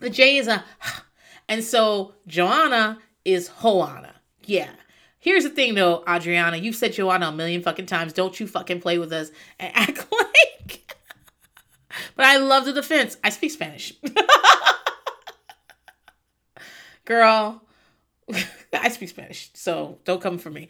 the 0.00 0.08
J 0.08 0.38
is 0.38 0.48
a 0.48 0.64
and 1.48 1.62
so 1.62 2.14
Joanna 2.26 2.98
is 3.24 3.48
Hoana. 3.48 4.12
Yeah. 4.44 4.70
Here's 5.18 5.44
the 5.44 5.50
thing 5.50 5.74
though, 5.74 6.02
Adriana, 6.08 6.56
you've 6.56 6.76
said 6.76 6.94
Joanna 6.94 7.28
a 7.28 7.32
million 7.32 7.62
fucking 7.62 7.86
times. 7.86 8.12
Don't 8.12 8.38
you 8.40 8.46
fucking 8.46 8.80
play 8.80 8.98
with 8.98 9.12
us 9.12 9.30
and 9.58 9.70
act 9.76 10.06
like. 10.10 10.96
but 12.16 12.24
I 12.24 12.38
love 12.38 12.64
the 12.64 12.72
defense. 12.72 13.16
I 13.22 13.30
speak 13.30 13.50
Spanish. 13.50 13.94
Girl, 17.04 17.62
I 18.72 18.88
speak 18.88 19.10
Spanish, 19.10 19.50
so 19.54 19.98
don't 20.04 20.20
come 20.20 20.38
for 20.38 20.50
me. 20.50 20.68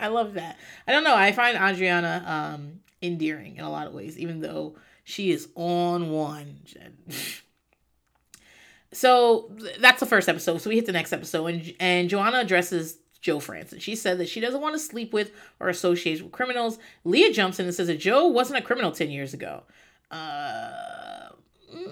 I 0.00 0.08
love 0.08 0.34
that. 0.34 0.58
I 0.86 0.92
don't 0.92 1.04
know. 1.04 1.14
I 1.14 1.32
find 1.32 1.56
Adriana 1.56 2.24
um, 2.26 2.80
endearing 3.02 3.56
in 3.56 3.64
a 3.64 3.70
lot 3.70 3.86
of 3.86 3.94
ways, 3.94 4.18
even 4.18 4.40
though 4.40 4.76
she 5.04 5.30
is 5.30 5.48
on 5.54 6.10
one. 6.10 6.60
so 8.92 9.50
that's 9.80 10.00
the 10.00 10.06
first 10.06 10.28
episode. 10.28 10.60
So 10.60 10.70
we 10.70 10.76
hit 10.76 10.86
the 10.86 10.92
next 10.92 11.12
episode, 11.12 11.46
and 11.46 11.74
and 11.80 12.08
Joanna 12.08 12.40
addresses 12.40 12.98
Joe 13.20 13.40
Francis. 13.40 13.82
She 13.82 13.94
said 13.96 14.18
that 14.18 14.28
she 14.28 14.40
doesn't 14.40 14.60
want 14.60 14.74
to 14.74 14.78
sleep 14.78 15.12
with 15.12 15.32
or 15.58 15.68
associate 15.68 16.22
with 16.22 16.32
criminals. 16.32 16.78
Leah 17.04 17.32
jumps 17.32 17.60
in 17.60 17.66
and 17.66 17.74
says 17.74 17.88
that 17.88 18.00
Joe 18.00 18.26
wasn't 18.26 18.58
a 18.58 18.62
criminal 18.62 18.92
ten 18.92 19.10
years 19.10 19.34
ago. 19.34 19.64
Uh, 20.10 21.28
mm, 21.74 21.90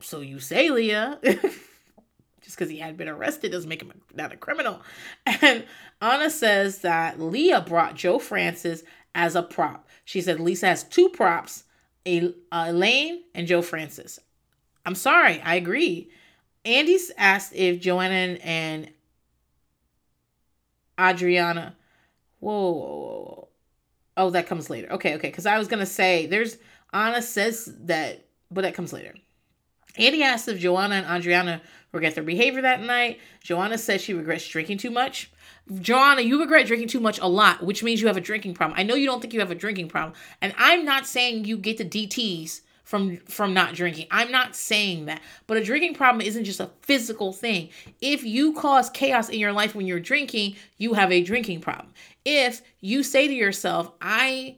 so 0.00 0.20
you 0.20 0.38
say, 0.38 0.70
Leah. 0.70 1.18
just 2.48 2.56
because 2.56 2.70
he 2.70 2.78
had 2.78 2.96
been 2.96 3.10
arrested 3.10 3.52
doesn't 3.52 3.68
make 3.68 3.82
him 3.82 3.92
not 4.14 4.32
a 4.32 4.36
criminal. 4.38 4.80
And 5.42 5.66
Anna 6.00 6.30
says 6.30 6.78
that 6.78 7.20
Leah 7.20 7.60
brought 7.60 7.94
Joe 7.94 8.18
Francis 8.18 8.84
as 9.14 9.36
a 9.36 9.42
prop. 9.42 9.86
She 10.06 10.22
said 10.22 10.40
Lisa 10.40 10.68
has 10.68 10.82
two 10.82 11.10
props, 11.10 11.64
uh, 12.06 12.30
Elaine 12.50 13.22
and 13.34 13.46
Joe 13.46 13.60
Francis. 13.60 14.18
I'm 14.86 14.94
sorry, 14.94 15.42
I 15.42 15.56
agree. 15.56 16.08
Andy's 16.64 17.12
asked 17.18 17.52
if 17.54 17.82
Joanna 17.82 18.38
and 18.42 18.90
Adriana. 20.98 21.76
Whoa, 22.40 22.70
whoa, 22.70 22.86
whoa. 22.86 23.48
Oh, 24.16 24.30
that 24.30 24.46
comes 24.46 24.70
later. 24.70 24.90
Okay, 24.92 25.16
okay. 25.16 25.28
Because 25.28 25.44
I 25.44 25.58
was 25.58 25.68
gonna 25.68 25.84
say 25.84 26.24
there's 26.24 26.56
Anna 26.94 27.20
says 27.20 27.70
that, 27.80 28.24
but 28.50 28.62
that 28.62 28.72
comes 28.72 28.94
later. 28.94 29.12
Andy 29.98 30.22
asked 30.22 30.48
if 30.48 30.58
Joanna 30.58 30.96
and 30.96 31.06
Adriana 31.06 31.60
regret 31.92 32.14
their 32.14 32.24
behavior 32.24 32.62
that 32.62 32.80
night. 32.80 33.18
Joanna 33.42 33.78
says 33.78 34.00
she 34.00 34.14
regrets 34.14 34.46
drinking 34.46 34.78
too 34.78 34.90
much. 34.90 35.30
Joanna, 35.80 36.22
you 36.22 36.40
regret 36.40 36.66
drinking 36.66 36.88
too 36.88 37.00
much 37.00 37.18
a 37.18 37.28
lot, 37.28 37.62
which 37.62 37.82
means 37.82 38.00
you 38.00 38.06
have 38.06 38.16
a 38.16 38.22
drinking 38.22 38.54
problem. 38.54 38.78
I 38.78 38.84
know 38.84 38.94
you 38.94 39.06
don't 39.06 39.20
think 39.20 39.34
you 39.34 39.40
have 39.40 39.50
a 39.50 39.54
drinking 39.54 39.88
problem, 39.88 40.14
and 40.40 40.54
I'm 40.56 40.84
not 40.84 41.06
saying 41.06 41.44
you 41.44 41.58
get 41.58 41.78
the 41.78 41.84
DTs 41.84 42.62
from 42.88 43.18
from 43.26 43.52
not 43.52 43.74
drinking. 43.74 44.06
I'm 44.10 44.32
not 44.32 44.56
saying 44.56 45.04
that. 45.06 45.20
But 45.46 45.58
a 45.58 45.64
drinking 45.64 45.92
problem 45.94 46.22
isn't 46.22 46.44
just 46.44 46.58
a 46.58 46.70
physical 46.80 47.34
thing. 47.34 47.68
If 48.00 48.24
you 48.24 48.54
cause 48.54 48.88
chaos 48.88 49.28
in 49.28 49.38
your 49.38 49.52
life 49.52 49.74
when 49.74 49.86
you're 49.86 50.00
drinking, 50.00 50.56
you 50.78 50.94
have 50.94 51.12
a 51.12 51.22
drinking 51.22 51.60
problem. 51.60 51.92
If 52.24 52.62
you 52.80 53.02
say 53.02 53.28
to 53.28 53.34
yourself, 53.34 53.92
I 54.00 54.56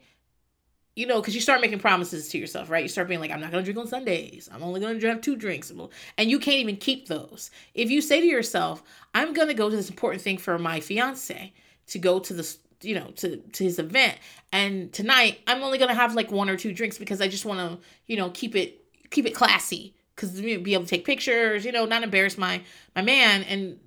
you 0.97 1.07
know, 1.07 1.21
because 1.21 1.35
you 1.35 1.41
start 1.41 1.61
making 1.61 1.79
promises 1.79 2.29
to 2.29 2.39
yourself, 2.39 2.69
right? 2.69 2.83
You 2.83 2.89
start 2.89 3.09
being 3.09 3.21
like, 3.21 3.31
I'm 3.31 3.41
not 3.41 3.53
going 3.53 3.65
to 3.65 3.73
drink 3.73 3.79
on 3.79 3.89
Sundays. 3.89 4.49
I'm 4.53 4.63
only 4.63 4.81
going 4.81 4.99
to 4.99 5.09
have 5.09 5.21
two 5.21 5.37
drinks. 5.37 5.73
And 6.19 6.31
you 6.31 6.39
can't 6.39 6.59
even 6.59 6.77
keep 6.77 7.07
those. 7.07 7.51
If 7.75 7.91
you 7.91 8.01
say 8.01 8.21
to 8.21 8.27
yourself, 8.27 8.83
I'm 9.15 9.33
going 9.33 9.49
to 9.49 9.55
go 9.55 9.71
to 9.71 9.77
this 9.77 9.89
important 9.89 10.23
thing 10.23 10.37
for 10.37 10.59
my 10.59 10.81
fiance 10.81 11.53
to 11.89 11.99
go 11.99 12.19
to 12.19 12.35
the, 12.35 12.57
you 12.83 12.97
know, 12.97 13.13
to, 13.17 13.37
to 13.37 13.65
his 13.65 13.79
event. 13.79 14.19
And 14.53 14.93
tonight 14.93 15.41
I'm 15.47 15.63
only 15.63 15.79
going 15.79 15.91
to 15.91 15.95
have 15.95 16.15
like 16.15 16.33
one 16.33 16.51
or 16.51 16.57
two 16.57 16.73
drinks 16.73 16.99
because 16.99 17.21
I 17.21 17.29
just 17.29 17.45
want 17.45 17.61
to, 17.61 17.87
you 18.07 18.17
know, 18.17 18.31
keep 18.31 18.57
it, 18.57 18.85
keep 19.11 19.27
it 19.27 19.35
classy 19.35 19.95
because 20.17 20.41
be 20.41 20.75
able 20.75 20.85
to 20.85 20.91
take 20.91 21.05
pictures, 21.05 21.65
you 21.65 21.73
know, 21.73 21.87
not 21.87 22.03
embarrass 22.03 22.37
my, 22.37 22.63
my 22.97 23.03
man. 23.03 23.45
And, 23.45 23.79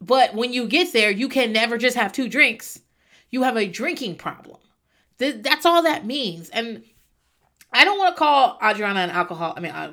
but 0.00 0.34
when 0.34 0.52
you 0.52 0.66
get 0.66 0.92
there, 0.92 1.10
you 1.10 1.28
can 1.28 1.52
never 1.52 1.78
just 1.78 1.96
have 1.96 2.12
two 2.12 2.28
drinks. 2.28 2.80
You 3.30 3.44
have 3.44 3.56
a 3.56 3.68
drinking 3.68 4.16
problem 4.16 4.58
Th- 5.20 5.42
that's 5.42 5.66
all 5.66 5.82
that 5.82 6.04
means. 6.04 6.48
And 6.48 6.82
I 7.72 7.84
don't 7.84 7.98
want 7.98 8.16
to 8.16 8.18
call 8.18 8.58
Adriana 8.62 9.00
an 9.00 9.10
alcohol. 9.10 9.54
I 9.56 9.60
mean, 9.60 9.72
I, 9.72 9.90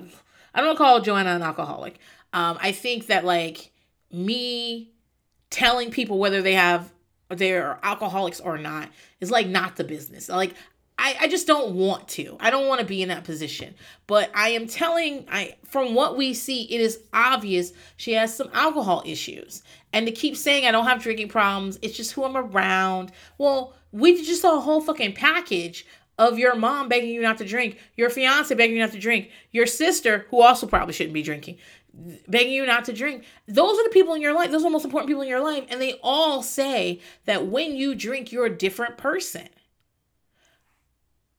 I 0.55 0.61
don't 0.61 0.77
call 0.77 1.01
Joanna 1.01 1.31
an 1.31 1.43
alcoholic. 1.43 1.99
Um, 2.33 2.57
I 2.61 2.71
think 2.71 3.07
that 3.07 3.25
like 3.25 3.71
me 4.11 4.91
telling 5.49 5.91
people 5.91 6.17
whether 6.17 6.41
they 6.41 6.53
have 6.53 6.91
they're 7.29 7.77
alcoholics 7.83 8.39
or 8.39 8.57
not 8.57 8.89
is 9.19 9.29
like 9.29 9.47
not 9.47 9.75
the 9.75 9.83
business. 9.83 10.29
Like 10.29 10.55
I, 10.97 11.15
I 11.21 11.27
just 11.27 11.45
don't 11.45 11.75
want 11.75 12.07
to. 12.09 12.37
I 12.39 12.49
don't 12.49 12.67
want 12.67 12.79
to 12.79 12.87
be 12.87 13.01
in 13.01 13.09
that 13.09 13.25
position. 13.25 13.75
But 14.07 14.31
I 14.33 14.49
am 14.49 14.65
telling 14.65 15.25
I 15.29 15.55
from 15.65 15.93
what 15.93 16.15
we 16.15 16.33
see, 16.33 16.63
it 16.63 16.79
is 16.79 17.01
obvious 17.13 17.73
she 17.97 18.13
has 18.13 18.35
some 18.35 18.49
alcohol 18.53 19.03
issues. 19.05 19.61
And 19.91 20.05
to 20.07 20.11
keep 20.13 20.37
saying 20.37 20.65
I 20.65 20.71
don't 20.71 20.85
have 20.87 21.03
drinking 21.03 21.27
problems, 21.27 21.77
it's 21.81 21.97
just 21.97 22.13
who 22.13 22.23
I'm 22.23 22.37
around. 22.37 23.11
Well, 23.37 23.73
we 23.97 24.21
just 24.23 24.41
saw 24.41 24.57
a 24.57 24.61
whole 24.61 24.81
fucking 24.81 25.13
package 25.13 25.85
of 26.19 26.37
your 26.37 26.55
mom 26.55 26.87
begging 26.87 27.09
you 27.09 27.21
not 27.21 27.37
to 27.39 27.45
drink, 27.45 27.77
your 27.95 28.09
fiance 28.09 28.53
begging 28.53 28.75
you 28.75 28.81
not 28.81 28.91
to 28.91 28.99
drink, 28.99 29.29
your 29.51 29.65
sister, 29.65 30.25
who 30.29 30.41
also 30.41 30.67
probably 30.67 30.93
shouldn't 30.93 31.13
be 31.13 31.23
drinking, 31.23 31.57
begging 32.27 32.53
you 32.53 32.65
not 32.65 32.85
to 32.85 32.93
drink. 32.93 33.25
Those 33.47 33.77
are 33.77 33.83
the 33.83 33.89
people 33.89 34.13
in 34.13 34.21
your 34.21 34.33
life. 34.33 34.51
Those 34.51 34.61
are 34.61 34.65
the 34.65 34.71
most 34.71 34.85
important 34.85 35.09
people 35.09 35.23
in 35.23 35.27
your 35.27 35.43
life. 35.43 35.65
And 35.69 35.81
they 35.81 35.99
all 36.03 36.43
say 36.43 37.01
that 37.25 37.47
when 37.47 37.75
you 37.75 37.95
drink, 37.95 38.31
you're 38.31 38.45
a 38.45 38.55
different 38.55 38.97
person. 38.97 39.49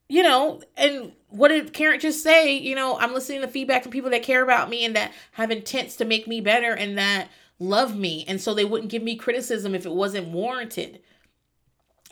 You 0.09 0.23
know, 0.23 0.63
and 0.77 1.13
what 1.29 1.49
did 1.49 1.73
Karen 1.73 2.01
just 2.01 2.23
say? 2.23 2.57
You 2.57 2.75
know, 2.75 2.99
I'm 2.99 3.13
listening 3.13 3.43
to 3.43 3.49
feedback 3.49 3.83
from 3.83 3.93
people 3.93 4.11
that 4.11 4.23
care 4.23 4.43
about 4.43 4.71
me 4.71 4.85
and 4.85 4.97
that 4.97 5.13
have 5.33 5.51
intents 5.51 5.97
to 5.97 6.05
make 6.05 6.27
me 6.27 6.41
better 6.41 6.73
and 6.73 6.97
that 6.99 7.29
love 7.59 7.97
me. 7.97 8.25
And 8.27 8.41
so 8.41 8.55
they 8.55 8.65
wouldn't 8.65 8.91
give 8.91 9.03
me 9.03 9.17
criticism 9.17 9.75
if 9.75 9.85
it 9.85 9.93
wasn't 9.93 10.29
warranted 10.29 11.01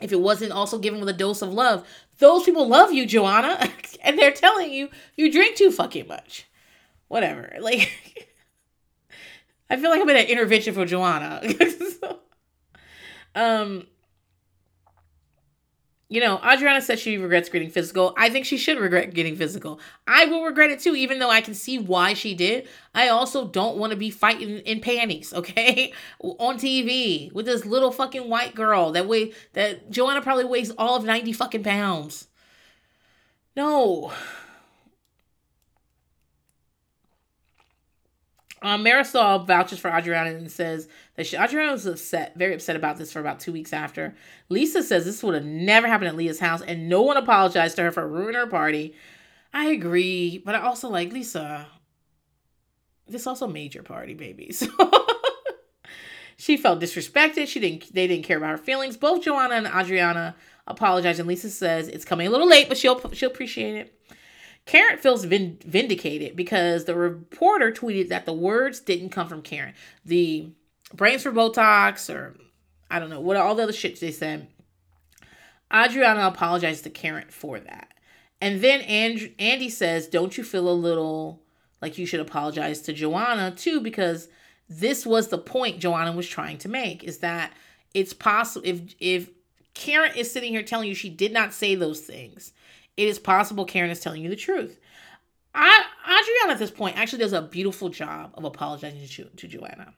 if 0.00 0.12
it 0.12 0.20
wasn't 0.20 0.52
also 0.52 0.78
given 0.78 1.00
with 1.00 1.08
a 1.08 1.14
dose 1.14 1.42
of 1.42 1.52
love, 1.52 1.86
those 2.18 2.44
people 2.44 2.68
love 2.68 2.92
you, 2.92 3.06
Joanna, 3.06 3.70
and 4.02 4.18
they're 4.18 4.32
telling 4.32 4.72
you 4.72 4.88
you 5.16 5.30
drink 5.30 5.56
too 5.56 5.70
fucking 5.70 6.06
much. 6.06 6.46
Whatever. 7.08 7.52
Like, 7.60 7.90
I 9.68 9.76
feel 9.76 9.90
like 9.90 10.00
I'm 10.00 10.08
in 10.10 10.16
an 10.16 10.26
intervention 10.26 10.74
for 10.74 10.84
Joanna. 10.86 11.42
so, 12.00 12.20
um, 13.34 13.86
you 16.08 16.20
know, 16.20 16.38
Adriana 16.38 16.80
said 16.80 17.00
she 17.00 17.18
regrets 17.18 17.48
getting 17.48 17.68
physical. 17.68 18.14
I 18.16 18.30
think 18.30 18.46
she 18.46 18.56
should 18.56 18.78
regret 18.78 19.12
getting 19.12 19.34
physical. 19.34 19.80
I 20.06 20.26
will 20.26 20.44
regret 20.44 20.70
it 20.70 20.78
too, 20.78 20.94
even 20.94 21.18
though 21.18 21.30
I 21.30 21.40
can 21.40 21.54
see 21.54 21.78
why 21.78 22.14
she 22.14 22.32
did. 22.32 22.68
I 22.94 23.08
also 23.08 23.46
don't 23.46 23.76
want 23.76 23.90
to 23.90 23.96
be 23.96 24.10
fighting 24.10 24.58
in 24.60 24.80
panties, 24.80 25.32
okay? 25.34 25.92
On 26.20 26.58
TV 26.58 27.32
with 27.32 27.46
this 27.46 27.66
little 27.66 27.90
fucking 27.90 28.28
white 28.28 28.54
girl 28.54 28.92
that 28.92 29.08
weigh 29.08 29.32
that 29.54 29.90
Joanna 29.90 30.22
probably 30.22 30.44
weighs 30.44 30.70
all 30.78 30.96
of 30.96 31.04
90 31.04 31.32
fucking 31.32 31.64
pounds. 31.64 32.28
No. 33.56 34.12
Um, 38.62 38.84
Marisol 38.84 39.46
vouches 39.46 39.78
for 39.80 39.90
Adriana 39.90 40.30
and 40.30 40.50
says 40.50 40.88
that 41.16 41.26
she, 41.26 41.36
Adriana 41.36 41.72
was 41.72 41.86
upset, 41.86 42.36
very 42.36 42.54
upset 42.54 42.76
about 42.76 42.98
this 42.98 43.12
for 43.12 43.20
about 43.20 43.40
two 43.40 43.52
weeks 43.52 43.72
after. 43.72 44.14
Lisa 44.48 44.82
says 44.82 45.04
this 45.04 45.22
would 45.22 45.34
have 45.34 45.44
never 45.44 45.88
happened 45.88 46.08
at 46.08 46.16
Leah's 46.16 46.40
house, 46.40 46.62
and 46.62 46.88
no 46.88 47.02
one 47.02 47.16
apologized 47.16 47.76
to 47.76 47.82
her 47.82 47.90
for 47.90 48.06
ruining 48.06 48.34
her 48.34 48.46
party. 48.46 48.94
I 49.52 49.66
agree, 49.66 50.38
but 50.38 50.54
I 50.54 50.60
also 50.60 50.88
like 50.88 51.12
Lisa. 51.12 51.66
This 53.08 53.26
also 53.26 53.46
made 53.46 53.74
your 53.74 53.84
party, 53.84 54.14
baby. 54.14 54.52
So 54.66 54.68
she 56.38 56.58
felt 56.58 56.80
disrespected. 56.80 57.48
She 57.48 57.60
didn't. 57.60 57.94
They 57.94 58.06
didn't 58.06 58.26
care 58.26 58.36
about 58.36 58.50
her 58.50 58.58
feelings. 58.58 58.98
Both 58.98 59.24
Joanna 59.24 59.54
and 59.54 59.66
Adriana 59.66 60.36
apologized, 60.66 61.18
and 61.18 61.26
Lisa 61.26 61.48
says 61.48 61.88
it's 61.88 62.04
coming 62.04 62.26
a 62.26 62.30
little 62.30 62.48
late, 62.48 62.68
but 62.68 62.76
she'll 62.76 63.10
she'll 63.12 63.30
appreciate 63.30 63.74
it. 63.74 63.98
Karen 64.66 64.98
feels 64.98 65.24
vindicated 65.24 66.34
because 66.34 66.84
the 66.84 66.94
reporter 66.94 67.70
tweeted 67.70 68.08
that 68.08 68.26
the 68.26 68.32
words 68.32 68.80
didn't 68.80 69.10
come 69.10 69.28
from 69.28 69.40
Karen. 69.40 69.74
The 70.04 70.50
brains 70.94 71.22
for 71.22 71.32
Botox, 71.32 72.12
or 72.12 72.36
I 72.90 72.98
don't 72.98 73.10
know, 73.10 73.20
what 73.20 73.36
all 73.36 73.54
the 73.54 73.62
other 73.62 73.72
shit 73.72 74.00
they 74.00 74.12
said. 74.12 74.48
Adriana 75.72 76.28
apologized 76.28 76.84
to 76.84 76.90
Karen 76.90 77.28
for 77.28 77.58
that. 77.60 77.88
And 78.40 78.60
then 78.60 78.82
and- 78.82 79.32
Andy 79.38 79.68
says, 79.68 80.06
Don't 80.06 80.36
you 80.36 80.44
feel 80.44 80.68
a 80.68 80.70
little 80.70 81.42
like 81.82 81.98
you 81.98 82.06
should 82.06 82.20
apologize 82.20 82.82
to 82.82 82.92
Joanna 82.92 83.50
too? 83.50 83.80
Because 83.80 84.28
this 84.68 85.04
was 85.06 85.28
the 85.28 85.38
point 85.38 85.80
Joanna 85.80 86.12
was 86.12 86.28
trying 86.28 86.58
to 86.58 86.68
make 86.68 87.04
is 87.04 87.18
that 87.18 87.52
it's 87.94 88.12
possible 88.12 88.66
if 88.66 88.80
if 88.98 89.30
Karen 89.74 90.16
is 90.16 90.30
sitting 90.30 90.52
here 90.52 90.62
telling 90.62 90.88
you 90.88 90.94
she 90.94 91.10
did 91.10 91.32
not 91.32 91.52
say 91.52 91.74
those 91.74 92.00
things 92.00 92.52
it 92.96 93.08
is 93.08 93.18
possible 93.18 93.64
Karen 93.64 93.90
is 93.90 94.00
telling 94.00 94.22
you 94.22 94.30
the 94.30 94.36
truth. 94.36 94.78
I, 95.54 95.84
Adriana 96.04 96.52
at 96.52 96.58
this 96.58 96.70
point 96.70 96.98
actually 96.98 97.20
does 97.20 97.32
a 97.32 97.42
beautiful 97.42 97.88
job 97.88 98.32
of 98.34 98.44
apologizing 98.44 99.06
to, 99.06 99.24
to 99.36 99.48
Joanna. 99.48 99.94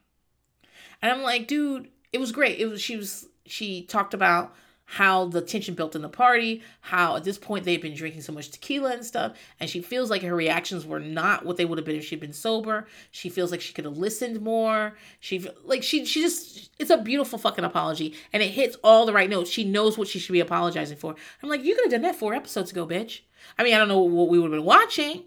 And 1.01 1.11
I'm 1.11 1.21
like, 1.21 1.47
dude, 1.47 1.89
it 2.11 2.19
was 2.19 2.31
great. 2.31 2.59
It 2.59 2.67
was 2.67 2.81
she 2.81 2.97
was 2.97 3.27
she 3.45 3.83
talked 3.83 4.13
about 4.13 4.53
how 4.91 5.25
the 5.25 5.39
tension 5.41 5.75
built 5.75 5.95
in 5.95 6.01
the 6.01 6.09
party, 6.09 6.63
how 6.81 7.15
at 7.15 7.23
this 7.23 7.37
point 7.37 7.63
they've 7.63 7.81
been 7.81 7.93
drinking 7.93 8.21
so 8.21 8.33
much 8.33 8.49
tequila 8.49 8.91
and 8.91 9.05
stuff, 9.05 9.37
and 9.59 9.69
she 9.69 9.81
feels 9.81 10.09
like 10.09 10.23
her 10.23 10.35
reactions 10.35 10.83
were 10.83 10.99
not 10.99 11.45
what 11.45 11.57
they 11.57 11.65
would 11.65 11.77
have 11.77 11.85
been 11.85 11.95
if 11.95 12.03
she'd 12.03 12.19
been 12.19 12.33
sober. 12.33 12.87
She 13.11 13.29
feels 13.29 13.51
like 13.51 13.61
she 13.61 13.71
could 13.71 13.85
have 13.85 13.99
listened 13.99 14.41
more. 14.41 14.97
She 15.19 15.47
like 15.63 15.83
she 15.83 16.05
she 16.05 16.21
just 16.21 16.71
it's 16.79 16.89
a 16.89 16.97
beautiful 16.97 17.37
fucking 17.37 17.63
apology, 17.63 18.15
and 18.33 18.41
it 18.41 18.49
hits 18.49 18.77
all 18.83 19.05
the 19.05 19.13
right 19.13 19.29
notes. 19.29 19.51
She 19.51 19.63
knows 19.63 19.95
what 19.95 20.07
she 20.07 20.17
should 20.17 20.33
be 20.33 20.39
apologizing 20.39 20.97
for. 20.97 21.15
I'm 21.43 21.49
like, 21.49 21.63
you 21.63 21.75
could 21.75 21.85
have 21.85 21.91
done 21.91 22.01
that 22.01 22.15
four 22.15 22.33
episodes 22.33 22.71
ago, 22.71 22.87
bitch. 22.87 23.21
I 23.59 23.63
mean, 23.63 23.75
I 23.75 23.77
don't 23.77 23.89
know 23.89 23.99
what 23.99 24.29
we 24.29 24.39
would 24.39 24.51
have 24.51 24.57
been 24.59 24.65
watching. 24.65 25.25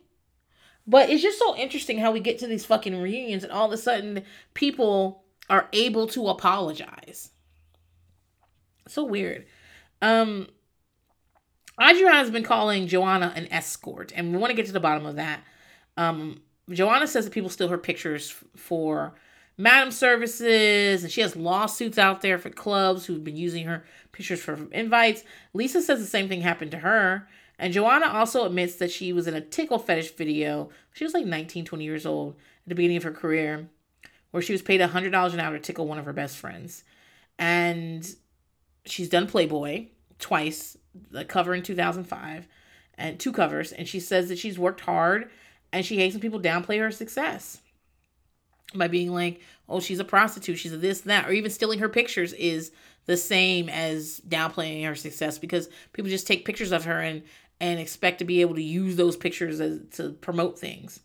But 0.85 1.11
it's 1.11 1.23
just 1.23 1.39
so 1.39 1.57
interesting 1.57 1.99
how 1.99 2.11
we 2.11 2.19
get 2.19 2.41
to 2.41 2.49
these 2.49 2.65
fucking 2.65 3.01
reunions 3.01 3.45
and 3.45 3.53
all 3.53 3.67
of 3.67 3.73
a 3.73 3.77
sudden 3.77 4.25
people 4.53 5.22
are 5.49 5.69
able 5.73 6.07
to 6.09 6.29
apologize. 6.29 7.31
So 8.89 9.05
weird. 9.05 9.47
Um 10.01 10.49
Adriana 11.81 12.17
has 12.17 12.31
been 12.31 12.45
calling 12.45 12.87
Joanna 12.87 13.33
an 13.35 13.49
escort, 13.51 14.13
and 14.15 14.31
we 14.31 14.39
want 14.39 14.51
to 14.51 14.57
get 14.57 14.67
to 14.67 14.73
the 14.73 14.81
bottom 14.81 15.07
of 15.07 15.17
that. 15.17 15.41
Um, 15.97 16.43
Joanna 16.71 17.07
says 17.07 17.25
that 17.25 17.33
people 17.33 17.49
steal 17.51 17.69
her 17.69 17.79
pictures 17.79 18.35
for 18.57 19.15
madam 19.57 19.91
services, 19.91 21.03
and 21.03 21.13
she 21.13 21.23
has 21.23 21.35
lawsuits 21.35 21.99
out 21.99 22.21
there 22.21 22.39
for 22.39 22.51
clubs 22.51 23.07
who've 23.07 23.25
been 23.25 23.37
using 23.37 23.67
her 23.67 23.85
pictures 24.13 24.41
for 24.43 24.69
invites. 24.73 25.25
Lisa 25.55 25.81
says 25.81 25.99
the 25.99 26.07
same 26.07 26.29
thing 26.29 26.43
happened 26.43 26.71
to 26.73 26.79
her. 26.79 27.27
And 27.59 27.73
Joanna 27.73 28.07
also 28.07 28.45
admits 28.45 28.77
that 28.77 28.91
she 28.91 29.13
was 29.13 29.27
in 29.27 29.35
a 29.35 29.41
tickle 29.41 29.79
fetish 29.79 30.17
video. 30.17 30.71
She 30.95 31.05
was 31.05 31.15
like 31.15 31.27
19, 31.27 31.65
20 31.65 31.85
years 31.85 32.07
old 32.07 32.35
at 32.35 32.69
the 32.69 32.75
beginning 32.75 32.97
of 32.97 33.03
her 33.05 33.13
career, 33.13 33.69
where 34.33 34.43
she 34.43 34.53
was 34.53 34.63
paid 34.63 34.81
$100 34.81 35.33
an 35.33 35.41
hour 35.41 35.53
to 35.53 35.61
tickle 35.61 35.87
one 35.87 35.99
of 35.99 36.05
her 36.05 36.13
best 36.13 36.37
friends. 36.37 36.83
And 37.39 38.07
she's 38.85 39.09
done 39.09 39.27
Playboy 39.27 39.87
twice, 40.19 40.77
the 41.11 41.25
cover 41.25 41.55
in 41.55 41.63
2005 41.63 42.49
and 42.99 43.19
two 43.19 43.33
covers. 43.33 43.73
And 43.73 43.89
she 43.89 44.01
says 44.01 44.29
that 44.29 44.39
she's 44.39 44.59
worked 44.59 44.81
hard 44.81 45.31
and 45.73 45.87
she 45.87 45.97
hates 45.97 46.15
when 46.15 46.21
people 46.21 46.41
downplay 46.41 46.81
her 46.81 46.91
success 46.91 47.61
by 48.75 48.89
being 48.89 49.13
like, 49.13 49.41
oh, 49.69 49.81
she's 49.81 50.01
a 50.01 50.05
prostitute, 50.05 50.59
she's 50.59 50.73
a 50.73 50.77
this, 50.77 51.03
that, 51.03 51.29
or 51.29 51.33
even 51.33 51.51
stealing 51.51 51.79
her 51.79 51.89
pictures 51.89 52.33
is 52.35 52.73
the 53.07 53.17
same 53.17 53.69
as 53.69 54.21
downplaying 54.29 54.87
her 54.87 54.95
success 54.95 55.39
because 55.39 55.69
people 55.93 56.11
just 56.11 56.27
take 56.27 56.45
pictures 56.45 56.73
of 56.73 56.85
her 56.85 57.01
and 57.01 57.23
and 57.61 57.79
expect 57.79 58.19
to 58.19 58.25
be 58.25 58.41
able 58.41 58.57
to 58.57 58.63
use 58.63 58.97
those 58.97 59.17
pictures 59.17 59.61
as, 59.61 59.79
to 59.93 60.11
promote 60.15 60.59
things. 60.59 60.99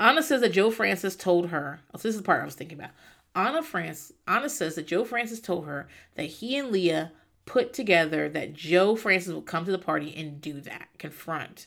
Anna 0.00 0.22
says 0.22 0.40
that 0.40 0.52
Joe 0.52 0.70
Francis 0.70 1.14
told 1.14 1.50
her, 1.50 1.80
oh, 1.94 1.98
this 1.98 2.06
is 2.06 2.16
the 2.16 2.22
part 2.22 2.40
I 2.40 2.46
was 2.46 2.54
thinking 2.54 2.78
about. 2.78 2.90
Anna 3.36 3.62
France 3.62 4.12
Anna 4.26 4.48
says 4.48 4.74
that 4.74 4.86
Joe 4.86 5.04
Francis 5.04 5.40
told 5.40 5.66
her 5.66 5.86
that 6.16 6.24
he 6.24 6.56
and 6.56 6.72
Leah 6.72 7.12
put 7.46 7.72
together 7.72 8.28
that 8.28 8.54
Joe 8.54 8.96
Francis 8.96 9.32
would 9.32 9.46
come 9.46 9.64
to 9.64 9.70
the 9.70 9.78
party 9.78 10.14
and 10.16 10.40
do 10.40 10.60
that, 10.62 10.88
confront, 10.98 11.66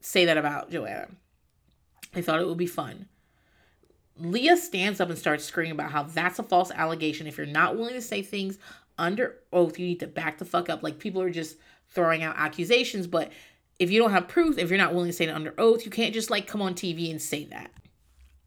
say 0.00 0.24
that 0.24 0.36
about 0.36 0.70
Joanna. 0.70 1.08
They 2.12 2.22
thought 2.22 2.40
it 2.40 2.46
would 2.46 2.58
be 2.58 2.66
fun. 2.66 3.06
Leah 4.16 4.56
stands 4.56 5.00
up 5.00 5.08
and 5.08 5.18
starts 5.18 5.44
screaming 5.44 5.72
about 5.72 5.90
how 5.90 6.02
that's 6.02 6.38
a 6.38 6.42
false 6.42 6.70
allegation. 6.70 7.26
If 7.26 7.38
you're 7.38 7.46
not 7.46 7.76
willing 7.76 7.94
to 7.94 8.02
say 8.02 8.22
things 8.22 8.58
under 8.98 9.36
oath, 9.52 9.78
you 9.78 9.86
need 9.86 10.00
to 10.00 10.06
back 10.06 10.38
the 10.38 10.44
fuck 10.44 10.68
up. 10.68 10.82
Like 10.82 10.98
people 10.98 11.22
are 11.22 11.30
just 11.30 11.56
throwing 11.90 12.22
out 12.22 12.36
accusations, 12.36 13.06
but 13.06 13.32
if 13.78 13.90
you 13.90 14.00
don't 14.00 14.10
have 14.10 14.28
proof, 14.28 14.58
if 14.58 14.70
you're 14.70 14.78
not 14.78 14.92
willing 14.92 15.08
to 15.08 15.12
say 15.12 15.26
it 15.26 15.30
under 15.30 15.54
oath, 15.58 15.84
you 15.84 15.90
can't 15.90 16.14
just 16.14 16.30
like 16.30 16.46
come 16.46 16.62
on 16.62 16.74
TV 16.74 17.10
and 17.10 17.22
say 17.22 17.44
that. 17.44 17.70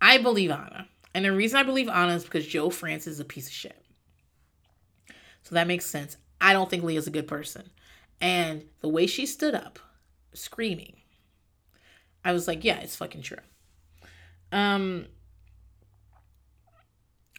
I 0.02 0.18
believe 0.18 0.52
Anna. 0.52 0.88
And 1.14 1.26
the 1.26 1.32
reason 1.32 1.58
I 1.58 1.64
believe 1.64 1.90
Anna 1.90 2.14
is 2.14 2.24
because 2.24 2.48
Joe 2.48 2.70
Francis 2.70 3.14
is 3.14 3.20
a 3.20 3.26
piece 3.26 3.48
of 3.48 3.54
shit. 3.54 3.84
So 5.44 5.56
that 5.56 5.68
makes 5.68 5.86
sense. 5.86 6.18
I 6.40 6.54
don't 6.54 6.70
think 6.70 6.84
Leah's 6.84 7.08
a 7.08 7.12
good 7.12 7.28
person. 7.28 7.70
And 8.20 8.66
the 8.82 8.90
way 8.90 9.08
she 9.08 9.26
stood 9.26 9.56
up, 9.56 9.80
screaming, 10.34 10.96
I 12.24 12.34
was 12.34 12.48
like, 12.48 12.64
yeah, 12.64 12.80
it's 12.80 12.96
fucking 12.96 13.24
true. 13.24 13.38
Um, 14.52 15.08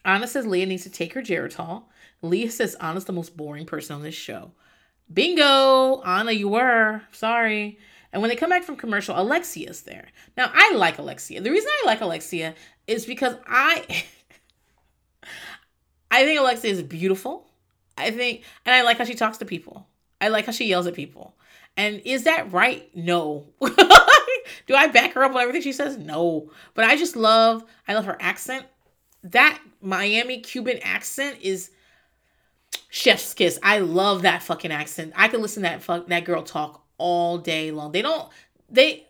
Anna 0.05 0.27
says 0.27 0.47
Leah 0.47 0.66
needs 0.66 0.82
to 0.85 0.90
take 0.90 1.12
her 1.14 1.23
Geritol. 1.23 1.85
Leah 2.20 2.51
says 2.51 2.74
Anna's 2.77 3.05
the 3.05 3.12
most 3.12 3.36
boring 3.36 3.66
person 3.66 3.97
on 3.97 4.02
this 4.02 4.14
show. 4.14 4.52
Bingo, 5.13 6.03
Anna, 6.03 6.33
you 6.33 6.49
were. 6.49 7.03
Sorry. 7.13 7.79
And 8.13 8.21
when 8.21 8.29
they 8.29 8.37
come 8.37 8.51
back 8.51 8.63
from 8.63 8.77
commercial, 8.77 9.19
Alexia's 9.19 9.83
there. 9.83 10.09
Now, 10.37 10.51
I 10.53 10.75
like 10.75 10.99
Alexia. 10.99 11.41
The 11.41 11.51
reason 11.51 11.71
I 11.83 11.87
like 11.87 12.01
Alexia 12.01 12.55
is 12.87 13.07
because 13.07 13.37
I 13.47 13.85
I 16.11 16.25
think 16.25 16.39
Alexia 16.39 16.71
is 16.71 16.83
beautiful. 16.83 17.47
I 17.97 18.11
think 18.11 18.43
and 18.67 18.75
I 18.75 18.83
like 18.83 18.99
how 18.99 19.05
she 19.05 19.15
talks 19.15 19.39
to 19.39 19.45
people. 19.45 19.87
I 20.21 20.29
like 20.29 20.47
how 20.47 20.53
she 20.53 20.67
yells 20.67 20.87
at 20.87 20.95
people. 20.95 21.35
And 21.77 22.03
is 22.05 22.25
that 22.25 22.53
right? 22.53 22.89
No. 22.95 23.47
Do 23.61 24.75
I 24.75 24.89
back 24.89 25.15
her 25.15 25.25
up 25.25 25.35
on 25.35 25.41
everything 25.41 25.63
she 25.63 25.73
says? 25.73 25.97
No. 25.97 26.51
But 26.75 26.85
I 26.85 26.97
just 26.97 27.17
love 27.17 27.65
I 27.89 27.95
love 27.95 28.05
her 28.05 28.19
accent. 28.21 28.67
That 29.25 29.61
Miami 29.81 30.41
Cuban 30.41 30.79
accent 30.83 31.39
is 31.41 31.71
chef's 32.89 33.35
kiss. 33.35 33.59
I 33.62 33.78
love 33.78 34.23
that 34.23 34.43
fucking 34.43 34.70
accent. 34.70 35.12
I 35.16 35.28
can 35.28 35.40
listen 35.40 35.62
to 35.62 35.69
that 35.69 35.82
fuck 35.82 36.07
that 36.09 36.24
girl 36.24 36.43
talk 36.43 36.85
all 36.99 37.39
day 37.39 37.70
long. 37.70 37.93
They 37.93 38.03
don't 38.03 38.28
they 38.70 39.07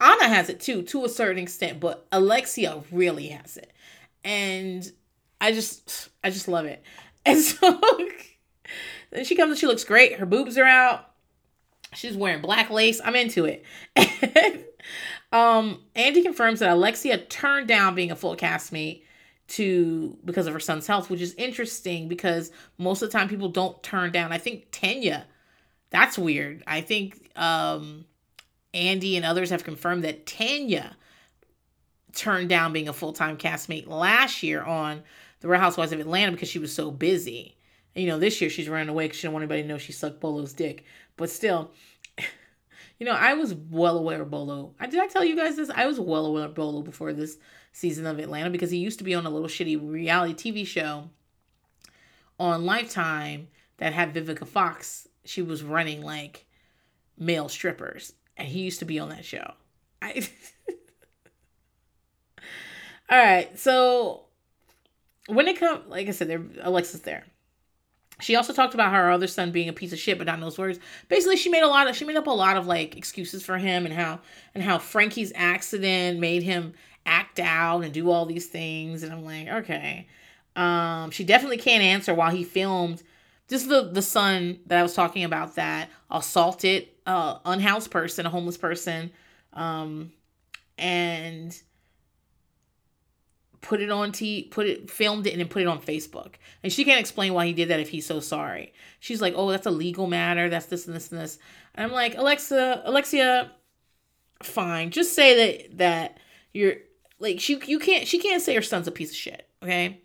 Anna 0.00 0.28
has 0.28 0.48
it 0.48 0.60
too 0.60 0.82
to 0.82 1.04
a 1.04 1.08
certain 1.08 1.42
extent, 1.42 1.80
but 1.80 2.06
Alexia 2.12 2.82
really 2.90 3.28
has 3.28 3.56
it. 3.56 3.72
And 4.24 4.90
I 5.40 5.52
just 5.52 6.10
I 6.22 6.30
just 6.30 6.48
love 6.48 6.66
it. 6.66 6.82
And 7.28 7.40
so 7.40 7.80
then 9.10 9.24
she 9.24 9.34
comes 9.34 9.50
and 9.50 9.58
she 9.58 9.66
looks 9.66 9.82
great. 9.82 10.20
Her 10.20 10.26
boobs 10.26 10.56
are 10.56 10.64
out. 10.64 11.10
She's 11.92 12.16
wearing 12.16 12.40
black 12.40 12.70
lace. 12.70 13.00
I'm 13.04 13.16
into 13.16 13.46
it. 13.46 13.64
And, 14.36 14.64
um 15.32 15.82
Andy 15.96 16.22
confirms 16.22 16.60
that 16.60 16.70
Alexia 16.70 17.18
turned 17.18 17.66
down 17.66 17.96
being 17.96 18.12
a 18.12 18.16
full 18.16 18.36
castmate 18.36 19.02
to 19.48 20.16
because 20.24 20.46
of 20.46 20.52
her 20.52 20.60
son's 20.60 20.86
health, 20.86 21.08
which 21.08 21.20
is 21.20 21.34
interesting 21.34 22.08
because 22.08 22.50
most 22.78 23.02
of 23.02 23.10
the 23.10 23.16
time 23.16 23.28
people 23.28 23.48
don't 23.48 23.80
turn 23.82 24.10
down. 24.10 24.32
I 24.32 24.38
think 24.38 24.68
Tanya, 24.72 25.26
that's 25.90 26.18
weird. 26.18 26.64
I 26.66 26.80
think 26.80 27.30
um, 27.36 28.04
Andy 28.74 29.16
and 29.16 29.24
others 29.24 29.50
have 29.50 29.64
confirmed 29.64 30.04
that 30.04 30.26
Tanya 30.26 30.96
turned 32.12 32.48
down 32.48 32.72
being 32.72 32.88
a 32.88 32.92
full 32.92 33.12
time 33.12 33.36
castmate 33.36 33.86
last 33.86 34.42
year 34.42 34.62
on 34.62 35.02
The 35.40 35.48
Real 35.48 35.60
Housewives 35.60 35.92
of 35.92 36.00
Atlanta 36.00 36.32
because 36.32 36.48
she 36.48 36.58
was 36.58 36.74
so 36.74 36.90
busy. 36.90 37.56
You 37.94 38.08
know, 38.08 38.18
this 38.18 38.40
year 38.40 38.50
she's 38.50 38.68
running 38.68 38.88
away 38.88 39.04
because 39.04 39.18
she 39.18 39.26
don't 39.26 39.32
want 39.32 39.44
anybody 39.44 39.62
to 39.62 39.68
know 39.68 39.78
she 39.78 39.92
sucked 39.92 40.20
Bolo's 40.20 40.52
dick. 40.52 40.84
But 41.16 41.30
still, 41.30 41.70
you 42.98 43.06
know, 43.06 43.12
I 43.12 43.34
was 43.34 43.54
well 43.54 43.96
aware 43.96 44.22
of 44.22 44.30
Bolo. 44.30 44.74
I 44.80 44.86
did 44.86 45.00
I 45.00 45.06
tell 45.06 45.24
you 45.24 45.36
guys 45.36 45.56
this? 45.56 45.70
I 45.70 45.86
was 45.86 46.00
well 46.00 46.26
aware 46.26 46.44
of 46.44 46.54
Bolo 46.54 46.82
before 46.82 47.12
this 47.12 47.38
season 47.76 48.06
of 48.06 48.18
Atlanta 48.18 48.48
because 48.48 48.70
he 48.70 48.78
used 48.78 48.96
to 48.96 49.04
be 49.04 49.14
on 49.14 49.26
a 49.26 49.30
little 49.30 49.48
shitty 49.48 49.78
reality 49.78 50.32
TV 50.32 50.66
show 50.66 51.10
on 52.40 52.64
Lifetime 52.64 53.48
that 53.76 53.92
had 53.92 54.14
Vivica 54.14 54.46
Fox. 54.46 55.06
She 55.26 55.42
was 55.42 55.62
running 55.62 56.00
like 56.00 56.46
male 57.18 57.50
strippers, 57.50 58.14
and 58.38 58.48
he 58.48 58.60
used 58.60 58.78
to 58.78 58.86
be 58.86 58.98
on 58.98 59.10
that 59.10 59.26
show. 59.26 59.52
I... 60.00 60.26
All 63.10 63.18
right, 63.18 63.58
so 63.58 64.24
when 65.28 65.46
it 65.46 65.60
comes, 65.60 65.82
like 65.86 66.08
I 66.08 66.12
said, 66.12 66.28
there 66.28 66.42
Alexa's 66.62 67.02
there. 67.02 67.24
She 68.20 68.36
also 68.36 68.54
talked 68.54 68.72
about 68.72 68.94
her 68.94 69.10
other 69.10 69.26
son 69.26 69.50
being 69.52 69.68
a 69.68 69.74
piece 69.74 69.92
of 69.92 69.98
shit, 69.98 70.16
but 70.16 70.26
not 70.26 70.36
in 70.36 70.40
those 70.40 70.56
words. 70.56 70.80
Basically, 71.08 71.36
she 71.36 71.50
made 71.50 71.62
a 71.62 71.68
lot 71.68 71.90
of 71.90 71.94
she 71.94 72.06
made 72.06 72.16
up 72.16 72.26
a 72.26 72.30
lot 72.30 72.56
of 72.56 72.66
like 72.66 72.96
excuses 72.96 73.44
for 73.44 73.58
him 73.58 73.84
and 73.84 73.94
how 73.94 74.20
and 74.54 74.64
how 74.64 74.78
Frankie's 74.78 75.30
accident 75.36 76.18
made 76.18 76.42
him 76.42 76.72
act 77.06 77.38
out 77.40 77.82
and 77.82 77.92
do 77.92 78.10
all 78.10 78.26
these 78.26 78.46
things. 78.46 79.02
And 79.02 79.12
I'm 79.12 79.24
like, 79.24 79.48
okay. 79.48 80.06
Um, 80.56 81.10
she 81.10 81.24
definitely 81.24 81.58
can't 81.58 81.82
answer 81.82 82.14
while 82.14 82.30
he 82.30 82.44
filmed. 82.44 83.02
Just 83.48 83.68
the 83.68 83.82
the 83.92 84.02
son 84.02 84.58
that 84.66 84.78
I 84.78 84.82
was 84.82 84.94
talking 84.94 85.22
about 85.22 85.54
that 85.54 85.88
assaulted 86.10 86.88
uh 87.06 87.38
unhoused 87.44 87.90
person, 87.90 88.26
a 88.26 88.30
homeless 88.30 88.56
person, 88.56 89.12
um, 89.52 90.12
and 90.76 91.56
put 93.60 93.80
it 93.80 93.90
on 93.90 94.12
t 94.12 94.44
put 94.50 94.66
it 94.66 94.90
filmed 94.90 95.26
it 95.26 95.30
and 95.30 95.40
then 95.40 95.48
put 95.48 95.62
it 95.62 95.68
on 95.68 95.80
Facebook. 95.80 96.34
And 96.62 96.72
she 96.72 96.84
can't 96.84 97.00
explain 97.00 97.34
why 97.34 97.46
he 97.46 97.52
did 97.52 97.68
that 97.68 97.78
if 97.78 97.88
he's 97.88 98.06
so 98.06 98.18
sorry. 98.18 98.72
She's 98.98 99.20
like, 99.20 99.34
"Oh, 99.36 99.50
that's 99.50 99.66
a 99.66 99.70
legal 99.70 100.06
matter. 100.06 100.48
That's 100.48 100.66
this 100.66 100.86
and 100.86 100.96
this 100.96 101.12
and 101.12 101.20
this." 101.20 101.38
And 101.74 101.86
I'm 101.86 101.92
like, 101.92 102.16
"Alexa, 102.16 102.82
Alexia, 102.84 103.52
fine. 104.42 104.90
Just 104.90 105.14
say 105.14 105.60
that 105.68 105.78
that 105.78 106.18
you're 106.52 106.76
like 107.18 107.40
she 107.40 107.60
you 107.66 107.78
can't 107.78 108.06
she 108.06 108.18
can't 108.18 108.42
say 108.42 108.54
her 108.54 108.62
son's 108.62 108.88
a 108.88 108.92
piece 108.92 109.10
of 109.10 109.16
shit, 109.16 109.48
okay? 109.62 110.00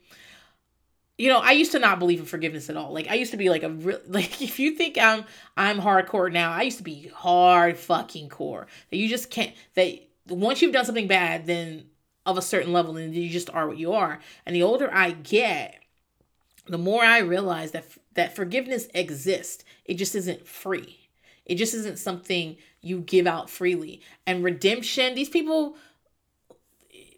You 1.18 1.30
know, 1.30 1.40
I 1.40 1.52
used 1.52 1.72
to 1.74 1.80
not 1.80 2.00
believe 2.00 2.20
in 2.20 2.26
forgiveness 2.26 2.70
at 2.70 2.78
all. 2.78 2.94
Like 2.94 3.08
I 3.10 3.16
used 3.16 3.32
to 3.32 3.38
be 3.38 3.50
like 3.50 3.64
a 3.64 3.70
real 3.70 4.00
like 4.08 4.42
if 4.42 4.60
you 4.60 4.76
think 4.76 4.98
I'm 4.98 5.26
I'm 5.58 5.80
hardcore 5.80 6.32
now, 6.32 6.52
I 6.52 6.64
used 6.64 6.78
to 6.78 6.84
be 6.84 7.08
hard 7.14 7.78
fucking 7.78 8.30
core. 8.30 8.68
That 8.90 8.98
you 8.98 9.08
just 9.08 9.30
can't 9.30 9.54
that 9.76 10.00
once 10.28 10.62
you've 10.62 10.74
done 10.74 10.86
something 10.86 11.08
bad, 11.08 11.46
then 11.46 11.86
of 12.26 12.38
a 12.38 12.42
certain 12.42 12.72
level, 12.72 12.98
and 12.98 13.16
you 13.16 13.30
just 13.30 13.50
are 13.50 13.68
what 13.68 13.78
you 13.78 13.94
are. 13.94 14.20
And 14.46 14.56
the 14.56 14.64
older 14.64 14.94
I 14.94 15.12
get, 15.12 15.76
the 16.68 16.78
more 16.78 17.04
I 17.04 17.20
realize 17.20 17.72
that 17.72 17.86
that 18.14 18.36
forgiveness 18.36 18.88
exists. 18.94 19.64
It 19.86 19.96
just 19.96 20.16
isn't 20.16 20.48
free. 20.48 21.10
It 21.46 21.56
just 21.56 21.74
isn't 21.74 22.00
something 22.00 22.58
you 22.82 23.00
give 23.02 23.28
out 23.28 23.50
freely. 23.50 24.02
And 24.26 24.44
redemption, 24.44 25.16
these 25.16 25.30
people 25.30 25.76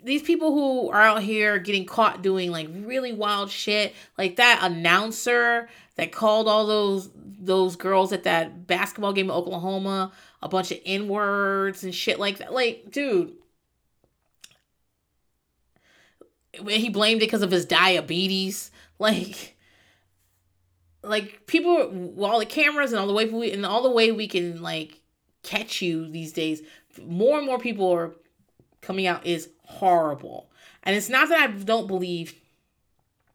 these 0.03 0.21
people 0.21 0.51
who 0.51 0.89
are 0.89 1.01
out 1.01 1.23
here 1.23 1.57
getting 1.59 1.85
caught 1.85 2.21
doing 2.21 2.51
like 2.51 2.67
really 2.71 3.13
wild 3.13 3.49
shit, 3.49 3.93
like 4.17 4.35
that 4.35 4.59
announcer 4.61 5.69
that 5.95 6.11
called 6.11 6.47
all 6.47 6.65
those 6.67 7.09
those 7.15 7.75
girls 7.75 8.13
at 8.13 8.23
that 8.23 8.67
basketball 8.67 9.13
game 9.13 9.25
in 9.25 9.31
Oklahoma 9.31 10.11
a 10.43 10.49
bunch 10.49 10.71
of 10.71 10.79
N 10.85 11.07
words 11.07 11.83
and 11.83 11.95
shit 11.95 12.19
like 12.19 12.39
that. 12.39 12.53
Like, 12.53 12.91
dude, 12.91 13.33
he 16.67 16.89
blamed 16.89 17.21
it 17.21 17.25
because 17.25 17.41
of 17.41 17.51
his 17.51 17.65
diabetes. 17.65 18.69
Like, 18.99 19.57
like 21.01 21.45
people, 21.45 22.13
all 22.23 22.39
the 22.39 22.45
cameras 22.45 22.93
and 22.93 23.01
all 23.01 23.07
the 23.07 23.11
way 23.11 23.25
we 23.25 23.51
and 23.51 23.65
all 23.65 23.81
the 23.81 23.89
way 23.89 24.13
we 24.13 24.27
can 24.27 24.61
like 24.61 25.01
catch 25.41 25.81
you 25.81 26.07
these 26.07 26.31
days. 26.31 26.61
More 27.03 27.37
and 27.37 27.45
more 27.45 27.57
people 27.57 27.91
are 27.91 28.13
coming 28.83 29.07
out 29.07 29.25
is 29.25 29.49
horrible. 29.65 30.49
And 30.83 30.95
it's 30.95 31.09
not 31.09 31.29
that 31.29 31.39
I 31.39 31.47
don't 31.47 31.87
believe 31.87 32.35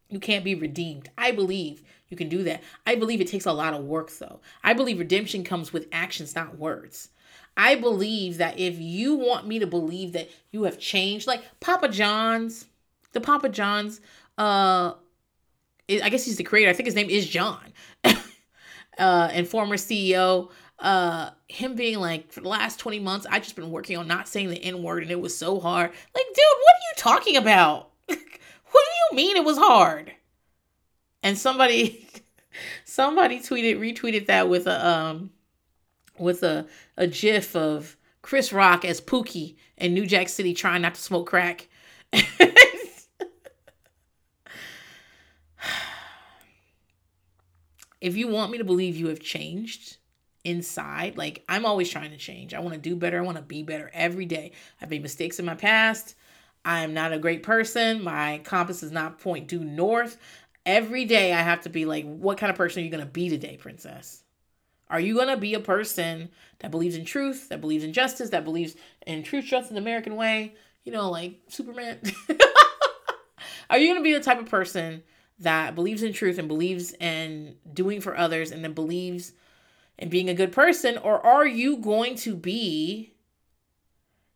you 0.08 0.20
can't 0.20 0.44
be 0.44 0.54
redeemed. 0.54 1.10
I 1.18 1.32
believe 1.32 1.82
you 2.08 2.16
can 2.16 2.28
do 2.28 2.42
that. 2.44 2.62
I 2.86 2.94
believe 2.94 3.20
it 3.20 3.28
takes 3.28 3.46
a 3.46 3.52
lot 3.52 3.74
of 3.74 3.84
work, 3.84 4.10
though. 4.10 4.40
I 4.62 4.72
believe 4.72 4.98
redemption 4.98 5.44
comes 5.44 5.72
with 5.72 5.88
actions, 5.92 6.34
not 6.34 6.58
words. 6.58 7.10
I 7.56 7.74
believe 7.74 8.38
that 8.38 8.58
if 8.58 8.78
you 8.78 9.16
want 9.16 9.46
me 9.46 9.58
to 9.58 9.66
believe 9.66 10.12
that 10.12 10.30
you 10.52 10.62
have 10.62 10.78
changed, 10.78 11.26
like 11.26 11.42
Papa 11.60 11.88
John's, 11.88 12.66
the 13.12 13.20
Papa 13.20 13.48
John's, 13.48 14.00
uh, 14.38 14.92
I 15.90 16.08
guess 16.08 16.24
he's 16.24 16.36
the 16.36 16.44
creator. 16.44 16.70
I 16.70 16.72
think 16.72 16.86
his 16.86 16.94
name 16.94 17.10
is 17.10 17.28
John, 17.28 17.72
uh, 18.04 19.30
and 19.32 19.48
former 19.48 19.76
CEO. 19.76 20.50
Uh, 20.78 21.30
him 21.48 21.74
being 21.74 21.98
like, 21.98 22.30
for 22.30 22.40
the 22.40 22.48
last 22.48 22.78
20 22.78 23.00
months, 23.00 23.26
I 23.28 23.40
just 23.40 23.56
been 23.56 23.70
working 23.70 23.96
on 23.96 24.06
not 24.06 24.28
saying 24.28 24.50
the 24.50 24.62
N 24.62 24.82
word 24.82 25.02
and 25.02 25.10
it 25.10 25.20
was 25.20 25.36
so 25.36 25.58
hard. 25.58 25.90
Like, 25.90 26.26
dude, 26.26 26.36
what 26.36 26.74
are 26.74 26.86
you 26.88 26.94
talking 26.96 27.36
about? 27.36 27.90
what 28.06 28.16
do 28.16 28.16
you 29.10 29.16
mean 29.16 29.36
it 29.36 29.44
was 29.44 29.58
hard? 29.58 30.12
And 31.22 31.36
somebody 31.36 32.06
somebody 32.84 33.40
tweeted 33.40 33.78
retweeted 33.78 34.26
that 34.26 34.48
with 34.48 34.68
a 34.68 34.86
um 34.86 35.30
with 36.16 36.44
a 36.44 36.66
a 36.96 37.08
gif 37.08 37.56
of 37.56 37.96
Chris 38.22 38.52
Rock 38.52 38.84
as 38.84 39.00
Pookie 39.00 39.56
in 39.76 39.94
New 39.94 40.06
Jack 40.06 40.28
City 40.28 40.54
trying 40.54 40.82
not 40.82 40.94
to 40.94 41.00
smoke 41.00 41.26
crack. 41.28 41.66
if 48.00 48.16
you 48.16 48.28
want 48.28 48.52
me 48.52 48.58
to 48.58 48.64
believe 48.64 48.96
you 48.96 49.08
have 49.08 49.18
changed 49.20 49.96
inside, 50.44 51.16
like 51.16 51.44
I'm 51.48 51.66
always 51.66 51.90
trying 51.90 52.10
to 52.10 52.16
change. 52.16 52.54
I 52.54 52.60
want 52.60 52.74
to 52.74 52.80
do 52.80 52.96
better. 52.96 53.18
I 53.18 53.22
want 53.22 53.36
to 53.36 53.42
be 53.42 53.62
better 53.62 53.90
every 53.92 54.26
day. 54.26 54.52
I've 54.80 54.90
made 54.90 55.02
mistakes 55.02 55.38
in 55.38 55.44
my 55.44 55.54
past. 55.54 56.14
I 56.64 56.80
am 56.80 56.94
not 56.94 57.12
a 57.12 57.18
great 57.18 57.42
person. 57.42 58.02
My 58.02 58.40
compass 58.44 58.80
does 58.80 58.92
not 58.92 59.20
point 59.20 59.48
due 59.48 59.64
north. 59.64 60.18
Every 60.66 61.04
day 61.04 61.32
I 61.32 61.40
have 61.40 61.62
to 61.62 61.70
be 61.70 61.86
like, 61.86 62.04
what 62.04 62.38
kind 62.38 62.50
of 62.50 62.56
person 62.56 62.82
are 62.82 62.84
you 62.84 62.90
going 62.90 63.04
to 63.04 63.10
be 63.10 63.28
today, 63.28 63.56
princess? 63.56 64.22
Are 64.90 65.00
you 65.00 65.14
going 65.14 65.28
to 65.28 65.36
be 65.36 65.54
a 65.54 65.60
person 65.60 66.30
that 66.60 66.70
believes 66.70 66.96
in 66.96 67.04
truth, 67.04 67.48
that 67.50 67.60
believes 67.60 67.84
in 67.84 67.92
justice, 67.92 68.30
that 68.30 68.44
believes 68.44 68.74
in 69.06 69.22
truth, 69.22 69.46
trust, 69.46 69.68
and 69.68 69.76
the 69.76 69.82
American 69.82 70.16
way? 70.16 70.54
You 70.84 70.92
know, 70.92 71.10
like 71.10 71.40
Superman? 71.48 72.00
are 73.70 73.78
you 73.78 73.86
going 73.86 73.98
to 73.98 74.02
be 74.02 74.14
the 74.14 74.20
type 74.20 74.38
of 74.38 74.48
person 74.48 75.02
that 75.40 75.74
believes 75.74 76.02
in 76.02 76.12
truth 76.12 76.38
and 76.38 76.48
believes 76.48 76.92
in 76.94 77.56
doing 77.72 78.00
for 78.00 78.16
others 78.16 78.50
and 78.50 78.64
then 78.64 78.72
believes 78.72 79.32
in 79.98 80.08
being 80.08 80.28
a 80.28 80.34
good 80.34 80.52
person? 80.52 80.98
Or 80.98 81.24
are 81.24 81.46
you 81.46 81.76
going 81.76 82.14
to 82.16 82.34
be, 82.34 83.12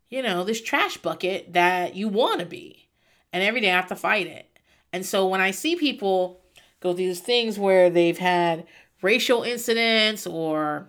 you 0.08 0.22
know, 0.22 0.44
this 0.44 0.60
trash 0.60 0.96
bucket 0.96 1.52
that 1.52 1.94
you 1.94 2.08
want 2.08 2.40
to 2.40 2.46
be? 2.46 2.88
And 3.32 3.42
every 3.42 3.60
day 3.60 3.70
I 3.70 3.76
have 3.76 3.88
to 3.88 3.96
fight 3.96 4.26
it. 4.26 4.46
And 4.92 5.06
so 5.06 5.26
when 5.26 5.40
I 5.40 5.52
see 5.52 5.76
people 5.76 6.40
go 6.80 6.92
through 6.92 7.06
these 7.06 7.20
things 7.20 7.58
where 7.58 7.88
they've 7.88 8.18
had 8.18 8.66
racial 9.00 9.42
incidents 9.42 10.26
or 10.26 10.88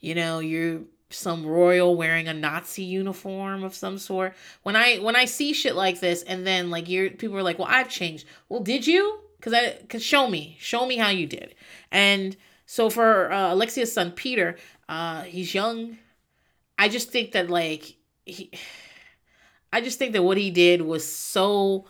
you 0.00 0.14
know, 0.14 0.38
you're 0.38 0.82
some 1.10 1.46
royal 1.46 1.96
wearing 1.96 2.28
a 2.28 2.34
Nazi 2.34 2.82
uniform 2.82 3.62
of 3.64 3.74
some 3.74 3.98
sort. 3.98 4.34
When 4.62 4.76
I 4.76 4.98
when 4.98 5.16
I 5.16 5.24
see 5.24 5.52
shit 5.52 5.74
like 5.74 6.00
this 6.00 6.22
and 6.22 6.46
then 6.46 6.70
like 6.70 6.88
you're 6.88 7.10
people 7.10 7.36
are 7.36 7.42
like, 7.42 7.58
"Well, 7.58 7.68
I've 7.70 7.88
changed." 7.88 8.26
Well, 8.48 8.60
did 8.60 8.86
you? 8.86 9.20
Cuz 9.40 9.52
I 9.52 9.78
cuz 9.88 10.02
show 10.02 10.28
me. 10.28 10.56
Show 10.60 10.86
me 10.86 10.96
how 10.96 11.08
you 11.08 11.26
did. 11.26 11.54
And 11.90 12.36
so 12.66 12.90
for 12.90 13.32
uh, 13.32 13.54
Alexia's 13.54 13.92
son 13.92 14.12
Peter, 14.12 14.56
uh 14.88 15.22
he's 15.22 15.54
young. 15.54 15.98
I 16.78 16.88
just 16.88 17.10
think 17.10 17.32
that 17.32 17.48
like 17.48 17.96
he 18.24 18.50
I 19.72 19.80
just 19.80 19.98
think 19.98 20.12
that 20.12 20.22
what 20.22 20.36
he 20.36 20.50
did 20.50 20.82
was 20.82 21.06
so 21.06 21.86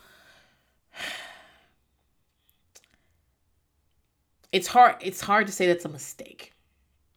it's 4.51 4.67
hard 4.67 4.95
it's 5.01 5.21
hard 5.21 5.47
to 5.47 5.53
say 5.53 5.67
that's 5.67 5.85
a 5.85 5.89
mistake. 5.89 6.53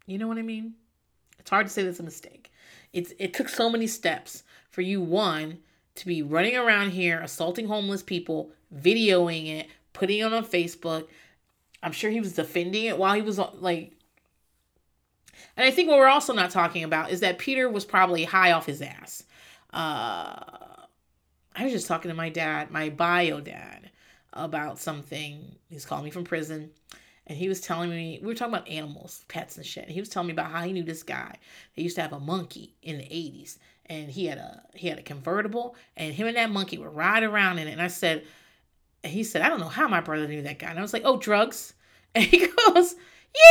You 0.07 0.19
know 0.19 0.29
what 0.29 0.39
I 0.39 0.43
mean? 0.43 0.75
It's 1.39 1.51
hard 1.51 1.67
to 1.67 1.73
say 1.73 1.83
that's 1.83 2.01
a 2.01 2.05
mistake. 2.05 2.51
It's 2.93 3.13
it 3.19 3.35
took 3.35 3.49
so 3.49 3.71
many 3.71 3.87
steps 3.87 4.43
for 4.71 4.83
you 4.83 5.01
one 5.01 5.59
to 5.97 6.07
be 6.07 6.23
running 6.23 6.57
around 6.57 6.91
here 6.91 7.21
assaulting 7.21 7.67
homeless 7.67 8.03
people, 8.03 8.51
videoing 8.75 9.49
it, 9.49 9.69
putting 9.93 10.21
it 10.21 10.33
on 10.33 10.45
Facebook. 10.45 11.09
I'm 11.83 11.93
sure 11.93 12.11
he 12.11 12.21
was 12.21 12.35
defending 12.35 12.85
it 12.85 12.99
while 12.99 13.15
he 13.15 13.23
was 13.23 13.39
like 13.39 13.93
and 15.57 15.67
I 15.67 15.71
think 15.71 15.89
what 15.89 15.99
we're 15.99 16.07
also 16.07 16.33
not 16.33 16.51
talking 16.51 16.85
about 16.85 17.11
is 17.11 17.21
that 17.21 17.39
Peter 17.39 17.69
was 17.69 17.85
probably 17.85 18.25
high 18.25 18.53
off 18.53 18.67
his 18.67 18.83
ass. 18.83 19.25
Uh 19.73 20.57
I 21.57 21.65
was 21.65 21.73
just 21.73 21.89
talking 21.89 22.11
to 22.11 22.17
my 22.17 22.29
dad, 22.29 22.71
my 22.71 22.91
bio 22.91 23.41
dad, 23.41 23.91
about 24.33 24.79
something. 24.79 25.57
He's 25.69 25.85
calling 25.85 26.05
me 26.05 26.11
from 26.11 26.25
prison 26.25 26.71
and 27.27 27.39
he 27.39 27.49
was 27.49 27.61
telling 27.61 27.91
me 27.91 28.19
we 28.21 28.27
were 28.27 28.35
talking 28.35 28.55
about 28.55 28.69
animals, 28.69 29.25
pets 29.29 29.57
and 29.57 29.65
shit. 29.65 29.85
And 29.85 29.93
he 29.93 30.01
was 30.01 30.09
telling 30.09 30.27
me 30.27 30.33
about 30.33 30.51
how 30.51 30.63
he 30.63 30.73
knew 30.73 30.83
this 30.83 31.05
guy. 31.05 31.37
They 31.77 31.83
used 31.83 31.95
to 31.95 32.03
have 32.03 32.13
a 32.13 32.19
monkey 32.19 32.75
in 32.83 32.99
the 32.99 33.05
80s 33.05 33.59
and 33.87 34.11
he 34.11 34.27
had 34.27 34.39
a 34.39 34.63
he 34.75 34.89
had 34.89 34.99
a 34.99 35.03
convertible 35.03 35.77
and 35.97 36.13
him 36.13 36.27
and 36.27 36.37
that 36.37 36.51
monkey 36.51 36.77
would 36.79 36.95
ride 36.95 37.23
around 37.23 37.61
in 37.61 37.69
it. 37.69 37.73
And 37.73 37.83
I 37.83 37.87
said 37.87 38.25
and 39.03 39.13
he 39.13 39.25
said, 39.25 39.43
I 39.43 39.49
don't 39.49 39.61
know 39.61 39.69
how 39.69 39.89
my 39.89 40.01
brother 40.01 40.27
knew 40.27 40.43
that 40.43 40.59
guy. 40.59 40.71
And 40.71 40.79
I 40.79 40.83
was 40.83 40.93
like, 40.93 41.03
Oh, 41.05 41.17
drugs. 41.17 41.75
And 42.13 42.25
he 42.25 42.39
goes, 42.39 42.97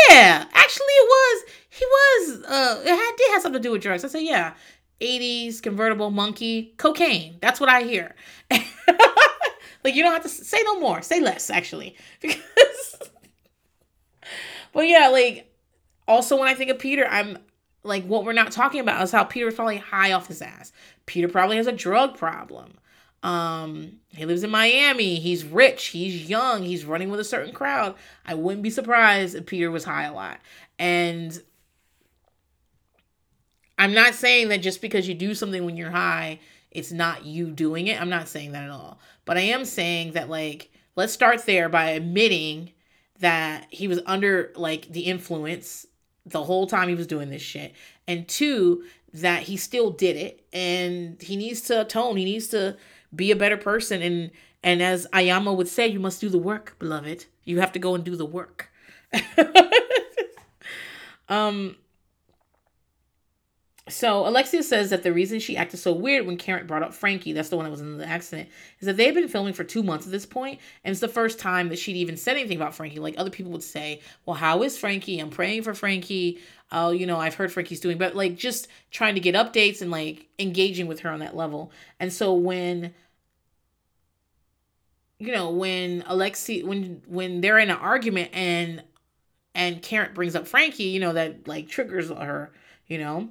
Yeah, 0.09 0.45
actually 0.53 0.85
it 0.85 1.07
was. 1.07 1.43
He 1.69 1.85
was 1.85 2.43
uh 2.43 2.81
it 2.85 2.89
had, 2.89 3.15
did 3.17 3.31
have 3.31 3.41
something 3.41 3.61
to 3.61 3.67
do 3.67 3.71
with 3.71 3.81
drugs. 3.81 4.03
I 4.03 4.07
said, 4.09 4.23
Yeah. 4.23 4.53
80s 5.01 5.61
convertible 5.61 6.11
monkey 6.11 6.73
cocaine 6.76 7.38
that's 7.39 7.61
what 7.61 7.69
i 7.69 7.84
hear 7.84 8.13
like 8.51 9.95
you 9.95 10.03
don't 10.03 10.11
have 10.11 10.23
to 10.23 10.27
say 10.27 10.61
no 10.65 10.77
more 10.77 11.01
say 11.01 11.21
less 11.21 11.49
actually 11.49 11.95
because 12.19 12.99
but 14.73 14.88
yeah, 14.88 15.09
like 15.09 15.51
also 16.07 16.38
when 16.38 16.47
I 16.47 16.53
think 16.53 16.71
of 16.71 16.80
Peter, 16.80 17.05
I'm 17.07 17.38
like 17.84 18.05
what 18.05 18.26
we're 18.26 18.34
not 18.34 18.51
talking 18.51 18.80
about 18.81 19.01
is 19.03 19.11
how 19.11 19.23
Peter's 19.23 19.55
probably 19.55 19.77
high 19.77 20.11
off 20.11 20.27
his 20.27 20.41
ass. 20.41 20.71
Peter 21.05 21.27
probably 21.27 21.57
has 21.57 21.67
a 21.67 21.71
drug 21.71 22.17
problem. 22.17 22.73
Um, 23.21 23.99
he 24.09 24.25
lives 24.25 24.43
in 24.43 24.49
Miami. 24.49 25.15
He's 25.15 25.43
rich. 25.43 25.87
He's 25.87 26.29
young. 26.29 26.63
He's 26.63 26.85
running 26.85 27.09
with 27.09 27.19
a 27.19 27.25
certain 27.25 27.53
crowd. 27.53 27.95
I 28.25 28.33
wouldn't 28.33 28.63
be 28.63 28.69
surprised 28.69 29.35
if 29.35 29.45
Peter 29.45 29.69
was 29.69 29.83
high 29.83 30.05
a 30.05 30.13
lot. 30.13 30.39
And 30.77 31.41
I'm 33.77 33.93
not 33.93 34.13
saying 34.13 34.49
that 34.49 34.61
just 34.61 34.81
because 34.81 35.07
you 35.07 35.15
do 35.15 35.33
something 35.33 35.65
when 35.65 35.77
you're 35.77 35.91
high, 35.91 36.39
it's 36.71 36.91
not 36.91 37.25
you 37.25 37.51
doing 37.51 37.87
it. 37.87 37.99
I'm 37.99 38.09
not 38.09 38.27
saying 38.27 38.51
that 38.53 38.63
at 38.63 38.69
all. 38.69 38.99
But 39.25 39.37
I 39.37 39.41
am 39.41 39.65
saying 39.65 40.13
that 40.13 40.29
like 40.29 40.71
let's 40.95 41.13
start 41.13 41.45
there 41.45 41.69
by 41.69 41.91
admitting 41.91 42.71
that 43.19 43.67
he 43.69 43.87
was 43.87 43.99
under 44.05 44.51
like 44.55 44.89
the 44.89 45.01
influence 45.01 45.85
the 46.25 46.43
whole 46.43 46.67
time 46.67 46.89
he 46.89 46.95
was 46.95 47.07
doing 47.07 47.29
this 47.29 47.41
shit. 47.41 47.73
And 48.07 48.27
two, 48.27 48.83
that 49.13 49.43
he 49.43 49.57
still 49.57 49.89
did 49.91 50.15
it 50.15 50.45
and 50.53 51.21
he 51.21 51.35
needs 51.35 51.61
to 51.61 51.81
atone. 51.81 52.17
He 52.17 52.25
needs 52.25 52.47
to 52.49 52.77
be 53.15 53.31
a 53.31 53.36
better 53.36 53.57
person. 53.57 54.02
And 54.02 54.31
and 54.61 54.81
as 54.81 55.07
Iyanla 55.14 55.56
would 55.56 55.68
say, 55.68 55.88
you 55.88 55.99
must 55.99 56.22
do 56.22 56.30
the 56.30 56.38
work, 56.38 56.76
beloved. 56.80 57.26
You 57.44 57.60
have 57.60 57.72
to 57.73 57.80
go 57.80 57.95
and 57.95 58.03
do 58.03 58.15
the 58.15 58.26
work. 58.26 58.69
um 61.30 61.76
so 63.90 64.27
Alexia 64.27 64.61
says 64.64 64.91
that 64.91 65.03
the 65.03 65.11
reason 65.11 65.40
she 65.40 65.57
acted 65.57 65.77
so 65.77 65.91
weird 65.91 66.26
when 66.26 66.38
Karen 66.38 66.68
brought 66.68 66.84
up 66.84 66.94
Frankie, 66.94 67.34
that's 67.34 67.49
the 67.49 67.56
one 67.56 67.65
that 67.65 67.72
was 67.72 67.81
in 67.81 67.98
the 67.98 68.07
accident, 68.07 68.49
is 68.80 68.86
that 68.86 68.98
they've 68.98 69.14
been 69.14 69.27
filming 69.27 69.53
for 69.53 69.64
two 69.64 69.84
months 69.84 70.06
at 70.06 70.11
this 70.11 70.26
point, 70.26 70.60
and 70.84 70.91
it's 70.91 71.02
the 71.02 71.07
first 71.07 71.40
time 71.40 71.69
that 71.69 71.80
she'd 71.80 71.95
even 71.95 72.15
said 72.15 72.38
anything 72.38 72.57
about 72.57 72.76
Frankie. 72.76 72.99
Like 72.99 73.15
other 73.18 73.30
people 73.30 73.52
would 73.52 73.64
say, 73.64 74.02
"Well, 74.26 74.36
how 74.36 74.64
is 74.64 74.77
Frankie? 74.77 75.19
I'm 75.19 75.30
praying 75.30 75.64
for 75.64 75.73
Frankie. 75.73 76.40
Oh, 76.71 76.91
you 76.91 77.05
know, 77.07 77.17
I've 77.19 77.35
heard 77.35 77.51
Frankie's 77.51 77.79
doing," 77.79 77.97
but 77.97 78.15
like 78.15 78.35
just 78.35 78.67
trying 78.91 79.15
to 79.15 79.21
get 79.21 79.35
updates 79.35 79.81
and 79.81 79.91
like 79.91 80.27
engaging 80.39 80.87
with 80.87 81.01
her 81.01 81.09
on 81.09 81.19
that 81.19 81.35
level. 81.35 81.71
And 81.99 82.13
so 82.13 82.33
when 82.33 82.93
you 85.19 85.31
know, 85.33 85.51
when 85.51 86.01
Alexi 86.03 86.63
when 86.63 87.01
when 87.07 87.41
they're 87.41 87.59
in 87.59 87.69
an 87.69 87.77
argument 87.77 88.29
and 88.33 88.83
and 89.55 89.81
Karen 89.81 90.13
brings 90.13 90.35
up 90.35 90.47
Frankie, 90.47 90.85
you 90.85 90.99
know, 90.99 91.13
that 91.13 91.47
like 91.47 91.69
triggers 91.69 92.09
her, 92.09 92.51
you 92.87 92.97
know. 92.97 93.29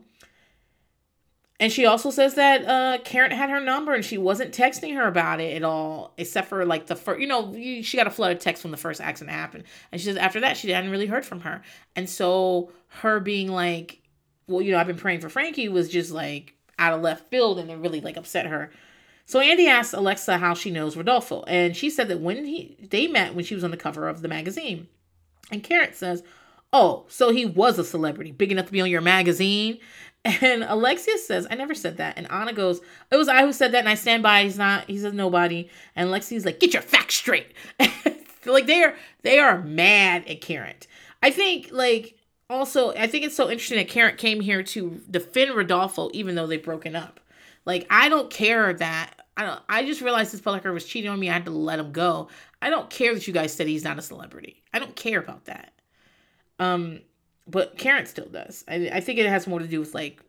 And 1.60 1.72
she 1.72 1.86
also 1.86 2.10
says 2.10 2.34
that 2.34 2.64
uh 2.66 2.98
Karen 3.04 3.32
had 3.32 3.50
her 3.50 3.60
number 3.60 3.92
and 3.92 4.04
she 4.04 4.18
wasn't 4.18 4.54
texting 4.54 4.94
her 4.94 5.06
about 5.06 5.40
it 5.40 5.56
at 5.56 5.64
all, 5.64 6.14
except 6.16 6.48
for 6.48 6.64
like 6.64 6.86
the 6.86 6.96
first, 6.96 7.20
you 7.20 7.26
know, 7.26 7.52
she 7.54 7.96
got 7.96 8.06
a 8.06 8.10
flood 8.10 8.32
of 8.32 8.38
text 8.38 8.64
when 8.64 8.70
the 8.70 8.76
first 8.76 9.00
accident 9.00 9.36
happened. 9.36 9.64
And 9.90 10.00
she 10.00 10.06
says 10.06 10.16
after 10.16 10.40
that, 10.40 10.56
she 10.56 10.70
hadn't 10.70 10.90
really 10.90 11.06
heard 11.06 11.26
from 11.26 11.40
her. 11.40 11.62
And 11.96 12.08
so 12.08 12.72
her 12.88 13.20
being 13.20 13.48
like, 13.48 14.00
well, 14.46 14.62
you 14.62 14.72
know, 14.72 14.78
I've 14.78 14.86
been 14.86 14.96
praying 14.96 15.20
for 15.20 15.28
Frankie 15.28 15.68
was 15.68 15.88
just 15.88 16.10
like 16.10 16.54
out 16.78 16.94
of 16.94 17.02
left 17.02 17.28
field 17.30 17.58
and 17.58 17.70
it 17.70 17.78
really 17.78 18.00
like 18.00 18.16
upset 18.16 18.46
her. 18.46 18.70
So 19.28 19.40
Andy 19.40 19.68
asked 19.68 19.92
Alexa 19.92 20.38
how 20.38 20.54
she 20.54 20.70
knows 20.70 20.96
Rodolfo, 20.96 21.42
and 21.42 21.76
she 21.76 21.90
said 21.90 22.08
that 22.08 22.20
when 22.20 22.46
he 22.46 22.78
they 22.80 23.06
met 23.06 23.34
when 23.34 23.44
she 23.44 23.54
was 23.54 23.62
on 23.62 23.70
the 23.70 23.76
cover 23.76 24.08
of 24.08 24.22
the 24.22 24.28
magazine. 24.28 24.88
And 25.50 25.62
Karen 25.62 25.92
says, 25.92 26.22
"Oh, 26.72 27.04
so 27.08 27.30
he 27.30 27.44
was 27.44 27.78
a 27.78 27.84
celebrity, 27.84 28.32
big 28.32 28.50
enough 28.50 28.66
to 28.66 28.72
be 28.72 28.80
on 28.80 28.88
your 28.88 29.02
magazine." 29.02 29.80
And 30.42 30.62
Alexia 30.62 31.16
says, 31.16 31.46
I 31.50 31.54
never 31.54 31.74
said 31.74 31.96
that. 31.96 32.18
And 32.18 32.30
Anna 32.30 32.52
goes, 32.52 32.80
It 33.10 33.16
was 33.16 33.28
I 33.28 33.42
who 33.42 33.52
said 33.52 33.72
that, 33.72 33.80
and 33.80 33.88
I 33.88 33.94
stand 33.94 34.22
by. 34.22 34.42
He's 34.42 34.58
not, 34.58 34.84
he 34.86 34.98
says 34.98 35.14
nobody. 35.14 35.70
And 35.96 36.08
Alexia's 36.08 36.44
like, 36.44 36.60
Get 36.60 36.74
your 36.74 36.82
facts 36.82 37.14
straight. 37.14 37.52
like 38.48 38.66
they 38.66 38.82
are 38.82 38.94
they 39.22 39.38
are 39.38 39.62
mad 39.62 40.26
at 40.26 40.40
Karen. 40.40 40.76
I 41.22 41.30
think 41.30 41.68
like 41.72 42.16
also 42.50 42.92
I 42.92 43.06
think 43.06 43.24
it's 43.24 43.36
so 43.36 43.50
interesting 43.50 43.78
that 43.78 43.88
Karen 43.88 44.16
came 44.16 44.40
here 44.40 44.62
to 44.62 45.00
defend 45.10 45.54
Rodolfo 45.54 46.10
even 46.12 46.34
though 46.34 46.46
they've 46.46 46.62
broken 46.62 46.96
up. 46.96 47.20
Like 47.64 47.86
I 47.90 48.08
don't 48.08 48.30
care 48.30 48.72
that 48.74 49.14
I 49.36 49.44
don't 49.44 49.60
I 49.68 49.84
just 49.84 50.00
realized 50.00 50.32
this 50.32 50.40
Pelican 50.40 50.72
was 50.72 50.84
cheating 50.84 51.10
on 51.10 51.20
me. 51.20 51.28
I 51.28 51.34
had 51.34 51.44
to 51.46 51.50
let 51.50 51.78
him 51.78 51.92
go. 51.92 52.28
I 52.60 52.70
don't 52.70 52.90
care 52.90 53.14
that 53.14 53.26
you 53.26 53.32
guys 53.32 53.52
said 53.52 53.66
he's 53.66 53.84
not 53.84 53.98
a 53.98 54.02
celebrity. 54.02 54.62
I 54.72 54.78
don't 54.78 54.96
care 54.96 55.20
about 55.20 55.44
that. 55.46 55.72
Um 56.58 57.00
but 57.48 57.78
Karen 57.78 58.06
still 58.06 58.28
does. 58.28 58.64
I, 58.68 58.90
I 58.92 59.00
think 59.00 59.18
it 59.18 59.26
has 59.26 59.46
more 59.46 59.58
to 59.58 59.66
do 59.66 59.80
with 59.80 59.94
like, 59.94 60.20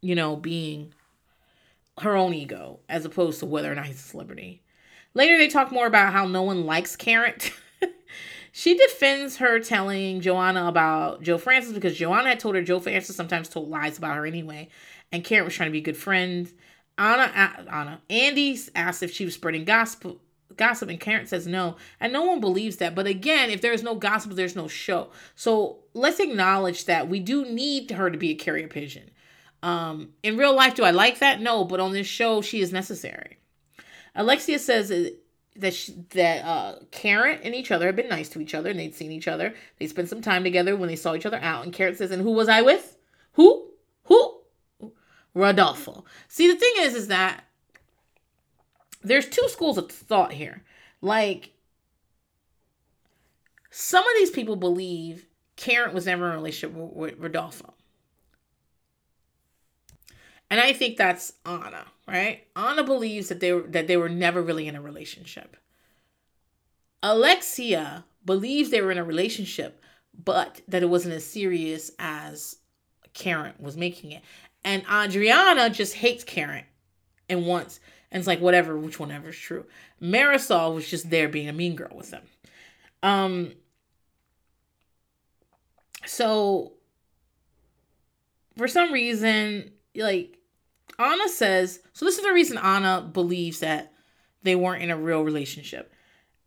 you 0.00 0.14
know, 0.14 0.36
being 0.36 0.92
her 1.98 2.16
own 2.16 2.34
ego 2.34 2.80
as 2.88 3.04
opposed 3.04 3.40
to 3.40 3.46
whether 3.46 3.70
or 3.70 3.74
not 3.74 3.86
he's 3.86 3.96
a 3.96 4.08
celebrity. 4.08 4.62
Later, 5.14 5.36
they 5.36 5.48
talk 5.48 5.72
more 5.72 5.86
about 5.86 6.12
how 6.12 6.26
no 6.26 6.42
one 6.42 6.64
likes 6.64 6.96
Karen. 6.96 7.34
she 8.52 8.76
defends 8.76 9.36
her 9.38 9.60
telling 9.60 10.20
Joanna 10.20 10.68
about 10.68 11.22
Joe 11.22 11.38
Francis 11.38 11.72
because 11.72 11.96
Joanna 11.96 12.30
had 12.30 12.40
told 12.40 12.54
her 12.54 12.62
Joe 12.62 12.80
Francis 12.80 13.16
sometimes 13.16 13.48
told 13.48 13.68
lies 13.68 13.98
about 13.98 14.16
her 14.16 14.26
anyway, 14.26 14.68
and 15.10 15.24
Karen 15.24 15.44
was 15.44 15.54
trying 15.54 15.68
to 15.68 15.72
be 15.72 15.78
a 15.78 15.82
good 15.82 15.96
friends. 15.96 16.52
Anna, 16.96 17.30
uh, 17.34 17.62
Anna, 17.70 18.00
Andy 18.08 18.58
asked 18.74 19.02
if 19.02 19.12
she 19.12 19.24
was 19.24 19.34
spreading 19.34 19.64
gospel 19.64 20.18
gossip 20.56 20.88
and 20.88 21.00
Karen 21.00 21.26
says 21.26 21.46
no. 21.46 21.76
And 22.00 22.12
no 22.12 22.24
one 22.24 22.40
believes 22.40 22.76
that. 22.76 22.94
But 22.94 23.06
again, 23.06 23.50
if 23.50 23.60
there's 23.60 23.82
no 23.82 23.94
gossip, 23.94 24.32
there's 24.32 24.56
no 24.56 24.68
show. 24.68 25.10
So 25.34 25.78
let's 25.94 26.20
acknowledge 26.20 26.86
that 26.86 27.08
we 27.08 27.20
do 27.20 27.44
need 27.44 27.90
her 27.92 28.10
to 28.10 28.18
be 28.18 28.30
a 28.30 28.34
carrier 28.34 28.68
pigeon. 28.68 29.10
Um, 29.62 30.10
in 30.22 30.36
real 30.36 30.54
life, 30.54 30.74
do 30.74 30.84
I 30.84 30.90
like 30.90 31.20
that? 31.20 31.40
No, 31.40 31.64
but 31.64 31.80
on 31.80 31.92
this 31.92 32.06
show, 32.06 32.42
she 32.42 32.60
is 32.60 32.72
necessary. 32.72 33.38
Alexia 34.14 34.58
says 34.58 34.88
that 35.56 35.74
she, 35.74 35.92
that 36.10 36.44
uh, 36.44 36.74
Karen 36.90 37.38
and 37.42 37.54
each 37.54 37.70
other 37.70 37.86
have 37.86 37.96
been 37.96 38.08
nice 38.08 38.28
to 38.30 38.40
each 38.40 38.54
other 38.54 38.70
and 38.70 38.78
they'd 38.78 38.94
seen 38.94 39.12
each 39.12 39.28
other. 39.28 39.54
They 39.78 39.86
spent 39.86 40.08
some 40.08 40.20
time 40.20 40.44
together 40.44 40.76
when 40.76 40.88
they 40.88 40.96
saw 40.96 41.14
each 41.14 41.26
other 41.26 41.38
out. 41.40 41.64
And 41.64 41.72
Karen 41.72 41.94
says, 41.94 42.10
"And 42.10 42.22
who 42.22 42.32
was 42.32 42.48
I 42.48 42.62
with? 42.62 42.96
Who? 43.34 43.70
Who? 44.04 44.40
Rodolfo." 45.34 46.04
See, 46.28 46.48
the 46.48 46.58
thing 46.58 46.72
is, 46.78 46.94
is 46.94 47.08
that 47.08 47.44
there's 49.02 49.28
two 49.28 49.48
schools 49.48 49.78
of 49.78 49.90
thought 49.90 50.32
here. 50.32 50.62
Like, 51.00 51.50
some 53.70 54.04
of 54.04 54.12
these 54.18 54.30
people 54.30 54.56
believe 54.56 55.26
Karen 55.56 55.94
was 55.94 56.06
never 56.06 56.26
in 56.26 56.32
a 56.32 56.36
relationship 56.36 56.76
with, 56.76 56.92
with 56.92 57.18
Rodolfo. 57.18 57.74
And 60.50 60.60
I 60.60 60.74
think 60.74 60.98
that's 60.98 61.32
Anna, 61.46 61.86
right? 62.06 62.46
Anna 62.54 62.84
believes 62.84 63.28
that 63.28 63.40
they 63.40 63.52
were 63.52 63.62
that 63.62 63.86
they 63.86 63.96
were 63.96 64.10
never 64.10 64.42
really 64.42 64.68
in 64.68 64.76
a 64.76 64.82
relationship. 64.82 65.56
Alexia 67.02 68.04
believes 68.24 68.68
they 68.68 68.82
were 68.82 68.92
in 68.92 68.98
a 68.98 69.04
relationship, 69.04 69.80
but 70.12 70.60
that 70.68 70.82
it 70.82 70.90
wasn't 70.90 71.14
as 71.14 71.24
serious 71.24 71.90
as 71.98 72.56
Karen 73.14 73.54
was 73.58 73.78
making 73.78 74.12
it. 74.12 74.22
And 74.62 74.84
Adriana 74.92 75.70
just 75.70 75.94
hates 75.94 76.22
Karen 76.22 76.64
and 77.30 77.46
wants 77.46 77.80
and 78.12 78.20
it's 78.20 78.28
like 78.28 78.40
whatever, 78.40 78.78
which 78.78 79.00
one 79.00 79.10
ever 79.10 79.30
is 79.30 79.38
true. 79.38 79.64
Marisol 80.00 80.74
was 80.74 80.88
just 80.88 81.10
there 81.10 81.28
being 81.28 81.48
a 81.48 81.52
mean 81.52 81.74
girl 81.74 81.96
with 81.96 82.10
them. 82.10 82.22
Um 83.02 83.52
so 86.04 86.74
for 88.56 88.68
some 88.68 88.92
reason, 88.92 89.72
like 89.96 90.38
Anna 90.98 91.28
says, 91.28 91.80
so 91.94 92.04
this 92.04 92.18
is 92.18 92.24
the 92.24 92.32
reason 92.32 92.58
Anna 92.58 93.08
believes 93.12 93.60
that 93.60 93.92
they 94.42 94.54
weren't 94.54 94.82
in 94.82 94.90
a 94.90 94.96
real 94.96 95.22
relationship. 95.22 95.92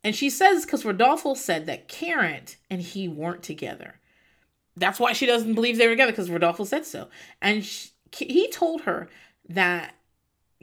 And 0.04 0.16
she 0.16 0.30
says 0.30 0.66
because 0.66 0.86
Rodolfo 0.86 1.34
said 1.34 1.66
that 1.66 1.88
Karen 1.88 2.44
and 2.70 2.82
he 2.82 3.08
weren't 3.08 3.42
together. 3.42 4.00
That's 4.78 5.00
why 5.00 5.14
she 5.14 5.26
doesn't 5.26 5.56
believe 5.56 5.78
they 5.78 5.88
were 5.88 5.94
together 5.94 6.12
because 6.12 6.30
Rodolfo 6.30 6.64
said 6.64 6.86
so. 6.86 7.10
And 7.42 7.66
she, 7.66 7.90
he 8.12 8.52
told 8.52 8.82
her 8.82 9.10
that 9.50 9.96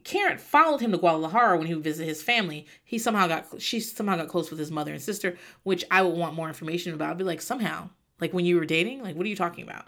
Karen 0.05 0.39
followed 0.39 0.81
him 0.81 0.93
to 0.93 0.99
Guadalajara 0.99 1.59
when 1.59 1.67
he 1.67 1.75
would 1.75 1.85
visit 1.85 2.07
his 2.07 2.23
family. 2.23 2.67
He 2.85 2.99
somehow 2.99 3.27
got 3.27 3.61
she 3.61 3.81
somehow 3.81 4.17
got 4.17 4.29
close 4.29 4.51
with 4.51 4.59
his 4.59 4.71
mother 4.71 4.93
and 4.93 5.03
sister, 5.03 5.37
which 5.63 5.85
I 5.91 6.03
would 6.03 6.17
want 6.17 6.35
more 6.35 6.49
information 6.49 6.95
about. 6.95 7.11
I'd 7.11 7.19
be 7.19 7.25
like, 7.25 7.41
somehow, 7.41 7.91
like 8.21 8.33
when 8.33 8.45
you 8.45 8.57
were 8.57 8.65
dating, 8.65 9.03
like 9.03 9.17
what 9.17 9.27
are 9.27 9.29
you 9.29 9.37
talking 9.37 9.65
about? 9.65 9.87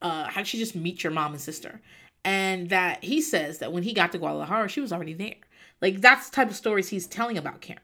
Uh, 0.00 0.24
how 0.24 0.40
did 0.40 0.46
she 0.46 0.58
just 0.58 0.76
meet 0.76 1.02
your 1.02 1.12
mom 1.12 1.32
and 1.32 1.40
sister? 1.40 1.80
And 2.24 2.70
that 2.70 3.02
he 3.02 3.20
says 3.20 3.58
that 3.58 3.72
when 3.72 3.82
he 3.82 3.92
got 3.92 4.12
to 4.12 4.18
Guadalajara, 4.18 4.68
she 4.68 4.80
was 4.80 4.92
already 4.92 5.14
there. 5.14 5.36
Like 5.80 6.00
that's 6.00 6.28
the 6.28 6.36
type 6.36 6.50
of 6.50 6.56
stories 6.56 6.88
he's 6.88 7.06
telling 7.06 7.38
about 7.38 7.60
Karen. 7.60 7.82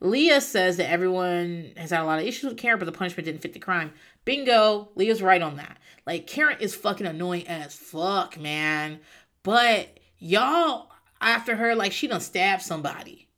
Leah 0.00 0.40
says 0.40 0.76
that 0.76 0.90
everyone 0.90 1.72
has 1.76 1.90
had 1.90 2.02
a 2.02 2.04
lot 2.04 2.18
of 2.18 2.26
issues 2.26 2.44
with 2.44 2.58
Karen, 2.58 2.78
but 2.78 2.84
the 2.84 2.92
punishment 2.92 3.24
didn't 3.24 3.40
fit 3.40 3.54
the 3.54 3.58
crime. 3.58 3.92
Bingo, 4.24 4.90
Leah's 4.94 5.22
right 5.22 5.40
on 5.40 5.56
that. 5.56 5.78
Like 6.06 6.26
Karen 6.26 6.58
is 6.60 6.74
fucking 6.74 7.06
annoying 7.06 7.46
as 7.48 7.74
fuck, 7.74 8.38
man. 8.38 9.00
But 9.42 9.98
y'all 10.18 10.90
after 11.26 11.56
her 11.56 11.74
like 11.74 11.92
she 11.92 12.06
done 12.06 12.20
stabbed 12.20 12.62
somebody. 12.62 13.28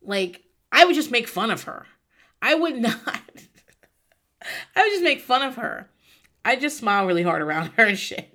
Like, 0.00 0.44
I 0.70 0.84
would 0.84 0.94
just 0.94 1.10
make 1.10 1.26
fun 1.26 1.50
of 1.50 1.64
her. 1.64 1.86
I 2.40 2.54
would 2.54 2.76
not. 2.80 3.20
I 4.76 4.82
would 4.82 4.92
just 4.92 5.02
make 5.02 5.20
fun 5.20 5.42
of 5.42 5.56
her. 5.56 5.90
I 6.44 6.54
just 6.54 6.78
smile 6.78 7.04
really 7.06 7.24
hard 7.24 7.42
around 7.42 7.72
her 7.76 7.84
and 7.84 7.98
shit. 7.98 8.32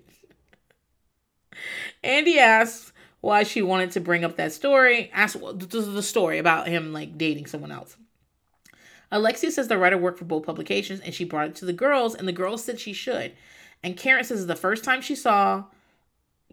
Andy 2.03 2.37
asks 2.39 2.91
why 3.21 3.43
she 3.43 3.61
wanted 3.61 3.91
to 3.91 4.01
bring 4.01 4.25
up 4.25 4.35
that 4.35 4.51
story. 4.51 5.09
Ask 5.13 5.39
the 5.39 6.03
story 6.03 6.37
about 6.37 6.67
him 6.67 6.91
like 6.91 7.17
dating 7.17 7.45
someone 7.45 7.71
else. 7.71 7.95
Alexia 9.11 9.51
says 9.51 9.67
the 9.67 9.77
writer 9.77 9.97
worked 9.97 10.19
for 10.19 10.25
both 10.25 10.45
publications 10.45 10.99
and 11.01 11.13
she 11.13 11.23
brought 11.23 11.47
it 11.47 11.55
to 11.55 11.65
the 11.65 11.73
girls, 11.73 12.15
and 12.15 12.27
the 12.27 12.33
girls 12.33 12.63
said 12.63 12.79
she 12.79 12.93
should. 12.93 13.33
And 13.83 13.95
Karen 13.95 14.23
says 14.23 14.45
the 14.45 14.55
first 14.55 14.83
time 14.83 15.01
she 15.01 15.15
saw 15.15 15.65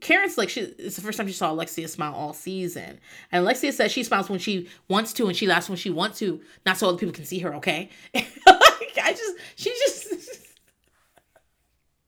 Karen's 0.00 0.38
like 0.38 0.48
she 0.48 0.60
it's 0.60 0.96
the 0.96 1.02
first 1.02 1.18
time 1.18 1.26
she 1.26 1.32
saw 1.32 1.52
Alexia 1.52 1.88
smile 1.88 2.14
all 2.14 2.32
season. 2.32 2.98
And 3.32 3.42
Alexia 3.42 3.72
says 3.72 3.92
she 3.92 4.02
smiles 4.02 4.28
when 4.28 4.38
she 4.38 4.68
wants 4.88 5.12
to 5.14 5.26
and 5.26 5.36
she 5.36 5.46
laughs 5.46 5.68
when 5.68 5.78
she 5.78 5.90
wants 5.90 6.18
to, 6.20 6.40
not 6.66 6.76
so 6.78 6.88
other 6.88 6.98
people 6.98 7.14
can 7.14 7.24
see 7.24 7.38
her, 7.40 7.54
okay? 7.56 7.90
I 8.14 9.12
just 9.12 9.36
she 9.56 9.70
just 9.70 10.08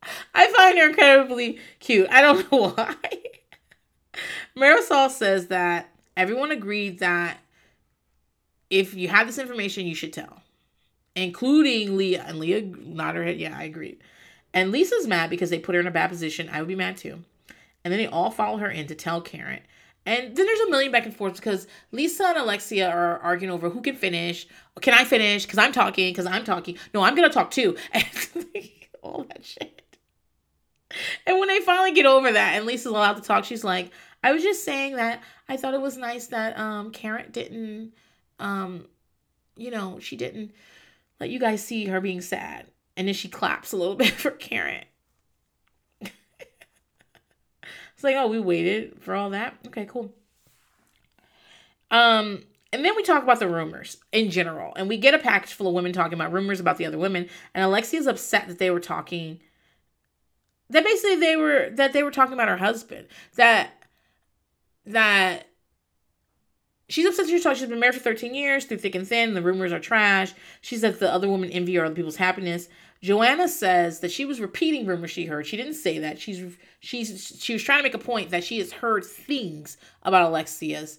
I 0.35 0.49
find 0.53 0.79
her 0.79 0.89
incredibly 0.89 1.59
cute. 1.79 2.09
I 2.11 2.23
don't 2.23 2.51
know 2.53 2.71
why. 2.71 2.97
Marisol 4.57 5.11
says 5.11 5.49
that 5.49 5.91
everyone 6.17 6.51
agreed 6.51 6.99
that 7.01 7.39
if 8.69 8.95
you 8.95 9.09
have 9.09 9.27
this 9.27 9.39
information, 9.39 9.87
you 9.87 9.95
should 9.95 10.13
tell, 10.13 10.43
including 11.15 11.97
Leah. 11.97 12.25
And 12.27 12.39
Leah 12.39 12.63
nodded 12.63 13.19
her 13.19 13.25
head, 13.25 13.39
yeah, 13.39 13.57
I 13.57 13.65
agree. 13.65 13.99
And 14.53 14.71
Lisa's 14.73 15.07
mad 15.07 15.31
because 15.31 15.51
they 15.51 15.59
put 15.59 15.75
her 15.75 15.81
in 15.81 15.87
a 15.87 15.93
bad 15.93 16.11
position. 16.11 16.49
I 16.51 16.61
would 16.61 16.69
be 16.69 16.75
mad 16.75 16.97
too. 16.97 17.25
And 17.85 17.93
then 17.93 17.99
they 17.99 18.07
all 18.07 18.31
follow 18.31 18.59
her 18.59 18.71
in 18.71 18.87
to 18.89 18.95
tell 18.95 19.21
Karen. 19.21 19.61
And 20.07 20.35
then 20.35 20.47
there's 20.47 20.61
a 20.61 20.71
million 20.71 20.93
back 20.93 21.05
and 21.05 21.15
forth 21.15 21.37
because 21.37 21.67
Lisa 21.93 22.25
and 22.25 22.39
Alexia 22.39 22.91
are 22.91 23.19
arguing 23.19 23.53
over 23.53 23.69
who 23.69 23.83
can 23.83 23.95
finish. 23.95 24.47
Can 24.81 24.95
I 24.95 25.05
finish? 25.05 25.45
Because 25.45 25.59
I'm 25.59 25.73
talking. 25.73 26.11
Because 26.11 26.27
I'm 26.27 26.45
talking. 26.45 26.79
No, 26.95 27.03
I'm 27.03 27.15
gonna 27.15 27.31
talk 27.31 27.51
too. 27.51 27.77
And 27.93 28.05
all 29.03 29.25
that 29.29 29.45
shit. 29.45 29.83
And 31.27 31.39
when 31.39 31.49
they 31.49 31.61
finally 31.61 31.93
get 31.93 32.07
over 32.07 32.33
that, 32.33 32.57
and 32.57 32.67
Lisa's 32.67 32.87
allowed 32.87 33.15
to 33.15 33.23
talk, 33.23 33.45
she's 33.45 33.63
like, 33.63 33.93
"I 34.25 34.33
was 34.33 34.43
just 34.43 34.65
saying 34.65 34.97
that 34.97 35.23
I 35.49 35.57
thought 35.57 35.75
it 35.75 35.81
was 35.81 35.97
nice 35.97 36.29
that 36.29 36.59
um 36.59 36.91
Karen 36.91 37.31
didn't, 37.31 37.93
um, 38.39 38.87
you 39.57 39.71
know, 39.71 40.01
she 40.01 40.17
didn't 40.17 40.53
let 41.21 41.31
you 41.31 41.39
guys 41.39 41.63
see 41.63 41.87
her 41.87 42.01
being 42.01 42.21
sad." 42.21 42.67
And 42.97 43.07
then 43.07 43.15
she 43.15 43.29
claps 43.29 43.73
a 43.73 43.77
little 43.77 43.95
bit 43.97 44.13
for 44.13 44.31
Karen. 44.31 44.85
It's 48.01 48.05
like, 48.05 48.17
oh, 48.17 48.29
we 48.29 48.41
waited 48.41 48.97
for 49.03 49.15
all 49.15 49.29
that. 49.29 49.59
Okay, 49.67 49.85
cool. 49.85 50.11
Um, 51.91 52.45
and 52.73 52.83
then 52.83 52.97
we 52.97 53.03
talk 53.03 53.23
about 53.23 53.41
the 53.41 53.47
rumors 53.47 53.99
in 54.11 54.31
general. 54.31 54.73
And 54.75 54.89
we 54.89 54.97
get 54.97 55.13
a 55.13 55.19
package 55.19 55.53
full 55.53 55.69
of 55.69 55.75
women 55.75 55.93
talking 55.93 56.15
about 56.15 56.33
rumors 56.33 56.61
about 56.61 56.79
the 56.79 56.87
other 56.87 56.97
women. 56.97 57.29
And 57.55 57.63
Alexia's 57.63 58.07
upset 58.07 58.49
that 58.49 58.59
they 58.59 58.71
were 58.71 58.81
talking 58.81 59.39
that 60.71 60.83
basically 60.83 61.17
they 61.17 61.37
were 61.37 61.69
that 61.75 61.93
they 61.93 62.03
were 62.03 62.11
talking 62.11 62.33
about 62.33 62.49
her 62.49 62.57
husband. 62.57 63.07
That 63.35 63.71
that 64.87 65.49
she's 66.89 67.05
upset 67.05 67.27
she's 67.27 67.43
talking 67.43 67.59
she's 67.59 67.69
been 67.69 67.81
married 67.81 67.97
for 67.97 68.01
13 68.01 68.35
years 68.35 68.65
through 68.65 68.79
thick 68.79 68.95
and 68.95 69.07
thin. 69.07 69.35
The 69.35 69.43
rumors 69.43 69.75
are 69.75 69.79
trash. 69.79 70.33
She 70.63 70.79
says 70.79 71.01
the 71.01 71.13
other 71.13 71.29
women 71.29 71.51
envy 71.51 71.79
other 71.79 71.95
people's 71.95 72.17
happiness. 72.17 72.71
Joanna 73.03 73.49
says 73.49 74.01
that 74.01 74.11
she 74.11 74.25
was 74.25 74.41
repeating 74.41 74.85
rumors 74.85 75.11
she 75.11 75.25
heard. 75.25 75.47
She 75.47 75.57
didn't 75.57 75.75
say 75.75 75.99
that. 76.01 76.21
She's 76.21 76.57
she's 76.81 77.39
she 77.41 77.55
was 77.55 77.63
trying 77.63 77.79
to 77.79 77.83
make 77.83 77.95
a 77.95 77.99
point 77.99 78.31
that 78.31 78.45
she 78.45 78.59
has 78.59 78.73
heard 78.73 79.05
things 79.05 79.79
about 80.03 80.31
Alexia's 80.31 80.99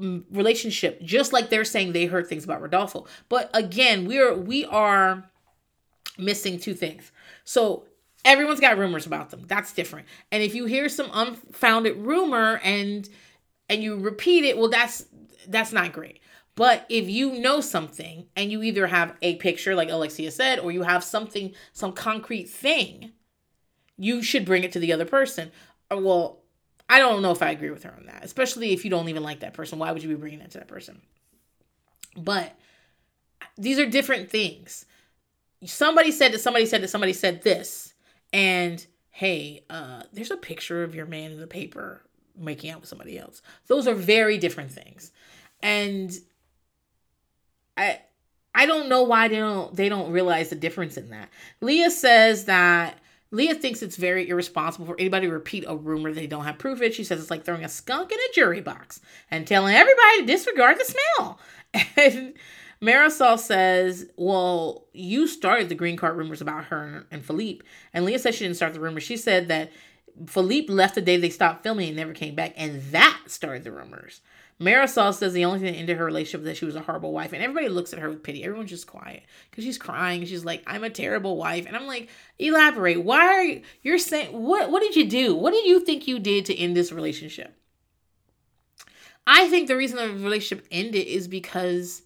mm, 0.00 0.24
relationship 0.30 1.02
just 1.02 1.32
like 1.32 1.50
they're 1.50 1.64
saying 1.64 1.92
they 1.92 2.06
heard 2.06 2.26
things 2.26 2.44
about 2.44 2.62
Rodolfo. 2.62 3.06
But 3.28 3.50
again, 3.52 4.06
we're 4.06 4.34
we 4.34 4.64
are 4.64 5.30
missing 6.16 6.58
two 6.58 6.74
things. 6.74 7.12
So 7.44 7.84
everyone's 8.24 8.60
got 8.60 8.78
rumors 8.78 9.06
about 9.06 9.30
them. 9.30 9.44
That's 9.46 9.74
different. 9.74 10.06
And 10.32 10.42
if 10.42 10.54
you 10.54 10.64
hear 10.64 10.88
some 10.88 11.10
unfounded 11.12 11.98
rumor 11.98 12.60
and 12.64 13.06
and 13.68 13.82
you 13.82 13.98
repeat 13.98 14.44
it, 14.44 14.56
well 14.56 14.70
that's 14.70 15.04
that's 15.48 15.72
not 15.72 15.92
great. 15.92 16.20
But 16.56 16.84
if 16.88 17.08
you 17.08 17.38
know 17.38 17.60
something 17.60 18.26
and 18.36 18.50
you 18.50 18.62
either 18.62 18.86
have 18.86 19.16
a 19.22 19.36
picture, 19.36 19.74
like 19.74 19.88
Alexia 19.88 20.30
said, 20.30 20.58
or 20.58 20.72
you 20.72 20.82
have 20.82 21.02
something, 21.02 21.54
some 21.72 21.92
concrete 21.92 22.50
thing, 22.50 23.12
you 23.96 24.22
should 24.22 24.44
bring 24.44 24.64
it 24.64 24.72
to 24.72 24.78
the 24.78 24.92
other 24.92 25.04
person. 25.04 25.52
Uh, 25.90 25.98
well, 25.98 26.40
I 26.88 26.98
don't 26.98 27.22
know 27.22 27.30
if 27.30 27.42
I 27.42 27.50
agree 27.50 27.70
with 27.70 27.84
her 27.84 27.94
on 27.96 28.06
that, 28.06 28.24
especially 28.24 28.72
if 28.72 28.84
you 28.84 28.90
don't 28.90 29.08
even 29.08 29.22
like 29.22 29.40
that 29.40 29.54
person. 29.54 29.78
Why 29.78 29.92
would 29.92 30.02
you 30.02 30.08
be 30.08 30.16
bringing 30.16 30.40
that 30.40 30.50
to 30.52 30.58
that 30.58 30.68
person? 30.68 31.00
But 32.16 32.54
these 33.56 33.78
are 33.78 33.86
different 33.86 34.30
things. 34.30 34.86
Somebody 35.64 36.10
said 36.10 36.32
that 36.32 36.40
somebody 36.40 36.66
said 36.66 36.82
that 36.82 36.88
somebody 36.88 37.12
said 37.12 37.42
this, 37.42 37.94
and 38.32 38.84
hey, 39.10 39.64
uh, 39.70 40.02
there's 40.12 40.30
a 40.30 40.36
picture 40.36 40.82
of 40.82 40.94
your 40.94 41.06
man 41.06 41.30
in 41.30 41.38
the 41.38 41.46
paper 41.46 42.02
making 42.36 42.70
out 42.70 42.80
with 42.80 42.88
somebody 42.88 43.18
else. 43.18 43.42
Those 43.66 43.86
are 43.86 43.94
very 43.94 44.38
different 44.38 44.72
things. 44.72 45.12
And 45.62 46.12
I 47.76 48.00
I 48.54 48.66
don't 48.66 48.88
know 48.88 49.02
why 49.02 49.28
they 49.28 49.36
don't 49.36 49.74
they 49.74 49.88
don't 49.88 50.12
realize 50.12 50.50
the 50.50 50.56
difference 50.56 50.96
in 50.96 51.10
that. 51.10 51.28
Leah 51.60 51.90
says 51.90 52.46
that 52.46 52.98
Leah 53.30 53.54
thinks 53.54 53.82
it's 53.82 53.96
very 53.96 54.28
irresponsible 54.28 54.86
for 54.86 54.96
anybody 54.98 55.28
to 55.28 55.32
repeat 55.32 55.64
a 55.66 55.76
rumor 55.76 56.12
they 56.12 56.26
don't 56.26 56.44
have 56.44 56.58
proof 56.58 56.80
of. 56.80 56.92
She 56.92 57.04
says 57.04 57.20
it's 57.20 57.30
like 57.30 57.44
throwing 57.44 57.64
a 57.64 57.68
skunk 57.68 58.10
in 58.10 58.18
a 58.18 58.34
jury 58.34 58.60
box 58.60 59.00
and 59.30 59.46
telling 59.46 59.74
everybody 59.74 60.20
to 60.20 60.26
disregard 60.26 60.78
the 60.78 60.84
smell. 60.84 61.38
And 61.96 62.34
Marisol 62.82 63.38
says, 63.38 64.10
Well, 64.16 64.86
you 64.92 65.28
started 65.28 65.68
the 65.68 65.74
green 65.74 65.96
card 65.96 66.16
rumors 66.16 66.40
about 66.40 66.64
her 66.66 67.06
and 67.10 67.24
Philippe. 67.24 67.64
And 67.92 68.04
Leah 68.04 68.18
says 68.18 68.34
she 68.34 68.44
didn't 68.44 68.56
start 68.56 68.74
the 68.74 68.80
rumors. 68.80 69.04
She 69.04 69.16
said 69.16 69.48
that 69.48 69.70
Philippe 70.26 70.72
left 70.72 70.94
the 70.94 71.00
day 71.00 71.16
they 71.16 71.30
stopped 71.30 71.62
filming 71.62 71.88
and 71.88 71.96
never 71.96 72.12
came 72.12 72.34
back. 72.34 72.54
And 72.56 72.82
that 72.90 73.20
started 73.26 73.64
the 73.64 73.72
rumors. 73.72 74.20
Marisol 74.60 75.14
says 75.14 75.32
the 75.32 75.46
only 75.46 75.58
thing 75.58 75.72
that 75.72 75.78
ended 75.78 75.96
her 75.96 76.04
relationship 76.04 76.42
was 76.42 76.48
that 76.48 76.56
she 76.56 76.66
was 76.66 76.76
a 76.76 76.82
horrible 76.82 77.12
wife, 77.12 77.32
and 77.32 77.42
everybody 77.42 77.68
looks 77.70 77.94
at 77.94 77.98
her 77.98 78.10
with 78.10 78.22
pity. 78.22 78.44
Everyone's 78.44 78.68
just 78.68 78.86
quiet 78.86 79.22
because 79.50 79.64
she's 79.64 79.78
crying. 79.78 80.24
She's 80.26 80.44
like, 80.44 80.62
"I'm 80.66 80.84
a 80.84 80.90
terrible 80.90 81.38
wife," 81.38 81.66
and 81.66 81.74
I'm 81.74 81.86
like, 81.86 82.10
"Elaborate. 82.38 83.02
Why 83.02 83.26
are 83.26 83.42
you? 83.42 83.62
You're 83.82 83.98
saying 83.98 84.28
what? 84.32 84.70
What 84.70 84.82
did 84.82 84.96
you 84.96 85.08
do? 85.08 85.34
What 85.34 85.52
did 85.52 85.64
you 85.64 85.80
think 85.80 86.06
you 86.06 86.18
did 86.18 86.44
to 86.46 86.56
end 86.56 86.76
this 86.76 86.92
relationship?" 86.92 87.56
I 89.26 89.48
think 89.48 89.68
the 89.68 89.76
reason 89.76 89.96
the 89.96 90.22
relationship 90.22 90.66
ended 90.70 91.06
is 91.06 91.26
because 91.26 92.02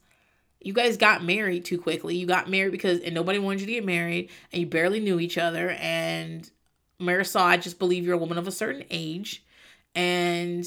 you 0.60 0.72
guys 0.72 0.96
got 0.96 1.24
married 1.24 1.64
too 1.64 1.78
quickly. 1.78 2.14
You 2.16 2.26
got 2.26 2.48
married 2.48 2.72
because 2.72 3.00
and 3.00 3.14
nobody 3.16 3.40
wanted 3.40 3.62
you 3.62 3.66
to 3.66 3.72
get 3.72 3.84
married, 3.84 4.30
and 4.52 4.60
you 4.60 4.66
barely 4.66 5.00
knew 5.00 5.18
each 5.18 5.38
other. 5.38 5.70
And 5.70 6.48
Marisol, 7.00 7.40
I 7.40 7.56
just 7.56 7.80
believe 7.80 8.04
you're 8.04 8.14
a 8.14 8.18
woman 8.18 8.38
of 8.38 8.46
a 8.46 8.52
certain 8.52 8.84
age, 8.90 9.44
and 9.96 10.64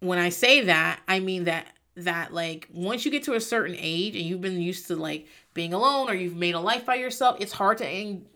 when 0.00 0.18
I 0.18 0.28
say 0.28 0.62
that, 0.62 1.00
I 1.08 1.20
mean 1.20 1.44
that 1.44 1.66
that 1.96 2.32
like 2.32 2.68
once 2.72 3.04
you 3.04 3.10
get 3.10 3.24
to 3.24 3.34
a 3.34 3.40
certain 3.40 3.76
age 3.78 4.14
and 4.14 4.24
you've 4.24 4.40
been 4.40 4.60
used 4.60 4.86
to 4.86 4.94
like 4.96 5.26
being 5.54 5.74
alone 5.74 6.08
or 6.08 6.14
you've 6.14 6.36
made 6.36 6.54
a 6.54 6.60
life 6.60 6.86
by 6.86 6.94
yourself, 6.94 7.36
it's 7.40 7.52
hard 7.52 7.78
to 7.78 7.90
in- 7.90 8.26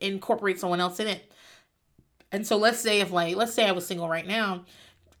incorporate 0.00 0.60
someone 0.60 0.80
else 0.80 1.00
in 1.00 1.06
it. 1.06 1.32
And 2.30 2.46
so 2.46 2.58
let's 2.58 2.78
say 2.78 3.00
if 3.00 3.10
like 3.10 3.36
let's 3.36 3.54
say 3.54 3.66
I 3.66 3.72
was 3.72 3.86
single 3.86 4.08
right 4.08 4.26
now, 4.26 4.64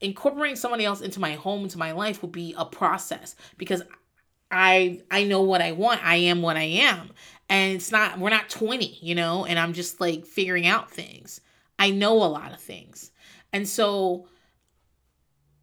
incorporating 0.00 0.56
somebody 0.56 0.84
else 0.84 1.00
into 1.00 1.20
my 1.20 1.32
home 1.32 1.62
into 1.62 1.78
my 1.78 1.92
life 1.92 2.20
would 2.22 2.32
be 2.32 2.54
a 2.58 2.64
process 2.64 3.34
because 3.56 3.82
I 4.50 5.00
I 5.10 5.24
know 5.24 5.42
what 5.42 5.62
I 5.62 5.72
want. 5.72 6.04
I 6.04 6.16
am 6.16 6.42
what 6.42 6.56
I 6.56 6.64
am. 6.64 7.10
And 7.48 7.74
it's 7.74 7.92
not 7.92 8.18
we're 8.18 8.30
not 8.30 8.50
20, 8.50 8.98
you 9.00 9.14
know, 9.14 9.46
and 9.46 9.58
I'm 9.58 9.72
just 9.72 10.00
like 10.00 10.26
figuring 10.26 10.66
out 10.66 10.90
things. 10.90 11.40
I 11.78 11.90
know 11.90 12.14
a 12.14 12.26
lot 12.26 12.52
of 12.52 12.60
things. 12.60 13.10
And 13.52 13.68
so 13.68 14.28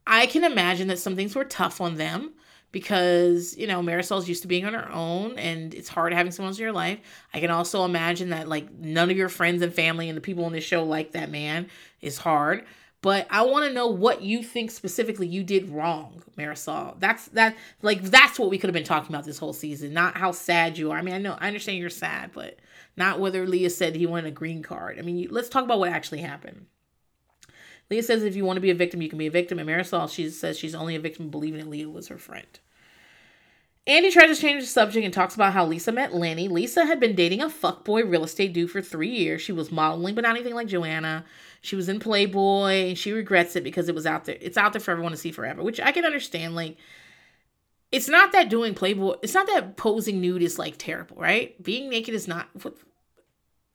I 0.06 0.26
can 0.26 0.44
imagine 0.44 0.88
that 0.90 1.00
some 1.00 1.16
things 1.16 1.36
were 1.36 1.46
tough 1.46 1.82
on 1.82 1.96
them 1.96 2.34
because, 2.72 3.56
you 3.58 3.68
know, 3.68 3.82
Marisol's 3.82 4.28
used 4.28 4.42
to 4.42 4.48
being 4.48 4.66
on 4.66 4.74
her 4.74 4.92
own 4.92 5.38
and 5.38 5.74
it's 5.74 5.90
hard 5.90 6.14
having 6.14 6.32
someone 6.32 6.50
else 6.50 6.58
in 6.58 6.64
your 6.64 6.74
life. 6.74 7.00
I 7.34 7.40
can 7.40 7.52
also 7.52 7.86
imagine 7.86 8.30
that, 8.30 8.50
like, 8.50 8.72
none 8.72 9.10
of 9.12 9.18
your 9.18 9.30
friends 9.30 9.62
and 9.62 9.74
family 9.74 10.10
and 10.10 10.18
the 10.18 10.22
people 10.22 10.46
on 10.46 10.52
this 10.52 10.64
show 10.64 10.84
like 10.84 11.12
that 11.12 11.30
man 11.30 11.70
is 12.02 12.18
hard. 12.18 12.66
But 13.04 13.28
I 13.30 13.42
want 13.42 13.66
to 13.68 13.74
know 13.74 13.88
what 13.88 14.22
you 14.22 14.42
think 14.42 14.72
specifically 14.72 15.28
you 15.28 15.44
did 15.44 15.70
wrong, 15.70 16.24
Marisol. 16.38 16.98
That's 17.02 17.28
that 17.28 17.54
like 17.82 18.02
that's 18.02 18.40
what 18.40 18.50
we 18.50 18.58
could 18.58 18.70
have 18.70 18.74
been 18.74 18.86
talking 18.86 19.14
about 19.14 19.26
this 19.26 19.38
whole 19.38 19.52
season, 19.52 19.94
not 19.94 20.16
how 20.16 20.32
sad 20.32 20.78
you 20.78 20.90
are. 20.92 20.98
I 20.98 21.02
mean, 21.02 21.14
I 21.14 21.18
know 21.18 21.38
I 21.38 21.48
understand 21.48 21.80
you're 21.80 21.90
sad, 21.90 22.32
but 22.34 22.60
not 22.96 23.20
whether 23.20 23.46
Leah 23.46 23.72
said 23.72 23.98
he 23.98 24.06
wanted 24.06 24.28
a 24.28 24.32
green 24.32 24.64
card. 24.64 25.00
I 25.00 25.02
mean, 25.02 25.28
let's 25.32 25.50
talk 25.50 25.66
about 25.66 25.80
what 25.80 25.92
actually 25.92 26.22
happened. 26.22 26.68
Leah 27.90 28.04
says 28.04 28.24
if 28.24 28.36
you 28.36 28.46
want 28.46 28.58
to 28.58 28.62
be 28.62 28.72
a 28.72 28.76
victim, 28.76 29.02
you 29.02 29.10
can 29.10 29.20
be 29.20 29.28
a 29.28 29.32
victim. 29.32 29.60
And 29.60 29.70
Marisol, 29.70 30.10
she 30.10 30.30
says 30.30 30.58
she's 30.58 30.76
only 30.76 30.96
a 30.96 31.00
victim 31.00 31.30
believing 31.30 31.60
that 31.60 31.70
Leah 31.70 31.90
was 31.90 32.08
her 32.08 32.18
friend. 32.18 32.48
Andy 33.86 34.12
tries 34.12 34.36
to 34.36 34.42
change 34.42 34.64
the 34.64 34.68
subject 34.68 35.04
and 35.04 35.14
talks 35.14 35.36
about 35.36 35.52
how 35.52 35.66
Lisa 35.66 35.92
met 35.92 36.14
Lenny. 36.14 36.48
Lisa 36.48 36.86
had 36.86 37.02
been 37.02 37.16
dating 37.16 37.42
a 37.42 37.48
fuckboy 37.48 38.10
real 38.10 38.24
estate 38.24 38.54
dude 38.54 38.72
for 38.72 38.82
three 38.82 39.10
years. 39.10 39.42
She 39.42 39.52
was 39.52 39.74
modeling, 39.74 40.16
but 40.16 40.22
not 40.22 40.36
anything 40.36 40.56
like 40.56 40.68
Joanna. 40.68 41.26
She 41.62 41.76
was 41.76 41.90
in 41.90 42.00
Playboy, 42.00 42.88
and 42.88 42.98
she 42.98 43.12
regrets 43.12 43.58
it 43.58 43.64
because 43.64 43.90
it 43.90 43.96
was 43.96 44.06
out 44.06 44.24
there. 44.24 44.38
It's 44.40 44.58
out 44.58 44.72
there 44.72 44.80
for 44.80 44.92
everyone 44.92 45.12
to 45.12 45.18
see 45.18 45.32
forever, 45.32 45.62
which 45.62 45.82
I 45.82 45.92
can 45.92 46.06
understand. 46.06 46.56
Like, 46.56 46.78
it's 47.92 48.08
not 48.08 48.32
that 48.32 48.50
doing 48.50 48.74
Playboy, 48.74 49.16
it's 49.22 49.34
not 49.34 49.48
that 49.48 49.76
posing 49.76 50.22
nude 50.22 50.42
is 50.42 50.58
like 50.58 50.78
terrible, 50.78 51.18
right? 51.18 51.62
Being 51.62 51.90
naked 51.90 52.16
is 52.16 52.28
not. 52.28 52.48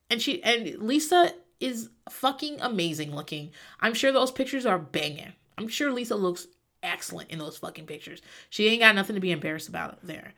And 0.09 0.22
she 0.22 0.43
and 0.43 0.78
Lisa 0.78 1.35
is 1.60 1.90
fucking 2.09 2.59
amazing 2.60 3.14
looking. 3.14 3.51
I'm 3.80 3.94
sure 3.94 4.12
those 4.12 4.30
pictures 4.30 4.66
are 4.66 4.78
banging. 4.78 5.32
I'm 5.56 5.68
sure 5.68 5.93
Lisa 5.93 6.14
looks 6.14 6.47
excellent 6.82 7.30
in 7.30 7.39
those 7.39 7.59
fucking 7.59 7.86
pictures. 7.86 8.22
She 8.48 8.68
ain't 8.68 8.80
got 8.80 8.94
nothing 8.94 9.14
to 9.14 9.20
be 9.20 9.32
embarrassed 9.32 9.68
about 9.68 9.98
there. 10.02 10.35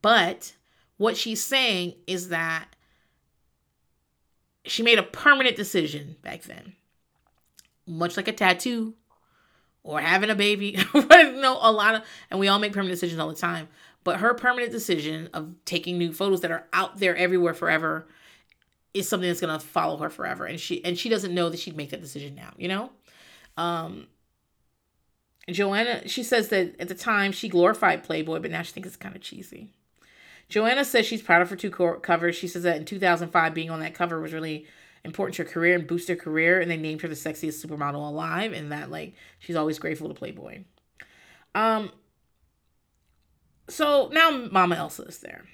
But 0.00 0.54
what 0.96 1.16
she's 1.16 1.42
saying 1.42 1.94
is 2.06 2.28
that 2.28 2.68
she 4.64 4.82
made 4.82 4.98
a 4.98 5.02
permanent 5.02 5.56
decision 5.56 6.16
back 6.22 6.42
then. 6.42 6.74
Much 7.86 8.16
like 8.16 8.28
a 8.28 8.32
tattoo 8.32 8.94
or 9.82 10.00
having 10.00 10.30
a 10.30 10.34
baby. 10.36 10.78
no, 10.94 11.58
a 11.60 11.72
lot 11.72 11.96
of 11.96 12.02
and 12.30 12.38
we 12.38 12.48
all 12.48 12.60
make 12.60 12.72
permanent 12.72 12.94
decisions 12.94 13.20
all 13.20 13.28
the 13.28 13.34
time. 13.34 13.68
But 14.04 14.18
her 14.18 14.34
permanent 14.34 14.72
decision 14.72 15.28
of 15.32 15.54
taking 15.64 15.98
new 15.98 16.12
photos 16.12 16.40
that 16.40 16.50
are 16.50 16.66
out 16.72 16.98
there 16.98 17.16
everywhere 17.16 17.54
forever 17.54 18.06
is 18.94 19.08
something 19.08 19.28
that's 19.28 19.40
gonna 19.40 19.58
follow 19.58 19.96
her 19.98 20.10
forever. 20.10 20.44
And 20.44 20.60
she 20.60 20.84
and 20.84 20.98
she 20.98 21.08
doesn't 21.08 21.34
know 21.34 21.48
that 21.48 21.60
she'd 21.60 21.76
make 21.76 21.90
that 21.90 22.00
decision 22.00 22.34
now, 22.34 22.52
you 22.56 22.68
know? 22.68 22.90
Um 23.56 24.06
Joanna, 25.50 26.06
she 26.06 26.22
says 26.22 26.48
that 26.48 26.80
at 26.80 26.88
the 26.88 26.94
time 26.94 27.32
she 27.32 27.48
glorified 27.48 28.04
Playboy, 28.04 28.38
but 28.38 28.50
now 28.50 28.62
she 28.62 28.72
thinks 28.72 28.88
it's 28.88 28.96
kind 28.96 29.16
of 29.16 29.22
cheesy. 29.22 29.70
Joanna 30.48 30.84
says 30.84 31.06
she's 31.06 31.22
proud 31.22 31.42
of 31.42 31.50
her 31.50 31.56
two 31.56 31.70
co- 31.70 31.98
covers. 31.98 32.36
She 32.36 32.46
says 32.46 32.62
that 32.62 32.76
in 32.76 32.84
2005, 32.84 33.54
being 33.54 33.70
on 33.70 33.80
that 33.80 33.94
cover 33.94 34.20
was 34.20 34.32
really 34.32 34.66
important 35.04 35.34
to 35.36 35.44
her 35.44 35.48
career 35.48 35.74
and 35.74 35.86
boosted 35.86 36.18
her 36.18 36.22
career, 36.22 36.60
and 36.60 36.70
they 36.70 36.76
named 36.76 37.00
her 37.02 37.08
the 37.08 37.14
sexiest 37.14 37.64
supermodel 37.64 37.94
alive, 37.94 38.52
and 38.52 38.70
that 38.70 38.90
like 38.90 39.14
she's 39.38 39.56
always 39.56 39.78
grateful 39.78 40.08
to 40.08 40.14
Playboy. 40.14 40.64
Um. 41.54 41.90
So 43.68 44.10
now 44.12 44.30
Mama 44.50 44.76
Elsa 44.76 45.04
is 45.04 45.18
there. 45.18 45.44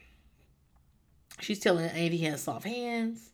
She's 1.40 1.60
telling 1.60 1.84
Andy 1.86 2.16
he 2.16 2.24
has 2.26 2.42
soft 2.42 2.66
hands. 2.66 3.30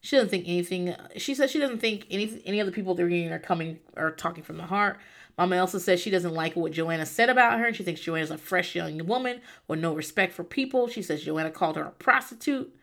She 0.00 0.16
doesn't 0.16 0.28
think 0.28 0.44
anything. 0.46 0.94
She 1.16 1.34
says 1.34 1.50
she 1.50 1.58
doesn't 1.58 1.80
think 1.80 2.06
any 2.10 2.40
any 2.44 2.60
other 2.60 2.70
people 2.70 2.94
they're 2.94 3.08
getting 3.08 3.32
are 3.32 3.38
coming 3.38 3.80
or 3.96 4.12
talking 4.12 4.44
from 4.44 4.56
the 4.56 4.66
heart. 4.66 4.98
Mama 5.36 5.56
Elsa 5.56 5.80
says 5.80 6.00
she 6.00 6.10
doesn't 6.10 6.34
like 6.34 6.56
what 6.56 6.72
Joanna 6.72 7.06
said 7.06 7.30
about 7.30 7.60
her. 7.60 7.72
She 7.72 7.84
thinks 7.84 8.00
Joanna's 8.00 8.30
a 8.30 8.38
fresh 8.38 8.74
young 8.74 9.06
woman 9.06 9.40
with 9.68 9.78
no 9.78 9.94
respect 9.94 10.32
for 10.32 10.44
people. 10.44 10.88
She 10.88 11.02
says 11.02 11.22
Joanna 11.22 11.50
called 11.50 11.76
her 11.76 11.84
a 11.84 11.90
prostitute. 11.92 12.74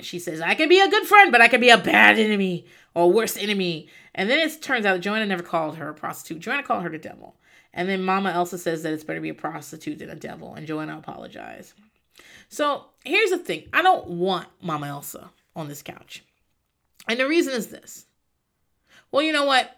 She 0.00 0.18
says, 0.18 0.40
I 0.40 0.54
can 0.54 0.68
be 0.68 0.80
a 0.80 0.88
good 0.88 1.06
friend, 1.06 1.32
but 1.32 1.40
I 1.40 1.48
can 1.48 1.60
be 1.60 1.70
a 1.70 1.78
bad 1.78 2.18
enemy 2.18 2.66
or 2.94 3.10
worse 3.10 3.36
enemy. 3.36 3.88
And 4.14 4.30
then 4.30 4.38
it 4.38 4.62
turns 4.62 4.86
out 4.86 5.00
Joanna 5.00 5.26
never 5.26 5.42
called 5.42 5.76
her 5.76 5.88
a 5.88 5.94
prostitute. 5.94 6.40
Joanna 6.40 6.62
called 6.62 6.84
her 6.84 6.90
the 6.90 6.98
devil. 6.98 7.36
And 7.72 7.88
then 7.88 8.02
Mama 8.02 8.30
Elsa 8.30 8.58
says 8.58 8.82
that 8.82 8.92
it's 8.92 9.04
better 9.04 9.18
to 9.18 9.22
be 9.22 9.28
a 9.28 9.34
prostitute 9.34 9.98
than 9.98 10.10
a 10.10 10.16
devil, 10.16 10.54
and 10.54 10.66
Joanna 10.66 10.98
apologized. 10.98 11.74
So 12.48 12.86
here's 13.04 13.30
the 13.30 13.38
thing 13.38 13.68
I 13.72 13.82
don't 13.82 14.06
want 14.08 14.48
Mama 14.60 14.88
Elsa 14.88 15.30
on 15.54 15.68
this 15.68 15.82
couch. 15.82 16.24
And 17.08 17.18
the 17.18 17.28
reason 17.28 17.54
is 17.54 17.68
this. 17.68 18.06
Well, 19.10 19.22
you 19.22 19.32
know 19.32 19.44
what? 19.44 19.76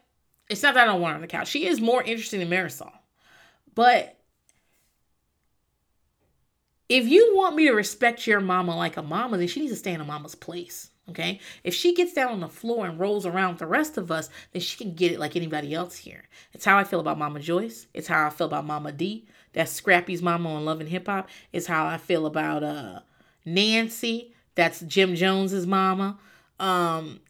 It's 0.48 0.62
not 0.62 0.74
that 0.74 0.88
I 0.88 0.92
don't 0.92 1.00
want 1.00 1.12
her 1.12 1.16
on 1.16 1.20
the 1.20 1.28
couch. 1.28 1.48
She 1.48 1.66
is 1.66 1.80
more 1.80 2.02
interesting 2.02 2.40
than 2.40 2.50
Marisol. 2.50 2.90
But 3.74 4.16
if 6.88 7.06
you 7.06 7.36
want 7.36 7.54
me 7.54 7.66
to 7.66 7.72
respect 7.72 8.26
your 8.26 8.40
mama 8.40 8.76
like 8.76 8.96
a 8.96 9.02
mama, 9.02 9.38
then 9.38 9.46
she 9.46 9.60
needs 9.60 9.72
to 9.72 9.78
stay 9.78 9.92
in 9.92 10.00
a 10.00 10.04
mama's 10.04 10.34
place. 10.34 10.90
Okay. 11.08 11.40
If 11.64 11.74
she 11.74 11.94
gets 11.94 12.12
down 12.12 12.32
on 12.32 12.40
the 12.40 12.48
floor 12.48 12.86
and 12.86 12.98
rolls 12.98 13.26
around 13.26 13.50
with 13.50 13.58
the 13.60 13.66
rest 13.66 13.96
of 13.96 14.10
us, 14.10 14.28
then 14.52 14.62
she 14.62 14.76
can 14.76 14.94
get 14.94 15.12
it 15.12 15.18
like 15.18 15.34
anybody 15.34 15.74
else 15.74 15.96
here. 15.96 16.28
It's 16.52 16.64
how 16.64 16.78
I 16.78 16.84
feel 16.84 17.00
about 17.00 17.18
Mama 17.18 17.40
Joyce. 17.40 17.86
It's 17.94 18.06
how 18.06 18.26
I 18.26 18.30
feel 18.30 18.46
about 18.46 18.66
Mama 18.66 18.92
D. 18.92 19.26
That's 19.52 19.72
Scrappy's 19.72 20.22
mama 20.22 20.54
on 20.54 20.64
Love 20.64 20.80
and 20.80 20.88
Hip 20.88 21.06
Hop. 21.06 21.28
Is 21.52 21.66
how 21.66 21.86
I 21.86 21.96
feel 21.98 22.26
about 22.26 22.62
uh 22.62 23.00
Nancy. 23.44 24.34
That's 24.54 24.80
Jim 24.80 25.14
Jones's 25.14 25.66
mama. 25.66 26.18
Um 26.58 27.20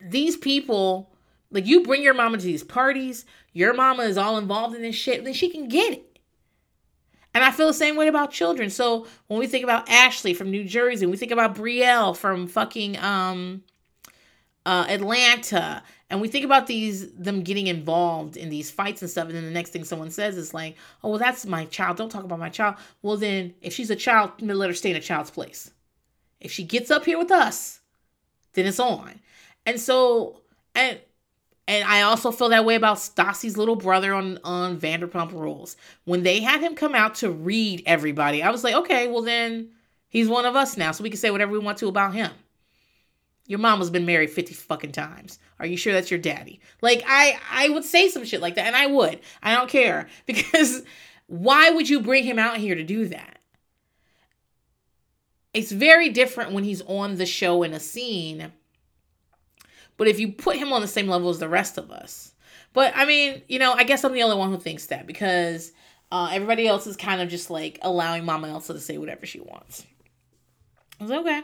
these 0.00 0.36
people, 0.36 1.10
like 1.50 1.66
you 1.66 1.82
bring 1.82 2.02
your 2.02 2.14
mama 2.14 2.38
to 2.38 2.44
these 2.44 2.62
parties, 2.62 3.24
your 3.52 3.72
mama 3.72 4.02
is 4.04 4.18
all 4.18 4.38
involved 4.38 4.76
in 4.76 4.82
this 4.82 4.94
shit, 4.96 5.24
then 5.24 5.32
she 5.32 5.48
can 5.48 5.68
get 5.68 5.94
it. 5.94 6.18
And 7.32 7.44
I 7.44 7.50
feel 7.50 7.66
the 7.66 7.74
same 7.74 7.96
way 7.96 8.08
about 8.08 8.30
children. 8.30 8.70
So 8.70 9.06
when 9.26 9.38
we 9.38 9.46
think 9.46 9.64
about 9.64 9.88
Ashley 9.88 10.32
from 10.32 10.50
New 10.50 10.64
Jersey, 10.64 11.06
we 11.06 11.16
think 11.16 11.32
about 11.32 11.54
Brielle 11.54 12.16
from 12.16 12.46
fucking 12.46 12.98
um 12.98 13.62
uh 14.64 14.86
Atlanta, 14.88 15.82
and 16.08 16.20
we 16.20 16.28
think 16.28 16.44
about 16.44 16.66
these 16.66 17.10
them 17.12 17.42
getting 17.42 17.66
involved 17.66 18.36
in 18.36 18.48
these 18.48 18.70
fights 18.70 19.02
and 19.02 19.10
stuff, 19.10 19.26
and 19.26 19.34
then 19.34 19.44
the 19.44 19.50
next 19.50 19.70
thing 19.70 19.84
someone 19.84 20.10
says 20.10 20.36
is 20.36 20.54
like, 20.54 20.76
"Oh, 21.02 21.10
well, 21.10 21.18
that's 21.18 21.46
my 21.46 21.64
child. 21.66 21.96
Don't 21.96 22.10
talk 22.10 22.24
about 22.24 22.38
my 22.38 22.48
child." 22.48 22.76
Well, 23.02 23.16
then 23.16 23.54
if 23.60 23.72
she's 23.72 23.90
a 23.90 23.96
child, 23.96 24.32
let 24.40 24.70
her 24.70 24.74
stay 24.74 24.90
in 24.90 24.96
a 24.96 25.00
child's 25.00 25.30
place. 25.30 25.70
If 26.40 26.52
she 26.52 26.64
gets 26.64 26.90
up 26.90 27.04
here 27.04 27.18
with 27.18 27.30
us, 27.30 27.80
then 28.52 28.66
it's 28.66 28.80
on. 28.80 29.20
And 29.64 29.80
so, 29.80 30.42
and 30.74 31.00
and 31.68 31.84
I 31.84 32.02
also 32.02 32.30
feel 32.30 32.50
that 32.50 32.64
way 32.64 32.76
about 32.76 32.98
Stassi's 32.98 33.56
little 33.56 33.74
brother 33.76 34.14
on, 34.14 34.38
on 34.44 34.78
Vanderpump 34.78 35.32
Rules. 35.32 35.76
When 36.04 36.22
they 36.22 36.40
had 36.40 36.60
him 36.60 36.76
come 36.76 36.94
out 36.94 37.16
to 37.16 37.30
read 37.30 37.82
everybody, 37.86 38.42
I 38.42 38.50
was 38.50 38.62
like, 38.62 38.74
okay, 38.74 39.08
well 39.08 39.22
then 39.22 39.70
he's 40.08 40.28
one 40.28 40.44
of 40.44 40.54
us 40.54 40.76
now, 40.76 40.92
so 40.92 41.02
we 41.02 41.10
can 41.10 41.18
say 41.18 41.30
whatever 41.30 41.52
we 41.52 41.58
want 41.58 41.78
to 41.78 41.88
about 41.88 42.14
him. 42.14 42.30
Your 43.46 43.58
mama's 43.58 43.90
been 43.90 44.06
married 44.06 44.30
50 44.30 44.54
fucking 44.54 44.92
times. 44.92 45.38
Are 45.58 45.66
you 45.66 45.76
sure 45.76 45.92
that's 45.92 46.10
your 46.10 46.20
daddy? 46.20 46.60
Like 46.82 47.02
I 47.06 47.38
I 47.50 47.68
would 47.68 47.84
say 47.84 48.08
some 48.08 48.24
shit 48.24 48.40
like 48.40 48.56
that, 48.56 48.66
and 48.66 48.76
I 48.76 48.86
would. 48.86 49.20
I 49.42 49.54
don't 49.54 49.70
care. 49.70 50.08
Because 50.26 50.82
why 51.28 51.70
would 51.70 51.88
you 51.88 52.00
bring 52.00 52.24
him 52.24 52.38
out 52.38 52.58
here 52.58 52.74
to 52.74 52.84
do 52.84 53.06
that? 53.08 53.38
It's 55.52 55.72
very 55.72 56.08
different 56.10 56.52
when 56.52 56.64
he's 56.64 56.82
on 56.82 57.16
the 57.16 57.26
show 57.26 57.62
in 57.62 57.72
a 57.72 57.80
scene 57.80 58.52
but 59.96 60.08
if 60.08 60.20
you 60.20 60.32
put 60.32 60.56
him 60.56 60.72
on 60.72 60.80
the 60.80 60.88
same 60.88 61.08
level 61.08 61.30
as 61.30 61.38
the 61.38 61.48
rest 61.48 61.78
of 61.78 61.90
us, 61.90 62.32
but 62.72 62.92
I 62.94 63.04
mean, 63.06 63.42
you 63.48 63.58
know, 63.58 63.72
I 63.72 63.84
guess 63.84 64.04
I'm 64.04 64.12
the 64.12 64.22
only 64.22 64.36
one 64.36 64.50
who 64.50 64.58
thinks 64.58 64.86
that 64.86 65.06
because 65.06 65.72
uh, 66.12 66.30
everybody 66.32 66.66
else 66.66 66.86
is 66.86 66.96
kind 66.96 67.20
of 67.20 67.28
just 67.28 67.50
like 67.50 67.78
allowing 67.82 68.24
Mama 68.24 68.48
Elsa 68.48 68.74
to 68.74 68.80
say 68.80 68.98
whatever 68.98 69.24
she 69.24 69.40
wants. 69.40 69.86
It's 71.00 71.10
okay. 71.10 71.42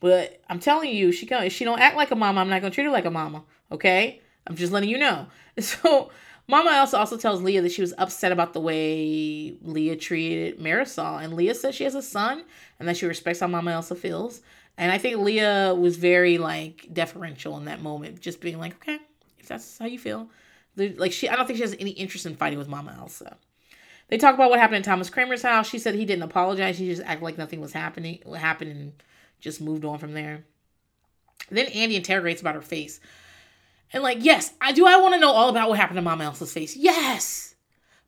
But 0.00 0.40
I'm 0.48 0.60
telling 0.60 0.94
you, 0.94 1.12
she 1.12 1.26
can 1.26 1.44
if 1.44 1.52
she 1.52 1.64
don't 1.64 1.80
act 1.80 1.96
like 1.96 2.10
a 2.10 2.16
mama, 2.16 2.40
I'm 2.40 2.48
not 2.48 2.60
gonna 2.60 2.74
treat 2.74 2.84
her 2.84 2.90
like 2.90 3.04
a 3.04 3.10
mama. 3.10 3.44
Okay? 3.72 4.20
I'm 4.46 4.56
just 4.56 4.72
letting 4.72 4.88
you 4.88 4.98
know. 4.98 5.26
So 5.60 6.12
Mama 6.46 6.70
Elsa 6.70 6.96
also 6.96 7.18
tells 7.18 7.42
Leah 7.42 7.60
that 7.62 7.72
she 7.72 7.82
was 7.82 7.92
upset 7.98 8.32
about 8.32 8.54
the 8.54 8.60
way 8.60 9.54
Leah 9.60 9.96
treated 9.96 10.58
Marisol. 10.58 11.22
And 11.22 11.34
Leah 11.34 11.54
says 11.54 11.74
she 11.74 11.84
has 11.84 11.94
a 11.94 12.02
son 12.02 12.44
and 12.78 12.88
that 12.88 12.96
she 12.96 13.06
respects 13.06 13.40
how 13.40 13.48
Mama 13.48 13.72
Elsa 13.72 13.94
feels. 13.94 14.40
And 14.78 14.90
I 14.90 14.96
think 14.96 15.18
Leah 15.18 15.74
was 15.74 15.96
very 15.96 16.38
like 16.38 16.88
deferential 16.90 17.58
in 17.58 17.66
that 17.66 17.82
moment, 17.82 18.20
just 18.20 18.40
being 18.40 18.58
like, 18.58 18.74
okay, 18.76 18.98
if 19.38 19.46
that's 19.46 19.78
how 19.78 19.86
you 19.86 19.98
feel. 19.98 20.30
Like 20.76 21.12
she 21.12 21.28
I 21.28 21.36
don't 21.36 21.46
think 21.46 21.58
she 21.58 21.64
has 21.64 21.76
any 21.78 21.90
interest 21.90 22.24
in 22.24 22.36
fighting 22.36 22.58
with 22.58 22.68
Mama 22.68 22.96
Elsa. 22.98 23.36
They 24.08 24.16
talk 24.16 24.34
about 24.34 24.48
what 24.48 24.58
happened 24.58 24.76
in 24.76 24.82
Thomas 24.84 25.10
Kramer's 25.10 25.42
house. 25.42 25.68
She 25.68 25.78
said 25.78 25.94
he 25.94 26.06
didn't 26.06 26.22
apologize. 26.22 26.78
He 26.78 26.88
just 26.88 27.02
acted 27.02 27.24
like 27.24 27.36
nothing 27.36 27.60
was 27.60 27.72
happening, 27.72 28.20
what 28.24 28.40
happened, 28.40 29.02
just 29.40 29.60
moved 29.60 29.84
on 29.84 29.98
from 29.98 30.12
there. 30.14 30.44
Then 31.50 31.66
Andy 31.66 31.96
interrogates 31.96 32.40
about 32.40 32.54
her 32.54 32.62
face. 32.62 33.00
And 33.92 34.02
like, 34.02 34.18
yes, 34.20 34.52
I 34.60 34.72
do 34.72 34.86
I 34.86 34.98
want 34.98 35.14
to 35.14 35.20
know 35.20 35.30
all 35.30 35.48
about 35.48 35.68
what 35.68 35.78
happened 35.78 35.96
to 35.96 36.02
Mama 36.02 36.24
Elsa's 36.24 36.52
face. 36.52 36.76
Yes. 36.76 37.54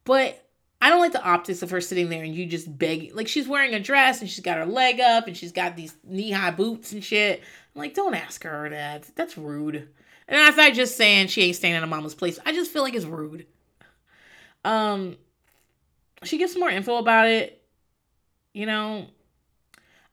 But 0.04 0.44
I 0.82 0.88
don't 0.88 1.00
like 1.00 1.12
the 1.12 1.22
optics 1.22 1.62
of 1.62 1.70
her 1.70 1.80
sitting 1.80 2.08
there 2.08 2.24
and 2.24 2.34
you 2.34 2.46
just 2.46 2.78
begging. 2.78 3.14
Like 3.14 3.28
she's 3.28 3.48
wearing 3.48 3.74
a 3.74 3.80
dress 3.80 4.20
and 4.20 4.28
she's 4.28 4.44
got 4.44 4.58
her 4.58 4.66
leg 4.66 5.00
up 5.00 5.26
and 5.26 5.36
she's 5.36 5.52
got 5.52 5.76
these 5.76 5.94
knee 6.04 6.30
high 6.30 6.50
boots 6.50 6.92
and 6.92 7.04
shit. 7.04 7.42
I'm 7.74 7.80
like, 7.80 7.94
don't 7.94 8.14
ask 8.14 8.42
her 8.44 8.68
that. 8.70 9.04
That's 9.14 9.38
rude. 9.38 9.88
And 10.28 10.40
I 10.40 10.50
thought 10.52 10.74
just 10.74 10.96
saying 10.96 11.28
she 11.28 11.42
ain't 11.42 11.56
staying 11.56 11.74
in 11.74 11.82
a 11.82 11.86
mama's 11.86 12.14
place. 12.14 12.38
I 12.46 12.52
just 12.52 12.70
feel 12.70 12.82
like 12.82 12.94
it's 12.94 13.04
rude. 13.04 13.46
Um, 14.64 15.16
she 16.22 16.38
gives 16.38 16.52
some 16.52 16.60
more 16.60 16.70
info 16.70 16.96
about 16.96 17.26
it. 17.26 17.62
You 18.52 18.66
know, 18.66 19.06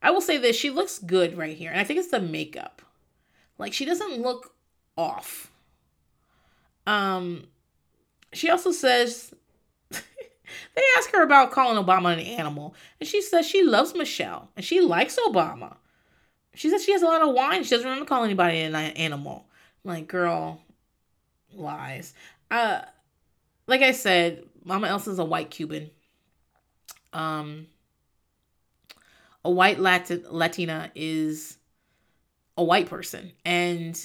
I 0.02 0.12
will 0.12 0.22
say 0.22 0.38
this: 0.38 0.56
she 0.56 0.70
looks 0.70 1.00
good 1.00 1.38
right 1.38 1.56
here, 1.56 1.72
and 1.72 1.80
I 1.80 1.84
think 1.84 2.00
it's 2.00 2.12
the 2.12 2.20
makeup. 2.20 2.82
Like 3.58 3.74
she 3.74 3.86
doesn't 3.86 4.22
look 4.22 4.54
off. 4.96 5.52
Um, 6.86 7.48
she 8.34 8.50
also 8.50 8.72
says 8.72 9.34
they 9.90 10.84
ask 10.98 11.12
her 11.12 11.24
about 11.24 11.52
calling 11.52 11.84
Obama 11.84 12.14
an 12.14 12.20
animal, 12.20 12.76
and 13.00 13.08
she 13.08 13.22
says 13.22 13.46
she 13.46 13.64
loves 13.64 13.96
Michelle 13.96 14.50
and 14.56 14.64
she 14.64 14.82
likes 14.82 15.18
Obama. 15.28 15.76
She 16.54 16.70
says 16.70 16.84
she 16.84 16.94
has 16.94 17.04
a 17.04 17.06
lot 17.06 17.22
of 17.22 17.36
wine. 17.36 17.64
She 17.64 17.72
doesn't 17.72 17.86
remember 17.86 18.08
calling 18.08 18.30
anybody 18.30 18.60
an 18.62 18.74
animal. 18.74 19.46
I'm 19.86 19.92
like, 19.92 20.08
girl, 20.08 20.60
lies. 21.54 22.14
Uh, 22.50 22.82
like 23.68 23.82
I 23.82 23.92
said, 23.92 24.44
Mama 24.64 24.88
Elsa's 24.88 25.20
a 25.20 25.26
white 25.26 25.52
Cuban. 25.52 25.92
Um, 27.14 27.68
a 29.48 29.50
white 29.50 29.80
Latin 29.80 30.26
Latina 30.30 30.92
is 30.94 31.58
a 32.58 32.64
white 32.64 32.90
person, 32.90 33.32
and 33.46 33.98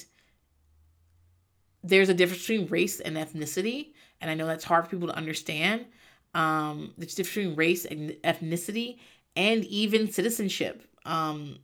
there's 1.83 2.07
a 2.07 2.13
difference 2.13 2.47
between 2.47 2.67
race 2.67 3.01
and 3.01 3.17
ethnicity, 3.17 3.91
and 4.21 4.31
I 4.31 4.35
know 4.35 4.47
that's 4.47 4.63
hard 4.63 4.85
for 4.85 4.91
people 4.91 5.09
to 5.09 5.17
understand 5.17 5.85
um, 6.33 6.93
the 6.97 7.05
difference 7.05 7.35
between 7.35 7.55
race 7.55 7.83
and 7.83 8.11
ethnicity 8.23 8.99
and 9.35 9.65
even 9.65 10.09
citizenship. 10.09 10.87
Um, 11.03 11.57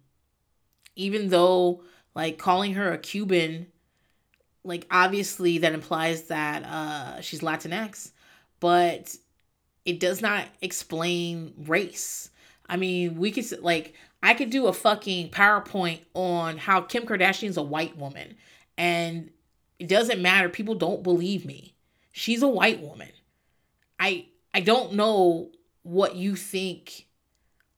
even 0.97 1.29
though, 1.29 1.83
like, 2.15 2.37
calling 2.37 2.73
her 2.73 2.91
a 2.91 2.97
Cuban, 2.97 3.67
like, 4.65 4.87
obviously 4.91 5.59
that 5.59 5.71
implies 5.71 6.23
that 6.23 6.65
uh, 6.65 7.21
she's 7.21 7.39
Latinx, 7.39 8.11
but 8.59 9.15
it 9.85 10.01
does 10.01 10.21
not 10.21 10.47
explain 10.61 11.53
race. 11.65 12.28
I 12.69 12.77
mean, 12.77 13.17
we 13.17 13.31
could, 13.31 13.45
like, 13.61 13.93
I 14.23 14.33
could 14.33 14.49
do 14.49 14.67
a 14.67 14.73
fucking 14.73 15.31
PowerPoint 15.31 16.01
on 16.13 16.57
how 16.57 16.81
Kim 16.81 17.03
Kardashian's 17.05 17.57
a 17.57 17.63
white 17.63 17.97
woman, 17.97 18.35
and 18.77 19.31
it 19.79 19.87
doesn't 19.87 20.21
matter. 20.21 20.47
People 20.47 20.75
don't 20.75 21.03
believe 21.03 21.45
me. 21.45 21.75
She's 22.11 22.41
a 22.41 22.47
white 22.47 22.81
woman. 22.81 23.09
I 23.99 24.27
I 24.53 24.61
don't 24.61 24.93
know 24.93 25.51
what 25.83 26.15
you 26.15 26.35
think 26.35 27.07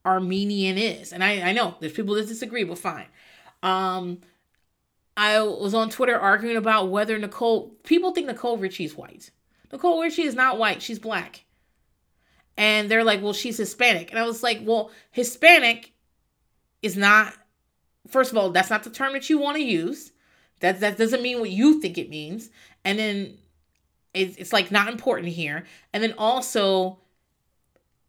Armenian 0.05 0.77
is. 0.77 1.13
And 1.13 1.23
I, 1.23 1.49
I 1.49 1.53
know 1.53 1.76
there's 1.80 1.93
people 1.93 2.15
that 2.15 2.27
disagree, 2.27 2.63
but 2.63 2.77
fine. 2.77 3.07
Um, 3.63 4.19
I 5.15 5.41
was 5.41 5.73
on 5.73 5.89
Twitter 5.89 6.18
arguing 6.18 6.57
about 6.57 6.89
whether 6.89 7.18
Nicole, 7.18 7.69
people 7.84 8.11
think 8.11 8.27
Nicole 8.27 8.57
Richie's 8.57 8.95
white. 8.95 9.31
Nicole 9.72 10.01
Richie 10.01 10.23
is 10.23 10.35
not 10.35 10.57
white, 10.57 10.81
she's 10.81 10.99
black. 10.99 11.45
And 12.57 12.90
they're 12.90 13.03
like, 13.03 13.22
well, 13.22 13.34
she's 13.34 13.57
Hispanic. 13.57 14.11
And 14.11 14.19
I 14.19 14.26
was 14.26 14.44
like, 14.44 14.60
well, 14.64 14.91
Hispanic 15.11 15.94
is 16.82 16.98
not, 16.98 17.34
first 18.07 18.32
of 18.32 18.38
all, 18.38 18.52
that's 18.52 18.69
not 18.69 18.84
the 18.84 18.90
term 18.90 19.14
that 19.14 19.30
you 19.30 19.38
want 19.38 19.57
to 19.57 19.64
use. 19.64 20.11
That, 20.60 20.80
that 20.82 20.98
doesn't 20.98 21.23
mean 21.23 21.40
what 21.40 21.49
you 21.49 21.82
think 21.82 21.98
it 21.98 22.10
means. 22.10 22.49
And 22.84 22.99
then 22.99 23.38
it's, 24.14 24.38
it's 24.38 24.53
like 24.53 24.72
not 24.72 24.90
important 24.90 25.30
here. 25.30 25.65
And 25.94 26.03
then 26.03 26.14
also, 26.18 26.99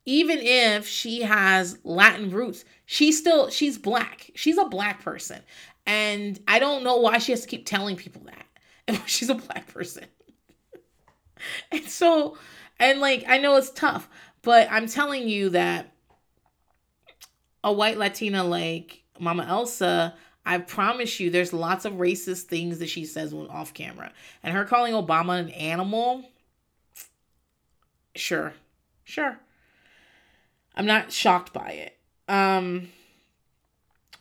even 0.04 0.38
if 0.40 0.86
she 0.86 1.22
has 1.22 1.78
Latin 1.84 2.30
roots, 2.30 2.64
she's 2.86 3.18
still 3.18 3.50
she's 3.50 3.78
black. 3.78 4.30
She's 4.34 4.58
a 4.58 4.64
black 4.64 5.02
person. 5.02 5.40
And 5.86 6.40
I 6.48 6.58
don't 6.58 6.84
know 6.84 6.96
why 6.96 7.18
she 7.18 7.32
has 7.32 7.42
to 7.42 7.48
keep 7.48 7.66
telling 7.66 7.96
people 7.96 8.22
that. 8.24 9.02
she's 9.06 9.30
a 9.30 9.34
black 9.34 9.72
person. 9.72 10.06
and 11.72 11.84
so 11.84 12.36
and 12.78 13.00
like 13.00 13.24
I 13.28 13.38
know 13.38 13.56
it's 13.56 13.70
tough, 13.70 14.08
but 14.42 14.68
I'm 14.70 14.86
telling 14.86 15.28
you 15.28 15.50
that 15.50 15.92
a 17.64 17.72
white 17.72 17.98
Latina 17.98 18.44
like 18.44 19.02
Mama 19.18 19.46
Elsa 19.48 20.14
I 20.44 20.58
promise 20.58 21.20
you, 21.20 21.30
there's 21.30 21.52
lots 21.52 21.84
of 21.84 21.94
racist 21.94 22.42
things 22.42 22.80
that 22.80 22.88
she 22.88 23.04
says 23.04 23.32
when 23.32 23.46
off 23.46 23.72
camera. 23.72 24.12
And 24.42 24.52
her 24.52 24.64
calling 24.64 24.92
Obama 24.92 25.38
an 25.38 25.50
animal, 25.50 26.24
Sure. 28.14 28.52
Sure. 29.04 29.38
I'm 30.74 30.86
not 30.86 31.12
shocked 31.12 31.52
by 31.52 31.70
it. 31.70 31.98
Um, 32.28 32.88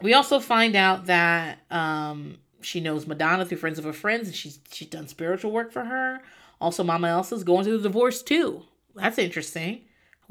we 0.02 0.14
also 0.14 0.40
find 0.40 0.76
out 0.76 1.06
that 1.06 1.60
um, 1.70 2.38
she 2.62 2.80
knows 2.80 3.08
Madonna 3.08 3.46
through 3.46 3.58
friends 3.58 3.80
of 3.80 3.86
her 3.86 3.94
friends, 3.94 4.28
and 4.28 4.36
she's 4.36 4.60
she's 4.72 4.88
done 4.88 5.08
spiritual 5.08 5.52
work 5.52 5.72
for 5.72 5.86
her. 5.86 6.22
Also, 6.60 6.84
Mama 6.84 7.08
Elsa's 7.08 7.44
going 7.44 7.64
through 7.64 7.78
the 7.78 7.84
divorce 7.84 8.22
too. 8.22 8.64
That's 8.96 9.18
interesting. 9.18 9.82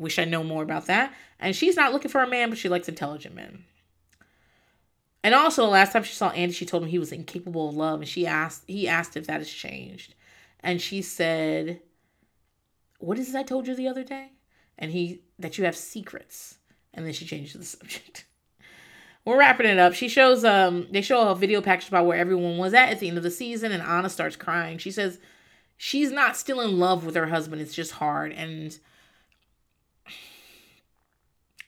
Wish 0.00 0.18
I 0.18 0.24
know 0.24 0.42
more 0.42 0.62
about 0.62 0.86
that. 0.86 1.12
And 1.38 1.54
she's 1.54 1.76
not 1.76 1.92
looking 1.92 2.10
for 2.10 2.22
a 2.22 2.26
man, 2.26 2.48
but 2.48 2.58
she 2.58 2.70
likes 2.70 2.88
intelligent 2.88 3.34
men. 3.34 3.64
And 5.22 5.34
also, 5.34 5.62
the 5.62 5.68
last 5.68 5.92
time 5.92 6.04
she 6.04 6.14
saw 6.14 6.30
Andy, 6.30 6.54
she 6.54 6.64
told 6.64 6.82
him 6.82 6.88
he 6.88 6.98
was 6.98 7.12
incapable 7.12 7.68
of 7.68 7.76
love, 7.76 8.00
and 8.00 8.08
she 8.08 8.26
asked 8.26 8.64
he 8.66 8.88
asked 8.88 9.14
if 9.18 9.26
that 9.26 9.40
has 9.40 9.50
changed, 9.50 10.14
and 10.60 10.80
she 10.80 11.02
said, 11.02 11.80
"What 12.98 13.18
is 13.18 13.28
it 13.28 13.38
I 13.38 13.42
told 13.42 13.66
you 13.66 13.74
the 13.74 13.88
other 13.88 14.02
day?" 14.02 14.32
And 14.78 14.90
he 14.92 15.20
that 15.38 15.58
you 15.58 15.66
have 15.66 15.76
secrets, 15.76 16.56
and 16.94 17.04
then 17.04 17.12
she 17.12 17.26
changed 17.26 17.58
the 17.58 17.64
subject. 17.66 18.24
We're 19.26 19.38
wrapping 19.38 19.66
it 19.66 19.78
up. 19.78 19.92
She 19.92 20.08
shows 20.08 20.46
um 20.46 20.86
they 20.90 21.02
show 21.02 21.28
a 21.28 21.34
video 21.34 21.60
package 21.60 21.88
about 21.88 22.06
where 22.06 22.16
everyone 22.18 22.56
was 22.56 22.72
at 22.72 22.88
at 22.88 23.00
the 23.00 23.08
end 23.08 23.18
of 23.18 23.22
the 23.22 23.30
season, 23.30 23.70
and 23.70 23.82
Anna 23.82 24.08
starts 24.08 24.36
crying. 24.36 24.78
She 24.78 24.90
says 24.90 25.18
she's 25.76 26.10
not 26.10 26.38
still 26.38 26.62
in 26.62 26.78
love 26.78 27.04
with 27.04 27.16
her 27.16 27.26
husband. 27.26 27.60
It's 27.60 27.74
just 27.74 27.92
hard, 27.92 28.32
and 28.32 28.78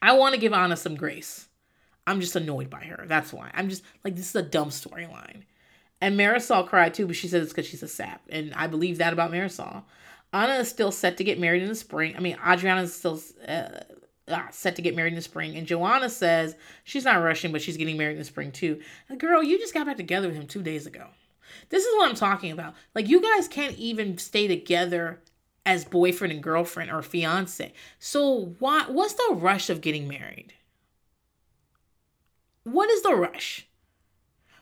I 0.02 0.12
want 0.12 0.34
to 0.34 0.40
give 0.40 0.52
Anna 0.52 0.76
some 0.76 0.96
grace. 0.96 1.48
I'm 2.06 2.20
just 2.20 2.36
annoyed 2.36 2.68
by 2.68 2.80
her. 2.80 3.04
That's 3.06 3.32
why. 3.32 3.50
I'm 3.54 3.68
just 3.68 3.84
like 4.04 4.16
this 4.16 4.28
is 4.28 4.36
a 4.36 4.42
dumb 4.42 4.68
storyline. 4.68 5.44
And 6.00 6.18
Marisol 6.18 6.68
cried 6.68 6.94
too, 6.94 7.06
but 7.06 7.14
she 7.14 7.28
said 7.28 7.42
it's 7.42 7.52
because 7.52 7.66
she's 7.66 7.84
a 7.84 7.88
sap, 7.88 8.22
and 8.28 8.52
I 8.54 8.66
believe 8.66 8.98
that 8.98 9.12
about 9.12 9.30
Marisol. 9.30 9.84
Anna 10.32 10.54
is 10.54 10.68
still 10.68 10.90
set 10.90 11.16
to 11.18 11.24
get 11.24 11.38
married 11.38 11.62
in 11.62 11.68
the 11.68 11.74
spring. 11.74 12.16
I 12.16 12.20
mean, 12.20 12.36
Adriana 12.44 12.82
is 12.82 12.94
still 12.94 13.20
uh, 13.46 13.68
uh, 14.28 14.48
set 14.50 14.76
to 14.76 14.82
get 14.82 14.96
married 14.96 15.12
in 15.12 15.16
the 15.16 15.22
spring. 15.22 15.56
And 15.56 15.66
Joanna 15.66 16.08
says 16.08 16.56
she's 16.84 17.04
not 17.04 17.22
rushing, 17.22 17.52
but 17.52 17.62
she's 17.62 17.76
getting 17.76 17.96
married 17.96 18.14
in 18.14 18.18
the 18.18 18.24
spring 18.24 18.50
too. 18.50 18.80
And 19.08 19.20
girl, 19.20 19.42
you 19.42 19.58
just 19.58 19.74
got 19.74 19.86
back 19.86 19.96
together 19.96 20.28
with 20.28 20.36
him 20.36 20.46
two 20.46 20.62
days 20.62 20.86
ago. 20.86 21.06
This 21.68 21.84
is 21.84 21.94
what 21.96 22.08
I'm 22.08 22.16
talking 22.16 22.50
about. 22.50 22.74
Like, 22.94 23.08
you 23.08 23.20
guys 23.20 23.46
can't 23.46 23.76
even 23.76 24.16
stay 24.18 24.48
together 24.48 25.20
as 25.64 25.84
boyfriend 25.84 26.32
and 26.32 26.43
girlfriend 26.43 26.90
or 26.90 27.02
fiance. 27.02 27.72
So, 27.98 28.55
why, 28.59 28.84
what's 28.89 29.14
the 29.14 29.34
rush 29.34 29.70
of 29.70 29.80
getting 29.80 30.09
married? 30.09 30.55
What 32.64 32.90
is 32.90 33.02
the 33.02 33.14
rush? 33.14 33.66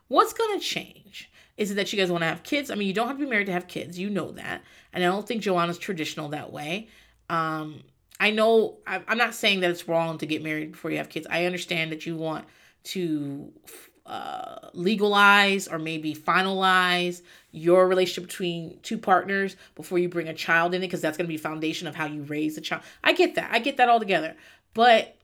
What's 0.09 0.32
going 0.32 0.59
to 0.59 0.64
change? 0.64 1.31
Is 1.56 1.70
it 1.70 1.74
that 1.74 1.93
you 1.93 1.98
guys 1.98 2.10
want 2.10 2.22
to 2.22 2.27
have 2.28 2.43
kids? 2.43 2.70
I 2.70 2.74
mean, 2.74 2.89
you 2.89 2.94
don't 2.94 3.09
have 3.09 3.18
to 3.18 3.24
be 3.24 3.31
married 3.31 3.47
to 3.47 3.52
have 3.52 3.68
kids. 3.68 3.98
You 3.98 4.10
know 4.10 4.32
that. 4.32 4.62
And 4.93 5.05
I 5.05 5.06
don't 5.06 5.27
think 5.27 5.43
Joanna's 5.43 5.78
traditional 5.78 6.31
that 6.31 6.52
way. 6.52 6.89
Um, 7.28 7.82
I 8.18 8.31
know 8.31 8.78
I'm 8.86 9.16
not 9.16 9.35
saying 9.35 9.60
that 9.60 9.70
it's 9.70 9.89
wrong 9.89 10.18
to 10.18 10.27
get 10.27 10.43
married 10.43 10.72
before 10.72 10.90
you 10.90 10.98
have 10.98 11.09
kids. 11.09 11.27
I 11.31 11.47
understand 11.47 11.93
that 11.93 12.05
you 12.05 12.16
want 12.16 12.47
to 12.85 13.52
uh, 14.11 14.70
legalize 14.74 15.69
or 15.69 15.78
maybe 15.78 16.12
finalize 16.12 17.23
your 17.53 17.87
relationship 17.87 18.28
between 18.28 18.77
two 18.82 18.99
partners 18.99 19.55
before 19.77 20.01
you 20.01 20.09
bring 20.09 20.27
a 20.27 20.35
child 20.35 20.74
in 20.74 20.82
it 20.82 20.87
because 20.89 21.01
that's 21.01 21.16
going 21.16 21.27
to 21.27 21.32
be 21.32 21.37
foundation 21.37 21.87
of 21.87 21.95
how 21.95 22.07
you 22.07 22.23
raise 22.24 22.59
a 22.59 22.61
child. 22.61 22.82
I 23.05 23.12
get 23.12 23.37
that. 23.37 23.49
I 23.53 23.61
get 23.61 23.77
that 23.77 23.89
all 23.89 24.01
together. 24.01 24.35
But 24.74 25.16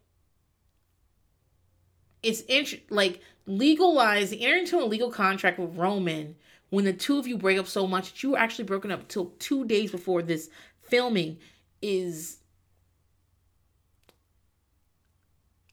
it's 2.22 2.42
int- 2.42 2.88
like 2.88 3.20
legalize 3.44 4.32
enter 4.32 4.56
into 4.56 4.80
a 4.80 4.86
legal 4.86 5.10
contract 5.10 5.58
with 5.58 5.76
Romain 5.76 6.36
when 6.70 6.84
the 6.84 6.92
two 6.92 7.18
of 7.18 7.26
you 7.26 7.36
break 7.36 7.58
up 7.58 7.66
so 7.66 7.88
much 7.88 8.12
that 8.12 8.22
you 8.22 8.30
were 8.30 8.38
actually 8.38 8.66
broken 8.66 8.92
up 8.92 9.08
till 9.08 9.32
two 9.40 9.64
days 9.64 9.90
before 9.90 10.22
this 10.22 10.48
filming 10.82 11.38
is 11.82 12.38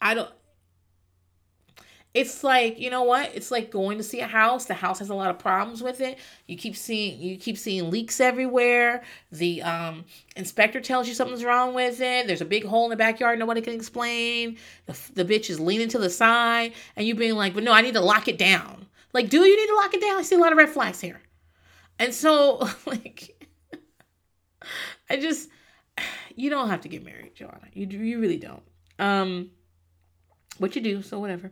I 0.02 0.16
don't 0.16 0.32
it's 2.14 2.44
like 2.44 2.80
you 2.80 2.92
know 2.92 3.04
what? 3.04 3.32
It's 3.34 3.50
like 3.50 3.72
going 3.72 3.98
to 3.98 4.04
see 4.04 4.20
a 4.20 4.28
house. 4.28 4.66
The 4.66 4.76
house 4.76 5.00
has 5.00 5.10
a 5.10 5.16
lot 5.16 5.32
of 5.32 5.40
problems 5.40 5.82
with 5.82 6.00
it. 6.00 6.20
You 6.48 6.58
keep 6.58 6.76
seeing 6.76 7.20
you 7.20 7.38
keep 7.38 7.58
seeing 7.58 7.90
leaks 7.90 8.20
everywhere. 8.20 9.04
The 9.32 9.64
um 9.64 10.06
inspector 10.36 10.80
tells 10.80 11.08
you 11.08 11.16
something's 11.16 11.44
wrong 11.44 11.74
with 11.74 12.02
it. 12.02 12.28
There's 12.28 12.42
a 12.42 12.46
big 12.46 12.66
hole 12.66 12.86
in 12.86 12.92
the 12.92 12.96
backyard 12.96 13.40
nobody 13.40 13.62
can 13.62 13.74
explain. 13.74 14.58
The, 14.86 15.00
the 15.16 15.26
bitch 15.26 15.50
is 15.50 15.60
leaning 15.60 15.90
to 15.90 15.98
the 15.98 16.10
side 16.10 16.74
and 16.96 17.08
you 17.08 17.16
being 17.16 17.36
like 17.36 17.56
but 17.56 17.64
no 17.64 17.72
i 17.72 17.82
need 17.82 17.96
to 17.96 18.02
lock 18.02 18.28
it 18.28 18.38
down. 18.38 18.86
Like 19.12 19.30
do 19.30 19.40
you 19.40 19.58
need 19.58 19.68
to 19.68 19.76
lock 19.76 19.94
it 19.96 20.02
down. 20.02 20.20
I 20.20 20.22
see 20.22 20.36
a 20.36 20.40
lot 20.40 20.52
of 20.52 20.58
red 20.60 20.70
flags 20.70 21.02
here. 21.02 21.20
And 21.98 22.14
so 22.14 22.68
like 22.86 23.44
i 25.10 25.18
just 25.18 25.50
you 26.36 26.52
don't 26.52 26.70
have 26.70 26.82
to 26.82 26.90
get 26.90 27.04
married 27.04 27.34
joanna. 27.34 27.70
You, 27.74 27.88
you 27.88 28.20
really 28.20 28.38
don't. 28.38 28.64
Um 29.00 29.50
what 30.60 30.76
you 30.76 30.82
do, 30.84 31.02
so 31.02 31.20
whatever. 31.20 31.52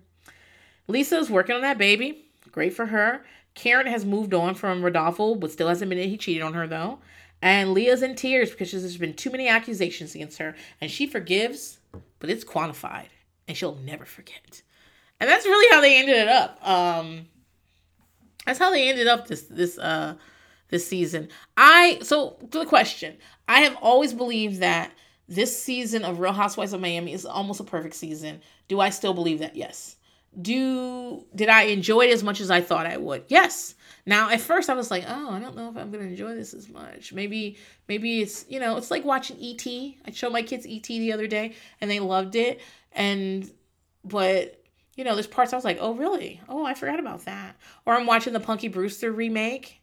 Lisa's 0.91 1.30
working 1.30 1.55
on 1.55 1.61
that 1.61 1.77
baby. 1.77 2.26
Great 2.51 2.73
for 2.73 2.85
her. 2.88 3.23
Karen 3.53 3.88
has 3.88 4.05
moved 4.05 4.34
on 4.34 4.55
from 4.55 4.84
Rodolfo, 4.84 5.35
but 5.35 5.51
still 5.51 5.68
hasn't 5.68 5.91
admitted 5.91 6.09
he 6.09 6.18
cheated 6.18 6.41
on 6.41 6.53
her, 6.53 6.68
though. 6.68 6.99
And 7.41 7.73
Leah's 7.73 8.01
in 8.01 8.15
tears 8.15 8.51
because 8.51 8.72
there's 8.72 8.97
been 8.97 9.13
too 9.13 9.31
many 9.31 9.47
accusations 9.47 10.13
against 10.15 10.38
her. 10.38 10.55
And 10.80 10.91
she 10.91 11.07
forgives, 11.07 11.80
but 12.19 12.30
it's 12.30 12.43
quantified. 12.43 13.07
And 13.47 13.57
she'll 13.57 13.76
never 13.76 14.05
forget. 14.05 14.61
And 15.19 15.30
that's 15.30 15.45
really 15.45 15.73
how 15.73 15.81
they 15.81 15.99
ended 15.99 16.15
it 16.18 16.27
up. 16.27 16.68
Um, 16.68 17.27
that's 18.45 18.59
how 18.59 18.72
they 18.72 18.89
ended 18.89 19.07
up 19.07 19.27
this 19.27 19.43
this 19.43 19.77
uh 19.77 20.15
this 20.69 20.88
season. 20.88 21.30
I 21.57 21.99
so 22.01 22.38
to 22.51 22.59
the 22.59 22.65
question, 22.65 23.18
I 23.47 23.61
have 23.61 23.76
always 23.81 24.13
believed 24.13 24.61
that 24.61 24.91
this 25.27 25.61
season 25.61 26.03
of 26.03 26.19
Real 26.19 26.34
Housewives 26.34 26.73
of 26.73 26.81
Miami 26.81 27.13
is 27.13 27.26
almost 27.26 27.59
a 27.59 27.63
perfect 27.63 27.95
season. 27.95 28.41
Do 28.68 28.80
I 28.80 28.89
still 28.89 29.13
believe 29.13 29.39
that? 29.39 29.55
Yes. 29.55 29.95
Do 30.40 31.26
did 31.36 31.49
I 31.49 31.64
enjoy 31.64 32.08
it 32.08 32.14
as 32.14 32.24
much 32.24 32.40
as 32.40 32.49
I 32.49 32.62
thought 32.62 32.86
I 32.86 32.98
would? 32.98 33.26
Yes. 33.28 33.76
Now 34.06 34.30
at 34.30 34.40
first 34.40 34.70
I 34.70 34.74
was 34.74 34.90
like, 34.90 35.03
oh, 35.08 35.32
I 35.32 35.40
don't 35.40 35.56
know 35.56 35.70
if 35.70 35.78
I'm 35.78 35.91
gonna 35.91 36.06
enjoy 36.06 36.36
this 36.36 36.53
as 36.53 36.70
much. 36.70 37.12
Maybe 37.12 37.58
maybe 37.88 38.22
it's 38.22 38.45
you 38.48 38.60
know 38.60 38.78
it's 38.78 38.91
like 38.91 39.03
watching 39.03 39.38
ET. 39.41 39.66
I 39.68 40.12
showed 40.12 40.32
my 40.32 40.41
kids 40.41 40.66
ET 40.70 40.84
the 40.84 41.12
other 41.14 41.28
day 41.28 41.56
and 41.82 41.91
they 41.91 41.99
loved 41.99 42.36
it. 42.36 42.62
And 42.94 43.49
but 44.06 44.64
you 44.95 45.03
know 45.03 45.16
there's 45.16 45.28
parts 45.28 45.52
I 45.52 45.58
was 45.58 45.66
like, 45.66 45.80
oh 45.82 45.94
really? 45.94 46.40
Oh 46.48 46.66
I 46.66 46.76
forgot 46.76 46.99
about 46.99 47.26
that. 47.26 47.58
Or 47.86 47.94
I'm 47.94 48.06
watching 48.06 48.34
the 48.34 48.40
Punky 48.40 48.70
Brewster 48.70 49.12
remake 49.12 49.82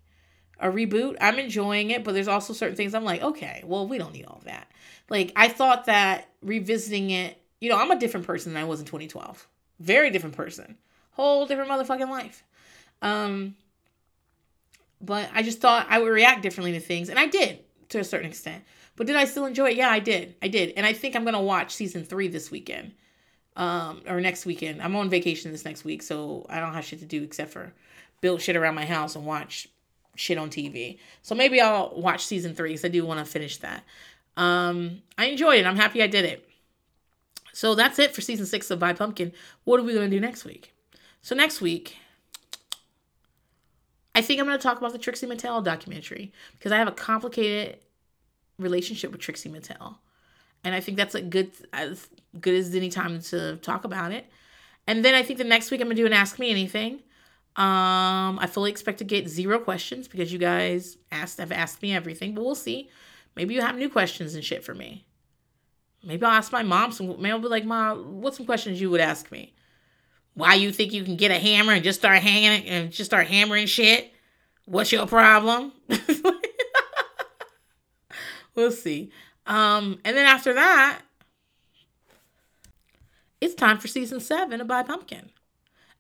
a 0.61 0.69
reboot. 0.69 1.17
I'm 1.21 1.39
enjoying 1.39 1.91
it, 1.91 2.05
but 2.05 2.15
there's 2.15 2.29
also 2.29 2.53
certain 2.53 2.77
things 2.77 2.95
I'm 2.95 3.05
like, 3.05 3.23
okay, 3.23 3.63
well, 3.65 3.87
we 3.87 3.99
don't 3.99 4.13
need 4.13 4.27
all 4.27 4.43
that. 4.45 4.71
Like, 5.09 5.33
I 5.37 5.49
thought 5.49 5.87
that 5.87 6.29
revisiting 6.43 7.11
it, 7.11 7.41
you 7.61 7.71
know, 7.71 7.79
I'm 7.79 7.91
a 7.91 7.99
different 7.99 8.27
person 8.27 8.53
than 8.53 8.63
I 8.63 8.67
was 8.67 8.81
in 8.81 8.87
2012. 8.87 9.47
Very 9.81 10.11
different 10.11 10.37
person. 10.37 10.77
Whole 11.13 11.47
different 11.47 11.71
motherfucking 11.71 12.09
life. 12.09 12.45
Um, 13.03 13.57
but 15.01 15.31
I 15.33 15.43
just 15.43 15.61
thought 15.61 15.87
I 15.89 15.99
would 15.99 16.09
react 16.09 16.43
differently 16.43 16.73
to 16.73 16.81
things, 16.81 17.09
and 17.09 17.19
I 17.19 17.27
did 17.27 17.61
to 17.91 17.99
a 17.99 18.05
certain 18.05 18.29
extent. 18.29 18.65
But 18.97 19.07
did 19.07 19.17
I 19.17 19.25
still 19.25 19.47
enjoy 19.47 19.71
it? 19.71 19.77
Yeah, 19.77 19.91
I 19.91 20.01
did. 20.01 20.35
I 20.43 20.49
did. 20.49 20.73
And 20.77 20.85
I 20.85 20.93
think 20.93 21.15
I'm 21.15 21.25
gonna 21.25 21.41
watch 21.41 21.73
season 21.75 22.05
three 22.05 22.29
this 22.29 22.51
weekend. 22.51 22.93
Um, 23.57 24.03
or 24.07 24.21
next 24.21 24.47
weekend. 24.47 24.81
I'm 24.81 24.95
on 24.95 25.11
vacation 25.11 25.51
this 25.51 25.65
next 25.65 25.85
week, 25.85 26.03
so 26.03 26.47
I 26.49 26.61
don't 26.61 26.75
have 26.75 26.85
shit 26.85 27.01
to 27.01 27.07
do 27.07 27.25
except 27.25 27.53
for 27.53 27.73
build 28.21 28.41
shit 28.41 28.55
around 28.55 28.77
my 28.77 28.85
house 28.85 29.17
and 29.17 29.27
watch 29.27 29.69
shit 30.15 30.39
on 30.39 30.51
TV. 30.51 30.99
So 31.23 31.35
maybe 31.35 31.61
I'll 31.61 31.93
watch 31.97 32.25
season 32.27 32.55
three 32.55 32.71
because 32.71 32.85
I 32.85 32.89
do 32.89 33.05
want 33.05 33.19
to 33.19 33.25
finish 33.25 33.57
that. 33.59 33.85
Um, 34.37 35.03
I 35.17 35.27
enjoyed 35.27 35.59
it. 35.59 35.67
I'm 35.67 35.77
happy 35.77 36.03
I 36.03 36.07
did 36.07 36.25
it. 36.25 36.48
So 37.59 37.75
that's 37.75 37.99
it 37.99 38.15
for 38.15 38.21
season 38.21 38.47
six 38.47 38.71
of 38.71 38.79
By 38.79 38.93
Pumpkin. 38.93 39.33
What 39.65 39.81
are 39.81 39.83
we 39.83 39.93
going 39.93 40.09
to 40.09 40.17
do 40.17 40.21
next 40.21 40.45
week? 40.45 40.73
So 41.23 41.35
next 41.35 41.61
week, 41.61 41.97
I 44.15 44.23
think 44.23 44.39
I'm 44.39 44.47
going 44.47 44.57
to 44.57 44.63
talk 44.63 44.79
about 44.79 44.93
the 44.93 44.99
Trixie 44.99 45.27
Mattel 45.27 45.65
documentary 45.65 46.33
because 46.53 46.71
I 46.71 46.77
have 46.77 46.87
a 46.87 46.93
complicated 46.93 47.81
relationship 48.61 49.11
with 49.11 49.21
Trixie 49.21 49.49
Mattel. 49.49 49.97
And 50.63 50.73
I 50.73 50.79
think 50.79 50.99
that's 50.99 51.17
a 51.17 51.21
good 51.21 51.51
as 51.73 52.07
good 52.41 52.55
as 52.55 52.73
any 52.77 52.91
time 52.91 53.21
to 53.23 53.57
talk 53.57 53.83
about 53.83 54.13
it. 54.13 54.27
And 54.87 55.05
then 55.05 55.17
I 55.17 55.25
think 55.25 55.41
the 55.41 55.45
next 55.45 55.73
week 55.73 55.81
I'm 55.81 55.89
gonna 55.89 55.97
do 55.97 56.07
an 56.07 56.13
Ask 56.13 56.39
Me 56.39 56.53
Anything. 56.53 57.03
Um, 57.57 58.39
I 58.39 58.47
fully 58.49 58.71
expect 58.71 58.99
to 58.99 59.05
get 59.05 59.29
zero 59.29 59.59
questions 59.59 60.07
because 60.07 60.33
you 60.33 60.39
guys 60.39 60.97
asked 61.11 61.41
have 61.41 61.51
asked 61.51 61.83
me 61.83 61.93
everything, 61.93 62.37
but 62.37 62.45
we'll 62.45 62.55
see. 62.55 62.89
Maybe 63.35 63.55
you 63.55 63.63
have 63.63 63.77
new 63.77 63.89
questions 63.89 64.37
and 64.37 64.45
shit 64.45 64.63
for 64.63 64.77
me. 64.77 65.08
Maybe 66.03 66.25
I'll 66.25 66.33
ask 66.33 66.53
my 66.53 66.63
mom 66.63 66.93
some. 66.93 67.09
Maybe 67.21 67.31
I'll 67.31 67.39
be 67.39 67.49
like, 67.49 67.65
"Mom, 67.65 68.21
what's 68.21 68.37
some 68.37 68.47
questions 68.47 68.81
you 68.81 68.91
would 68.91 69.01
ask 69.01 69.31
me? 69.31 69.55
Why 70.35 70.55
you 70.55 70.73
think 70.73 70.93
you 70.93 71.05
can 71.05 71.17
get 71.17 71.31
a 71.31 71.39
hammer 71.39 71.73
and 71.73 71.83
just 71.83 71.99
start 71.99 72.19
hanging 72.19 72.67
and 72.67 72.93
just 72.93 73.11
start 73.11 73.27
hammering 73.27 73.67
shit? 73.67 74.13
What's 74.65 74.93
your 74.93 75.07
problem?" 75.07 75.73
we'll 78.55 78.73
see. 78.73 79.11
Um, 79.47 79.99
and 80.05 80.17
then 80.17 80.27
after 80.27 80.53
that, 80.55 81.01
it's 83.41 83.55
time 83.55 83.79
for 83.79 83.89
season 83.89 84.21
seven 84.21 84.61
of 84.61 84.67
Buy 84.67 84.83
Pumpkin. 84.83 85.31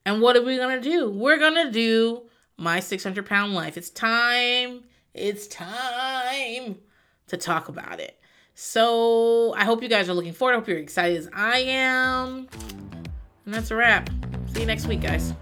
And 0.04 0.20
what 0.20 0.36
are 0.36 0.42
we 0.42 0.56
to 0.80 0.80
do? 0.80 1.10
We're 1.10 1.38
to 1.66 1.70
do 1.70 2.22
my 2.56 2.80
600 2.80 3.26
pound 3.26 3.54
life. 3.54 3.76
It's 3.76 3.90
time. 3.90 4.84
It's 5.14 5.46
time 5.46 6.76
to 7.28 7.36
talk 7.36 7.68
about 7.68 8.00
it. 8.00 8.18
So 8.60 9.54
I 9.54 9.64
hope 9.64 9.84
you 9.84 9.88
guys 9.88 10.08
are 10.08 10.14
looking 10.14 10.32
forward. 10.32 10.54
I 10.54 10.56
hope 10.56 10.66
you're 10.66 10.78
excited 10.78 11.16
as 11.16 11.30
I 11.32 11.60
am. 11.60 12.48
And 13.44 13.54
that's 13.54 13.70
a 13.70 13.76
wrap. 13.76 14.10
See 14.52 14.60
you 14.60 14.66
next 14.66 14.88
week, 14.88 15.00
guys. 15.00 15.32